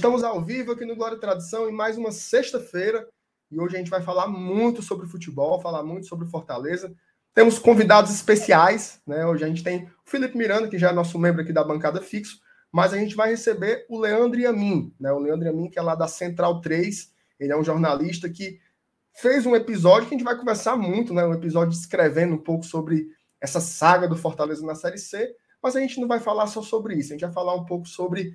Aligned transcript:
estamos 0.00 0.24
ao 0.24 0.40
vivo 0.40 0.72
aqui 0.72 0.86
no 0.86 0.96
Glória 0.96 1.16
e 1.16 1.20
Tradição 1.20 1.68
em 1.68 1.72
mais 1.72 1.98
uma 1.98 2.10
sexta-feira 2.10 3.06
e 3.50 3.60
hoje 3.60 3.76
a 3.76 3.78
gente 3.78 3.90
vai 3.90 4.00
falar 4.00 4.26
muito 4.28 4.80
sobre 4.80 5.06
futebol, 5.06 5.60
falar 5.60 5.82
muito 5.82 6.06
sobre 6.06 6.26
Fortaleza. 6.26 6.90
Temos 7.34 7.58
convidados 7.58 8.10
especiais, 8.10 8.98
né? 9.06 9.26
Hoje 9.26 9.44
a 9.44 9.46
gente 9.46 9.62
tem 9.62 9.84
o 9.84 10.10
Felipe 10.10 10.38
Miranda, 10.38 10.68
que 10.68 10.78
já 10.78 10.88
é 10.88 10.92
nosso 10.94 11.18
membro 11.18 11.42
aqui 11.42 11.52
da 11.52 11.62
bancada 11.62 12.00
fixo, 12.00 12.40
mas 12.72 12.94
a 12.94 12.96
gente 12.96 13.14
vai 13.14 13.28
receber 13.28 13.84
o 13.90 14.00
Leandro 14.00 14.40
Yamin, 14.40 14.90
né? 14.98 15.12
O 15.12 15.18
Leandro 15.18 15.46
Yamin, 15.46 15.68
que 15.68 15.78
é 15.78 15.82
lá 15.82 15.94
da 15.94 16.08
Central 16.08 16.62
3, 16.62 17.12
ele 17.38 17.52
é 17.52 17.56
um 17.58 17.62
jornalista 17.62 18.26
que 18.30 18.58
fez 19.12 19.44
um 19.44 19.54
episódio 19.54 20.08
que 20.08 20.14
a 20.14 20.16
gente 20.16 20.24
vai 20.24 20.38
conversar 20.38 20.78
muito, 20.78 21.12
né? 21.12 21.26
Um 21.26 21.34
episódio 21.34 21.74
escrevendo 21.74 22.36
um 22.36 22.42
pouco 22.42 22.64
sobre 22.64 23.06
essa 23.38 23.60
saga 23.60 24.08
do 24.08 24.16
Fortaleza 24.16 24.64
na 24.64 24.74
Série 24.74 24.96
C, 24.96 25.36
mas 25.62 25.76
a 25.76 25.80
gente 25.80 26.00
não 26.00 26.08
vai 26.08 26.20
falar 26.20 26.46
só 26.46 26.62
sobre 26.62 26.94
isso, 26.94 27.12
a 27.12 27.16
gente 27.16 27.26
vai 27.26 27.34
falar 27.34 27.54
um 27.54 27.66
pouco 27.66 27.86
sobre 27.86 28.34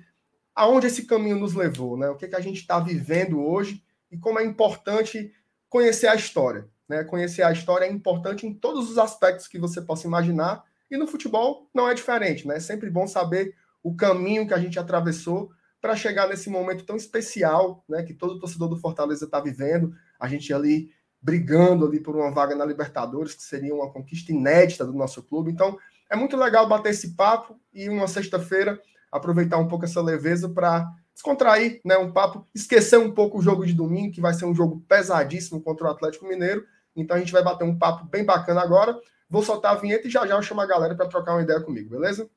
aonde 0.56 0.86
esse 0.86 1.04
caminho 1.04 1.38
nos 1.38 1.52
levou, 1.52 1.98
né? 1.98 2.08
O 2.08 2.16
que, 2.16 2.26
que 2.26 2.34
a 2.34 2.40
gente 2.40 2.60
está 2.60 2.80
vivendo 2.80 3.38
hoje 3.38 3.84
e 4.10 4.16
como 4.16 4.38
é 4.40 4.44
importante 4.44 5.30
conhecer 5.68 6.06
a 6.06 6.14
história. 6.14 6.66
Né? 6.88 7.04
Conhecer 7.04 7.42
a 7.42 7.52
história 7.52 7.84
é 7.84 7.90
importante 7.90 8.46
em 8.46 8.54
todos 8.54 8.90
os 8.90 8.96
aspectos 8.96 9.46
que 9.46 9.58
você 9.58 9.82
possa 9.82 10.06
imaginar, 10.06 10.64
e 10.90 10.96
no 10.96 11.06
futebol 11.06 11.68
não 11.74 11.88
é 11.88 11.94
diferente. 11.94 12.46
Né? 12.48 12.56
É 12.56 12.60
sempre 12.60 12.88
bom 12.88 13.06
saber 13.06 13.54
o 13.82 13.94
caminho 13.94 14.46
que 14.46 14.54
a 14.54 14.58
gente 14.58 14.78
atravessou 14.78 15.50
para 15.80 15.94
chegar 15.94 16.28
nesse 16.28 16.48
momento 16.48 16.84
tão 16.84 16.96
especial 16.96 17.84
né, 17.88 18.02
que 18.02 18.14
todo 18.14 18.38
torcedor 18.38 18.68
do 18.68 18.78
Fortaleza 18.78 19.24
está 19.24 19.40
vivendo. 19.40 19.94
A 20.18 20.26
gente 20.28 20.52
ali 20.54 20.90
brigando 21.20 21.84
ali 21.86 22.00
por 22.00 22.16
uma 22.16 22.30
vaga 22.30 22.54
na 22.54 22.64
Libertadores, 22.64 23.34
que 23.34 23.42
seria 23.42 23.74
uma 23.74 23.90
conquista 23.90 24.32
inédita 24.32 24.84
do 24.84 24.92
nosso 24.92 25.22
clube. 25.22 25.50
Então, 25.50 25.76
é 26.08 26.16
muito 26.16 26.36
legal 26.36 26.68
bater 26.68 26.90
esse 26.90 27.14
papo 27.14 27.58
e 27.74 27.88
uma 27.88 28.06
sexta-feira 28.06 28.80
aproveitar 29.10 29.58
um 29.58 29.68
pouco 29.68 29.84
essa 29.84 30.02
leveza 30.02 30.48
para 30.48 30.86
descontrair, 31.14 31.80
né, 31.84 31.96
um 31.96 32.12
papo, 32.12 32.46
esquecer 32.54 32.98
um 32.98 33.10
pouco 33.10 33.38
o 33.38 33.42
jogo 33.42 33.64
de 33.64 33.72
domingo, 33.72 34.12
que 34.12 34.20
vai 34.20 34.34
ser 34.34 34.44
um 34.44 34.54
jogo 34.54 34.82
pesadíssimo 34.86 35.62
contra 35.62 35.86
o 35.86 35.90
Atlético 35.90 36.26
Mineiro. 36.26 36.64
Então 36.94 37.16
a 37.16 37.20
gente 37.20 37.32
vai 37.32 37.42
bater 37.42 37.64
um 37.64 37.78
papo 37.78 38.04
bem 38.06 38.24
bacana 38.24 38.62
agora. 38.62 38.98
Vou 39.28 39.42
soltar 39.42 39.72
a 39.72 39.78
vinheta 39.78 40.06
e 40.06 40.10
já 40.10 40.26
já 40.26 40.34
eu 40.34 40.42
chamo 40.42 40.60
a 40.60 40.66
galera 40.66 40.94
para 40.94 41.08
trocar 41.08 41.32
uma 41.32 41.42
ideia 41.42 41.60
comigo, 41.60 41.90
beleza? 41.90 42.28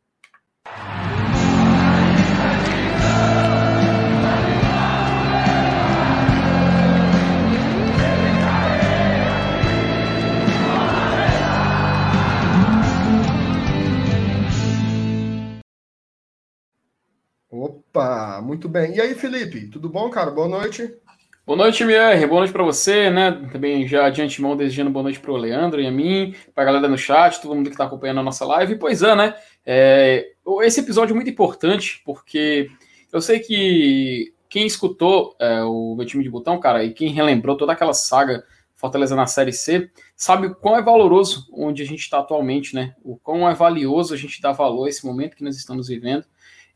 Opa, 17.51 18.41
muito 18.43 18.69
bem. 18.69 18.95
E 18.95 19.01
aí, 19.01 19.15
Felipe, 19.15 19.67
tudo 19.67 19.89
bom, 19.89 20.07
cara? 20.11 20.29
Boa 20.29 20.47
noite. 20.47 20.93
Boa 21.47 21.57
noite, 21.57 21.81
MR. 21.81 22.27
Boa 22.27 22.41
noite 22.41 22.53
para 22.53 22.63
você, 22.63 23.09
né? 23.09 23.31
Também 23.51 23.87
já 23.87 24.07
de 24.11 24.21
antemão 24.21 24.55
desejando 24.55 24.91
boa 24.91 25.01
noite 25.01 25.19
para 25.19 25.31
o 25.31 25.35
Leandro 25.35 25.81
e 25.81 25.87
a 25.87 25.91
mim, 25.91 26.35
para 26.53 26.63
a 26.63 26.65
galera 26.67 26.87
no 26.87 26.95
chat, 26.95 27.41
todo 27.41 27.55
mundo 27.55 27.65
que 27.65 27.73
está 27.73 27.85
acompanhando 27.85 28.19
a 28.19 28.23
nossa 28.23 28.45
live. 28.45 28.75
Pois 28.75 29.01
é, 29.01 29.15
né? 29.15 29.33
É, 29.65 30.31
esse 30.61 30.81
episódio 30.81 31.13
é 31.13 31.15
muito 31.15 31.31
importante 31.31 32.03
porque 32.05 32.69
eu 33.11 33.19
sei 33.19 33.39
que 33.39 34.31
quem 34.47 34.67
escutou 34.67 35.35
é, 35.39 35.63
o 35.63 35.95
meu 35.95 36.05
time 36.05 36.23
de 36.23 36.29
botão, 36.29 36.59
cara, 36.59 36.83
e 36.83 36.93
quem 36.93 37.09
relembrou 37.09 37.57
toda 37.57 37.73
aquela 37.73 37.93
saga 37.93 38.43
Fortaleza 38.75 39.15
na 39.15 39.25
Série 39.25 39.51
C, 39.51 39.89
sabe 40.15 40.47
o 40.47 40.55
quão 40.55 40.77
é 40.77 40.83
valoroso 40.83 41.47
onde 41.51 41.81
a 41.81 41.85
gente 41.85 42.01
está 42.01 42.19
atualmente, 42.19 42.75
né? 42.75 42.95
O 43.03 43.17
quão 43.17 43.49
é 43.49 43.55
valioso 43.55 44.13
a 44.13 44.17
gente 44.17 44.39
dar 44.39 44.51
valor 44.51 44.85
a 44.85 44.89
esse 44.89 45.03
momento 45.03 45.35
que 45.35 45.43
nós 45.43 45.57
estamos 45.57 45.87
vivendo. 45.87 46.25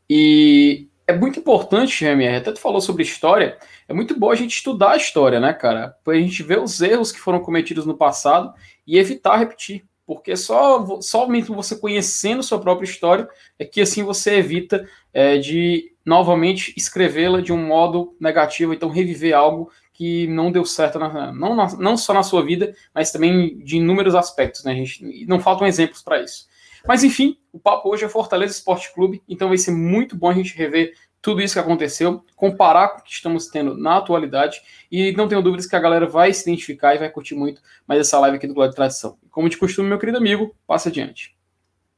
E 0.08 0.88
é 1.06 1.14
muito 1.14 1.38
importante, 1.38 2.04
MR, 2.04 2.36
até 2.36 2.52
tu 2.52 2.60
falou 2.60 2.80
sobre 2.80 3.02
história, 3.02 3.58
é 3.88 3.92
muito 3.92 4.18
bom 4.18 4.30
a 4.30 4.34
gente 4.34 4.56
estudar 4.56 4.92
a 4.92 4.96
história, 4.96 5.38
né, 5.38 5.52
cara? 5.52 5.96
Para 6.02 6.14
a 6.14 6.18
gente 6.18 6.42
ver 6.42 6.58
os 6.58 6.80
erros 6.80 7.12
que 7.12 7.20
foram 7.20 7.40
cometidos 7.40 7.84
no 7.84 7.96
passado 7.96 8.52
e 8.86 8.98
evitar 8.98 9.36
repetir. 9.36 9.84
Porque 10.06 10.36
só 10.36 11.00
somente 11.00 11.50
você 11.50 11.76
conhecendo 11.76 12.42
sua 12.42 12.60
própria 12.60 12.84
história 12.84 13.26
é 13.58 13.64
que 13.64 13.80
assim 13.80 14.02
você 14.02 14.34
evita 14.34 14.86
é, 15.14 15.38
de 15.38 15.92
novamente 16.04 16.74
escrevê-la 16.76 17.40
de 17.40 17.52
um 17.52 17.66
modo 17.66 18.14
negativo, 18.20 18.74
então 18.74 18.90
reviver 18.90 19.34
algo 19.34 19.70
que 19.94 20.26
não 20.26 20.52
deu 20.52 20.64
certo, 20.64 20.98
na, 20.98 21.32
não, 21.32 21.54
na, 21.54 21.74
não 21.76 21.96
só 21.96 22.12
na 22.12 22.22
sua 22.22 22.44
vida, 22.44 22.74
mas 22.92 23.12
também 23.12 23.56
de 23.58 23.76
inúmeros 23.76 24.14
aspectos, 24.14 24.64
né? 24.64 24.74
Gente, 24.74 25.24
não 25.26 25.40
faltam 25.40 25.66
exemplos 25.66 26.02
para 26.02 26.20
isso. 26.20 26.46
Mas 26.86 27.02
enfim, 27.02 27.38
o 27.52 27.58
papo 27.58 27.88
hoje 27.88 28.04
é 28.04 28.08
Fortaleza 28.08 28.52
Esporte 28.52 28.92
Clube, 28.92 29.22
então 29.28 29.48
vai 29.48 29.56
ser 29.56 29.70
muito 29.70 30.16
bom 30.16 30.28
a 30.28 30.34
gente 30.34 30.56
rever 30.56 30.92
tudo 31.22 31.40
isso 31.40 31.54
que 31.54 31.60
aconteceu, 31.60 32.22
comparar 32.36 32.88
com 32.88 33.00
o 33.00 33.02
que 33.02 33.12
estamos 33.12 33.46
tendo 33.46 33.74
na 33.74 33.96
atualidade, 33.96 34.60
e 34.92 35.12
não 35.12 35.26
tenho 35.26 35.40
dúvidas 35.40 35.66
que 35.66 35.74
a 35.74 35.80
galera 35.80 36.06
vai 36.06 36.30
se 36.34 36.42
identificar 36.42 36.94
e 36.94 36.98
vai 36.98 37.08
curtir 37.08 37.34
muito 37.34 37.62
mais 37.88 37.98
essa 37.98 38.18
live 38.20 38.36
aqui 38.36 38.46
do 38.46 38.52
Glória 38.52 38.68
de 38.68 38.76
Tradição. 38.76 39.16
Como 39.30 39.48
de 39.48 39.56
costume, 39.56 39.88
meu 39.88 39.98
querido 39.98 40.18
amigo, 40.18 40.54
passa 40.66 40.90
adiante. 40.90 41.34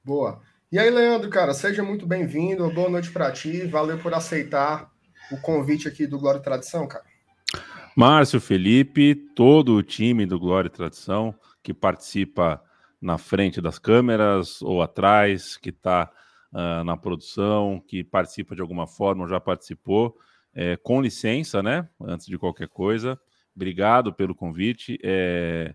Boa. 0.05 0.41
E 0.71 0.79
aí, 0.79 0.89
Leandro, 0.91 1.29
cara, 1.29 1.53
seja 1.55 1.83
muito 1.83 2.07
bem-vindo, 2.07 2.71
boa 2.71 2.89
noite 2.89 3.11
para 3.11 3.33
ti, 3.33 3.67
valeu 3.67 3.99
por 3.99 4.15
aceitar 4.15 4.89
o 5.33 5.37
convite 5.41 5.89
aqui 5.89 6.07
do 6.07 6.21
Glória 6.21 6.39
e 6.39 6.43
Tradição, 6.43 6.87
cara. 6.87 7.05
Márcio, 7.97 8.41
Felipe, 8.41 9.15
todo 9.15 9.75
o 9.75 9.83
time 9.83 10.25
do 10.25 10.39
Glória 10.39 10.69
e 10.69 10.71
Tradição 10.71 11.35
que 11.63 11.75
participa 11.75 12.63
na 13.07 13.19
frente 13.19 13.61
das 13.61 13.79
câmeras 13.79 14.61
ou 14.61 14.83
atrás, 14.83 15.57
que 15.57 15.69
está 15.69 16.11
uh, 16.53 16.59
ah, 16.59 16.85
na 16.85 16.97
produção, 16.97 17.81
que 17.87 18.03
participa 18.03 18.57
de 18.57 18.61
alguma 18.61 18.89
forma 18.89 19.29
já 19.29 19.39
participou. 19.39 20.19
É, 20.53 20.77
com 20.79 21.03
licença, 21.03 21.63
né? 21.63 21.87
Antes 22.01 22.27
de 22.27 22.39
qualquer 22.39 22.67
coisa, 22.67 23.21
obrigado 23.55 24.13
pelo 24.13 24.35
convite. 24.35 24.99
É 25.05 25.75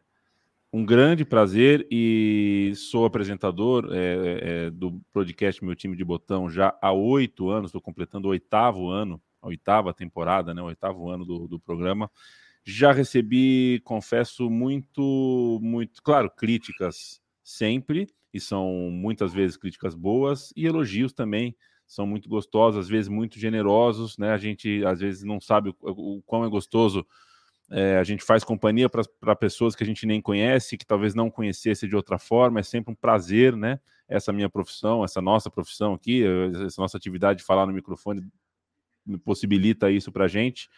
um 0.74 0.84
grande 0.84 1.24
prazer 1.24 1.88
e 1.90 2.74
sou 2.76 3.06
apresentador 3.06 3.90
é, 3.92 4.66
é, 4.66 4.70
do 4.72 5.00
podcast 5.14 5.64
Meu 5.64 5.76
Time 5.76 5.96
de 5.96 6.04
Botão 6.04 6.50
já 6.50 6.76
há 6.82 6.92
oito 6.92 7.50
anos, 7.50 7.70
estou 7.70 7.82
completando 7.82 8.28
o 8.28 8.32
oitavo 8.32 8.90
ano, 8.90 9.22
a 9.42 9.48
oitava 9.48 9.94
temporada, 9.94 10.54
né? 10.54 10.62
O 10.62 10.66
oitavo 10.66 11.10
ano 11.10 11.24
do, 11.24 11.48
do 11.48 11.60
programa. 11.60 12.12
Já 12.64 12.92
recebi, 12.92 13.82
confesso, 13.86 14.50
muito, 14.50 15.60
muito, 15.62 16.02
claro, 16.04 16.30
críticas 16.30 17.21
sempre, 17.52 18.08
e 18.34 18.40
são 18.40 18.68
muitas 18.92 19.34
vezes 19.34 19.58
críticas 19.58 19.94
boas, 19.94 20.54
e 20.56 20.66
elogios 20.66 21.14
também 21.14 21.56
são 21.92 22.08
muito 22.08 22.30
gostosos, 22.30 22.80
às 22.80 22.88
vezes 22.88 23.10
muito 23.10 23.38
generosos, 23.38 24.18
né? 24.18 24.32
A 24.32 24.38
gente 24.38 24.84
às 24.86 25.02
vezes 25.02 25.24
não 25.24 25.42
sabe 25.42 25.76
o, 25.82 26.18
o 26.18 26.22
quão 26.22 26.46
é 26.46 26.50
gostoso. 26.50 27.06
É, 27.70 27.98
a 27.98 28.04
gente 28.04 28.24
faz 28.24 28.46
companhia 28.46 28.90
para 28.90 29.36
pessoas 29.36 29.76
que 29.76 29.84
a 29.84 29.86
gente 29.86 30.06
nem 30.06 30.22
conhece, 30.22 30.78
que 30.78 30.86
talvez 30.86 31.14
não 31.14 31.30
conhecesse 31.30 31.88
de 31.88 31.96
outra 31.96 32.18
forma. 32.18 32.62
É 32.62 32.64
sempre 32.64 32.94
um 32.94 32.96
prazer, 32.96 33.58
né? 33.58 33.78
Essa 34.08 34.32
minha 34.32 34.50
profissão, 34.50 35.04
essa 35.04 35.22
nossa 35.22 35.50
profissão 35.50 35.94
aqui, 35.94 36.24
essa 36.66 36.82
nossa 36.82 36.98
atividade 36.98 37.40
de 37.40 37.46
falar 37.46 37.66
no 37.66 37.74
microfone 37.74 38.26
possibilita 39.26 39.92
isso 39.92 40.14
para 40.14 40.26
a 40.26 40.28
gente. 40.30 40.70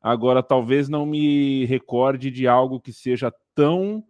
Agora, 0.00 0.42
talvez 0.42 0.88
não 0.88 1.04
me 1.04 1.66
recorde 1.66 2.30
de 2.30 2.46
algo 2.46 2.80
que 2.80 2.92
seja 2.92 3.32
tão 3.54 4.02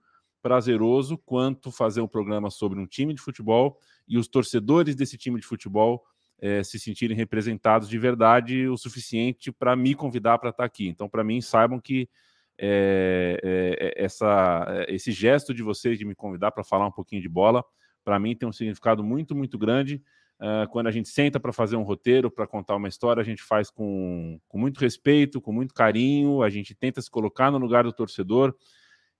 prazeroso 0.46 1.18
quanto 1.18 1.72
fazer 1.72 2.00
um 2.00 2.06
programa 2.06 2.52
sobre 2.52 2.78
um 2.78 2.86
time 2.86 3.12
de 3.12 3.20
futebol 3.20 3.80
e 4.06 4.16
os 4.16 4.28
torcedores 4.28 4.94
desse 4.94 5.18
time 5.18 5.40
de 5.40 5.44
futebol 5.44 6.04
é, 6.40 6.62
se 6.62 6.78
sentirem 6.78 7.16
representados 7.16 7.88
de 7.88 7.98
verdade 7.98 8.68
o 8.68 8.76
suficiente 8.76 9.50
para 9.50 9.74
me 9.74 9.92
convidar 9.92 10.38
para 10.38 10.50
estar 10.50 10.62
tá 10.62 10.64
aqui. 10.64 10.86
Então, 10.86 11.08
para 11.08 11.24
mim, 11.24 11.40
saibam 11.40 11.81
que 11.81 12.08
é, 12.56 13.40
é, 13.43 14.04
essa, 14.04 14.87
esse 14.87 15.10
gesto 15.10 15.52
de 15.52 15.64
vocês 15.64 15.98
de 15.98 16.04
me 16.04 16.14
convidar 16.14 16.52
para 16.52 16.62
falar 16.62 16.87
um 16.87 16.92
pouquinho 16.92 17.22
de 17.22 17.28
bola, 17.28 17.64
para 18.04 18.16
mim 18.16 18.37
tem 18.37 18.49
um 18.49 18.52
significado 18.52 19.02
muito, 19.02 19.34
muito 19.34 19.58
grande. 19.58 20.00
Uh, 20.38 20.70
quando 20.70 20.87
a 20.87 20.92
gente 20.92 21.08
senta 21.08 21.40
para 21.40 21.52
fazer 21.52 21.75
um 21.75 21.82
roteiro, 21.82 22.31
para 22.31 22.46
contar 22.46 22.76
uma 22.76 22.87
história, 22.87 23.20
a 23.20 23.25
gente 23.25 23.42
faz 23.42 23.69
com, 23.69 24.38
com 24.46 24.58
muito 24.58 24.78
respeito, 24.78 25.40
com 25.40 25.50
muito 25.50 25.75
carinho, 25.75 26.40
a 26.40 26.49
gente 26.49 26.72
tenta 26.72 27.02
se 27.02 27.10
colocar 27.10 27.50
no 27.50 27.58
lugar 27.58 27.82
do 27.82 27.92
torcedor 27.92 28.54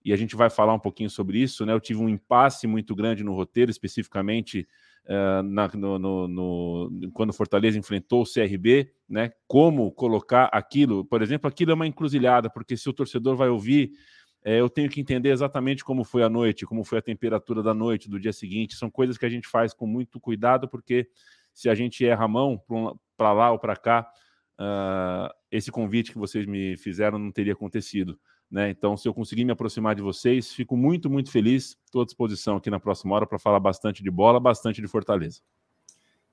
e 0.07 0.13
a 0.13 0.17
gente 0.17 0.37
vai 0.37 0.49
falar 0.49 0.73
um 0.73 0.79
pouquinho 0.79 1.11
sobre 1.11 1.39
isso. 1.39 1.67
Né? 1.67 1.73
Eu 1.73 1.81
tive 1.81 2.01
um 2.01 2.09
impasse 2.09 2.65
muito 2.69 2.95
grande 2.95 3.25
no 3.25 3.35
roteiro, 3.35 3.73
especificamente 3.73 4.65
uh, 5.07 5.43
na, 5.43 5.69
no, 5.75 5.99
no, 5.99 6.29
no, 6.29 7.11
quando 7.13 7.33
Fortaleza 7.33 7.77
enfrentou 7.77 8.23
o 8.23 8.25
CRB, 8.25 8.93
né? 9.09 9.33
como 9.49 9.91
colocar 9.91 10.45
aquilo, 10.53 11.05
por 11.05 11.23
exemplo, 11.23 11.49
aquilo 11.49 11.73
é 11.73 11.75
uma 11.75 11.89
encruzilhada, 11.89 12.49
porque 12.49 12.77
se 12.77 12.89
o 12.89 12.93
torcedor 12.93 13.35
vai 13.35 13.49
ouvir 13.49 13.91
é, 14.45 14.61
eu 14.61 14.71
tenho 14.71 14.89
que 14.89 15.01
entender 15.01 15.31
exatamente 15.31 15.85
como 15.85 16.05
foi 16.05 16.23
a 16.23 16.29
noite, 16.29 16.65
como 16.65 16.85
foi 16.85 16.99
a 16.99 17.03
temperatura 17.03 17.65
da 17.65 17.75
noite, 17.75 18.09
do 18.09 18.21
dia 18.21 18.33
seguinte. 18.33 18.77
São 18.77 18.89
coisas 18.89 19.19
que 19.19 19.27
a 19.27 19.29
gente 19.29 19.49
faz 19.49 19.75
com 19.75 19.89
muito 19.89 20.21
cuidado, 20.21 20.69
porque 20.69 21.09
se 21.53 21.69
a 21.69 21.75
gente 21.75 22.07
erra 22.07 22.27
a 22.27 22.29
mão 22.29 22.63
para 23.17 23.33
lá 23.33 23.51
ou 23.51 23.59
para 23.59 23.75
cá, 23.75 24.09
uh, 24.61 25.35
esse 25.51 25.73
convite 25.73 26.13
que 26.13 26.19
vocês 26.19 26.47
me 26.47 26.77
fizeram 26.77 27.19
não 27.19 27.33
teria 27.33 27.55
acontecido. 27.55 28.17
Né? 28.51 28.71
Então, 28.71 28.97
se 28.97 29.09
eu 29.09 29.15
conseguir 29.15 29.45
me 29.45 29.53
aproximar 29.53 29.95
de 29.95 30.03
vocês, 30.03 30.53
fico 30.53 30.77
muito, 30.77 31.11
muito 31.11 31.31
feliz. 31.31 31.77
Estou 31.85 32.03
à 32.03 32.05
disposição 32.05 32.57
aqui 32.57 32.71
na 32.71 32.79
próxima 32.79 33.15
hora 33.15 33.27
para 33.27 33.39
falar 33.39 33.59
bastante 33.59 34.03
de 34.03 34.11
bola, 34.11 34.39
bastante 34.39 34.81
de 34.81 34.87
Fortaleza. 34.87 35.41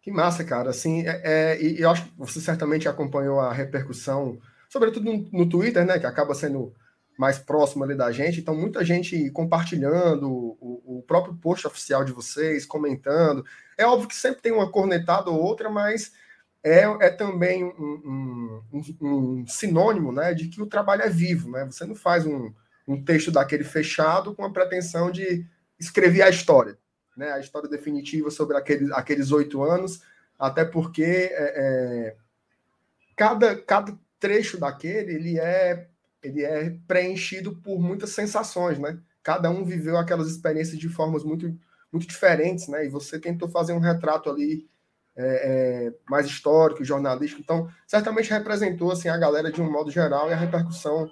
Que 0.01 0.11
massa, 0.11 0.43
cara. 0.43 0.69
Assim, 0.69 1.07
é, 1.07 1.21
é, 1.23 1.63
e 1.63 1.79
eu 1.79 1.89
acho 1.89 2.05
que 2.05 2.11
você 2.17 2.39
certamente 2.39 2.87
acompanhou 2.87 3.39
a 3.39 3.53
repercussão, 3.53 4.37
sobretudo 4.69 5.27
no, 5.31 5.49
Twitter, 5.49 5.85
né? 5.85 5.97
Que 5.97 6.05
acaba 6.05 6.35
sendo 6.35 6.73
mais 7.17 7.39
próximo 7.39 7.83
ali 7.83 7.95
da 7.95 8.11
gente. 8.11 8.39
Então, 8.39 8.55
muita 8.55 8.83
gente 8.83 9.29
compartilhando 9.31 10.29
o, 10.29 10.99
o 10.99 11.03
próprio 11.07 11.35
post 11.35 11.65
oficial 11.65 12.03
de 12.03 12.11
vocês, 12.11 12.65
comentando. 12.65 13.45
É 13.77 13.85
óbvio 13.85 14.09
que 14.09 14.15
sempre 14.15 14.41
tem 14.41 14.51
uma 14.51 14.69
cornetada 14.69 15.29
ou 15.29 15.41
outra, 15.41 15.69
mas 15.69 16.11
é, 16.63 16.83
é 16.83 17.09
também 17.09 17.63
um, 17.63 18.61
um, 18.71 18.83
um, 19.01 19.47
sinônimo 19.47 20.11
né, 20.11 20.33
de 20.33 20.47
que 20.47 20.61
o 20.61 20.67
trabalho 20.67 21.01
é 21.01 21.09
vivo. 21.09 21.51
Né? 21.51 21.65
Você 21.65 21.85
não 21.85 21.95
faz 21.95 22.25
um, 22.25 22.53
um 22.87 23.03
texto 23.03 23.31
daquele 23.31 23.63
fechado 23.63 24.33
com 24.33 24.45
a 24.45 24.51
pretensão 24.51 25.11
de 25.11 25.45
escrever 25.79 26.21
a 26.21 26.29
história 26.29 26.77
né, 27.15 27.31
a 27.31 27.39
história 27.39 27.69
definitiva 27.69 28.29
sobre 28.31 28.57
aqueles, 28.57 28.91
aqueles 28.91 29.31
oito 29.31 29.63
anos, 29.63 30.01
até 30.37 30.65
porque 30.65 31.03
é, 31.03 31.53
é, 31.55 32.15
cada, 33.15 33.55
cada 33.55 33.97
trecho 34.19 34.57
daquele 34.57 35.13
ele 35.13 35.39
é, 35.39 35.87
ele 36.21 36.43
é 36.43 36.75
preenchido 36.87 37.55
por 37.57 37.79
muitas 37.79 38.11
sensações, 38.11 38.79
né? 38.79 38.99
Cada 39.21 39.49
um 39.49 39.63
viveu 39.63 39.97
aquelas 39.97 40.27
experiências 40.27 40.77
de 40.77 40.89
formas 40.89 41.23
muito, 41.23 41.57
muito 41.91 42.07
diferentes, 42.07 42.67
né? 42.67 42.85
E 42.85 42.89
você 42.89 43.19
tentou 43.19 43.47
fazer 43.47 43.73
um 43.73 43.79
retrato 43.79 44.29
ali 44.29 44.67
é, 45.15 45.87
é, 45.87 45.93
mais 46.09 46.25
histórico, 46.25 46.83
jornalístico. 46.83 47.41
Então, 47.41 47.69
certamente 47.87 48.31
representou 48.31 48.91
assim 48.91 49.09
a 49.09 49.17
galera 49.17 49.51
de 49.51 49.61
um 49.61 49.71
modo 49.71 49.91
geral 49.91 50.29
e 50.29 50.33
a 50.33 50.37
repercussão 50.37 51.09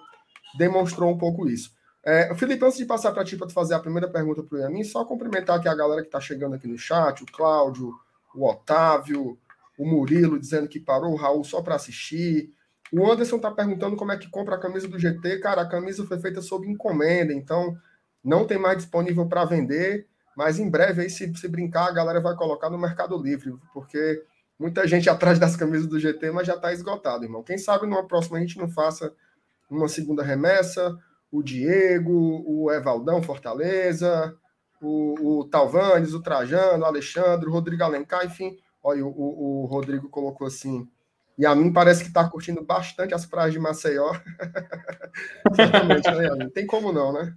demonstrou 0.57 1.12
um 1.12 1.18
pouco 1.18 1.48
isso. 1.48 1.71
É, 2.03 2.33
Felipe, 2.36 2.65
antes 2.65 2.77
de 2.77 2.86
passar 2.86 3.12
para 3.12 3.24
ti 3.24 3.38
para 3.38 3.50
fazer 3.50 3.75
a 3.75 3.80
primeira 3.80 4.09
pergunta 4.09 4.42
para 4.42 4.57
o 4.57 4.62
Yamin, 4.62 4.83
só 4.83 5.06
cumprimentar 5.06 5.57
aqui 5.57 5.68
a 5.68 5.75
galera 5.75 6.01
que 6.01 6.07
está 6.07 6.19
chegando 6.19 6.56
aqui 6.56 6.68
no 6.68 6.77
chat, 6.77 7.21
o 7.21 7.27
Cláudio, 7.27 7.94
o 8.33 8.48
Otávio, 8.50 9.38
o 9.77 9.86
Murilo 9.86 10.39
dizendo 10.39 10.68
que 10.68 10.80
parou, 10.80 11.13
o 11.13 11.15
Raul 11.15 11.44
só 11.44 11.62
para 11.62 11.75
assistir. 11.75 12.51
O 12.92 13.09
Anderson 13.09 13.38
está 13.38 13.51
perguntando 13.51 13.95
como 13.95 14.12
é 14.12 14.18
que 14.18 14.30
compra 14.30 14.56
a 14.56 14.59
camisa 14.59 14.88
do 14.88 15.00
GT. 15.00 15.39
Cara, 15.39 15.62
a 15.62 15.69
camisa 15.69 16.06
foi 16.06 16.19
feita 16.19 16.42
sob 16.42 16.68
encomenda, 16.68 17.33
então 17.33 17.77
não 18.24 18.45
tem 18.45 18.57
mais 18.57 18.77
disponível 18.77 19.27
para 19.27 19.45
vender, 19.45 20.07
mas 20.36 20.60
em 20.60 20.69
breve 20.69 21.01
aí, 21.01 21.10
se, 21.10 21.33
se 21.36 21.48
brincar, 21.48 21.88
a 21.88 21.94
galera 21.94 22.22
vai 22.22 22.36
colocar 22.36 22.69
no 22.69 22.78
Mercado 22.78 23.18
Livre, 23.18 23.54
porque 23.74 24.24
muita 24.60 24.88
gente 24.88 25.10
atrás 25.10 25.39
das 25.39 25.56
camisas 25.56 25.88
do 25.88 26.00
GT, 26.00 26.31
mas 26.31 26.48
já 26.48 26.56
está 26.56 26.72
esgotado, 26.72 27.24
irmão. 27.24 27.44
Quem 27.44 27.57
sabe 27.57 27.88
numa 27.88 28.07
próxima 28.07 28.38
a 28.38 28.42
gente 28.42 28.57
não 28.57 28.69
faça 28.69 29.13
uma 29.69 29.88
segunda 29.88 30.24
remessa, 30.24 30.98
o 31.31 31.42
Diego, 31.42 32.44
o 32.45 32.72
Evaldão 32.72 33.24
Fortaleza, 33.24 34.36
o, 34.81 35.39
o 35.39 35.45
Talvanes, 35.45 36.13
o 36.13 36.22
Trajano, 36.22 36.84
o 36.84 36.86
Alexandre, 36.86 37.48
o 37.48 37.51
Rodrigo 37.51 37.84
Alencar, 37.84 38.25
enfim. 38.25 38.57
Olha, 38.84 39.06
o, 39.06 39.63
o, 39.63 39.66
Rodrigo 39.66 40.10
colocou 40.10 40.48
assim. 40.48 40.88
E 41.38 41.45
a 41.45 41.56
mim 41.56 41.72
parece 41.72 42.04
que 42.04 42.10
está 42.10 42.27
curtindo 42.27 42.63
bastante 42.63 43.13
as 43.13 43.25
praias 43.25 43.54
de 43.54 43.60
Maceió. 43.60 44.12
Exatamente, 45.51 46.12
né? 46.12 46.50
Tem 46.54 46.66
como 46.66 46.92
não, 46.92 47.13
né? 47.13 47.34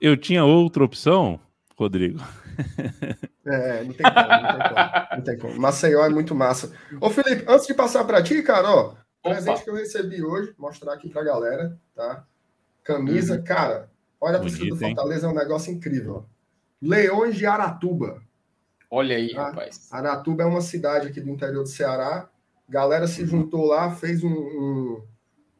Eu 0.00 0.16
tinha 0.16 0.44
outra 0.44 0.82
opção, 0.82 1.38
Rodrigo. 1.84 2.20
É, 3.46 3.84
não 3.84 3.92
tem 3.92 4.06
como, 4.06 4.28
não 4.30 4.48
tem 4.48 4.68
como. 4.68 5.16
Não 5.16 5.22
tem 5.22 5.38
como. 5.38 5.60
Maceió 5.60 6.04
é 6.06 6.08
muito 6.08 6.34
massa. 6.34 6.72
Ô, 6.98 7.10
Felipe, 7.10 7.44
antes 7.46 7.66
de 7.66 7.74
passar 7.74 8.02
para 8.04 8.22
ti, 8.22 8.42
cara, 8.42 8.70
ó, 8.70 8.94
presente 9.22 9.62
que 9.62 9.68
eu 9.68 9.74
recebi 9.74 10.24
hoje, 10.24 10.54
mostrar 10.56 10.94
aqui 10.94 11.10
para 11.10 11.20
a 11.20 11.24
galera, 11.26 11.78
tá? 11.94 12.24
Camisa, 12.82 13.36
uhum. 13.36 13.44
cara, 13.44 13.90
olha 14.18 14.38
a 14.38 14.40
torcida 14.40 14.70
do 14.70 14.76
Fortaleza, 14.78 15.26
é 15.26 15.30
um 15.30 15.34
negócio 15.34 15.70
incrível. 15.70 16.24
Leões 16.80 17.36
de 17.36 17.44
Aratuba. 17.44 18.22
Olha 18.90 19.16
aí, 19.16 19.34
tá? 19.34 19.48
rapaz. 19.48 19.88
Aratuba 19.90 20.42
é 20.42 20.46
uma 20.46 20.62
cidade 20.62 21.08
aqui 21.08 21.20
do 21.20 21.28
interior 21.28 21.64
do 21.64 21.68
Ceará. 21.68 22.28
Galera 22.66 23.06
se 23.06 23.26
juntou 23.26 23.66
lá, 23.66 23.90
fez 23.94 24.24
um, 24.24 24.32
um, 24.32 25.02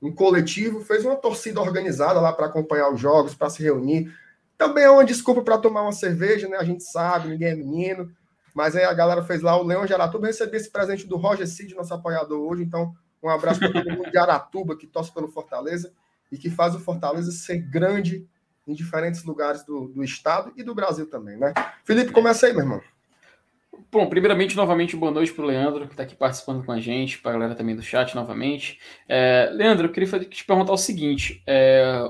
um 0.02 0.12
coletivo, 0.12 0.80
fez 0.80 1.04
uma 1.04 1.16
torcida 1.16 1.60
organizada 1.60 2.18
lá 2.18 2.32
para 2.32 2.46
acompanhar 2.46 2.90
os 2.90 3.00
jogos, 3.00 3.34
para 3.34 3.50
se 3.50 3.62
reunir. 3.62 4.10
Também 4.56 4.84
é 4.84 4.90
uma 4.90 5.04
desculpa 5.04 5.42
para 5.42 5.58
tomar 5.58 5.82
uma 5.82 5.92
cerveja, 5.92 6.48
né? 6.48 6.56
A 6.56 6.64
gente 6.64 6.84
sabe, 6.84 7.28
ninguém 7.28 7.48
é 7.48 7.56
menino. 7.56 8.10
Mas 8.54 8.76
aí 8.76 8.84
a 8.84 8.94
galera 8.94 9.22
fez 9.24 9.42
lá 9.42 9.56
o 9.56 9.64
Leão 9.64 9.84
de 9.84 9.92
Aratuba. 9.92 10.28
recebi 10.28 10.56
esse 10.56 10.70
presente 10.70 11.06
do 11.06 11.16
Roger 11.16 11.46
Cid, 11.46 11.74
nosso 11.74 11.92
apoiador 11.92 12.40
hoje. 12.40 12.62
Então, 12.62 12.94
um 13.22 13.28
abraço 13.28 13.58
para 13.58 13.72
todo 13.72 13.90
mundo 13.90 14.10
de 14.10 14.18
Aratuba 14.18 14.76
que 14.76 14.86
torce 14.86 15.12
pelo 15.12 15.28
Fortaleza 15.28 15.92
e 16.30 16.38
que 16.38 16.50
faz 16.50 16.74
o 16.74 16.80
Fortaleza 16.80 17.32
ser 17.32 17.58
grande 17.58 18.28
em 18.66 18.74
diferentes 18.74 19.24
lugares 19.24 19.64
do, 19.64 19.88
do 19.88 20.04
estado 20.04 20.52
e 20.56 20.62
do 20.62 20.74
Brasil 20.74 21.08
também, 21.08 21.36
né? 21.36 21.52
Felipe, 21.84 22.12
começa 22.12 22.46
aí, 22.46 22.52
meu 22.52 22.62
irmão. 22.62 22.80
Bom, 23.90 24.08
primeiramente, 24.08 24.56
novamente, 24.56 24.96
boa 24.96 25.12
noite 25.12 25.32
para 25.32 25.44
o 25.44 25.46
Leandro, 25.46 25.86
que 25.86 25.92
está 25.92 26.02
aqui 26.02 26.14
participando 26.14 26.64
com 26.64 26.72
a 26.72 26.80
gente, 26.80 27.18
para 27.18 27.32
a 27.32 27.34
galera 27.34 27.54
também 27.54 27.76
do 27.76 27.82
chat, 27.82 28.14
novamente. 28.14 28.80
É, 29.08 29.50
Leandro, 29.52 29.86
eu 29.86 29.92
queria 29.92 30.18
te 30.20 30.44
perguntar 30.44 30.72
o 30.72 30.78
seguinte: 30.78 31.42
é, 31.46 32.02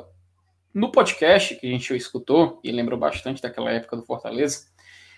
no 0.75 0.91
podcast 0.91 1.55
que 1.55 1.67
a 1.67 1.71
gente 1.71 1.97
escutou, 1.97 2.61
e 2.65 2.73
lembrou 2.73 2.99
bastante 2.99 3.41
daquela 3.41 3.71
época 3.71 3.97
do 3.97 4.05
Fortaleza, 4.05 4.67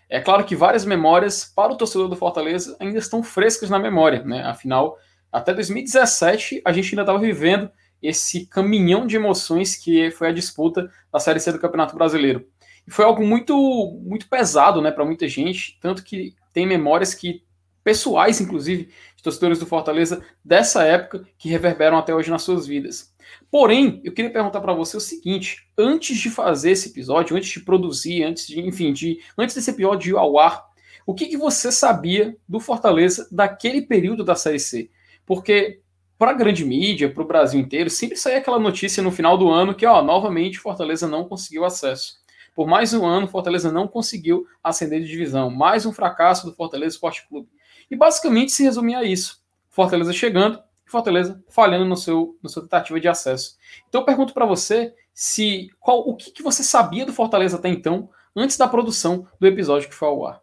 é 0.09 0.21
claro 0.21 0.45
que 0.45 0.55
várias 0.55 0.85
memórias 0.85 1.45
para 1.45 1.73
o 1.73 1.77
torcedor 1.77 2.09
do 2.09 2.15
Fortaleza 2.15 2.77
ainda 2.79 2.99
estão 2.99 3.23
frescas 3.23 3.71
na 3.71 3.79
memória, 3.79 4.23
né? 4.23 4.43
Afinal, 4.43 4.97
até 5.33 5.53
2017 5.53 6.63
a 6.65 6.73
gente 6.73 6.91
ainda 6.91 7.03
estava 7.03 7.19
vivendo 7.19 7.71
esse 8.01 8.47
caminhão 8.47 9.07
de 9.07 9.17
emoções 9.17 9.75
que 9.75 10.11
foi 10.13 10.29
a 10.29 10.33
disputa 10.33 10.89
da 11.13 11.19
Série 11.19 11.41
C 11.41 11.51
do 11.51 11.59
Campeonato 11.59 11.97
Brasileiro. 11.97 12.47
E 12.87 12.91
foi 12.91 13.05
algo 13.05 13.27
muito 13.27 13.57
muito 14.05 14.29
pesado, 14.29 14.81
né, 14.81 14.93
para 14.93 15.05
muita 15.05 15.27
gente, 15.27 15.79
tanto 15.81 16.05
que 16.05 16.35
tem 16.53 16.67
memórias 16.67 17.15
que 17.15 17.43
pessoais, 17.83 18.41
inclusive, 18.41 18.91
de 19.17 19.23
torcedores 19.23 19.59
do 19.59 19.67
Fortaleza 19.67 20.25
dessa 20.45 20.85
época 20.85 21.25
que 21.39 21.49
reverberam 21.49 21.97
até 21.97 22.15
hoje 22.15 22.31
nas 22.31 22.43
suas 22.43 22.67
vidas. 22.67 23.15
Porém, 23.51 24.01
eu 24.05 24.13
queria 24.13 24.31
perguntar 24.31 24.61
para 24.61 24.73
você 24.73 24.97
o 24.97 25.01
seguinte: 25.01 25.69
antes 25.77 26.17
de 26.19 26.31
fazer 26.31 26.73
esse 26.73 26.89
episódio, 26.89 27.37
antes 27.37 27.51
de 27.51 27.61
produzir, 27.61 28.23
antes 28.23 28.47
de, 28.47 28.61
enfim, 28.61 28.93
de, 28.93 29.19
antes 29.37 29.55
desse 29.55 29.71
episódio 29.71 30.17
ir 30.17 30.19
ao 30.19 30.39
ar, 30.39 30.65
o 31.07 31.15
que, 31.15 31.27
que 31.27 31.37
você 31.37 31.71
sabia 31.71 32.37
do 32.49 32.59
Fortaleza 32.59 33.29
daquele 33.31 33.83
período 33.83 34.25
da 34.25 34.35
Série 34.35 34.59
C? 34.59 34.91
Porque 35.25 35.81
para 36.19 36.31
a 36.31 36.35
grande 36.35 36.65
mídia, 36.65 37.13
para 37.13 37.23
o 37.23 37.27
Brasil 37.27 37.61
inteiro, 37.61 37.91
sempre 37.91 38.17
sai 38.17 38.37
aquela 38.37 38.59
notícia 38.59 39.03
no 39.03 39.13
final 39.13 39.37
do 39.37 39.51
ano 39.51 39.75
que, 39.75 39.85
ó, 39.85 40.03
novamente 40.03 40.59
Fortaleza 40.59 41.07
não 41.07 41.29
conseguiu 41.29 41.65
acesso. 41.65 42.19
Por 42.55 42.67
mais 42.67 42.95
um 42.95 43.05
ano, 43.05 43.29
Fortaleza 43.29 43.71
não 43.71 43.87
conseguiu 43.87 44.47
ascender 44.65 45.03
de 45.03 45.09
divisão. 45.09 45.51
Mais 45.51 45.85
um 45.85 45.93
fracasso 45.93 46.47
do 46.47 46.55
Fortaleza 46.55 46.95
Esporte 46.95 47.29
Clube. 47.29 47.51
E 47.91 47.95
basicamente 47.95 48.51
se 48.51 48.63
resumia 48.63 48.99
a 48.99 49.05
isso. 49.05 49.43
Fortaleza 49.69 50.13
chegando 50.13 50.59
e 50.87 50.91
Fortaleza 50.91 51.43
falhando 51.49 51.85
no 51.85 51.97
seu, 51.97 52.39
no 52.43 52.49
sua 52.49 52.63
tentativa 52.63 53.01
de 53.01 53.09
acesso. 53.09 53.57
Então 53.89 54.01
eu 54.03 54.05
pergunto 54.05 54.33
para 54.33 54.47
você 54.47 54.95
se 55.13 55.71
qual 55.81 56.01
o 56.01 56.15
que, 56.15 56.31
que 56.31 56.43
você 56.43 56.63
sabia 56.63 57.05
do 57.05 57.13
Fortaleza 57.13 57.57
até 57.57 57.69
então, 57.69 58.11
antes 58.35 58.57
da 58.57 58.69
produção 58.69 59.27
do 59.41 59.47
episódio 59.47 59.89
que 59.89 59.95
foi 59.95 60.09
ao 60.09 60.27
ar. 60.27 60.41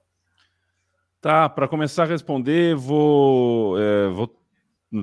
Tá, 1.21 1.47
para 1.47 1.69
começar 1.69 2.03
a 2.03 2.07
responder, 2.07 2.75
vou, 2.75 3.79
é, 3.79 4.09
vou 4.09 4.27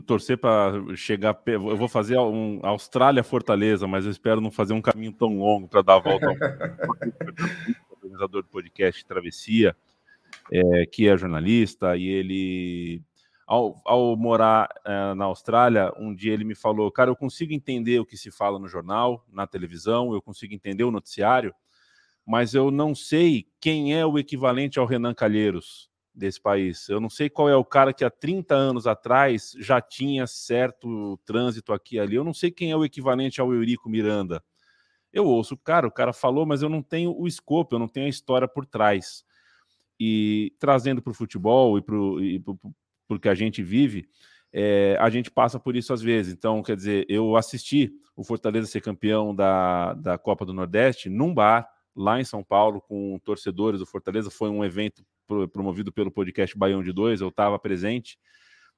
torcer 0.00 0.36
para 0.36 0.72
chegar. 0.94 1.40
Eu 1.46 1.76
vou 1.76 1.88
fazer 1.88 2.18
um 2.18 2.60
Austrália 2.62 3.24
Fortaleza, 3.24 3.86
mas 3.86 4.04
eu 4.04 4.10
espero 4.10 4.40
não 4.40 4.50
fazer 4.50 4.74
um 4.74 4.82
caminho 4.82 5.12
tão 5.12 5.38
longo 5.38 5.66
para 5.66 5.80
dar 5.80 5.94
a 5.94 5.98
volta 5.98 6.26
ao 6.26 6.34
organizador 7.96 8.42
do 8.42 8.48
podcast 8.48 9.02
Travessia, 9.06 9.74
é, 10.52 10.84
que 10.84 11.08
é 11.08 11.16
jornalista, 11.16 11.96
e 11.96 12.06
ele, 12.06 13.02
ao, 13.50 13.82
ao 13.84 14.16
morar 14.16 14.68
é, 14.84 15.12
na 15.14 15.24
Austrália, 15.24 15.92
um 15.98 16.14
dia 16.14 16.32
ele 16.32 16.44
me 16.44 16.54
falou: 16.54 16.88
Cara, 16.88 17.10
eu 17.10 17.16
consigo 17.16 17.52
entender 17.52 17.98
o 17.98 18.06
que 18.06 18.16
se 18.16 18.30
fala 18.30 18.60
no 18.60 18.68
jornal, 18.68 19.26
na 19.28 19.44
televisão, 19.44 20.14
eu 20.14 20.22
consigo 20.22 20.54
entender 20.54 20.84
o 20.84 20.90
noticiário, 20.92 21.52
mas 22.24 22.54
eu 22.54 22.70
não 22.70 22.94
sei 22.94 23.48
quem 23.60 23.98
é 23.98 24.06
o 24.06 24.16
equivalente 24.20 24.78
ao 24.78 24.86
Renan 24.86 25.12
Calheiros 25.12 25.90
desse 26.14 26.40
país. 26.40 26.88
Eu 26.88 27.00
não 27.00 27.10
sei 27.10 27.28
qual 27.28 27.48
é 27.48 27.56
o 27.56 27.64
cara 27.64 27.92
que 27.92 28.04
há 28.04 28.10
30 28.10 28.54
anos 28.54 28.86
atrás 28.86 29.52
já 29.58 29.80
tinha 29.80 30.28
certo 30.28 31.18
trânsito 31.24 31.72
aqui 31.72 31.96
e 31.96 31.98
ali. 31.98 32.14
Eu 32.14 32.22
não 32.22 32.32
sei 32.32 32.52
quem 32.52 32.70
é 32.70 32.76
o 32.76 32.84
equivalente 32.84 33.40
ao 33.40 33.52
Eurico 33.52 33.90
Miranda. 33.90 34.44
Eu 35.12 35.26
ouço 35.26 35.56
cara, 35.56 35.88
o 35.88 35.92
cara 35.92 36.12
falou, 36.12 36.46
mas 36.46 36.62
eu 36.62 36.68
não 36.68 36.84
tenho 36.84 37.12
o 37.18 37.26
escopo, 37.26 37.74
eu 37.74 37.80
não 37.80 37.88
tenho 37.88 38.06
a 38.06 38.10
história 38.10 38.46
por 38.46 38.64
trás. 38.64 39.24
E 39.98 40.54
trazendo 40.60 41.02
para 41.02 41.10
o 41.10 41.14
futebol 41.14 41.76
e 41.76 41.82
para 41.82 41.96
o 43.16 43.20
que 43.20 43.28
a 43.28 43.34
gente 43.34 43.62
vive, 43.62 44.08
é, 44.52 44.96
a 45.00 45.08
gente 45.08 45.30
passa 45.30 45.58
por 45.58 45.76
isso 45.76 45.92
às 45.92 46.02
vezes. 46.02 46.32
Então, 46.32 46.62
quer 46.62 46.76
dizer, 46.76 47.06
eu 47.08 47.36
assisti 47.36 47.92
o 48.16 48.24
Fortaleza 48.24 48.66
ser 48.66 48.80
campeão 48.80 49.34
da, 49.34 49.94
da 49.94 50.18
Copa 50.18 50.44
do 50.44 50.52
Nordeste 50.52 51.08
num 51.08 51.32
bar 51.32 51.68
lá 51.94 52.20
em 52.20 52.24
São 52.24 52.42
Paulo 52.42 52.80
com 52.80 53.18
torcedores 53.24 53.80
do 53.80 53.86
Fortaleza. 53.86 54.30
Foi 54.30 54.48
um 54.48 54.64
evento 54.64 55.04
promovido 55.52 55.92
pelo 55.92 56.10
podcast 56.10 56.56
Baião 56.58 56.82
de 56.82 56.92
Dois, 56.92 57.20
eu 57.20 57.28
estava 57.28 57.58
presente. 57.58 58.18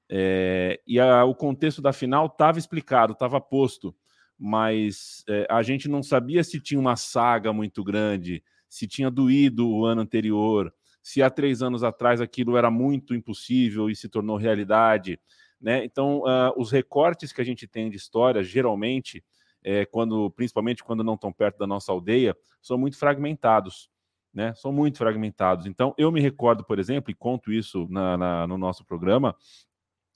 É, 0.09 0.79
e 0.85 0.99
a, 0.99 1.23
o 1.25 1.33
contexto 1.33 1.81
da 1.81 1.93
final 1.93 2.27
estava 2.27 2.59
explicado, 2.59 3.13
estava 3.13 3.41
posto, 3.41 3.95
mas 4.37 5.23
é, 5.27 5.47
a 5.49 5.63
gente 5.63 5.87
não 5.87 6.03
sabia 6.03 6.43
se 6.43 6.59
tinha 6.59 6.79
uma 6.79 6.95
saga 6.95 7.51
muito 7.51 7.83
grande, 7.83 8.43
se 8.69 8.87
tinha 8.87 9.09
doído 9.09 9.67
o 9.67 9.85
ano 9.85 10.01
anterior, 10.01 10.73
se 11.03 11.21
há 11.21 11.29
três 11.29 11.61
anos 11.61 11.83
atrás 11.83 12.21
aquilo 12.21 12.55
era 12.55 12.71
muito 12.71 13.13
impossível 13.13 13.89
e 13.89 13.95
se 13.95 14.07
tornou 14.07 14.37
realidade. 14.37 15.19
Né? 15.59 15.83
Então, 15.83 16.19
uh, 16.19 16.53
os 16.57 16.71
recortes 16.71 17.33
que 17.33 17.41
a 17.41 17.43
gente 17.43 17.67
tem 17.67 17.89
de 17.89 17.97
história, 17.97 18.41
geralmente, 18.41 19.23
é, 19.61 19.85
quando, 19.85 20.31
principalmente 20.31 20.83
quando 20.83 21.03
não 21.03 21.15
estão 21.15 21.31
perto 21.31 21.57
da 21.57 21.67
nossa 21.67 21.91
aldeia, 21.91 22.35
são 22.61 22.77
muito 22.77 22.97
fragmentados. 22.97 23.89
Né? 24.33 24.53
São 24.55 24.71
muito 24.71 24.97
fragmentados. 24.97 25.65
Então, 25.65 25.93
eu 25.97 26.11
me 26.11 26.21
recordo, 26.21 26.63
por 26.63 26.79
exemplo, 26.79 27.11
e 27.11 27.13
conto 27.13 27.51
isso 27.51 27.85
na, 27.89 28.17
na, 28.17 28.47
no 28.47 28.57
nosso 28.57 28.85
programa, 28.85 29.35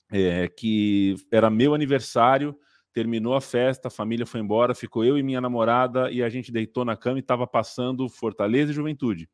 é, 0.10 0.48
que 0.48 1.16
era 1.32 1.50
meu 1.50 1.74
aniversário, 1.74 2.58
terminou 2.94 3.36
a 3.36 3.42
festa, 3.42 3.90
a 3.90 3.92
família 3.92 4.26
foi 4.26 4.40
embora, 4.40 4.74
ficou 4.74 5.04
eu 5.04 5.18
e 5.18 5.24
minha 5.24 5.40
namorada 5.40 6.10
e 6.10 6.24
a 6.24 6.30
gente 6.30 6.52
deitou 6.52 6.84
na 6.84 6.98
cama 6.98 7.18
e 7.18 7.22
estava 7.22 7.46
passando 7.46 8.10
Fortaleza 8.10 8.72
e 8.72 8.76
Juventude. 8.76 9.30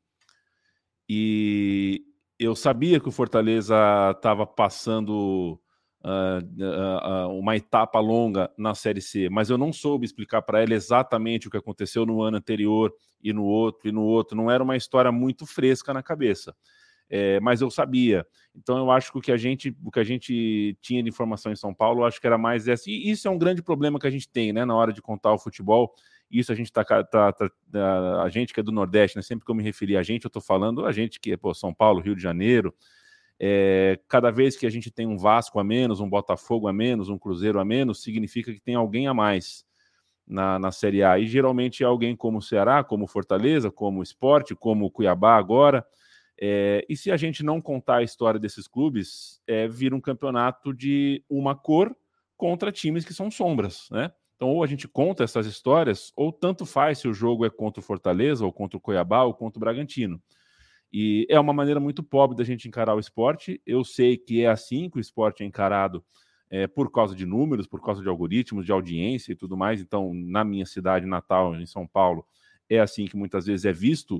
E 1.09 2.03
eu 2.39 2.55
sabia 2.55 2.99
que 2.99 3.09
o 3.09 3.11
Fortaleza 3.11 3.75
estava 4.15 4.45
passando 4.45 5.59
uh, 6.03 7.27
uh, 7.27 7.39
uma 7.39 7.55
etapa 7.55 7.99
longa 7.99 8.51
na 8.57 8.75
Série 8.75 9.01
C, 9.01 9.29
mas 9.29 9.49
eu 9.49 9.57
não 9.57 9.71
soube 9.71 10.05
explicar 10.05 10.41
para 10.41 10.61
ela 10.61 10.73
exatamente 10.73 11.47
o 11.47 11.51
que 11.51 11.57
aconteceu 11.57 12.05
no 12.05 12.21
ano 12.21 12.37
anterior 12.37 12.93
e 13.21 13.31
no 13.31 13.43
outro 13.43 13.87
e 13.87 13.91
no 13.91 14.03
outro. 14.03 14.37
Não 14.37 14.49
era 14.51 14.63
uma 14.63 14.75
história 14.77 15.11
muito 15.11 15.45
fresca 15.45 15.93
na 15.93 16.03
cabeça. 16.03 16.55
É, 17.09 17.39
mas 17.41 17.61
eu 17.61 17.69
sabia. 17.69 18.25
Então 18.55 18.77
eu 18.77 18.89
acho 18.89 19.11
que 19.11 19.17
o 19.17 19.21
que 19.21 19.31
a 19.31 19.37
gente, 19.37 19.75
o 19.83 19.91
que 19.91 19.99
a 19.99 20.03
gente 20.03 20.75
tinha 20.81 21.03
de 21.03 21.09
informação 21.09 21.51
em 21.51 21.55
São 21.55 21.73
Paulo, 21.73 22.01
eu 22.01 22.05
acho 22.05 22.19
que 22.19 22.25
era 22.25 22.37
mais 22.37 22.67
essa. 22.67 22.89
E 22.89 23.09
isso 23.09 23.27
é 23.27 23.31
um 23.31 23.37
grande 23.37 23.61
problema 23.61 23.99
que 23.99 24.07
a 24.07 24.09
gente 24.09 24.27
tem, 24.27 24.51
né, 24.51 24.65
na 24.65 24.75
hora 24.75 24.91
de 24.91 25.01
contar 25.01 25.31
o 25.33 25.37
futebol. 25.37 25.93
Isso 26.33 26.51
a 26.51 26.55
gente 26.55 26.71
tá, 26.71 26.83
tá, 26.83 27.31
tá 27.31 27.51
a 28.23 28.29
gente 28.29 28.53
que 28.53 28.59
é 28.59 28.63
do 28.63 28.71
Nordeste, 28.71 29.15
né? 29.15 29.21
Sempre 29.21 29.45
que 29.45 29.51
eu 29.51 29.55
me 29.55 29.63
referi 29.63 29.95
a 29.95 30.03
gente, 30.03 30.25
eu 30.25 30.29
estou 30.29 30.41
falando 30.41 30.85
a 30.85 30.91
gente 30.91 31.19
que 31.19 31.31
é 31.31 31.37
pô, 31.37 31.53
São 31.53 31.73
Paulo, 31.73 32.01
Rio 32.01 32.15
de 32.15 32.21
Janeiro. 32.21 32.73
É, 33.39 33.99
cada 34.07 34.31
vez 34.31 34.55
que 34.55 34.65
a 34.65 34.69
gente 34.69 34.89
tem 34.89 35.05
um 35.05 35.17
Vasco 35.17 35.59
a 35.59 35.63
menos, 35.63 35.99
um 35.99 36.09
Botafogo 36.09 36.67
a 36.67 36.73
menos, 36.73 37.09
um 37.09 37.17
Cruzeiro 37.17 37.59
a 37.59 37.65
menos, 37.65 38.01
significa 38.01 38.53
que 38.53 38.59
tem 38.59 38.75
alguém 38.75 39.07
a 39.07 39.13
mais 39.13 39.65
na, 40.27 40.57
na 40.57 40.71
Série 40.71 41.03
A. 41.03 41.19
E 41.19 41.27
geralmente 41.27 41.83
é 41.83 41.85
alguém 41.85 42.15
como 42.15 42.37
o 42.37 42.41
Ceará, 42.41 42.83
como 42.83 43.07
Fortaleza, 43.07 43.69
como 43.69 43.99
o 43.99 44.03
Esporte, 44.03 44.55
como 44.55 44.85
o 44.85 44.91
Cuiabá 44.91 45.35
agora. 45.35 45.85
É, 46.39 46.85
e 46.89 46.95
se 46.97 47.11
a 47.11 47.17
gente 47.17 47.43
não 47.43 47.61
contar 47.61 47.97
a 47.97 48.03
história 48.03 48.39
desses 48.39 48.67
clubes, 48.67 49.41
é, 49.47 49.67
vira 49.67 49.95
um 49.95 50.01
campeonato 50.01 50.73
de 50.73 51.23
uma 51.29 51.55
cor 51.55 51.95
contra 52.35 52.71
times 52.71 53.05
que 53.05 53.13
são 53.13 53.29
sombras, 53.29 53.87
né? 53.91 54.11
Então, 54.35 54.49
ou 54.49 54.63
a 54.63 54.67
gente 54.67 54.87
conta 54.87 55.23
essas 55.23 55.45
histórias, 55.45 56.11
ou 56.15 56.31
tanto 56.31 56.65
faz 56.65 56.99
se 56.99 57.07
o 57.07 57.13
jogo 57.13 57.45
é 57.45 57.49
contra 57.49 57.79
o 57.79 57.83
Fortaleza, 57.83 58.45
ou 58.45 58.51
contra 58.51 58.77
o 58.77 58.81
Cuiabá, 58.81 59.23
ou 59.23 59.33
contra 59.33 59.57
o 59.57 59.61
Bragantino. 59.61 60.21
E 60.91 61.25
é 61.29 61.39
uma 61.39 61.53
maneira 61.53 61.79
muito 61.79 62.03
pobre 62.03 62.37
da 62.37 62.43
gente 62.43 62.67
encarar 62.67 62.95
o 62.95 62.99
esporte. 62.99 63.59
Eu 63.65 63.83
sei 63.83 64.15
que 64.15 64.43
é 64.43 64.47
assim 64.47 64.89
que 64.89 64.97
o 64.97 65.01
esporte 65.01 65.43
é 65.43 65.45
encarado 65.45 66.03
é, 66.51 66.67
por 66.67 66.91
causa 66.91 67.15
de 67.15 67.25
números, 67.25 67.65
por 67.65 67.81
causa 67.81 68.01
de 68.01 68.07
algoritmos, 68.07 68.63
de 68.63 68.71
audiência 68.71 69.31
e 69.31 69.35
tudo 69.35 69.57
mais. 69.57 69.81
Então, 69.81 70.13
na 70.13 70.43
minha 70.43 70.67
cidade 70.67 71.07
natal, 71.07 71.55
em 71.55 71.65
São 71.65 71.87
Paulo, 71.87 72.23
é 72.69 72.79
assim 72.79 73.05
que 73.05 73.17
muitas 73.17 73.47
vezes 73.47 73.65
é 73.65 73.73
visto 73.73 74.19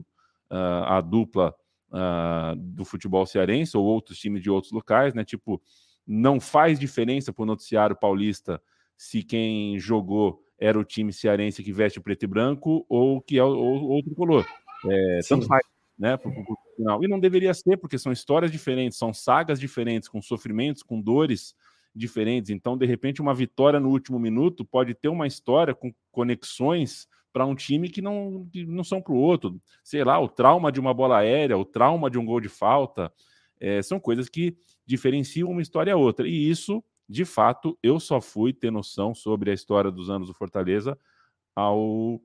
uh, 0.50 0.84
a 0.88 1.00
dupla 1.00 1.54
uh, 1.90 2.56
do 2.56 2.84
futebol 2.84 3.24
cearense 3.28 3.78
ou 3.78 3.86
outros 3.86 4.18
times 4.18 4.42
de 4.42 4.50
outros 4.50 4.72
locais, 4.72 5.14
né? 5.14 5.24
Tipo, 5.24 5.62
não 6.08 6.40
faz 6.40 6.80
diferença 6.80 7.32
para 7.32 7.44
o 7.44 7.46
noticiário 7.46 7.96
paulista 7.96 8.60
se 9.04 9.22
quem 9.22 9.78
jogou 9.78 10.42
era 10.58 10.80
o 10.80 10.84
time 10.86 11.12
cearense 11.12 11.62
que 11.62 11.74
veste 11.74 12.00
preto 12.00 12.24
e 12.24 12.28
branco 12.28 12.86
ou 12.88 13.20
que 13.20 13.38
é 13.38 13.44
o, 13.44 13.50
ou 13.50 13.90
outro 13.90 14.16
color. 14.16 14.48
É, 14.90 15.20
tanto 15.28 15.46
faz, 15.46 15.62
né? 16.00 16.16
Pro, 16.16 16.34
pro, 16.34 16.46
pro 16.46 16.56
final. 16.78 17.04
E 17.04 17.08
não 17.10 17.20
deveria 17.20 17.54
ser, 17.54 17.76
porque 17.76 17.98
são 17.98 18.14
histórias 18.14 18.50
diferentes, 18.50 18.98
são 18.98 19.14
sagas 19.14 19.60
diferentes, 19.60 20.08
com 20.08 20.22
sofrimentos, 20.22 20.82
com 20.82 21.02
dores 21.02 21.54
diferentes. 21.94 22.50
Então, 22.50 22.78
de 22.78 22.86
repente, 22.86 23.22
uma 23.22 23.36
vitória 23.36 23.78
no 23.78 23.90
último 23.90 24.18
minuto 24.18 24.64
pode 24.64 24.94
ter 24.94 25.10
uma 25.10 25.28
história 25.28 25.76
com 25.76 25.94
conexões 26.10 27.06
para 27.34 27.46
um 27.46 27.56
time 27.56 27.90
que 27.90 28.02
não, 28.02 28.48
que 28.54 28.66
não 28.66 28.86
são 28.86 29.02
para 29.02 29.14
o 29.14 29.18
outro. 29.18 29.60
Sei 29.84 30.02
lá, 30.02 30.18
o 30.18 30.30
trauma 30.30 30.72
de 30.72 30.80
uma 30.80 30.94
bola 30.94 31.18
aérea, 31.18 31.58
o 31.58 31.66
trauma 31.66 32.10
de 32.10 32.18
um 32.18 32.26
gol 32.26 32.40
de 32.40 32.48
falta, 32.48 33.12
é, 33.60 33.82
são 33.82 34.00
coisas 34.00 34.30
que 34.30 34.56
diferenciam 34.86 35.52
uma 35.52 35.62
história 35.62 35.94
a 35.94 35.98
outra. 35.98 36.26
E 36.26 36.50
isso, 36.50 36.82
de 37.08 37.26
fato, 37.26 37.78
eu 37.84 38.00
só 38.00 38.22
fui 38.22 38.54
ter 38.54 38.72
noção 38.72 39.14
sobre 39.14 39.52
a 39.52 39.54
história 39.54 39.92
dos 39.92 40.10
anos 40.10 40.28
do 40.28 40.34
Fortaleza 40.34 40.98
ao, 41.56 42.22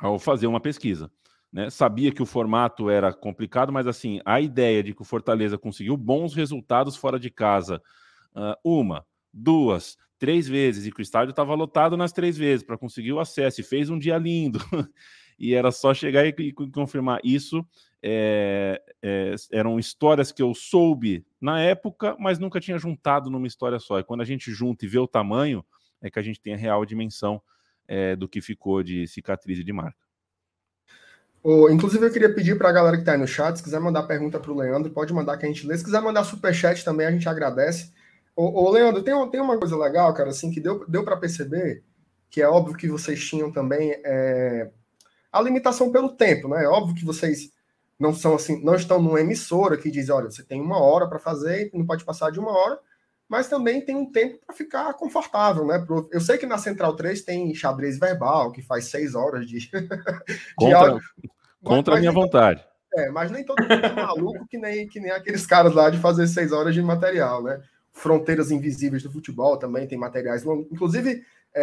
ao 0.00 0.18
fazer 0.18 0.46
uma 0.46 0.60
pesquisa. 0.60 1.10
Né? 1.52 1.70
Sabia 1.70 2.12
que 2.12 2.22
o 2.22 2.26
formato 2.26 2.90
era 2.90 3.12
complicado, 3.12 3.72
mas 3.72 3.86
assim, 3.86 4.20
a 4.24 4.40
ideia 4.40 4.82
de 4.82 4.92
que 4.92 5.02
o 5.02 5.04
Fortaleza 5.04 5.56
conseguiu 5.56 5.96
bons 5.96 6.34
resultados 6.34 6.96
fora 6.96 7.18
de 7.18 7.30
casa, 7.30 7.80
uh, 8.34 8.56
uma, 8.64 9.06
duas, 9.32 9.96
três 10.18 10.48
vezes, 10.48 10.84
e 10.84 10.90
que 10.90 11.00
o 11.00 11.02
estádio 11.02 11.30
estava 11.30 11.54
lotado 11.54 11.96
nas 11.96 12.12
três 12.12 12.36
vezes 12.36 12.66
para 12.66 12.76
conseguir 12.76 13.12
o 13.12 13.20
acesso, 13.20 13.60
e 13.60 13.64
fez 13.64 13.88
um 13.88 13.98
dia 13.98 14.18
lindo, 14.18 14.58
e 15.38 15.54
era 15.54 15.70
só 15.70 15.94
chegar 15.94 16.26
e, 16.26 16.34
e 16.36 16.52
confirmar. 16.52 17.20
Isso 17.22 17.64
é, 18.06 18.82
é, 19.02 19.34
eram 19.50 19.78
histórias 19.78 20.30
que 20.30 20.42
eu 20.42 20.52
soube 20.52 21.26
na 21.40 21.58
época, 21.62 22.14
mas 22.20 22.38
nunca 22.38 22.60
tinha 22.60 22.76
juntado 22.76 23.30
numa 23.30 23.46
história 23.46 23.78
só. 23.78 23.98
E 23.98 24.04
quando 24.04 24.20
a 24.20 24.26
gente 24.26 24.52
junta 24.52 24.84
e 24.84 24.88
vê 24.88 24.98
o 24.98 25.08
tamanho, 25.08 25.64
é 26.02 26.10
que 26.10 26.18
a 26.18 26.22
gente 26.22 26.38
tem 26.38 26.52
a 26.52 26.56
real 26.56 26.84
dimensão 26.84 27.40
é, 27.88 28.14
do 28.14 28.28
que 28.28 28.42
ficou 28.42 28.82
de 28.82 29.06
cicatriz 29.06 29.58
e 29.58 29.64
de 29.64 29.72
marca. 29.72 29.96
Oh, 31.42 31.70
inclusive, 31.70 32.04
eu 32.04 32.12
queria 32.12 32.34
pedir 32.34 32.58
para 32.58 32.68
a 32.68 32.72
galera 32.72 32.96
que 32.96 33.02
está 33.02 33.12
aí 33.12 33.18
no 33.18 33.26
chat, 33.26 33.56
se 33.56 33.62
quiser 33.62 33.80
mandar 33.80 34.02
pergunta 34.02 34.38
para 34.38 34.52
o 34.52 34.56
Leandro, 34.56 34.92
pode 34.92 35.12
mandar 35.14 35.38
que 35.38 35.46
a 35.46 35.48
gente 35.48 35.66
lê. 35.66 35.76
Se 35.76 35.84
quiser 35.84 36.02
mandar 36.02 36.24
superchat 36.24 36.84
também, 36.84 37.06
a 37.06 37.10
gente 37.10 37.28
agradece. 37.28 37.90
Ô, 38.36 38.70
Leandro, 38.70 39.02
tem, 39.02 39.14
tem 39.30 39.40
uma 39.40 39.58
coisa 39.58 39.78
legal, 39.78 40.12
cara, 40.12 40.28
assim, 40.28 40.50
que 40.50 40.60
deu, 40.60 40.84
deu 40.86 41.04
para 41.04 41.16
perceber, 41.16 41.82
que 42.28 42.42
é 42.42 42.48
óbvio 42.48 42.76
que 42.76 42.88
vocês 42.88 43.22
tinham 43.26 43.50
também 43.50 43.92
é, 44.04 44.70
a 45.32 45.40
limitação 45.40 45.90
pelo 45.90 46.10
tempo, 46.10 46.48
né? 46.48 46.64
É 46.64 46.68
óbvio 46.68 46.94
que 46.94 47.04
vocês 47.04 47.53
não 47.98 48.14
são 48.14 48.34
assim, 48.34 48.62
não 48.62 48.74
estão 48.74 49.00
numa 49.00 49.20
emissora 49.20 49.76
que 49.76 49.90
diz, 49.90 50.10
olha, 50.10 50.30
você 50.30 50.42
tem 50.42 50.60
uma 50.60 50.78
hora 50.78 51.08
para 51.08 51.18
fazer 51.18 51.70
e 51.72 51.78
não 51.78 51.86
pode 51.86 52.04
passar 52.04 52.30
de 52.30 52.40
uma 52.40 52.50
hora, 52.50 52.78
mas 53.28 53.48
também 53.48 53.80
tem 53.80 53.96
um 53.96 54.10
tempo 54.10 54.38
para 54.44 54.54
ficar 54.54 54.92
confortável, 54.94 55.66
né? 55.66 55.84
Eu 56.12 56.20
sei 56.20 56.36
que 56.36 56.46
na 56.46 56.58
Central 56.58 56.94
3 56.94 57.22
tem 57.22 57.54
xadrez 57.54 57.98
verbal, 57.98 58.52
que 58.52 58.62
faz 58.62 58.86
seis 58.86 59.14
horas 59.14 59.46
de, 59.46 59.70
contra, 60.56 60.78
áudio. 60.78 61.08
Contra 61.62 61.96
a 61.96 62.00
minha 62.00 62.12
vontade. 62.12 62.64
É, 62.96 63.10
mas 63.10 63.30
nem 63.30 63.44
todo 63.44 63.60
mundo 63.60 63.72
é 63.72 63.92
maluco 63.92 64.46
que 64.46 64.58
nem, 64.58 64.86
que 64.86 65.00
nem 65.00 65.10
aqueles 65.10 65.46
caras 65.46 65.74
lá 65.74 65.90
de 65.90 65.98
fazer 65.98 66.26
seis 66.28 66.52
horas 66.52 66.74
de 66.74 66.82
material, 66.82 67.42
né? 67.42 67.60
Fronteiras 67.92 68.50
Invisíveis 68.50 69.02
do 69.02 69.10
Futebol 69.10 69.56
também 69.56 69.86
tem 69.86 69.96
materiais 69.96 70.44
longos. 70.44 70.66
Inclusive, 70.70 71.24
é, 71.54 71.62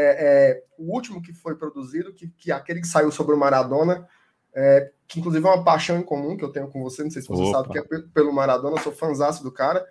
é, 0.52 0.64
o 0.78 0.94
último 0.94 1.22
que 1.22 1.34
foi 1.34 1.56
produzido, 1.56 2.14
que, 2.14 2.28
que 2.30 2.52
aquele 2.52 2.82
que 2.82 2.88
saiu 2.88 3.12
sobre 3.12 3.36
o 3.36 3.38
Maradona, 3.38 4.08
é, 4.54 4.92
que 5.08 5.20
inclusive 5.20 5.46
é 5.46 5.50
uma 5.50 5.64
paixão 5.64 5.98
em 5.98 6.04
comum 6.04 6.36
que 6.36 6.44
eu 6.44 6.52
tenho 6.52 6.68
com 6.68 6.82
você, 6.82 7.04
não 7.04 7.12
sei 7.12 7.22
se 7.22 7.28
você 7.28 7.44
Opa. 7.44 7.58
sabe 7.58 7.72
que 7.72 7.80
é 7.80 8.00
pelo 8.14 8.34
Maradona, 8.34 8.78
eu 8.78 8.82
sou 8.82 8.92
fãzaço 8.92 9.44
do 9.44 9.52
cara, 9.52 9.86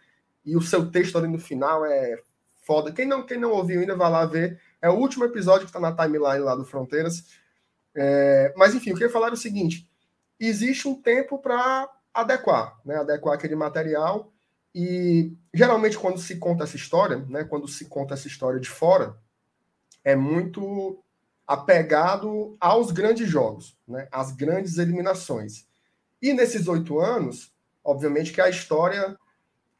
e 0.45 0.57
o 0.57 0.62
seu 0.62 0.90
texto 0.90 1.17
ali 1.19 1.29
no 1.29 1.38
final 1.38 1.85
é 1.85 2.19
foda. 2.62 2.93
Quem 2.93 3.07
não, 3.07 3.25
quem 3.25 3.38
não 3.38 3.52
ouviu 3.52 3.81
ainda, 3.81 3.97
vai 3.97 4.11
lá 4.11 4.25
ver. 4.25 4.61
É 4.81 4.88
o 4.88 4.95
último 4.95 5.25
episódio 5.25 5.67
que 5.67 5.76
está 5.76 5.81
na 5.81 5.95
timeline 5.95 6.38
lá 6.38 6.55
do 6.55 6.64
Fronteiras. 6.64 7.25
É, 7.95 8.55
mas 8.57 8.75
enfim, 8.75 8.90
eu 8.90 8.97
queria 8.97 9.12
falar 9.12 9.33
o 9.33 9.37
seguinte: 9.37 9.88
existe 10.38 10.88
um 10.88 10.95
tempo 10.95 11.38
para 11.38 11.88
adequar, 12.14 12.79
né? 12.85 12.97
Adequar 12.97 13.35
aquele 13.35 13.55
material 13.55 14.33
e 14.75 15.37
geralmente 15.52 15.99
quando 15.99 16.19
se 16.19 16.37
conta 16.38 16.64
essa 16.64 16.76
história, 16.76 17.19
né, 17.29 17.45
quando 17.45 17.67
se 17.67 17.87
conta 17.87 18.14
essa 18.14 18.29
história 18.29 18.61
de 18.61 18.69
fora, 18.69 19.17
é 20.05 20.14
muito 20.14 21.02
apegado 21.50 22.57
aos 22.61 22.92
grandes 22.92 23.28
jogos, 23.28 23.76
né, 23.87 24.07
às 24.12 24.30
grandes 24.30 24.78
eliminações. 24.78 25.66
E 26.23 26.33
nesses 26.33 26.69
oito 26.69 27.00
anos, 27.00 27.52
obviamente 27.83 28.33
que 28.33 28.40
a 28.40 28.49
história 28.49 29.19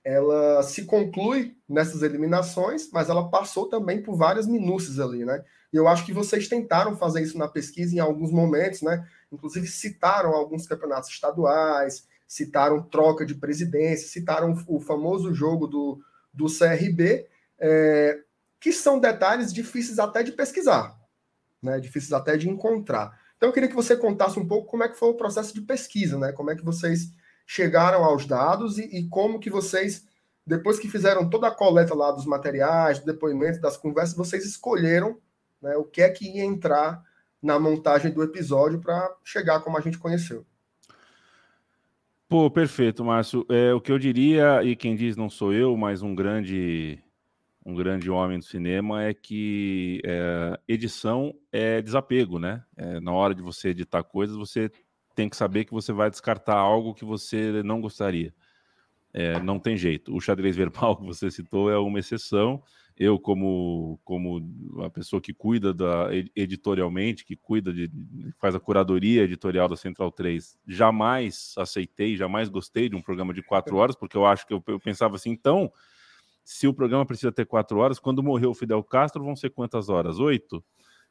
ela 0.03 0.65
se 0.65 0.85
conclui 0.85 1.57
nessas 1.69 2.03
eliminações, 2.03 2.91
mas 2.91 3.09
ela 3.09 3.31
passou 3.31 3.69
também 3.69 4.03
por 4.03 4.17
várias 4.17 4.49
minúcias 4.49 4.99
ali, 4.99 5.25
né? 5.25 5.45
E 5.73 5.77
eu 5.77 5.87
acho 5.87 6.05
que 6.05 6.13
vocês 6.13 6.49
tentaram 6.49 6.97
fazer 6.97 7.23
isso 7.23 7.39
na 7.39 7.47
pesquisa 7.47 7.95
em 7.95 8.01
alguns 8.01 8.33
momentos, 8.33 8.83
né? 8.83 9.07
Inclusive 9.31 9.69
citaram 9.69 10.31
alguns 10.31 10.67
campeonatos 10.67 11.09
estaduais, 11.09 12.05
citaram 12.27 12.83
troca 12.83 13.25
de 13.25 13.37
presidência, 13.37 14.09
citaram 14.09 14.59
o 14.67 14.81
famoso 14.81 15.33
jogo 15.33 15.69
do, 15.69 16.01
do 16.35 16.47
CRB, 16.47 17.29
é, 17.61 18.19
que 18.59 18.73
são 18.73 18.99
detalhes 18.99 19.53
difíceis 19.53 20.01
até 20.01 20.25
de 20.25 20.33
pesquisar, 20.33 21.00
né? 21.63 21.79
difíceis 21.81 22.13
até 22.13 22.37
de 22.37 22.49
encontrar. 22.49 23.19
Então 23.37 23.49
eu 23.49 23.53
queria 23.53 23.69
que 23.69 23.75
você 23.75 23.97
contasse 23.97 24.39
um 24.39 24.47
pouco 24.47 24.69
como 24.69 24.83
é 24.83 24.89
que 24.89 24.99
foi 24.99 25.09
o 25.09 25.17
processo 25.17 25.55
de 25.55 25.63
pesquisa, 25.63 26.19
né? 26.19 26.33
como 26.33 26.51
é 26.51 26.57
que 26.57 26.65
vocês 26.65 27.13
chegaram 27.47 28.05
aos 28.05 28.27
dados 28.27 28.79
e, 28.79 28.85
e 28.85 29.09
como 29.09 29.41
que 29.41 29.51
vocês, 29.51 30.07
depois 30.47 30.79
que 30.79 30.89
fizeram 30.89 31.29
toda 31.29 31.49
a 31.49 31.55
coleta 31.55 31.95
lá 31.95 32.13
dos 32.13 32.27
materiais, 32.27 33.01
do 33.01 33.07
depoimento, 33.07 33.61
das 33.61 33.77
conversas, 33.77 34.17
vocês 34.17 34.45
escolheram 34.45 35.19
né, 35.61 35.77
o 35.77 35.85
que 35.85 36.03
é 36.03 36.09
que 36.09 36.37
ia 36.37 36.45
entrar 36.45 37.03
na 37.43 37.59
montagem 37.59 38.13
do 38.13 38.23
episódio 38.23 38.81
para 38.81 39.17
chegar 39.25 39.61
como 39.61 39.77
a 39.77 39.81
gente 39.81 39.99
conheceu. 39.99 40.45
Pô, 42.29 42.49
perfeito, 42.49 43.05
Márcio. 43.05 43.45
É, 43.49 43.75
o 43.75 43.81
que 43.81 43.91
eu 43.91 43.99
diria, 43.99 44.63
e 44.63 44.77
quem 44.77 44.95
diz 44.95 45.17
não 45.17 45.29
sou 45.29 45.53
eu, 45.53 45.77
mas 45.77 46.03
um 46.03 46.15
grande 46.15 47.03
um 47.65 47.75
grande 47.75 48.11
homem 48.11 48.39
do 48.39 48.45
cinema 48.45 49.05
é 49.05 49.13
que 49.13 50.01
é, 50.05 50.59
edição 50.67 51.35
é 51.53 51.83
desapego, 51.83 52.39
né? 52.39 52.65
É, 52.77 53.01
na 53.01 53.13
hora 53.13 53.35
de 53.35 53.43
você 53.43 53.69
editar 53.69 54.03
coisas, 54.03 54.37
você 54.37 54.71
tem 55.15 55.29
que 55.29 55.37
saber 55.37 55.65
que 55.65 55.73
você 55.73 55.93
vai 55.93 56.11
descartar 56.11 56.57
algo 56.57 56.95
que 56.95 57.05
você 57.05 57.63
não 57.63 57.81
gostaria. 57.81 58.33
É, 59.13 59.41
não 59.41 59.59
tem 59.59 59.77
jeito. 59.77 60.15
O 60.15 60.21
xadrez 60.21 60.57
verbal 60.57 60.97
que 60.97 61.05
você 61.05 61.31
citou 61.31 61.71
é 61.71 61.79
uma 61.79 61.99
exceção. 61.99 62.63
Eu, 62.97 63.19
como, 63.19 63.99
como 64.05 64.41
a 64.85 64.91
pessoa 64.91 65.23
que 65.23 65.33
cuida 65.33 65.73
da 65.73 66.09
editorialmente, 66.37 67.25
que 67.25 67.35
cuida 67.35 67.73
de 67.73 67.91
faz 68.39 68.55
a 68.55 68.61
curadoria 68.61 69.23
editorial 69.23 69.69
da 69.69 69.77
Central 69.77 70.13
3, 70.13 70.59
jamais 70.67 71.55
aceitei, 71.57 72.15
jamais 72.15 72.51
gostei 72.51 72.91
de 72.91 72.97
um 72.97 73.01
programa 73.01 73.33
de 73.33 73.43
quatro 73.43 73.77
horas, 73.77 73.97
porque 73.97 74.17
eu 74.17 74.27
acho 74.27 74.47
que 74.47 74.53
eu, 74.53 74.63
eu 74.67 74.79
pensava 74.79 75.17
assim, 75.17 75.31
então, 75.31 75.73
se 76.45 76.67
o 76.67 76.75
programa 76.75 77.07
precisa 77.07 77.31
ter 77.31 77.47
quatro 77.47 77.79
horas, 77.79 77.99
quando 77.99 78.23
morreu 78.23 78.51
o 78.51 78.55
Fidel 78.55 78.83
Castro, 78.83 79.25
vão 79.25 79.37
ser 79.37 79.51
quantas 79.51 79.89
horas? 79.89 80.19
Oito? 80.19 80.65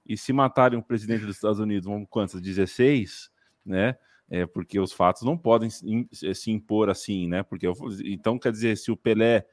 E 0.06 0.18
se 0.18 0.34
matarem 0.34 0.78
o 0.78 0.84
presidente 0.84 1.26
dos 1.26 1.36
Estados 1.36 1.60
Unidos, 1.60 1.86
vão 1.86 2.06
quantas? 2.06 2.42
16, 2.42 3.30
né? 3.66 3.96
É, 4.30 4.46
porque 4.46 4.80
os 4.80 4.92
fatos 4.92 5.24
não 5.24 5.38
podem 5.38 5.70
se 5.70 6.52
impor 6.52 6.90
assim, 6.90 7.28
né? 7.28 7.42
Porque 7.42 7.68
então 8.06 8.38
quer 8.38 8.52
dizer, 8.52 8.78
se 8.78 8.92
o 8.92 8.98
Pelé 8.98 9.46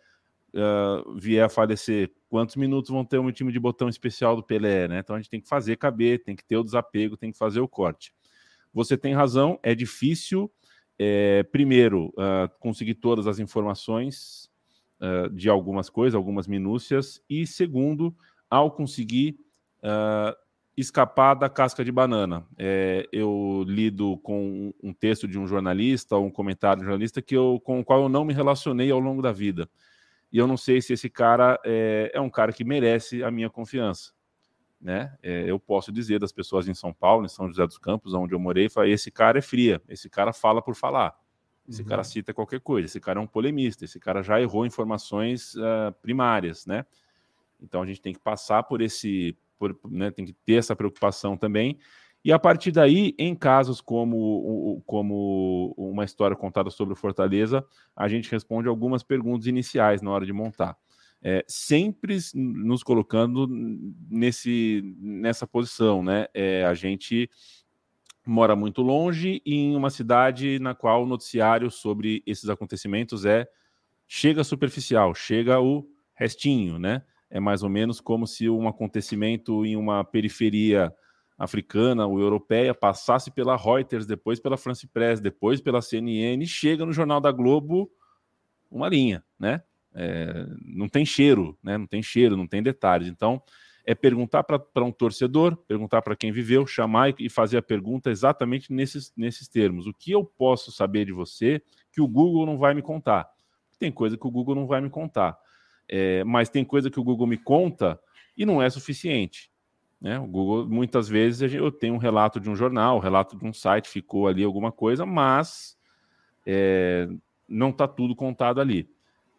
uh, 0.55 1.15
vier 1.19 1.45
a 1.45 1.49
falecer, 1.49 2.13
quantos 2.29 2.57
minutos 2.57 2.91
vão 2.91 3.05
ter 3.05 3.19
um 3.19 3.31
time 3.31 3.53
de 3.53 3.59
botão 3.59 3.89
especial 3.89 4.37
do 4.37 4.43
Pelé, 4.43 4.89
né? 4.89 4.99
Então 4.99 5.17
a 5.17 5.19
gente 5.19 5.31
tem 5.31 5.41
que 5.41 5.49
fazer 5.49 5.77
caber, 5.77 6.23
tem 6.23 6.37
que 6.37 6.45
ter 6.45 6.57
o 6.57 6.65
desapego, 6.65 7.17
tem 7.17 7.33
que 7.33 7.39
fazer 7.39 7.61
o 7.61 7.69
corte. 7.69 8.13
Você 8.73 8.97
tem 8.97 9.15
razão, 9.15 9.59
é 9.63 9.75
difícil, 9.75 10.53
é, 10.99 11.43
primeiro, 11.45 12.09
uh, 12.09 12.49
conseguir 12.59 12.95
todas 12.95 13.27
as 13.27 13.39
informações 13.39 14.51
uh, 15.01 15.31
de 15.31 15.49
algumas 15.49 15.89
coisas, 15.91 16.15
algumas 16.15 16.47
minúcias, 16.47 17.23
e 17.29 17.47
segundo, 17.47 18.15
ao 18.49 18.71
conseguir 18.71 19.39
escapar 20.77 21.35
da 21.35 21.49
casca 21.49 21.85
de 21.85 21.93
banana. 21.93 22.45
É, 22.59 23.09
eu 23.13 23.65
lido 23.69 24.17
com 24.19 24.75
um 24.83 24.93
texto 24.93 25.29
de 25.29 25.39
um 25.39 25.47
jornalista, 25.47 26.17
um 26.17 26.31
comentário 26.31 26.81
de 26.81 26.87
um 26.87 26.89
jornalista 26.89 27.23
que 27.23 27.37
eu, 27.37 27.61
com 27.63 27.79
o 27.79 27.85
qual 27.85 28.03
eu 28.03 28.09
não 28.09 28.25
me 28.25 28.35
relacionei 28.35 28.91
ao 28.91 28.99
longo 28.99 29.23
da 29.23 29.31
vida 29.31 29.71
e 30.33 30.39
eu 30.39 30.47
não 30.47 30.57
sei 30.57 30.83
se 30.83 30.93
esse 30.93 31.09
cara 31.09 31.59
é, 31.65 32.11
é 32.13 32.21
um 32.21 32.31
cara 32.31 32.53
que 32.53 32.65
merece 32.65 33.23
a 33.23 33.31
minha 33.31 33.49
confiança. 33.49 34.13
Né? 34.79 35.17
É, 35.23 35.51
eu 35.51 35.59
posso 35.59 35.91
dizer 35.91 36.19
das 36.19 36.33
pessoas 36.33 36.69
em 36.69 36.75
São 36.75 36.93
Paulo, 36.93 37.25
em 37.25 37.29
São 37.29 37.49
José 37.49 37.67
dos 37.67 37.79
Campos, 37.79 38.13
onde 38.13 38.35
eu 38.35 38.39
morei, 38.39 38.69
esse 38.87 39.11
cara 39.11 39.39
é 39.39 39.43
fria, 39.43 39.81
esse 39.89 40.11
cara 40.11 40.33
fala 40.33 40.61
por 40.61 40.75
falar, 40.75 41.15
esse 41.69 41.83
uhum. 41.83 41.89
cara 41.89 42.05
cita 42.05 42.35
qualquer 42.35 42.61
coisa, 42.61 42.87
esse 42.87 43.01
cara 43.01 43.19
é 43.19 43.23
um 43.23 43.27
polemista, 43.27 43.85
esse 43.85 43.99
cara 43.99 44.23
já 44.23 44.41
errou 44.41 44.67
informações 44.67 45.55
uh, 45.55 45.93
primárias, 46.01 46.67
né? 46.67 46.85
Então 47.61 47.83
a 47.83 47.87
gente 47.87 48.01
tem 48.01 48.13
que 48.13 48.21
passar 48.21 48.63
por 48.65 48.81
esse, 48.81 49.37
por, 49.59 49.79
né, 49.89 50.11
tem 50.11 50.25
que 50.25 50.33
ter 50.33 50.55
essa 50.55 50.77
preocupação 50.77 51.37
também 51.37 51.79
e 52.27 52.33
a 52.33 52.41
partir 52.41 52.73
daí, 52.73 53.15
em 53.17 53.37
casos 53.37 53.81
como, 53.81 54.83
como 54.85 55.73
uma 55.79 56.05
história 56.05 56.37
contada 56.37 56.71
sobre 56.71 56.93
o 56.93 56.97
Fortaleza, 56.97 57.65
a 57.95 58.09
gente 58.09 58.29
responde 58.33 58.67
algumas 58.67 59.05
perguntas 59.05 59.47
iniciais 59.47 60.03
na 60.03 60.11
hora 60.11 60.27
de 60.27 60.33
montar. 60.33 60.77
É, 61.23 61.45
sempre 61.47 62.19
nos 62.35 62.83
colocando 62.83 63.47
nesse, 64.11 64.83
nessa 64.99 65.47
posição, 65.47 66.03
né? 66.03 66.27
É, 66.35 66.65
a 66.65 66.75
gente 66.75 67.31
mora 68.27 68.57
muito 68.57 68.83
longe 68.83 69.41
em 69.47 69.77
uma 69.77 69.89
cidade 69.89 70.59
na 70.59 70.75
qual 70.75 71.05
o 71.05 71.07
noticiário 71.07 71.71
sobre 71.71 72.23
esses 72.27 72.49
acontecimentos 72.49 73.25
é 73.25 73.47
chega 74.09 74.43
superficial, 74.43 75.15
chega 75.15 75.61
o 75.61 75.89
restinho, 76.15 76.79
né? 76.79 77.03
É 77.31 77.39
mais 77.39 77.63
ou 77.63 77.69
menos 77.69 78.01
como 78.01 78.27
se 78.27 78.49
um 78.49 78.67
acontecimento 78.69 79.65
em 79.65 79.77
uma 79.77 80.05
periferia 80.05 80.93
africana 81.39 82.07
ou 82.07 82.19
europeia 82.19 82.75
passasse 82.75 83.31
pela 83.31 83.57
Reuters, 83.57 84.07
depois 84.07 84.41
pela 84.41 84.57
France 84.57 84.87
Press, 84.87 85.21
depois 85.21 85.61
pela 85.61 85.83
CNN, 85.83 86.45
chega 86.47 86.87
no 86.87 86.93
Jornal 86.93 87.21
da 87.21 87.31
Globo 87.31 87.91
uma 88.71 88.89
linha, 88.89 89.25
né? 89.39 89.63
É, 89.95 90.47
não 90.65 90.89
tem 90.89 91.07
cheiro, 91.07 91.57
né? 91.63 91.79
Não 91.79 91.87
tem 91.87 92.03
cheiro, 92.03 92.37
não 92.37 92.47
tem 92.47 92.63
detalhes. 92.63 93.09
Então, 93.09 93.43
é 93.87 93.95
perguntar 93.95 94.43
para 94.43 94.85
um 94.85 94.91
torcedor, 94.91 95.57
perguntar 95.57 96.03
para 96.03 96.17
quem 96.17 96.33
viveu, 96.33 96.67
chamar 96.67 97.15
e 97.21 97.31
fazer 97.31 97.57
a 97.57 97.63
pergunta 97.63 98.11
exatamente 98.11 98.73
nesses, 98.73 99.13
nesses 99.17 99.47
termos. 99.47 99.87
O 99.87 99.95
que 99.95 100.11
eu 100.11 100.25
posso 100.25 100.73
saber 100.73 101.05
de 101.05 101.13
você 101.13 101.63
que 101.93 102.01
o 102.01 102.09
Google 102.09 102.45
não 102.45 102.59
vai 102.59 102.75
me 102.75 102.83
contar? 102.83 103.31
Tem 103.79 103.93
coisa 103.93 104.17
que 104.17 104.27
o 104.27 104.31
Google 104.31 104.57
não 104.57 104.67
vai 104.67 104.81
me 104.81 104.91
contar, 104.91 105.39
é, 105.89 106.25
mas 106.25 106.49
tem 106.49 106.65
coisa 106.65 106.91
que 106.91 106.99
o 106.99 107.05
Google 107.05 107.29
me 107.29 107.37
conta 107.37 107.99
e 108.37 108.45
não 108.45 108.61
é 108.61 108.69
suficiente. 108.69 109.53
Né? 110.01 110.19
O 110.19 110.27
Google, 110.27 110.69
muitas 110.69 111.09
vezes, 111.09 111.55
eu 111.55 111.71
tenho 111.71 111.95
um 111.95 111.99
relato 111.99 112.41
de 112.41 112.51
um 112.51 112.57
jornal, 112.57 112.97
um 112.97 113.01
relato 113.01 113.39
de 113.39 113.47
um 113.47 113.53
site, 113.53 113.89
ficou 113.89 114.27
ali 114.27 114.43
alguma 114.43 114.73
coisa, 114.73 115.07
mas 115.07 115.79
é, 116.45 117.09
não 117.49 117.71
está 117.71 117.87
tudo 117.87 118.17
contado 118.17 118.61
ali. 118.61 118.91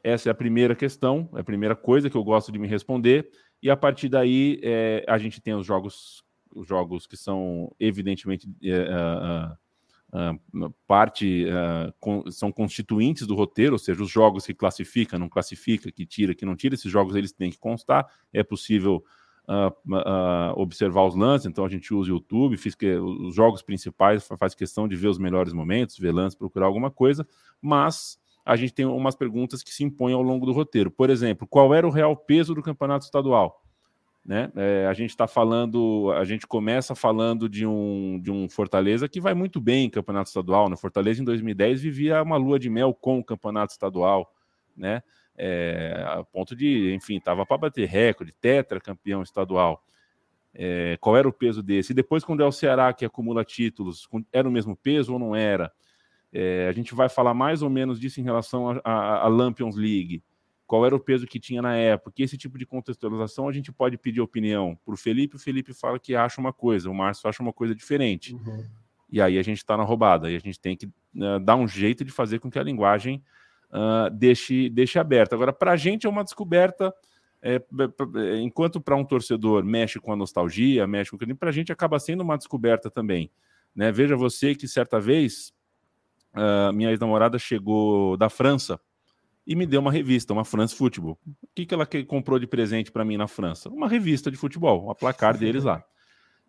Essa 0.03 0.29
é 0.29 0.31
a 0.31 0.35
primeira 0.35 0.73
questão, 0.73 1.29
é 1.35 1.41
a 1.41 1.43
primeira 1.43 1.75
coisa 1.75 2.09
que 2.09 2.15
eu 2.15 2.23
gosto 2.23 2.51
de 2.51 2.57
me 2.57 2.67
responder, 2.67 3.29
e 3.61 3.69
a 3.69 3.77
partir 3.77 4.09
daí 4.09 4.59
é, 4.63 5.05
a 5.07 5.17
gente 5.17 5.41
tem 5.41 5.53
os 5.53 5.65
jogos, 5.65 6.23
os 6.53 6.67
jogos 6.67 7.07
que 7.07 7.17
são 7.17 7.73
evidentemente 7.79 8.47
é, 8.63 9.55
uh, 10.13 10.65
uh, 10.65 10.75
parte 10.85 11.45
com, 11.99 12.29
são 12.31 12.51
constituintes 12.51 13.25
do 13.27 13.35
roteiro, 13.35 13.73
ou 13.73 13.79
seja, 13.79 14.01
os 14.01 14.09
jogos 14.09 14.45
que 14.45 14.53
classifica, 14.53 15.17
não 15.17 15.29
classifica, 15.29 15.91
que 15.91 16.05
tira, 16.05 16.35
que 16.35 16.45
não 16.45 16.55
tira, 16.55 16.75
esses 16.75 16.91
jogos 16.91 17.15
eles 17.15 17.31
têm 17.31 17.51
que 17.51 17.59
constar. 17.59 18.07
É 18.31 18.43
possível 18.43 19.03
uh, 19.47 19.95
uh, 19.95 20.59
observar 20.59 21.05
os 21.05 21.15
lances, 21.15 21.47
então 21.47 21.65
a 21.65 21.69
gente 21.69 21.93
usa 21.93 22.11
o 22.11 22.15
YouTube, 22.15 22.57
fiz 22.57 22.75
que, 22.75 22.95
os 22.95 23.33
jogos 23.33 23.61
principais, 23.61 24.27
faz 24.37 24.53
questão 24.53 24.87
de 24.87 24.95
ver 24.95 25.07
os 25.07 25.17
melhores 25.17 25.53
momentos, 25.53 25.97
ver 25.97 26.11
lances, 26.11 26.37
procurar 26.37 26.65
alguma 26.65 26.91
coisa, 26.91 27.27
mas 27.61 28.19
a 28.47 28.55
gente 28.55 28.73
tem 28.73 28.85
umas 28.85 29.15
perguntas 29.15 29.61
que 29.61 29.73
se 29.73 29.83
impõem 29.83 30.13
ao 30.13 30.21
longo 30.21 30.45
do 30.45 30.51
roteiro. 30.51 30.89
Por 30.89 31.09
exemplo, 31.09 31.47
qual 31.47 31.73
era 31.73 31.87
o 31.87 31.91
real 31.91 32.15
peso 32.15 32.55
do 32.55 32.63
campeonato 32.63 33.05
estadual? 33.05 33.63
Né? 34.25 34.51
É, 34.55 34.87
a 34.87 34.93
gente 34.93 35.11
está 35.11 35.27
falando, 35.27 36.11
a 36.11 36.25
gente 36.25 36.45
começa 36.45 36.93
falando 36.95 37.47
de 37.47 37.65
um, 37.65 38.19
de 38.21 38.31
um 38.31 38.49
Fortaleza 38.49 39.07
que 39.07 39.21
vai 39.21 39.33
muito 39.33 39.61
bem 39.61 39.85
em 39.85 39.89
campeonato 39.89 40.29
estadual. 40.29 40.69
Né? 40.69 40.75
Fortaleza 40.75 41.21
em 41.21 41.25
2010 41.25 41.81
vivia 41.81 42.21
uma 42.21 42.37
lua 42.37 42.59
de 42.59 42.69
mel 42.69 42.93
com 42.93 43.19
o 43.19 43.23
campeonato 43.23 43.73
estadual, 43.73 44.33
né? 44.75 45.01
é, 45.37 46.03
a 46.07 46.23
ponto 46.23 46.55
de, 46.55 46.93
enfim, 46.93 47.17
estava 47.17 47.45
para 47.45 47.57
bater 47.57 47.87
recorde, 47.87 48.33
tetra 48.41 48.81
campeão 48.81 49.21
estadual. 49.21 49.83
É, 50.53 50.97
qual 50.99 51.15
era 51.15 51.27
o 51.27 51.33
peso 51.33 51.61
desse? 51.61 51.91
E 51.91 51.95
depois, 51.95 52.23
quando 52.23 52.41
é 52.41 52.45
o 52.45 52.51
Ceará 52.51 52.91
que 52.91 53.05
acumula 53.05 53.45
títulos, 53.45 54.09
era 54.33 54.49
o 54.49 54.51
mesmo 54.51 54.75
peso 54.75 55.13
ou 55.13 55.19
não 55.19 55.35
era? 55.35 55.71
É, 56.31 56.67
a 56.67 56.71
gente 56.71 56.93
vai 56.93 57.09
falar 57.09 57.33
mais 57.33 57.61
ou 57.61 57.69
menos 57.69 57.99
disso 57.99 58.19
em 58.19 58.23
relação 58.23 58.79
à 58.83 59.27
Lampions 59.27 59.75
League. 59.75 60.23
Qual 60.65 60.85
era 60.85 60.93
o 60.93 60.99
peso 60.99 61.25
que 61.25 61.39
tinha 61.39 61.61
na 61.61 61.75
época? 61.75 62.15
E 62.17 62.23
esse 62.23 62.37
tipo 62.37 62.57
de 62.57 62.65
contextualização 62.65 63.47
a 63.47 63.53
gente 63.53 63.71
pode 63.71 63.97
pedir 63.97 64.19
opinião 64.19 64.77
para 64.85 64.93
o 64.93 64.97
Felipe. 64.97 65.37
O 65.37 65.39
Felipe 65.39 65.73
fala 65.73 65.97
que 65.97 66.13
acha 66.13 66.41
uma 66.41 66.51
coisa, 66.51 66.89
o 66.89 66.93
Márcio 66.93 67.29
acha 67.29 67.41
uma 67.41 67.53
coisa 67.53 67.73
diferente. 67.73 68.33
Uhum. 68.33 68.65
E 69.09 69.21
aí 69.21 69.39
a 69.39 69.41
gente 69.41 69.59
está 69.59 69.77
na 69.77 69.83
roubada. 69.83 70.29
E 70.29 70.35
a 70.35 70.39
gente 70.39 70.59
tem 70.59 70.75
que 70.75 70.85
uh, 70.85 71.39
dar 71.41 71.55
um 71.55 71.67
jeito 71.67 72.03
de 72.03 72.11
fazer 72.11 72.39
com 72.39 72.51
que 72.51 72.59
a 72.59 72.63
linguagem 72.63 73.23
uh, 73.71 74.09
deixe, 74.13 74.69
deixe 74.69 74.99
aberto. 74.99 75.33
Agora, 75.33 75.53
para 75.53 75.71
a 75.71 75.77
gente 75.77 76.05
é 76.05 76.09
uma 76.09 76.23
descoberta, 76.23 76.93
é, 77.41 77.61
enquanto 78.41 78.81
para 78.81 78.95
um 78.95 79.05
torcedor 79.05 79.63
mexe 79.63 79.99
com 79.99 80.11
a 80.11 80.15
nostalgia, 80.17 80.85
mexe 80.85 81.11
com 81.11 81.17
o 81.17 81.35
para 81.37 81.49
a 81.49 81.53
gente 81.53 81.71
acaba 81.71 81.97
sendo 81.97 82.21
uma 82.21 82.37
descoberta 82.37 82.91
também. 82.91 83.31
Né? 83.73 83.91
Veja 83.91 84.17
você 84.17 84.53
que 84.53 84.67
certa 84.67 84.99
vez 84.99 85.53
uh, 86.37 86.73
minha 86.73 86.89
ex-namorada 86.91 87.39
chegou 87.39 88.15
da 88.17 88.29
França 88.29 88.79
e 89.45 89.55
me 89.55 89.65
deu 89.65 89.79
uma 89.79 89.91
revista, 89.91 90.33
uma 90.33 90.43
France 90.43 90.75
Football. 90.75 91.17
O 91.25 91.47
que, 91.55 91.65
que 91.65 91.73
ela 91.73 91.87
comprou 92.05 92.37
de 92.37 92.45
presente 92.45 92.91
para 92.91 93.05
mim 93.05 93.17
na 93.17 93.27
França? 93.27 93.69
Uma 93.69 93.87
revista 93.87 94.29
de 94.29 94.37
futebol, 94.37 94.91
a 94.91 94.95
placar 94.95 95.37
deles 95.37 95.63
lá. 95.63 95.83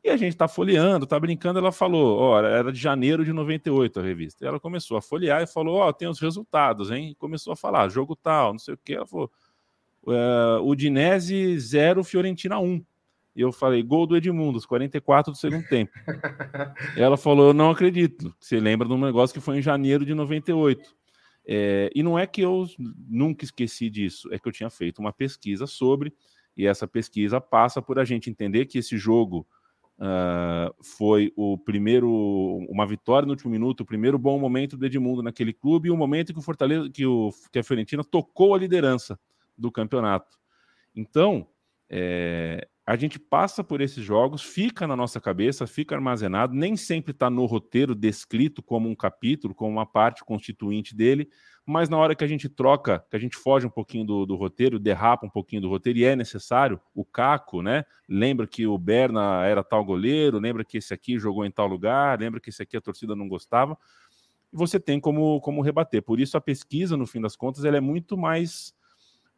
E 0.05 0.11
a 0.11 0.17
gente 0.17 0.37
tá 0.37 0.47
folheando, 0.47 1.09
tá 1.09 1.19
brincando, 1.19 1.59
ela 1.59 1.73
falou, 1.73 2.19
ó, 2.19 2.41
era 2.41 2.71
de 2.71 2.79
janeiro 2.79 3.25
de 3.25 3.33
98 3.33 3.99
a 3.99 4.03
revista. 4.03 4.45
E 4.45 4.49
ela 4.49 4.61
começou 4.61 4.97
a 4.97 5.03
folhear 5.03 5.43
e 5.43 5.47
falou, 5.47 5.79
ó, 5.79 5.93
tem 5.93 6.07
os 6.07 6.21
resultados, 6.21 6.93
hein? 6.93 7.11
E 7.11 7.15
começou 7.17 7.53
a 7.53 7.57
falar, 7.57 7.89
jogo 7.89 8.15
tal, 8.15 8.53
não 8.53 8.61
sei 8.61 8.75
o 8.75 8.79
que. 8.79 8.95
Ela 8.95 9.05
falou, 9.05 9.29
uh, 10.05 10.63
Udinese 10.63 11.59
0, 11.59 12.05
Fiorentina 12.05 12.61
1. 12.61 12.85
E 13.39 13.41
eu 13.41 13.53
falei, 13.53 13.85
gol 13.85 14.05
do 14.05 14.17
Edmundo, 14.17 14.59
os 14.59 14.67
44 14.67 15.31
do 15.31 15.39
segundo 15.39 15.65
tempo. 15.69 15.93
ela 16.99 17.17
falou, 17.17 17.47
eu 17.47 17.55
não 17.55 17.71
acredito. 17.71 18.35
Você 18.41 18.59
lembra 18.59 18.89
de 18.89 18.93
um 18.93 18.99
negócio 18.99 19.33
que 19.33 19.41
foi 19.41 19.59
em 19.59 19.63
janeiro 19.63 20.05
de 20.05 20.13
98. 20.13 20.93
É, 21.47 21.89
e 21.95 22.03
não 22.03 22.19
é 22.19 22.27
que 22.27 22.41
eu 22.41 22.67
nunca 23.09 23.45
esqueci 23.45 23.89
disso, 23.89 24.29
é 24.33 24.41
que 24.41 24.49
eu 24.49 24.51
tinha 24.51 24.69
feito 24.69 24.99
uma 24.99 25.13
pesquisa 25.13 25.69
sobre, 25.69 26.13
e 26.57 26.67
essa 26.67 26.89
pesquisa 26.89 27.41
passa 27.41 27.81
por 27.81 28.01
a 28.01 28.05
gente 28.05 28.29
entender 28.29 28.67
que 28.67 28.79
esse 28.79 28.99
jogo 28.99 29.47
Uh, 30.01 30.71
foi 30.81 31.33
o 31.35 31.59
primeiro, 31.59 32.09
uma 32.69 32.87
vitória 32.87 33.27
no 33.27 33.33
último 33.33 33.51
minuto, 33.51 33.81
o 33.81 33.85
primeiro 33.85 34.17
bom 34.17 34.39
momento 34.39 34.77
do 34.77 34.87
Edmundo 34.87 35.25
naquele 35.25 35.53
clube 35.53 35.89
e 35.89 35.91
o 35.91 35.97
momento 35.97 36.33
que 36.33 36.39
o 36.39 36.43
Fortaleza, 36.43 36.89
que, 36.89 37.05
o, 37.05 37.31
que 37.51 37.59
a 37.59 37.65
Fiorentina 37.65 38.05
tocou 38.05 38.55
a 38.55 38.59
liderança 38.59 39.19
do 39.57 39.73
campeonato. 39.73 40.39
Então, 40.95 41.49
é, 41.91 42.69
a 42.89 42.97
gente 42.97 43.19
passa 43.19 43.63
por 43.63 43.83
esses 43.83 44.03
jogos, 44.03 44.43
fica 44.43 44.87
na 44.87 44.97
nossa 44.97 45.21
cabeça, 45.21 45.67
fica 45.67 45.95
armazenado, 45.95 46.55
nem 46.55 46.75
sempre 46.75 47.13
está 47.13 47.29
no 47.29 47.45
roteiro 47.45 47.95
descrito 47.95 48.63
como 48.63 48.89
um 48.89 48.95
capítulo, 48.95 49.55
como 49.55 49.71
uma 49.71 49.85
parte 49.85 50.25
constituinte 50.25 50.97
dele, 50.97 51.29
mas 51.67 51.91
na 51.91 51.99
hora 51.99 52.15
que 52.15 52.25
a 52.25 52.27
gente 52.27 52.49
troca, 52.49 53.05
que 53.11 53.15
a 53.15 53.19
gente 53.19 53.37
foge 53.37 53.67
um 53.67 53.71
pouquinho 53.71 54.07
do, 54.07 54.25
do 54.25 54.37
roteiro, 54.37 54.79
derrapa 54.79 55.27
um 55.27 55.29
pouquinho 55.29 55.61
do 55.61 55.69
roteiro, 55.69 55.99
e 55.99 56.05
é 56.05 56.17
necessário, 56.17 56.81
o 56.95 57.05
Caco, 57.05 57.61
né? 57.61 57.85
Lembra 58.09 58.47
que 58.47 58.67
o 58.67 58.79
Berna 58.79 59.45
era 59.45 59.63
tal 59.63 59.85
goleiro, 59.85 60.39
lembra 60.39 60.65
que 60.65 60.79
esse 60.79 60.95
aqui 60.95 61.19
jogou 61.19 61.45
em 61.45 61.51
tal 61.51 61.67
lugar, 61.67 62.19
lembra 62.19 62.41
que 62.41 62.49
esse 62.49 62.63
aqui 62.63 62.75
a 62.75 62.81
torcida 62.81 63.15
não 63.15 63.29
gostava, 63.29 63.77
e 64.51 64.57
você 64.57 64.81
tem 64.81 64.99
como, 64.99 65.43
como 65.43 65.61
rebater. 65.61 66.03
Por 66.03 66.19
isso 66.19 66.39
a 66.39 66.41
pesquisa, 66.41 66.97
no 66.97 67.07
fim 67.07 67.21
das 67.21 67.37
contas, 67.37 67.67
ela 67.67 67.77
é 67.77 67.83
muito 67.83 68.17
mais 68.17 68.73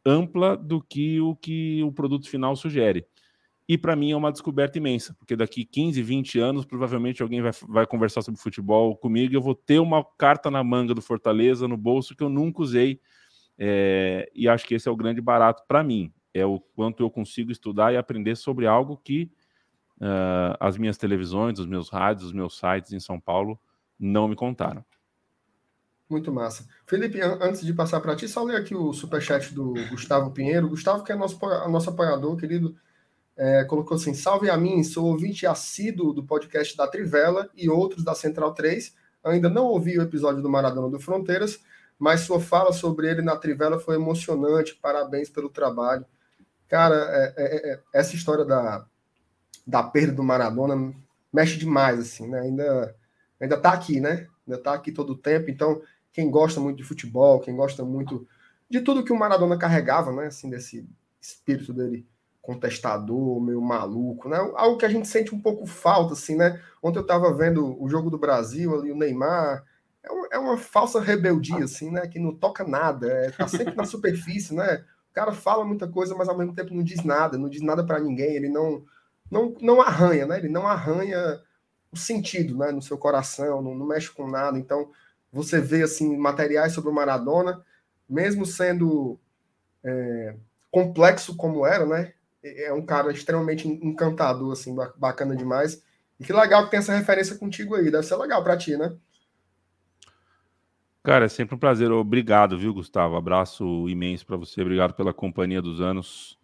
ampla 0.07 0.57
do 0.57 0.81
que 0.81 1.21
o 1.21 1.35
que 1.35 1.83
o 1.83 1.91
produto 1.91 2.31
final 2.31 2.55
sugere. 2.55 3.05
E 3.71 3.79
para 3.79 3.95
mim 3.95 4.11
é 4.11 4.17
uma 4.17 4.33
descoberta 4.33 4.79
imensa, 4.79 5.15
porque 5.15 5.37
daqui 5.37 5.65
15, 5.65 6.03
20 6.03 6.41
anos, 6.41 6.65
provavelmente 6.65 7.23
alguém 7.23 7.41
vai, 7.41 7.53
vai 7.69 7.87
conversar 7.87 8.21
sobre 8.21 8.41
futebol 8.41 8.97
comigo 8.97 9.33
e 9.33 9.37
eu 9.37 9.41
vou 9.41 9.55
ter 9.55 9.79
uma 9.79 10.05
carta 10.19 10.51
na 10.51 10.65
manga 10.65 10.93
do 10.93 11.01
Fortaleza 11.01 11.69
no 11.69 11.77
bolso 11.77 12.17
que 12.17 12.25
eu 12.25 12.29
nunca 12.29 12.63
usei. 12.63 13.01
É, 13.57 14.29
e 14.35 14.49
acho 14.49 14.67
que 14.67 14.75
esse 14.75 14.89
é 14.89 14.91
o 14.91 14.97
grande 14.97 15.21
barato 15.21 15.63
para 15.69 15.85
mim. 15.85 16.13
É 16.35 16.45
o 16.45 16.59
quanto 16.59 17.05
eu 17.05 17.09
consigo 17.09 17.53
estudar 17.53 17.93
e 17.93 17.97
aprender 17.97 18.35
sobre 18.35 18.67
algo 18.67 18.97
que 18.97 19.31
uh, 20.01 20.59
as 20.59 20.77
minhas 20.77 20.99
televisões, 20.99 21.61
os 21.61 21.67
meus 21.67 21.91
rádios, 21.91 22.27
os 22.27 22.33
meus 22.33 22.59
sites 22.59 22.93
em 22.93 22.99
São 22.99 23.21
Paulo 23.21 23.57
não 23.97 24.27
me 24.27 24.35
contaram. 24.35 24.85
Muito 26.09 26.33
massa. 26.33 26.67
Felipe, 26.87 27.21
antes 27.21 27.65
de 27.65 27.73
passar 27.73 28.01
para 28.01 28.17
ti, 28.17 28.27
só 28.27 28.43
ler 28.43 28.57
aqui 28.57 28.75
o 28.75 28.93
superchat 28.93 29.55
do 29.55 29.75
Gustavo 29.91 30.33
Pinheiro. 30.33 30.69
Gustavo, 30.69 31.05
que 31.05 31.13
é 31.13 31.15
nosso, 31.15 31.39
nosso 31.69 31.89
apoiador, 31.89 32.37
querido 32.37 32.75
é, 33.41 33.65
colocou 33.65 33.97
assim: 33.97 34.13
Salve 34.13 34.51
a 34.51 34.57
mim, 34.59 34.85
sou 34.85 35.07
ouvinte 35.07 35.47
assíduo 35.47 36.13
do 36.13 36.23
podcast 36.23 36.77
da 36.77 36.87
Trivela 36.87 37.49
e 37.57 37.71
outros 37.71 38.05
da 38.05 38.15
Central 38.15 38.53
3. 38.53 38.95
Ainda 39.25 39.49
não 39.49 39.65
ouvi 39.65 39.99
o 39.99 40.03
episódio 40.03 40.43
do 40.43 40.49
Maradona 40.51 40.91
do 40.91 41.01
Fronteiras, 41.01 41.59
mas 41.99 42.21
sua 42.21 42.39
fala 42.39 42.71
sobre 42.71 43.09
ele 43.09 43.23
na 43.23 43.35
Trivela 43.37 43.81
foi 43.81 43.95
emocionante. 43.95 44.75
Parabéns 44.75 45.31
pelo 45.31 45.49
trabalho. 45.49 46.05
Cara, 46.69 46.97
é, 46.97 47.35
é, 47.39 47.73
é, 47.73 47.81
essa 47.95 48.15
história 48.15 48.45
da, 48.45 48.85
da 49.67 49.83
perda 49.83 50.13
do 50.13 50.23
Maradona 50.23 50.95
mexe 51.33 51.57
demais, 51.57 51.99
assim, 51.99 52.29
né? 52.29 52.41
Ainda, 52.41 52.95
ainda 53.41 53.57
tá 53.57 53.73
aqui, 53.73 54.01
né? 54.01 54.27
Ainda 54.47 54.63
tá 54.63 54.75
aqui 54.75 54.93
todo 54.93 55.15
o 55.15 55.19
tempo. 55.19 55.51
Então, 55.51 55.81
quem 56.13 56.31
gosta 56.31 56.61
muito 56.61 56.77
de 56.77 56.85
futebol, 56.85 57.41
quem 57.41 57.57
gosta 57.57 57.83
muito 57.87 58.29
de 58.69 58.83
tudo 58.83 59.03
que 59.03 59.13
o 59.15 59.19
Maradona 59.19 59.57
carregava, 59.57 60.13
né? 60.13 60.27
Assim, 60.27 60.51
desse 60.51 60.87
espírito 61.19 61.73
dele 61.73 62.07
contestador, 62.51 63.41
meio 63.41 63.61
maluco, 63.61 64.29
né? 64.29 64.37
Algo 64.57 64.77
que 64.77 64.85
a 64.85 64.89
gente 64.89 65.07
sente 65.07 65.33
um 65.33 65.41
pouco 65.41 65.67
falta, 65.67 66.15
assim, 66.15 66.35
né? 66.35 66.61
Ontem 66.83 66.99
eu 66.99 67.03
estava 67.03 67.33
vendo 67.33 67.81
o 67.81 67.89
jogo 67.89 68.11
do 68.11 68.19
Brasil 68.19 68.75
ali, 68.75 68.91
o 68.91 68.97
Neymar, 68.97 69.65
é, 70.03 70.11
um, 70.11 70.27
é, 70.33 70.39
uma 70.39 70.59
falsa 70.59 71.01
rebeldia, 71.01 71.65
assim, 71.65 71.93
né? 71.93 72.09
Que 72.09 72.19
não 72.19 72.35
toca 72.35 72.65
nada, 72.65 73.07
é, 73.07 73.31
tá 73.31 73.47
sempre 73.47 73.77
na 73.77 73.85
superfície, 73.87 74.53
né? 74.53 74.85
O 75.11 75.15
cara 75.15 75.31
fala 75.31 75.65
muita 75.65 75.87
coisa, 75.87 76.15
mas 76.17 76.29
ao 76.29 76.37
mesmo 76.37 76.53
tempo 76.53 76.75
não 76.75 76.83
diz 76.83 77.05
nada, 77.05 77.39
não 77.39 77.49
diz 77.49 77.63
nada 77.63 77.85
para 77.85 78.01
ninguém, 78.01 78.35
ele 78.35 78.49
não, 78.49 78.85
não, 79.31 79.55
não 79.61 79.81
arranha, 79.81 80.27
né? 80.27 80.39
Ele 80.39 80.49
não 80.49 80.67
arranha 80.67 81.41
o 81.93 81.97
sentido, 81.97 82.59
né? 82.59 82.73
No 82.73 82.83
seu 82.83 82.99
coração, 82.99 83.63
não, 83.63 83.77
não 83.77 83.87
mexe 83.87 84.11
com 84.11 84.29
nada. 84.29 84.59
Então, 84.59 84.91
você 85.33 85.61
vê, 85.61 85.85
assim, 85.85 86.17
materiais 86.17 86.73
sobre 86.73 86.91
o 86.91 86.95
Maradona, 86.95 87.65
mesmo 88.09 88.45
sendo 88.45 89.21
é, 89.85 90.35
complexo 90.69 91.37
como 91.37 91.65
era, 91.65 91.87
né? 91.87 92.13
É, 92.43 92.67
é 92.67 92.73
um 92.73 92.85
cara 92.85 93.11
extremamente 93.13 93.69
encantador, 93.69 94.53
assim, 94.53 94.75
bacana 94.97 95.37
demais. 95.37 95.83
E 96.19 96.25
que 96.25 96.33
legal 96.33 96.65
que 96.65 96.71
tem 96.71 96.79
essa 96.79 96.95
referência 96.95 97.37
contigo 97.37 97.75
aí. 97.75 97.91
Deve 97.91 98.03
ser 98.03 98.17
legal 98.17 98.43
para 98.43 98.57
ti, 98.57 98.77
né? 98.77 98.95
Cara, 101.03 101.25
é 101.25 101.29
sempre 101.29 101.55
um 101.55 101.59
prazer. 101.59 101.91
Obrigado, 101.91 102.59
viu, 102.59 102.75
Gustavo? 102.75 103.17
Abraço 103.17 103.89
imenso 103.89 104.27
para 104.27 104.37
você. 104.37 104.61
Obrigado 104.61 104.93
pela 104.93 105.15
companhia 105.15 105.63
dos 105.63 105.81
anos. 105.81 106.39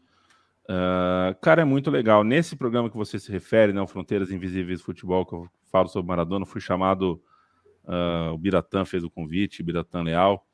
Uh, 0.65 1.39
cara, 1.43 1.63
é 1.63 1.65
muito 1.65 1.91
legal. 1.91 2.25
Nesse 2.25 2.57
programa 2.57 2.91
que 2.91 2.97
você 2.97 3.19
se 3.19 3.31
refere, 3.31 3.73
né, 3.73 3.81
o 3.81 3.87
Fronteiras 3.87 4.31
Invisíveis 4.31 4.81
Futebol, 4.81 5.27
que 5.27 5.35
eu 5.35 5.49
falo 5.71 5.89
sobre 5.89 6.09
Maradona, 6.09 6.47
fui 6.47 6.61
chamado. 6.61 7.23
Uh, 7.85 8.33
o 8.33 8.39
Biratã 8.39 8.85
fez 8.85 9.05
o 9.05 9.11
convite, 9.11 9.63
Biratã 9.63 10.03
Leal. 10.03 10.45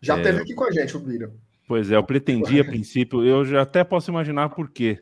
Já 0.00 0.18
é, 0.18 0.22
teve 0.22 0.42
aqui 0.42 0.54
com 0.54 0.64
a 0.64 0.70
gente, 0.72 0.96
o 0.96 1.00
Bira. 1.00 1.32
Pois 1.72 1.90
é, 1.90 1.96
eu 1.96 2.04
pretendia 2.04 2.60
a 2.60 2.64
princípio, 2.66 3.24
eu 3.24 3.46
já 3.46 3.62
até 3.62 3.82
posso 3.82 4.10
imaginar 4.10 4.50
por 4.50 4.68
quê. 4.68 5.00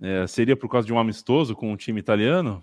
É, 0.00 0.28
seria 0.28 0.56
por 0.56 0.70
causa 0.70 0.86
de 0.86 0.92
um 0.92 0.98
amistoso 1.00 1.56
com 1.56 1.72
um 1.72 1.76
time 1.76 1.98
italiano? 1.98 2.62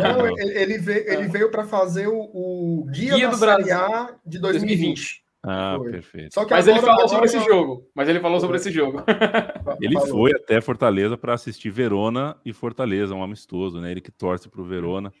Não, 0.00 0.38
ele 0.38 0.78
veio, 0.78 1.12
ele 1.12 1.28
veio 1.28 1.50
para 1.50 1.66
fazer 1.66 2.08
o, 2.08 2.18
o 2.18 2.86
Guia, 2.90 3.16
Guia 3.16 3.28
do 3.28 3.36
Brasil 3.36 3.76
A 3.76 4.14
de 4.24 4.38
2020. 4.38 5.22
Ah, 5.42 5.74
foi. 5.76 5.90
perfeito. 5.90 6.32
Só 6.32 6.46
que 6.46 6.54
mas 6.54 6.66
ele 6.66 6.80
falou 6.80 7.06
sobre 7.06 7.26
esse 7.26 7.40
jogo. 7.40 7.86
Mas 7.94 8.08
ele 8.08 8.20
falou 8.20 8.40
sobre 8.40 8.56
esse 8.56 8.70
jogo. 8.70 9.02
ele 9.78 9.92
falou. 9.92 10.08
foi 10.08 10.32
até 10.32 10.58
Fortaleza 10.62 11.18
para 11.18 11.34
assistir 11.34 11.68
Verona 11.68 12.34
e 12.46 12.54
Fortaleza, 12.54 13.14
um 13.14 13.22
amistoso, 13.22 13.78
né? 13.78 13.90
Ele 13.90 14.00
que 14.00 14.10
torce 14.10 14.48
para 14.48 14.62
o 14.62 14.64
Verona. 14.64 15.12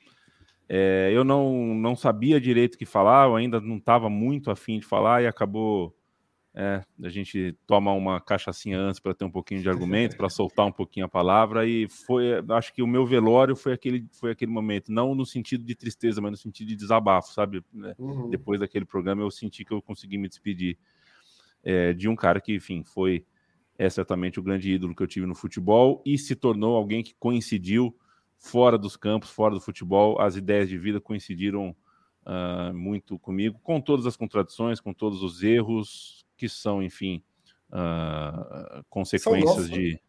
É, 0.66 1.10
eu 1.12 1.24
não, 1.24 1.52
não 1.74 1.94
sabia 1.94 2.40
direito 2.40 2.76
o 2.76 2.78
que 2.78 2.86
falar, 2.86 3.28
eu 3.28 3.36
ainda 3.36 3.60
não 3.60 3.76
estava 3.76 4.08
muito 4.08 4.50
afim 4.50 4.78
de 4.78 4.86
falar 4.86 5.22
e 5.22 5.26
acabou 5.26 5.94
é, 6.56 6.84
a 7.02 7.08
gente 7.08 7.56
toma 7.66 7.92
uma 7.92 8.20
cachaçinha 8.20 8.78
antes 8.78 9.00
para 9.00 9.12
ter 9.12 9.24
um 9.24 9.30
pouquinho 9.30 9.60
de 9.60 9.68
argumento, 9.68 10.16
para 10.16 10.28
soltar 10.28 10.64
um 10.64 10.72
pouquinho 10.72 11.06
a 11.06 11.08
palavra, 11.08 11.66
e 11.66 11.88
foi, 11.88 12.26
acho 12.50 12.72
que 12.72 12.80
o 12.80 12.86
meu 12.86 13.04
velório 13.04 13.56
foi 13.56 13.72
aquele, 13.72 14.06
foi 14.12 14.30
aquele 14.30 14.52
momento, 14.52 14.92
não 14.92 15.14
no 15.14 15.26
sentido 15.26 15.64
de 15.64 15.74
tristeza, 15.74 16.20
mas 16.20 16.30
no 16.30 16.36
sentido 16.36 16.68
de 16.68 16.76
desabafo, 16.76 17.32
sabe? 17.32 17.64
Né? 17.72 17.94
Uhum. 17.98 18.30
Depois 18.30 18.60
daquele 18.60 18.84
programa 18.84 19.22
eu 19.22 19.30
senti 19.32 19.64
que 19.64 19.72
eu 19.72 19.82
consegui 19.82 20.16
me 20.16 20.28
despedir 20.28 20.78
é, 21.64 21.92
de 21.92 22.08
um 22.08 22.14
cara 22.14 22.40
que, 22.40 22.54
enfim, 22.54 22.84
foi 22.84 23.26
é 23.76 23.90
certamente 23.90 24.38
o 24.38 24.42
grande 24.42 24.70
ídolo 24.70 24.94
que 24.94 25.02
eu 25.02 25.06
tive 25.08 25.26
no 25.26 25.34
futebol 25.34 26.00
e 26.06 26.16
se 26.16 26.36
tornou 26.36 26.76
alguém 26.76 27.02
que 27.02 27.12
coincidiu 27.18 27.92
fora 28.38 28.78
dos 28.78 28.96
campos, 28.96 29.30
fora 29.30 29.54
do 29.54 29.60
futebol, 29.60 30.20
as 30.20 30.36
ideias 30.36 30.68
de 30.68 30.78
vida 30.78 31.00
coincidiram 31.00 31.74
uh, 32.24 32.72
muito 32.72 33.18
comigo, 33.18 33.58
com 33.62 33.80
todas 33.80 34.06
as 34.06 34.16
contradições, 34.16 34.80
com 34.80 34.92
todos 34.92 35.22
os 35.22 35.42
erros, 35.42 36.23
que 36.36 36.48
são, 36.48 36.82
enfim, 36.82 37.22
uh, 37.70 38.84
consequências 38.88 39.66
são 39.66 39.68
de. 39.68 40.00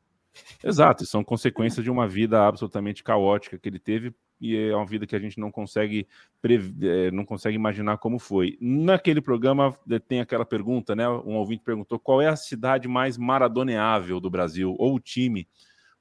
Exato, 0.64 1.06
são 1.06 1.24
consequências 1.24 1.84
de 1.84 1.90
uma 1.90 2.08
vida 2.08 2.46
absolutamente 2.46 3.04
caótica 3.04 3.58
que 3.58 3.70
ele 3.70 3.80
teve 3.80 4.14
e 4.40 4.56
é 4.56 4.76
uma 4.76 4.86
vida 4.86 5.08
que 5.08 5.16
a 5.16 5.20
gente 5.20 5.40
não 5.40 5.50
consegue 5.50 6.08
é, 6.44 7.10
não 7.12 7.26
consegue 7.26 7.56
imaginar 7.56 7.98
como 7.98 8.20
foi. 8.20 8.58
Naquele 8.60 9.22
programa 9.22 9.76
eh, 9.90 10.00
tem 10.00 10.20
aquela 10.20 10.46
pergunta, 10.46 10.96
né? 10.96 11.08
Um 11.08 11.36
ouvinte 11.36 11.64
perguntou 11.64 11.98
qual 11.98 12.22
é 12.22 12.28
a 12.28 12.36
cidade 12.36 12.88
mais 12.88 13.18
maradoneável 13.18 14.20
do 14.20 14.30
Brasil 14.30 14.76
ou 14.78 14.96
o 14.96 15.00
time 15.00 15.48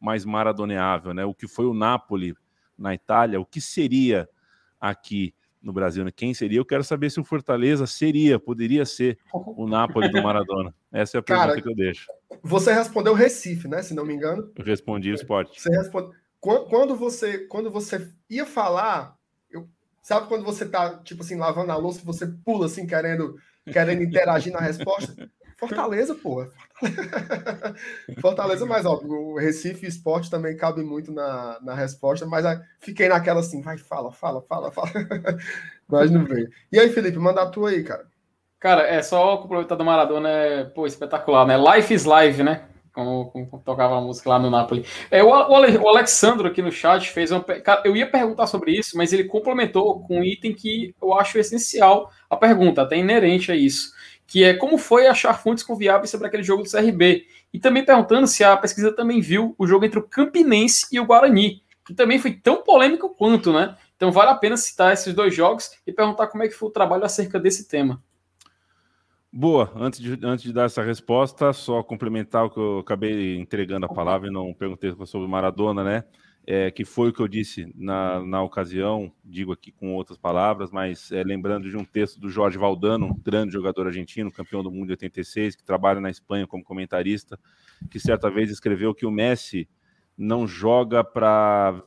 mais 0.00 0.24
maradoneável, 0.24 1.14
né? 1.14 1.24
O 1.24 1.34
que 1.34 1.46
foi 1.46 1.66
o 1.66 1.74
Napoli 1.74 2.34
na 2.76 2.92
Itália, 2.92 3.40
o 3.40 3.46
que 3.46 3.60
seria 3.60 4.28
aqui 4.80 5.32
no 5.64 5.72
Brasil, 5.72 6.04
né? 6.04 6.12
Quem 6.14 6.34
seria? 6.34 6.58
Eu 6.58 6.64
quero 6.64 6.84
saber 6.84 7.10
se 7.10 7.18
o 7.18 7.24
Fortaleza 7.24 7.86
seria, 7.86 8.38
poderia 8.38 8.84
ser 8.84 9.18
o 9.32 9.66
Napoli 9.66 10.10
do 10.10 10.22
Maradona. 10.22 10.74
Essa 10.92 11.16
é 11.16 11.20
a 11.20 11.22
pergunta 11.22 11.48
Cara, 11.48 11.62
que 11.62 11.68
eu 11.68 11.74
deixo. 11.74 12.06
Você 12.42 12.72
respondeu 12.72 13.14
Recife, 13.14 13.66
né? 13.66 13.82
Se 13.82 13.94
não 13.94 14.04
me 14.04 14.14
engano. 14.14 14.52
Eu 14.54 14.64
respondi 14.64 15.10
o 15.10 15.14
esporte. 15.14 15.60
Você 15.60 15.70
responde... 15.70 16.14
Quando 16.38 16.94
você, 16.94 17.38
quando 17.38 17.70
você 17.70 18.06
ia 18.28 18.44
falar, 18.44 19.16
eu... 19.50 19.66
sabe 20.02 20.28
quando 20.28 20.44
você 20.44 20.66
tá, 20.66 20.98
tipo 20.98 21.22
assim, 21.22 21.36
lavando 21.36 21.72
a 21.72 21.76
louça, 21.76 22.02
você 22.04 22.26
pula 22.26 22.66
assim, 22.66 22.86
querendo, 22.86 23.36
querendo 23.64 24.02
interagir 24.02 24.52
na 24.52 24.60
resposta? 24.60 25.30
Fortaleza, 25.56 26.14
porra. 26.14 26.50
Fortaleza, 28.20 28.66
mas 28.66 28.84
óbvio, 28.84 29.12
o 29.12 29.38
Recife 29.38 29.86
Esporte 29.86 30.30
também 30.30 30.56
cabe 30.56 30.82
muito 30.82 31.12
na, 31.12 31.58
na 31.62 31.74
resposta, 31.74 32.26
mas 32.26 32.44
fiquei 32.80 33.08
naquela 33.08 33.40
assim, 33.40 33.62
vai, 33.62 33.78
fala, 33.78 34.10
fala, 34.10 34.42
fala, 34.42 34.72
fala. 34.72 34.90
mas 35.88 36.10
não 36.10 36.24
veio. 36.24 36.48
E 36.72 36.78
aí, 36.78 36.90
Felipe, 36.90 37.18
manda 37.18 37.42
a 37.42 37.46
tua 37.46 37.70
aí, 37.70 37.82
cara. 37.82 38.06
Cara, 38.58 38.82
é 38.82 39.02
só 39.02 39.36
complementar 39.36 39.76
do 39.76 39.84
Maradona, 39.84 40.28
é, 40.28 40.64
pô, 40.64 40.86
espetacular, 40.86 41.46
né? 41.46 41.56
Life 41.56 41.92
is 41.92 42.04
Live, 42.04 42.42
né? 42.42 42.64
Como, 42.92 43.26
como, 43.26 43.62
tocava 43.64 43.98
a 43.98 44.00
música 44.00 44.30
lá 44.30 44.38
no 44.38 44.48
Napoli. 44.48 44.86
É, 45.10 45.22
o, 45.22 45.28
o, 45.28 45.82
o 45.82 45.88
Alexandro 45.88 46.46
aqui 46.48 46.62
no 46.62 46.70
chat 46.70 47.10
fez 47.10 47.30
uma. 47.30 47.42
Cara, 47.42 47.82
eu 47.84 47.96
ia 47.96 48.08
perguntar 48.08 48.46
sobre 48.46 48.72
isso, 48.72 48.96
mas 48.96 49.12
ele 49.12 49.24
complementou 49.24 50.00
com 50.06 50.20
um 50.20 50.24
item 50.24 50.54
que 50.54 50.94
eu 51.02 51.12
acho 51.12 51.38
essencial 51.38 52.10
a 52.30 52.36
pergunta, 52.36 52.82
até 52.82 52.96
inerente 52.96 53.50
a 53.50 53.56
isso 53.56 53.92
que 54.26 54.42
é 54.42 54.54
como 54.54 54.78
foi 54.78 55.06
achar 55.06 55.34
fontes 55.34 55.64
confiáveis 55.64 56.10
sobre 56.10 56.26
aquele 56.26 56.42
jogo 56.42 56.62
do 56.62 56.70
CRB. 56.70 57.26
E 57.52 57.58
também 57.58 57.84
perguntando 57.84 58.26
se 58.26 58.42
a 58.42 58.56
pesquisa 58.56 58.92
também 58.92 59.20
viu 59.20 59.54
o 59.58 59.66
jogo 59.66 59.84
entre 59.84 59.98
o 59.98 60.02
Campinense 60.02 60.86
e 60.90 60.98
o 60.98 61.04
Guarani. 61.04 61.62
que 61.86 61.94
também 61.94 62.18
foi 62.18 62.32
tão 62.32 62.62
polêmico 62.62 63.10
quanto, 63.10 63.52
né? 63.52 63.76
Então 63.96 64.10
vale 64.10 64.30
a 64.30 64.34
pena 64.34 64.56
citar 64.56 64.92
esses 64.92 65.14
dois 65.14 65.34
jogos 65.34 65.70
e 65.86 65.92
perguntar 65.92 66.26
como 66.28 66.42
é 66.42 66.48
que 66.48 66.54
foi 66.54 66.68
o 66.68 66.72
trabalho 66.72 67.04
acerca 67.04 67.38
desse 67.38 67.68
tema. 67.68 68.02
Boa, 69.30 69.72
antes 69.74 70.00
de, 70.00 70.18
antes 70.22 70.44
de 70.44 70.52
dar 70.52 70.66
essa 70.66 70.82
resposta, 70.82 71.52
só 71.52 71.82
complementar 71.82 72.44
o 72.44 72.50
que 72.50 72.58
eu 72.58 72.78
acabei 72.78 73.36
entregando 73.36 73.84
a 73.84 73.88
palavra 73.88 74.28
e 74.28 74.32
não 74.32 74.54
perguntei 74.54 74.94
sobre 75.06 75.26
o 75.26 75.30
Maradona, 75.30 75.82
né? 75.82 76.04
É, 76.46 76.70
que 76.70 76.84
foi 76.84 77.08
o 77.08 77.12
que 77.12 77.20
eu 77.20 77.28
disse 77.28 77.72
na, 77.74 78.20
na 78.22 78.42
ocasião, 78.42 79.10
digo 79.24 79.50
aqui 79.50 79.72
com 79.72 79.94
outras 79.94 80.18
palavras, 80.18 80.70
mas 80.70 81.10
é, 81.10 81.24
lembrando 81.24 81.70
de 81.70 81.76
um 81.76 81.84
texto 81.84 82.20
do 82.20 82.28
Jorge 82.28 82.58
Valdano, 82.58 83.14
grande 83.24 83.54
jogador 83.54 83.86
argentino, 83.86 84.30
campeão 84.30 84.62
do 84.62 84.70
mundo 84.70 84.88
de 84.88 84.92
86, 84.92 85.56
que 85.56 85.64
trabalha 85.64 86.02
na 86.02 86.10
Espanha 86.10 86.46
como 86.46 86.62
comentarista, 86.62 87.40
que 87.90 87.98
certa 87.98 88.28
vez 88.28 88.50
escreveu 88.50 88.94
que 88.94 89.06
o 89.06 89.10
Messi 89.10 89.66
não 90.18 90.46
joga 90.46 91.02
para 91.02 91.82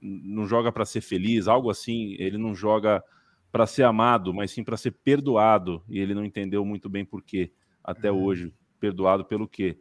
não 0.00 0.46
joga 0.46 0.70
para 0.70 0.84
ser 0.84 1.00
feliz, 1.00 1.48
algo 1.48 1.70
assim, 1.70 2.14
ele 2.18 2.38
não 2.38 2.54
joga 2.54 3.02
para 3.50 3.66
ser 3.66 3.82
amado, 3.84 4.32
mas 4.34 4.50
sim 4.50 4.62
para 4.62 4.76
ser 4.76 4.92
perdoado, 5.02 5.82
e 5.88 5.98
ele 5.98 6.14
não 6.14 6.24
entendeu 6.24 6.64
muito 6.64 6.88
bem 6.88 7.04
por 7.04 7.22
quê 7.22 7.50
até 7.82 8.12
uhum. 8.12 8.22
hoje, 8.22 8.54
perdoado 8.78 9.24
pelo 9.24 9.48
quê. 9.48 9.78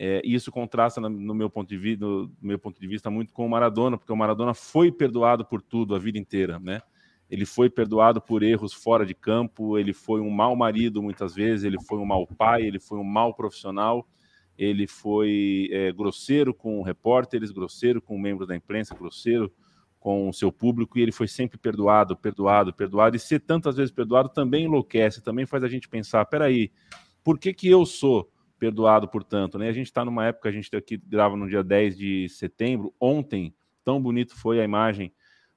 É, 0.00 0.22
isso 0.24 0.52
contrasta 0.52 1.00
no 1.00 1.34
meu 1.34 1.50
ponto 1.50 1.68
de 1.68 1.76
vista, 1.76 2.06
no 2.06 2.30
meu 2.40 2.58
ponto 2.58 2.80
de 2.80 2.86
vista 2.86 3.10
muito 3.10 3.32
com 3.32 3.44
o 3.44 3.50
Maradona, 3.50 3.98
porque 3.98 4.12
o 4.12 4.16
Maradona 4.16 4.54
foi 4.54 4.92
perdoado 4.92 5.44
por 5.44 5.60
tudo 5.60 5.94
a 5.94 5.98
vida 5.98 6.18
inteira, 6.18 6.60
né? 6.60 6.80
Ele 7.28 7.44
foi 7.44 7.68
perdoado 7.68 8.20
por 8.20 8.44
erros 8.44 8.72
fora 8.72 9.04
de 9.04 9.12
campo, 9.12 9.76
ele 9.76 9.92
foi 9.92 10.20
um 10.20 10.30
mau 10.30 10.54
marido 10.54 11.02
muitas 11.02 11.34
vezes, 11.34 11.64
ele 11.64 11.76
foi 11.82 11.98
um 11.98 12.06
mau 12.06 12.26
pai, 12.26 12.62
ele 12.62 12.78
foi 12.78 12.96
um 12.96 13.04
mau 13.04 13.34
profissional, 13.34 14.08
ele 14.56 14.86
foi 14.86 15.68
é, 15.72 15.92
grosseiro 15.92 16.54
com 16.54 16.80
repórteres, 16.80 17.50
grosseiro 17.50 18.00
com 18.00 18.16
membros 18.16 18.46
da 18.46 18.54
imprensa, 18.54 18.94
grosseiro 18.94 19.52
com 19.98 20.28
o 20.28 20.32
seu 20.32 20.52
público, 20.52 20.96
e 20.96 21.02
ele 21.02 21.12
foi 21.12 21.26
sempre 21.26 21.58
perdoado, 21.58 22.16
perdoado, 22.16 22.72
perdoado, 22.72 23.16
e 23.16 23.18
ser 23.18 23.40
tantas 23.40 23.76
vezes 23.76 23.92
perdoado 23.92 24.28
também 24.28 24.64
enlouquece, 24.64 25.20
também 25.20 25.44
faz 25.44 25.64
a 25.64 25.68
gente 25.68 25.88
pensar, 25.88 26.24
peraí, 26.26 26.70
por 27.24 27.36
que 27.36 27.52
que 27.52 27.68
eu 27.68 27.84
sou 27.84 28.30
perdoado 28.58 29.08
por 29.08 29.22
tanto, 29.22 29.58
né? 29.58 29.68
A 29.68 29.72
gente 29.72 29.86
está 29.86 30.04
numa 30.04 30.26
época, 30.26 30.48
a 30.48 30.52
gente 30.52 30.74
aqui 30.74 30.96
grava 30.96 31.36
no 31.36 31.48
dia 31.48 31.62
10 31.62 31.96
de 31.96 32.28
setembro, 32.28 32.92
ontem, 33.00 33.54
tão 33.84 34.02
bonito 34.02 34.34
foi 34.36 34.60
a 34.60 34.64
imagem 34.64 35.12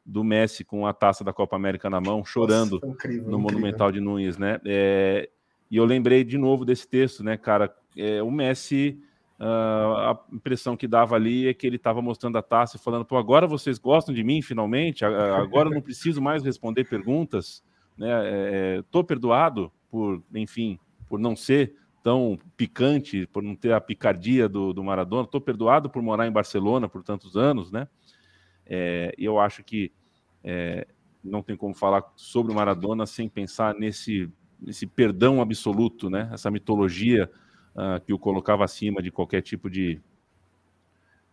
do 0.06 0.24
Messi 0.24 0.64
com 0.64 0.86
a 0.86 0.94
taça 0.94 1.24
da 1.24 1.34
Copa 1.34 1.56
América 1.56 1.90
na 1.90 2.02
mão, 2.02 2.24
chorando 2.24 2.74
Nossa, 2.74 2.88
incrível, 2.88 3.24
no 3.24 3.38
incrível. 3.38 3.40
Monumental 3.40 3.92
de 3.92 4.00
Nunes, 4.00 4.38
né? 4.38 4.60
É, 4.66 5.30
e 5.70 5.78
eu 5.78 5.86
lembrei 5.86 6.24
de 6.24 6.38
novo 6.38 6.66
desse 6.66 6.88
texto, 6.88 7.24
né, 7.24 7.38
cara? 7.38 7.74
É, 7.96 8.22
o 8.22 8.32
Messi, 8.32 9.00
uh, 9.40 9.44
a 9.44 10.26
impressão 10.32 10.76
que 10.76 10.88
dava 10.88 11.16
ali 11.16 11.48
é 11.48 11.54
que 11.54 11.68
ele 11.68 11.76
estava 11.76 12.02
mostrando 12.02 12.38
a 12.38 12.42
taça 12.42 12.78
e 12.78 12.80
falando: 12.80 13.06
pô, 13.06 13.18
agora 13.18 13.48
vocês 13.48 13.78
gostam 13.78 14.14
de 14.14 14.24
mim 14.24 14.42
finalmente, 14.42 15.06
agora 15.06 15.70
eu 15.70 15.74
não 15.74 15.82
preciso 15.82 16.22
mais 16.22 16.44
responder 16.44 16.86
perguntas, 16.86 17.64
né? 17.98 18.10
É, 18.10 18.84
tô 18.90 19.04
perdoado 19.04 19.72
por, 19.90 20.24
enfim, 20.34 20.80
por 21.08 21.20
não 21.20 21.36
ser 21.36 21.76
tão 22.04 22.38
picante, 22.58 23.28
por 23.28 23.44
não 23.44 23.56
ter 23.56 23.74
a 23.74 23.82
picardia 23.82 24.50
do, 24.50 24.74
do 24.74 24.84
Maradona. 24.84 25.24
Estou 25.24 25.42
perdoado 25.42 25.90
por 25.90 26.02
morar 26.02 26.28
em 26.28 26.32
Barcelona 26.32 26.90
por 26.90 27.04
tantos 27.04 27.38
anos, 27.38 27.72
né? 27.72 27.88
É, 28.66 29.14
eu 29.18 29.40
acho 29.40 29.64
que 29.64 29.92
é, 30.44 30.88
não 31.24 31.44
tem 31.44 31.56
como 31.56 31.74
falar 31.74 32.04
sobre 32.16 32.52
o 32.52 32.56
Maradona 32.56 33.06
sem 33.06 33.30
pensar 33.30 33.76
nesse, 33.76 34.30
nesse 34.60 34.88
perdão 34.88 35.42
absoluto, 35.42 36.10
né? 36.10 36.30
Essa 36.34 36.50
mitologia 36.50 37.30
uh, 37.76 38.04
que 38.04 38.14
o 38.14 38.20
colocava 38.20 38.64
acima 38.64 39.02
de 39.02 39.12
qualquer 39.12 39.42
tipo 39.42 39.70
de, 39.70 40.02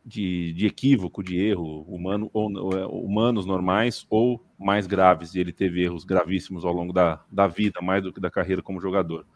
de, 0.04 0.52
de 0.52 0.66
equívoco, 0.66 1.22
de 1.22 1.38
erro 1.38 1.83
humano, 1.83 2.31
ou, 2.33 2.52
ou, 2.52 3.04
humanos 3.04 3.46
normais 3.46 4.07
ou 4.11 4.44
mais 4.59 4.87
graves. 4.87 5.35
E 5.35 5.40
ele 5.40 5.52
teve 5.52 5.83
erros 5.83 6.04
gravíssimos 6.04 6.64
ao 6.64 6.72
longo 6.72 6.92
da, 6.92 7.24
da 7.31 7.46
vida, 7.46 7.81
mais 7.81 8.02
do 8.02 8.12
que 8.12 8.20
da 8.20 8.31
carreira 8.31 8.62
como 8.62 8.81
jogador. 8.81 9.26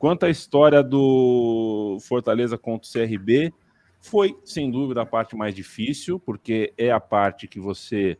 Quanto 0.00 0.24
à 0.24 0.30
história 0.30 0.82
do 0.82 1.98
Fortaleza 2.00 2.56
contra 2.56 2.88
o 2.88 2.90
CRB, 2.90 3.52
foi 4.00 4.34
sem 4.46 4.70
dúvida 4.70 5.02
a 5.02 5.06
parte 5.06 5.36
mais 5.36 5.54
difícil, 5.54 6.18
porque 6.18 6.72
é 6.78 6.90
a 6.90 6.98
parte 6.98 7.46
que 7.46 7.60
você 7.60 8.16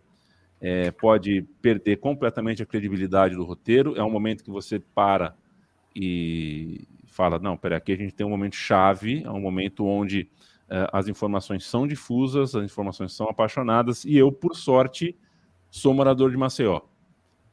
é, 0.61 0.91
pode 0.91 1.41
perder 1.63 1.97
completamente 1.97 2.63
a 2.63 2.67
credibilidade 2.67 3.35
do 3.35 3.45
roteiro. 3.45 3.97
É 3.97 4.05
um 4.05 4.11
momento 4.11 4.45
que 4.45 4.51
você 4.51 4.79
para 4.79 5.35
e 5.97 6.87
fala: 7.07 7.39
não, 7.39 7.57
peraí, 7.57 7.79
aqui 7.79 7.93
a 7.93 7.97
gente 7.97 8.13
tem 8.13 8.27
um 8.27 8.31
momento 8.31 8.57
chave, 8.57 9.23
é 9.25 9.31
um 9.31 9.41
momento 9.41 9.87
onde 9.87 10.29
é, 10.69 10.87
as 10.93 11.09
informações 11.09 11.65
são 11.65 11.87
difusas, 11.87 12.55
as 12.55 12.63
informações 12.63 13.15
são 13.15 13.27
apaixonadas, 13.27 14.05
e 14.05 14.19
eu, 14.19 14.31
por 14.31 14.55
sorte, 14.55 15.17
sou 15.71 15.95
morador 15.95 16.31
de 16.31 16.37
Maceió. 16.37 16.83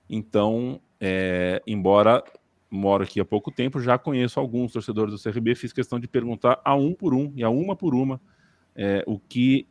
Então, 0.10 0.82
é, 1.00 1.64
embora 1.66 2.22
moro 2.70 3.04
aqui 3.04 3.20
há 3.20 3.26
pouco 3.26 3.52
tempo, 3.52 3.80
já 3.80 3.98
conheço 3.98 4.40
alguns 4.40 4.74
torcedores 4.74 5.14
do 5.14 5.22
CRB, 5.22 5.56
fiz 5.56 5.72
questão 5.72 6.00
de 6.00 6.08
perguntar 6.08 6.60
a 6.64 6.76
um 6.76 6.94
por 6.94 7.14
um 7.14 7.32
e 7.36 7.44
a 7.44 7.50
uma 7.50 7.76
por 7.76 7.96
uma 7.96 8.20
é, 8.76 9.04
o 9.08 9.18
que 9.18 9.66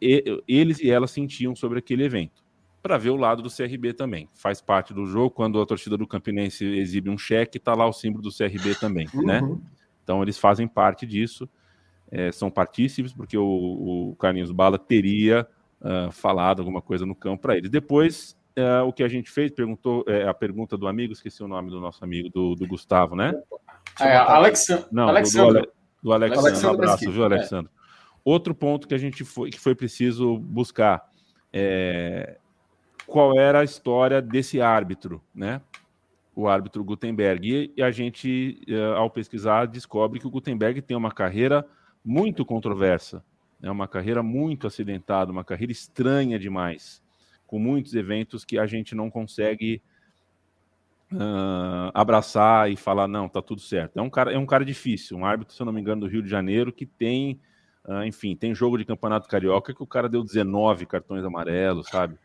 eles 0.48 0.80
e 0.80 0.90
elas 0.90 1.12
sentiam 1.12 1.54
sobre 1.54 1.78
aquele 1.78 2.04
evento. 2.04 2.44
Para 2.82 2.98
ver 2.98 3.11
o 3.11 3.16
lado 3.16 3.42
do 3.42 3.50
CRB 3.50 3.94
também. 3.94 4.28
Faz 4.35 4.61
parte 4.61 4.92
do 4.92 5.06
jogo, 5.06 5.30
quando 5.30 5.61
a 5.61 5.66
torcida 5.66 5.96
do 5.96 6.06
Campinense 6.06 6.64
exibe 6.64 7.11
um 7.11 7.18
cheque, 7.18 7.59
está 7.59 7.74
lá 7.74 7.87
o 7.87 7.92
símbolo 7.92 8.22
do 8.22 8.37
CRB 8.37 8.74
também, 8.78 9.09
né? 9.14 9.40
uhum. 9.40 9.54
né? 9.54 9.61
Então 10.02 10.22
eles 10.22 10.38
fazem 10.38 10.68
parte 10.68 11.04
disso, 11.04 11.48
é, 12.11 12.30
são 12.30 12.50
partícipes, 12.50 13.12
porque 13.12 13.37
o, 13.37 14.11
o 14.11 14.16
Carlinhos 14.16 14.52
Bala 14.52 14.78
teria 14.78 15.46
uh, 15.80 16.12
falado 16.12 16.61
alguma 16.61 16.80
coisa 16.80 17.04
no 17.04 17.14
campo 17.14 17.42
para 17.42 17.56
eles. 17.56 17.70
Depois 17.70 18.37
é, 18.57 18.81
o 18.81 18.90
que 18.90 19.03
a 19.03 19.09
gente 19.09 19.31
fez, 19.31 19.53
perguntou 19.53 20.03
é, 20.09 20.27
a 20.27 20.33
pergunta 20.33 20.79
do 20.79 20.88
amigo, 20.88 21.12
esqueci 21.12 21.42
o 21.45 21.49
nome 21.49 21.71
do 21.71 21.79
nosso 21.79 22.03
amigo, 22.03 22.31
do, 22.31 22.55
do 22.55 22.66
Gustavo, 22.66 23.14
né? 23.14 23.35
É, 24.01 24.16
Alexandre. 24.16 24.87
Não, 24.90 25.09
Alexandre. 25.09 25.62
Do, 25.62 25.73
do, 26.03 26.12
Alexandre. 26.12 26.49
Alexandre. 26.49 26.66
Um 26.66 26.83
abraço, 26.83 27.12
viu, 27.12 27.25
Alexandre? 27.25 27.71
É. 27.71 27.77
Outro 28.25 28.55
ponto 28.55 28.88
que 28.88 28.95
a 28.95 28.99
gente 28.99 29.25
foi, 29.25 29.51
que 29.51 29.61
foi 29.61 29.75
preciso 29.75 30.38
buscar 30.38 31.07
é, 31.53 32.38
qual 33.07 33.38
era 33.38 33.61
a 33.61 33.64
história 33.64 34.23
desse 34.23 34.61
árbitro, 34.61 35.23
né? 35.35 35.61
O 36.35 36.49
árbitro 36.49 36.83
Gutenberg. 36.83 37.75
E, 37.77 37.83
a 37.83 37.90
gente, 37.90 38.59
é, 38.66 38.97
ao 38.97 39.11
pesquisar, 39.11 39.66
descobre 39.66 40.19
que 40.19 40.27
o 40.27 40.31
Gutenberg 40.31 40.81
tem 40.81 40.97
uma 40.97 41.12
carreira 41.12 41.66
muito 42.03 42.45
controversa, 42.45 43.23
é 43.62 43.66
né? 43.66 43.71
uma 43.71 43.87
carreira 43.87 44.23
muito 44.23 44.66
acidentada, 44.66 45.31
uma 45.31 45.45
carreira 45.45 45.73
estranha 45.73 46.38
demais 46.38 47.05
com 47.46 47.59
muitos 47.59 47.94
eventos 47.94 48.44
que 48.44 48.59
a 48.59 48.66
gente 48.66 48.94
não 48.94 49.11
consegue 49.11 49.80
uh, 51.12 51.90
abraçar 51.94 52.70
e 52.70 52.76
falar, 52.76 53.06
não, 53.09 53.28
tá 53.28 53.40
tudo 53.40 53.61
certo. 53.61 53.98
É 53.98 54.02
um 54.02 54.11
cara, 54.11 54.32
é 54.32 54.38
um 54.38 54.46
cara 54.46 54.64
difícil, 54.64 55.16
um 55.16 55.24
árbitro, 55.24 55.54
se 55.54 55.61
eu 55.61 55.66
não 55.66 55.72
me 55.72 55.80
engano, 55.80 56.02
do 56.02 56.06
Rio 56.06 56.22
de 56.22 56.28
Janeiro, 56.28 56.72
que 56.72 56.87
tem, 56.87 57.40
uh, 57.85 58.04
enfim, 58.04 58.35
tem 58.37 58.54
jogo 58.54 58.78
de 58.78 58.85
campeonato 58.85 59.28
carioca 59.28 59.74
que 59.74 59.82
o 59.82 59.87
cara 59.87 60.09
deu 60.09 60.22
19 60.22 60.87
cartões 60.87 61.24
amarelos, 61.24 61.88
sabe? 61.88 62.18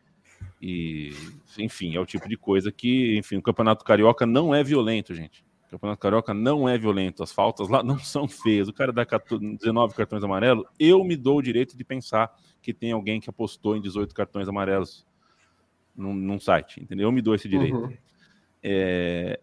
E, 0.60 1.10
enfim, 1.58 1.94
é 1.96 2.00
o 2.00 2.06
tipo 2.06 2.28
de 2.28 2.36
coisa 2.36 2.72
que, 2.72 3.16
enfim, 3.16 3.36
o 3.36 3.42
campeonato 3.42 3.84
carioca 3.84 4.26
não 4.26 4.54
é 4.54 4.62
violento, 4.62 5.14
gente. 5.14 5.44
O 5.66 5.70
campeonato 5.70 6.00
carioca 6.00 6.34
não 6.34 6.68
é 6.68 6.76
violento, 6.76 7.22
as 7.22 7.32
faltas 7.32 7.68
lá 7.68 7.82
não 7.82 7.98
são 7.98 8.28
feias. 8.28 8.68
O 8.68 8.72
cara 8.72 8.92
dá 8.92 9.04
19 9.04 9.94
cartões 9.94 10.22
amarelos, 10.22 10.64
eu 10.78 11.02
me 11.04 11.16
dou 11.16 11.38
o 11.38 11.42
direito 11.42 11.76
de 11.76 11.84
pensar 11.84 12.32
que 12.60 12.72
tem 12.72 12.92
alguém 12.92 13.20
que 13.20 13.28
apostou 13.28 13.76
em 13.76 13.80
18 13.80 14.14
cartões 14.14 14.48
amarelos 14.48 15.04
num, 15.96 16.14
num 16.14 16.40
site, 16.40 16.82
entendeu? 16.82 17.08
Eu 17.08 17.12
me 17.12 17.22
dou 17.22 17.34
esse 17.34 17.48
direito. 17.48 17.76
Uhum. 17.76 17.92
É, 18.62 19.40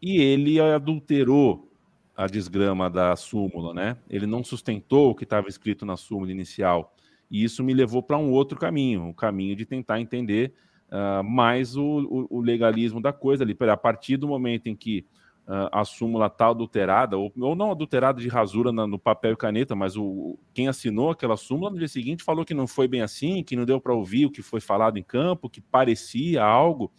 e 0.00 0.20
ele 0.20 0.60
adulterou 0.60 1.68
a 2.16 2.26
desgrama 2.26 2.90
da 2.90 3.14
súmula, 3.14 3.72
né? 3.72 3.96
Ele 4.08 4.26
não 4.26 4.42
sustentou 4.42 5.10
o 5.10 5.14
que 5.14 5.24
estava 5.24 5.48
escrito 5.48 5.86
na 5.86 5.96
súmula 5.96 6.32
inicial. 6.32 6.94
E 7.30 7.44
isso 7.44 7.62
me 7.62 7.74
levou 7.74 8.02
para 8.02 8.18
um 8.18 8.30
outro 8.30 8.58
caminho, 8.58 9.08
o 9.08 9.14
caminho 9.14 9.54
de 9.54 9.64
tentar 9.64 10.00
entender 10.00 10.52
uh, 10.88 11.22
mais 11.22 11.76
o, 11.76 11.84
o, 11.84 12.38
o, 12.38 12.40
legalismo 12.40 13.00
da 13.00 13.12
coisa 13.12 13.44
ali. 13.44 13.56
A 13.60 13.76
partir 13.76 14.16
do 14.16 14.26
momento 14.26 14.66
em 14.66 14.74
que 14.74 15.06
uh, 15.48 15.68
a 15.72 15.84
súmula 15.84 16.26
está 16.26 16.48
adulterada, 16.48 17.16
ou, 17.16 17.32
ou, 17.40 17.56
não 17.56 17.70
adulterada 17.70 18.20
de 18.20 18.28
rasura 18.28 18.70
na, 18.70 18.86
no 18.86 18.98
papel 18.98 19.32
e 19.32 19.36
caneta, 19.36 19.74
mas 19.74 19.96
o, 19.96 20.38
quem 20.54 20.68
assinou 20.68 21.10
aquela 21.10 21.36
súmula 21.36 21.70
no 21.70 21.78
dia 21.78 21.88
seguinte 21.88 22.22
falou 22.22 22.44
que 22.44 22.54
não 22.54 22.66
foi 22.66 22.86
bem 22.86 23.00
assim, 23.00 23.42
que 23.42 23.56
não 23.56 23.64
deu 23.64 23.80
para 23.80 23.94
ouvir 23.94 24.26
o 24.26 24.30
que 24.30 24.42
foi 24.42 24.60
falado 24.60 24.98
em 24.98 25.02
campo, 25.02 25.50
que 25.50 25.60
parecia 25.60 26.44
algo. 26.44 26.92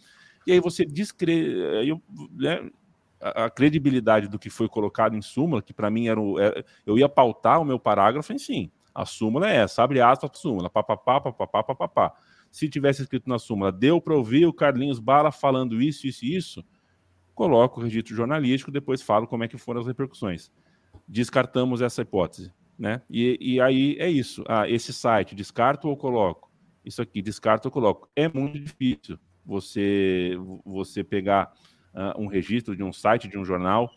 E 0.46 0.52
aí 0.52 0.60
você 0.60 0.84
descre... 0.84 1.32
Eu, 1.86 2.02
né, 2.32 2.68
a, 3.20 3.44
a 3.44 3.50
credibilidade 3.50 4.28
do 4.28 4.38
que 4.38 4.48
foi 4.48 4.68
colocado 4.68 5.14
em 5.14 5.22
súmula, 5.22 5.62
que 5.62 5.74
para 5.74 5.90
mim 5.90 6.08
era, 6.08 6.20
o, 6.20 6.38
era, 6.38 6.60
é, 6.60 6.64
eu 6.86 6.98
ia 6.98 7.08
pautar 7.08 7.60
o 7.60 7.64
meu 7.64 7.78
parágrafo 7.78 8.32
em 8.32 8.38
sim. 8.38 8.70
A 8.94 9.04
súmula 9.04 9.48
é 9.48 9.56
essa, 9.56 9.82
abre 9.82 10.00
aspas, 10.00 10.30
súmula, 10.34 10.68
papapá, 10.68 11.20
papapá, 11.20 11.62
papapá. 11.62 12.14
Se 12.50 12.68
tivesse 12.68 13.02
escrito 13.02 13.28
na 13.28 13.38
súmula, 13.38 13.70
deu 13.70 14.00
para 14.00 14.14
ouvir 14.14 14.46
o 14.46 14.52
Carlinhos 14.52 14.98
Bala 14.98 15.30
falando 15.30 15.80
isso, 15.80 16.06
isso 16.06 16.24
e 16.24 16.34
isso, 16.34 16.64
coloco 17.34 17.80
o 17.80 17.82
registro 17.82 18.14
jornalístico, 18.14 18.70
depois 18.70 19.02
falo 19.02 19.26
como 19.26 19.44
é 19.44 19.48
que 19.48 19.56
foram 19.56 19.80
as 19.80 19.86
repercussões. 19.86 20.50
Descartamos 21.06 21.80
essa 21.80 22.02
hipótese. 22.02 22.52
né? 22.78 23.02
E, 23.10 23.36
e 23.40 23.60
aí 23.60 23.96
é 23.98 24.08
isso. 24.08 24.42
Ah, 24.48 24.68
esse 24.68 24.92
site, 24.92 25.34
descarto 25.34 25.88
ou 25.88 25.96
coloco? 25.96 26.50
Isso 26.82 27.02
aqui, 27.02 27.20
descarto 27.20 27.68
ou 27.68 27.72
coloco? 27.72 28.08
É 28.16 28.26
muito 28.26 28.58
difícil 28.58 29.18
você, 29.44 30.38
você 30.64 31.04
pegar 31.04 31.52
uh, 31.94 32.18
um 32.20 32.26
registro 32.26 32.74
de 32.74 32.82
um 32.82 32.92
site, 32.92 33.28
de 33.28 33.36
um 33.36 33.44
jornal, 33.44 33.90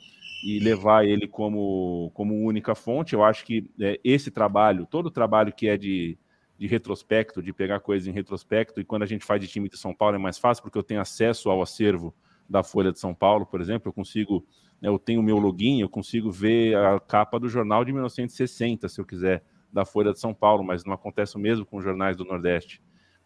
e 0.46 0.60
levar 0.60 1.06
ele 1.06 1.26
como, 1.26 2.12
como 2.14 2.44
única 2.44 2.76
fonte. 2.76 3.14
Eu 3.14 3.24
acho 3.24 3.46
que 3.46 3.72
é, 3.80 3.98
esse 4.04 4.30
trabalho, 4.30 4.86
todo 4.86 5.06
o 5.06 5.12
trabalho 5.12 5.54
que 5.54 5.70
é 5.70 5.78
de, 5.78 6.18
de 6.60 6.68
retrospecto, 6.68 7.42
de 7.42 7.54
pegar 7.54 7.80
coisas 7.80 8.06
em 8.06 8.12
retrospecto, 8.12 8.82
e 8.82 8.84
quando 8.84 9.04
a 9.04 9.06
gente 9.06 9.24
faz 9.24 9.40
de 9.40 9.48
time 9.48 9.70
de 9.70 9.78
São 9.78 9.94
Paulo 9.94 10.18
é 10.18 10.20
mais 10.20 10.38
fácil, 10.38 10.62
porque 10.62 10.78
eu 10.78 10.84
tenho 10.84 11.00
acesso 11.00 11.50
ao 11.50 11.62
acervo 11.62 12.14
da 12.50 12.64
Folha 12.64 12.92
de 12.92 13.00
São 13.00 13.14
Paulo, 13.14 13.46
por 13.46 13.62
exemplo, 13.62 13.90
eu 13.90 13.94
consigo, 13.94 14.46
né, 14.82 14.90
eu 14.90 15.00
tenho 15.00 15.20
o 15.20 15.24
meu 15.24 15.38
login, 15.38 15.82
eu 15.82 15.90
consigo 15.90 16.32
ver 16.32 16.76
a 16.78 17.00
capa 17.00 17.40
do 17.40 17.50
jornal 17.50 17.84
de 17.84 17.92
1960, 17.92 18.88
se 18.90 19.00
eu 19.00 19.06
quiser, 19.06 19.44
da 19.72 19.86
Folha 19.86 20.14
de 20.14 20.20
São 20.20 20.34
Paulo, 20.34 20.64
mas 20.64 20.84
não 20.84 20.94
acontece 20.94 21.36
o 21.36 21.40
mesmo 21.40 21.66
com 21.66 21.78
os 21.78 21.84
jornais 21.84 22.16
do 22.16 22.26
Nordeste. 22.26 22.82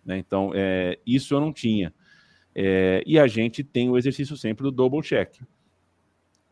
Né? 0.05 0.17
Então, 0.17 0.51
é, 0.53 0.97
isso 1.05 1.33
eu 1.33 1.41
não 1.41 1.51
tinha. 1.51 1.93
É, 2.55 3.03
e 3.05 3.19
a 3.19 3.27
gente 3.27 3.63
tem 3.63 3.89
o 3.89 3.97
exercício 3.97 4.37
sempre 4.37 4.63
do 4.63 4.71
double 4.71 5.01
check 5.01 5.35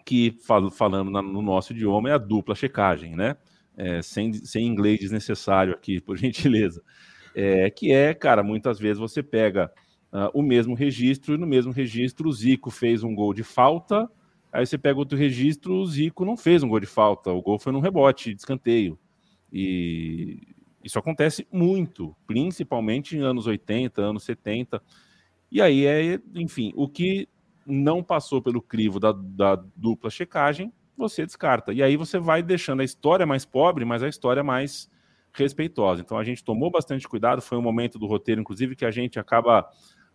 que, 0.06 0.38
fal 0.46 0.70
falando 0.70 1.10
na, 1.10 1.22
no 1.22 1.42
nosso 1.42 1.74
idioma, 1.74 2.10
é 2.10 2.14
a 2.14 2.20
dupla 2.20 2.54
checagem, 2.54 3.16
né? 3.16 3.36
É, 3.76 4.02
sem, 4.02 4.32
sem 4.32 4.66
inglês 4.66 5.00
desnecessário 5.00 5.74
aqui, 5.74 6.00
por 6.00 6.16
gentileza. 6.16 6.82
É, 7.36 7.70
que 7.70 7.92
é, 7.92 8.14
cara, 8.14 8.44
muitas 8.44 8.80
vezes 8.80 9.00
você 9.00 9.22
pega 9.24 9.70
uh, 10.16 10.32
o 10.34 10.42
mesmo 10.42 10.74
registro 10.74 11.36
e 11.36 11.38
no 11.38 11.46
mesmo 11.46 11.74
registro 11.74 12.30
o 12.30 12.32
Zico 12.32 12.72
fez 12.72 13.04
um 13.04 13.14
gol 13.14 13.34
de 13.34 13.44
falta, 13.44 14.10
aí 14.52 14.66
você 14.66 14.78
pega 14.78 14.98
outro 14.98 15.18
registro, 15.18 15.74
o 15.74 15.86
Zico 15.86 16.24
não 16.24 16.38
fez 16.38 16.64
um 16.64 16.70
gol 16.70 16.80
de 16.80 16.86
falta, 16.86 17.32
o 17.32 17.42
gol 17.42 17.60
foi 17.60 17.74
num 17.74 17.82
rebote, 17.82 18.34
de 18.34 18.40
escanteio. 18.40 18.98
E 19.52 20.40
isso 20.82 20.98
acontece 20.98 21.46
muito, 21.52 22.16
principalmente 22.26 23.18
em 23.18 23.22
anos 23.22 23.46
80, 23.46 24.02
anos 24.02 24.24
70. 24.24 24.82
E 25.52 25.62
aí 25.62 25.86
é, 25.86 26.20
enfim, 26.36 26.72
o 26.76 26.88
que 26.88 27.28
não 27.66 28.02
passou 28.02 28.42
pelo 28.42 28.62
crivo 28.62 29.00
da, 29.00 29.12
da 29.12 29.56
dupla 29.76 30.10
checagem, 30.10 30.72
você 30.96 31.26
descarta. 31.26 31.74
E 31.74 31.84
aí 31.84 31.98
você 31.98 32.20
vai 32.20 32.42
deixando 32.42 32.82
a 32.82 32.86
história 32.86 33.26
mais 33.26 33.44
pobre, 33.44 33.84
mas 33.84 34.02
a 34.02 34.08
história 34.08 34.44
mais 34.44 34.90
respeitosa. 35.34 36.02
Então 36.02 36.18
a 36.18 36.24
gente 36.24 36.44
tomou 36.44 36.72
bastante 36.72 37.08
cuidado, 37.08 37.42
foi 37.42 37.58
um 37.58 37.62
momento 37.62 38.00
do 38.00 38.06
roteiro, 38.06 38.40
inclusive, 38.40 38.76
que 38.76 38.86
a 38.86 38.92
gente 38.92 39.20
acaba 39.20 39.70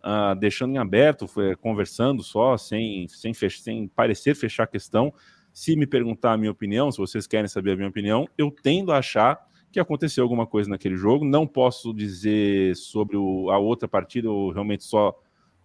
uh, 0.05 0.35
deixando 0.35 0.75
em 0.75 0.77
aberto, 0.77 1.27
foi, 1.27 1.55
conversando 1.55 2.23
só, 2.23 2.57
sem, 2.57 3.07
sem, 3.07 3.33
fech 3.33 3.61
sem 3.61 3.87
parecer 3.87 4.35
fechar 4.35 4.63
a 4.63 4.67
questão. 4.67 5.13
Se 5.53 5.75
me 5.75 5.85
perguntar 5.85 6.33
a 6.33 6.37
minha 6.37 6.51
opinião, 6.51 6.91
se 6.91 6.97
vocês 6.97 7.27
querem 7.27 7.47
saber 7.47 7.71
a 7.71 7.75
minha 7.75 7.89
opinião, 7.89 8.27
eu 8.37 8.51
tendo 8.51 8.91
a 8.91 8.97
achar 8.97 9.39
que 9.71 9.79
aconteceu 9.79 10.23
alguma 10.23 10.45
coisa 10.45 10.69
naquele 10.69 10.97
jogo. 10.97 11.25
Não 11.25 11.47
posso 11.47 11.93
dizer 11.93 12.75
sobre 12.75 13.15
o, 13.15 13.49
a 13.49 13.57
outra 13.57 13.87
partida, 13.87 14.27
eu 14.27 14.49
realmente 14.49 14.83
só 14.83 15.17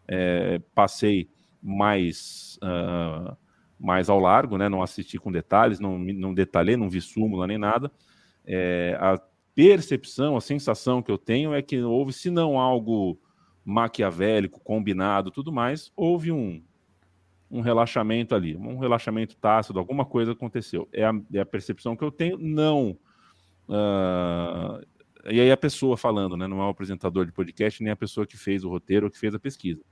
é, 0.06 0.60
passei 0.74 1.28
mais, 1.60 2.58
uh, 2.62 3.36
mais 3.78 4.08
ao 4.08 4.20
largo, 4.20 4.56
né? 4.56 4.68
não 4.68 4.82
assisti 4.82 5.18
com 5.18 5.32
detalhes, 5.32 5.80
não, 5.80 5.98
não 5.98 6.32
detalhei, 6.32 6.76
não 6.76 6.88
vi 6.88 7.00
súmula 7.00 7.46
nem 7.46 7.58
nada. 7.58 7.90
É, 8.46 8.96
a 9.00 9.20
percepção, 9.54 10.36
a 10.36 10.40
sensação 10.40 11.02
que 11.02 11.10
eu 11.10 11.18
tenho 11.18 11.52
é 11.52 11.60
que 11.60 11.80
houve, 11.82 12.12
se 12.12 12.30
não 12.30 12.58
algo 12.58 13.18
maquiavélico, 13.66 14.60
combinado, 14.60 15.28
tudo 15.28 15.52
mais, 15.52 15.92
houve 15.96 16.30
um, 16.30 16.62
um 17.50 17.60
relaxamento 17.60 18.32
ali, 18.32 18.56
um 18.56 18.78
relaxamento 18.78 19.36
tácito, 19.36 19.76
alguma 19.76 20.04
coisa 20.04 20.32
aconteceu. 20.32 20.88
É 20.92 21.04
a, 21.04 21.12
é 21.34 21.40
a 21.40 21.46
percepção 21.46 21.96
que 21.96 22.04
eu 22.04 22.12
tenho, 22.12 22.38
não. 22.38 22.96
Uh, 23.68 24.86
e 25.28 25.40
aí 25.40 25.50
a 25.50 25.56
pessoa 25.56 25.96
falando, 25.96 26.36
né? 26.36 26.46
Não 26.46 26.62
é 26.62 26.64
o 26.64 26.68
apresentador 26.68 27.26
de 27.26 27.32
podcast, 27.32 27.82
nem 27.82 27.90
a 27.90 27.96
pessoa 27.96 28.24
que 28.24 28.36
fez 28.36 28.62
o 28.62 28.68
roteiro 28.68 29.06
ou 29.06 29.10
que 29.10 29.18
fez 29.18 29.34
a 29.34 29.38
pesquisa. 29.38 29.82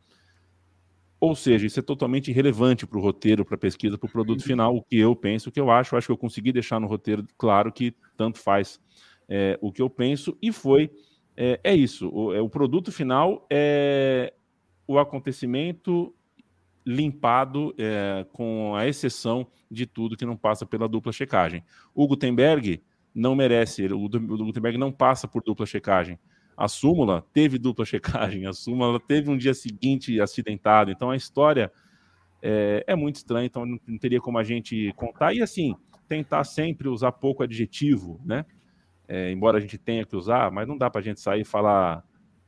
Ou 1.19 1.35
seja, 1.35 1.67
isso 1.67 1.81
é 1.81 1.83
totalmente 1.83 2.31
irrelevante 2.31 2.87
para 2.87 2.99
o 2.99 3.03
roteiro, 3.03 3.45
para 3.45 3.57
a 3.57 3.59
pesquisa, 3.59 3.99
para 3.99 4.07
o 4.07 4.11
produto 4.11 4.41
uhum. 4.41 4.47
final, 4.47 4.77
o 4.77 4.83
que 4.83 4.99
eu 4.99 5.17
penso, 5.17 5.49
o 5.49 5.53
que 5.53 5.59
eu 5.59 5.69
acho. 5.69 5.97
Acho 5.97 6.07
que 6.07 6.13
eu 6.13 6.19
consegui 6.19 6.53
deixar 6.53 6.79
no 6.79 6.87
roteiro 6.87 7.27
claro 7.37 7.73
que 7.73 7.93
tanto 8.17 8.39
faz 8.39 8.81
é, 9.29 9.59
o 9.61 9.73
que 9.73 9.83
eu 9.83 9.91
penso, 9.91 10.39
e 10.41 10.53
foi. 10.53 10.93
É, 11.37 11.61
é 11.65 11.75
isso. 11.75 12.09
O, 12.11 12.35
é, 12.35 12.41
o 12.41 12.49
produto 12.49 12.93
final 12.93 13.47
é 13.51 14.33
o 14.87 14.99
acontecimento 14.99 16.15
limpado, 16.87 17.75
é, 17.79 18.27
com 18.33 18.75
a 18.77 18.87
exceção 18.87 19.47
de 19.71 19.87
tudo 19.87 20.17
que 20.17 20.27
não 20.27 20.37
passa 20.37 20.67
pela 20.67 20.89
dupla 20.89 21.13
checagem. 21.13 21.65
O 21.95 22.07
Gutenberg 22.07 22.83
não 23.15 23.35
merece, 23.35 23.87
o, 23.87 24.05
o 24.05 24.09
Gutenberg 24.09 24.77
não 24.77 24.93
passa 24.93 25.27
por 25.27 25.43
dupla 25.43 25.65
checagem. 25.65 26.19
A 26.57 26.69
súmula 26.69 27.25
teve 27.33 27.59
dupla 27.59 27.85
checagem, 27.87 28.47
a 28.47 28.53
súmula 28.53 29.01
teve 29.01 29.31
um 29.31 29.37
dia 29.37 29.55
seguinte 29.55 30.21
acidentado. 30.21 30.91
Então 30.91 31.11
a 31.11 31.17
história 31.17 31.73
é, 32.43 32.85
é 32.87 32.95
muito 32.95 33.17
estranha, 33.17 33.47
então 33.47 33.65
não 33.65 33.99
teria 33.99 34.21
como 34.21 34.39
a 34.39 34.45
gente 34.45 34.93
contar. 34.95 35.35
E 35.35 35.41
assim, 35.41 35.75
tentar 36.07 36.45
sempre 36.45 36.89
usar 36.89 37.13
pouco 37.13 37.43
adjetivo, 37.43 38.21
né? 38.25 38.45
É, 39.07 39.31
embora 39.31 39.59
a 39.59 39.61
gente 39.61 39.77
tenha 39.77 40.05
que 40.05 40.17
usar, 40.17 40.51
mas 40.51 40.67
não 40.67 40.79
dá 40.79 40.89
para 40.89 41.01
a 41.01 41.05
gente 41.05 41.21
sair 41.21 41.43
e 41.43 41.45
falar 41.45 42.05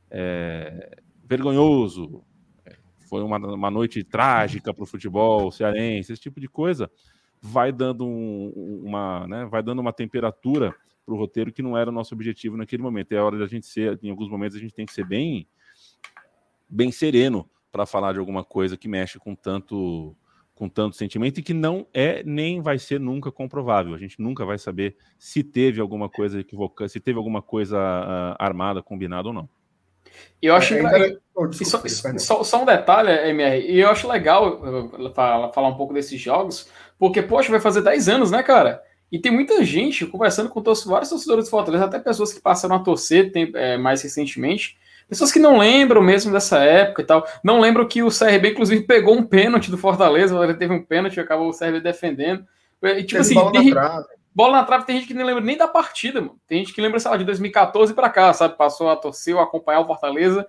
é, 0.09 0.97
vergonhoso, 1.23 2.23
foi 3.07 3.21
uma, 3.23 3.37
uma 3.37 3.71
noite 3.71 4.03
trágica 4.03 4.73
para 4.73 4.83
o 4.83 4.87
futebol 4.87 5.51
cearense, 5.51 6.11
esse 6.11 6.21
tipo 6.21 6.39
de 6.39 6.47
coisa 6.47 6.91
vai 7.41 7.71
dando 7.71 8.05
um, 8.05 8.81
uma, 8.83 9.27
né, 9.27 9.45
vai 9.45 9.61
dando 9.63 9.79
uma 9.79 9.93
temperatura 9.93 10.75
para 11.05 11.13
o 11.13 11.17
roteiro 11.17 11.51
que 11.53 11.61
não 11.61 11.77
era 11.77 11.89
o 11.89 11.93
nosso 11.93 12.13
objetivo 12.13 12.57
naquele 12.57 12.83
momento. 12.83 13.13
É 13.13 13.17
a 13.17 13.23
hora 13.23 13.37
da 13.37 13.47
gente 13.47 13.65
ser, 13.65 13.97
em 14.03 14.09
alguns 14.09 14.29
momentos 14.29 14.57
a 14.57 14.59
gente 14.59 14.73
tem 14.73 14.85
que 14.85 14.93
ser 14.93 15.05
bem, 15.05 15.47
bem 16.67 16.91
sereno 16.91 17.49
para 17.71 17.85
falar 17.85 18.13
de 18.13 18.19
alguma 18.19 18.43
coisa 18.43 18.75
que 18.75 18.87
mexe 18.87 19.17
com 19.19 19.35
tanto 19.35 20.15
com 20.57 20.67
tanto 20.67 20.95
sentimento 20.95 21.39
e 21.39 21.43
que 21.43 21.53
não 21.53 21.85
é 21.93 22.23
nem 22.25 22.61
vai 22.61 22.79
ser 22.79 22.99
nunca 22.99 23.31
comprovável. 23.31 23.93
A 23.93 23.97
gente 23.97 24.19
nunca 24.19 24.43
vai 24.43 24.57
saber 24.57 24.95
se 25.17 25.43
teve 25.43 25.79
alguma 25.79 26.09
coisa 26.09 26.39
equivocada, 26.39 26.89
se 26.89 26.99
teve 26.99 27.17
alguma 27.17 27.41
coisa 27.41 27.77
uh, 27.77 28.35
armada, 28.39 28.81
combinada 28.81 29.27
ou 29.27 29.33
não. 29.33 29.47
Eu 30.41 30.55
acho 30.55 30.73
é, 30.73 30.79
que. 30.79 31.19
Oh, 31.35 31.45
desculpa, 31.45 31.87
só, 31.87 32.17
só, 32.17 32.43
só, 32.43 32.63
um 32.63 32.65
detalhe, 32.65 33.11
MR, 33.29 33.59
e 33.71 33.79
eu 33.79 33.89
acho 33.89 34.07
legal 34.07 34.59
falar 35.13 35.67
um 35.67 35.77
pouco 35.77 35.93
desses 35.93 36.19
jogos, 36.19 36.71
porque, 36.97 37.21
poxa, 37.21 37.51
vai 37.51 37.59
fazer 37.59 37.81
10 37.81 38.09
anos, 38.09 38.31
né, 38.31 38.41
cara? 38.41 38.81
E 39.11 39.19
tem 39.19 39.31
muita 39.31 39.63
gente 39.63 40.05
conversando 40.07 40.49
com 40.49 40.61
vários 40.61 41.09
torcedores 41.09 41.45
do 41.45 41.51
Fortaleza, 41.51 41.85
até 41.85 41.99
pessoas 41.99 42.33
que 42.33 42.41
passaram 42.41 42.75
a 42.75 42.79
torcer 42.79 43.31
tem, 43.31 43.51
é, 43.53 43.77
mais 43.77 44.01
recentemente, 44.01 44.77
pessoas 45.07 45.31
que 45.31 45.39
não 45.39 45.57
lembram 45.57 46.01
mesmo 46.01 46.31
dessa 46.31 46.59
época 46.59 47.01
e 47.01 47.05
tal, 47.05 47.25
não 47.43 47.59
lembram 47.59 47.87
que 47.87 48.03
o 48.03 48.09
CRB, 48.09 48.51
inclusive, 48.51 48.83
pegou 48.83 49.15
um 49.15 49.23
pênalti 49.23 49.71
do 49.71 49.77
Fortaleza, 49.77 50.35
ele 50.43 50.53
teve 50.53 50.73
um 50.73 50.83
pênalti 50.83 51.17
e 51.17 51.19
acabou 51.19 51.49
o 51.49 51.57
CRB 51.57 51.79
defendendo. 51.79 52.45
E, 52.83 53.03
tipo 53.03 53.21
assim, 53.21 53.35
bola, 53.35 53.51
tem, 53.51 53.69
na 53.69 53.81
trave. 53.81 54.05
bola 54.33 54.57
na 54.57 54.63
trave, 54.63 54.85
tem 54.85 54.97
gente 54.97 55.07
que 55.07 55.13
nem 55.13 55.25
lembra 55.25 55.43
nem 55.43 55.57
da 55.57 55.67
partida, 55.67 56.21
mano. 56.21 56.37
Tem 56.47 56.59
gente 56.59 56.73
que 56.73 56.81
lembra, 56.81 56.99
sei 56.99 57.09
lá, 57.09 57.17
de 57.17 57.23
2014 57.23 57.93
para 57.93 58.09
cá, 58.09 58.33
sabe? 58.33 58.57
Passou 58.57 58.89
a 58.89 58.95
torcer 58.95 59.35
ou 59.35 59.41
acompanhar 59.41 59.79
o 59.79 59.87
Fortaleza 59.87 60.45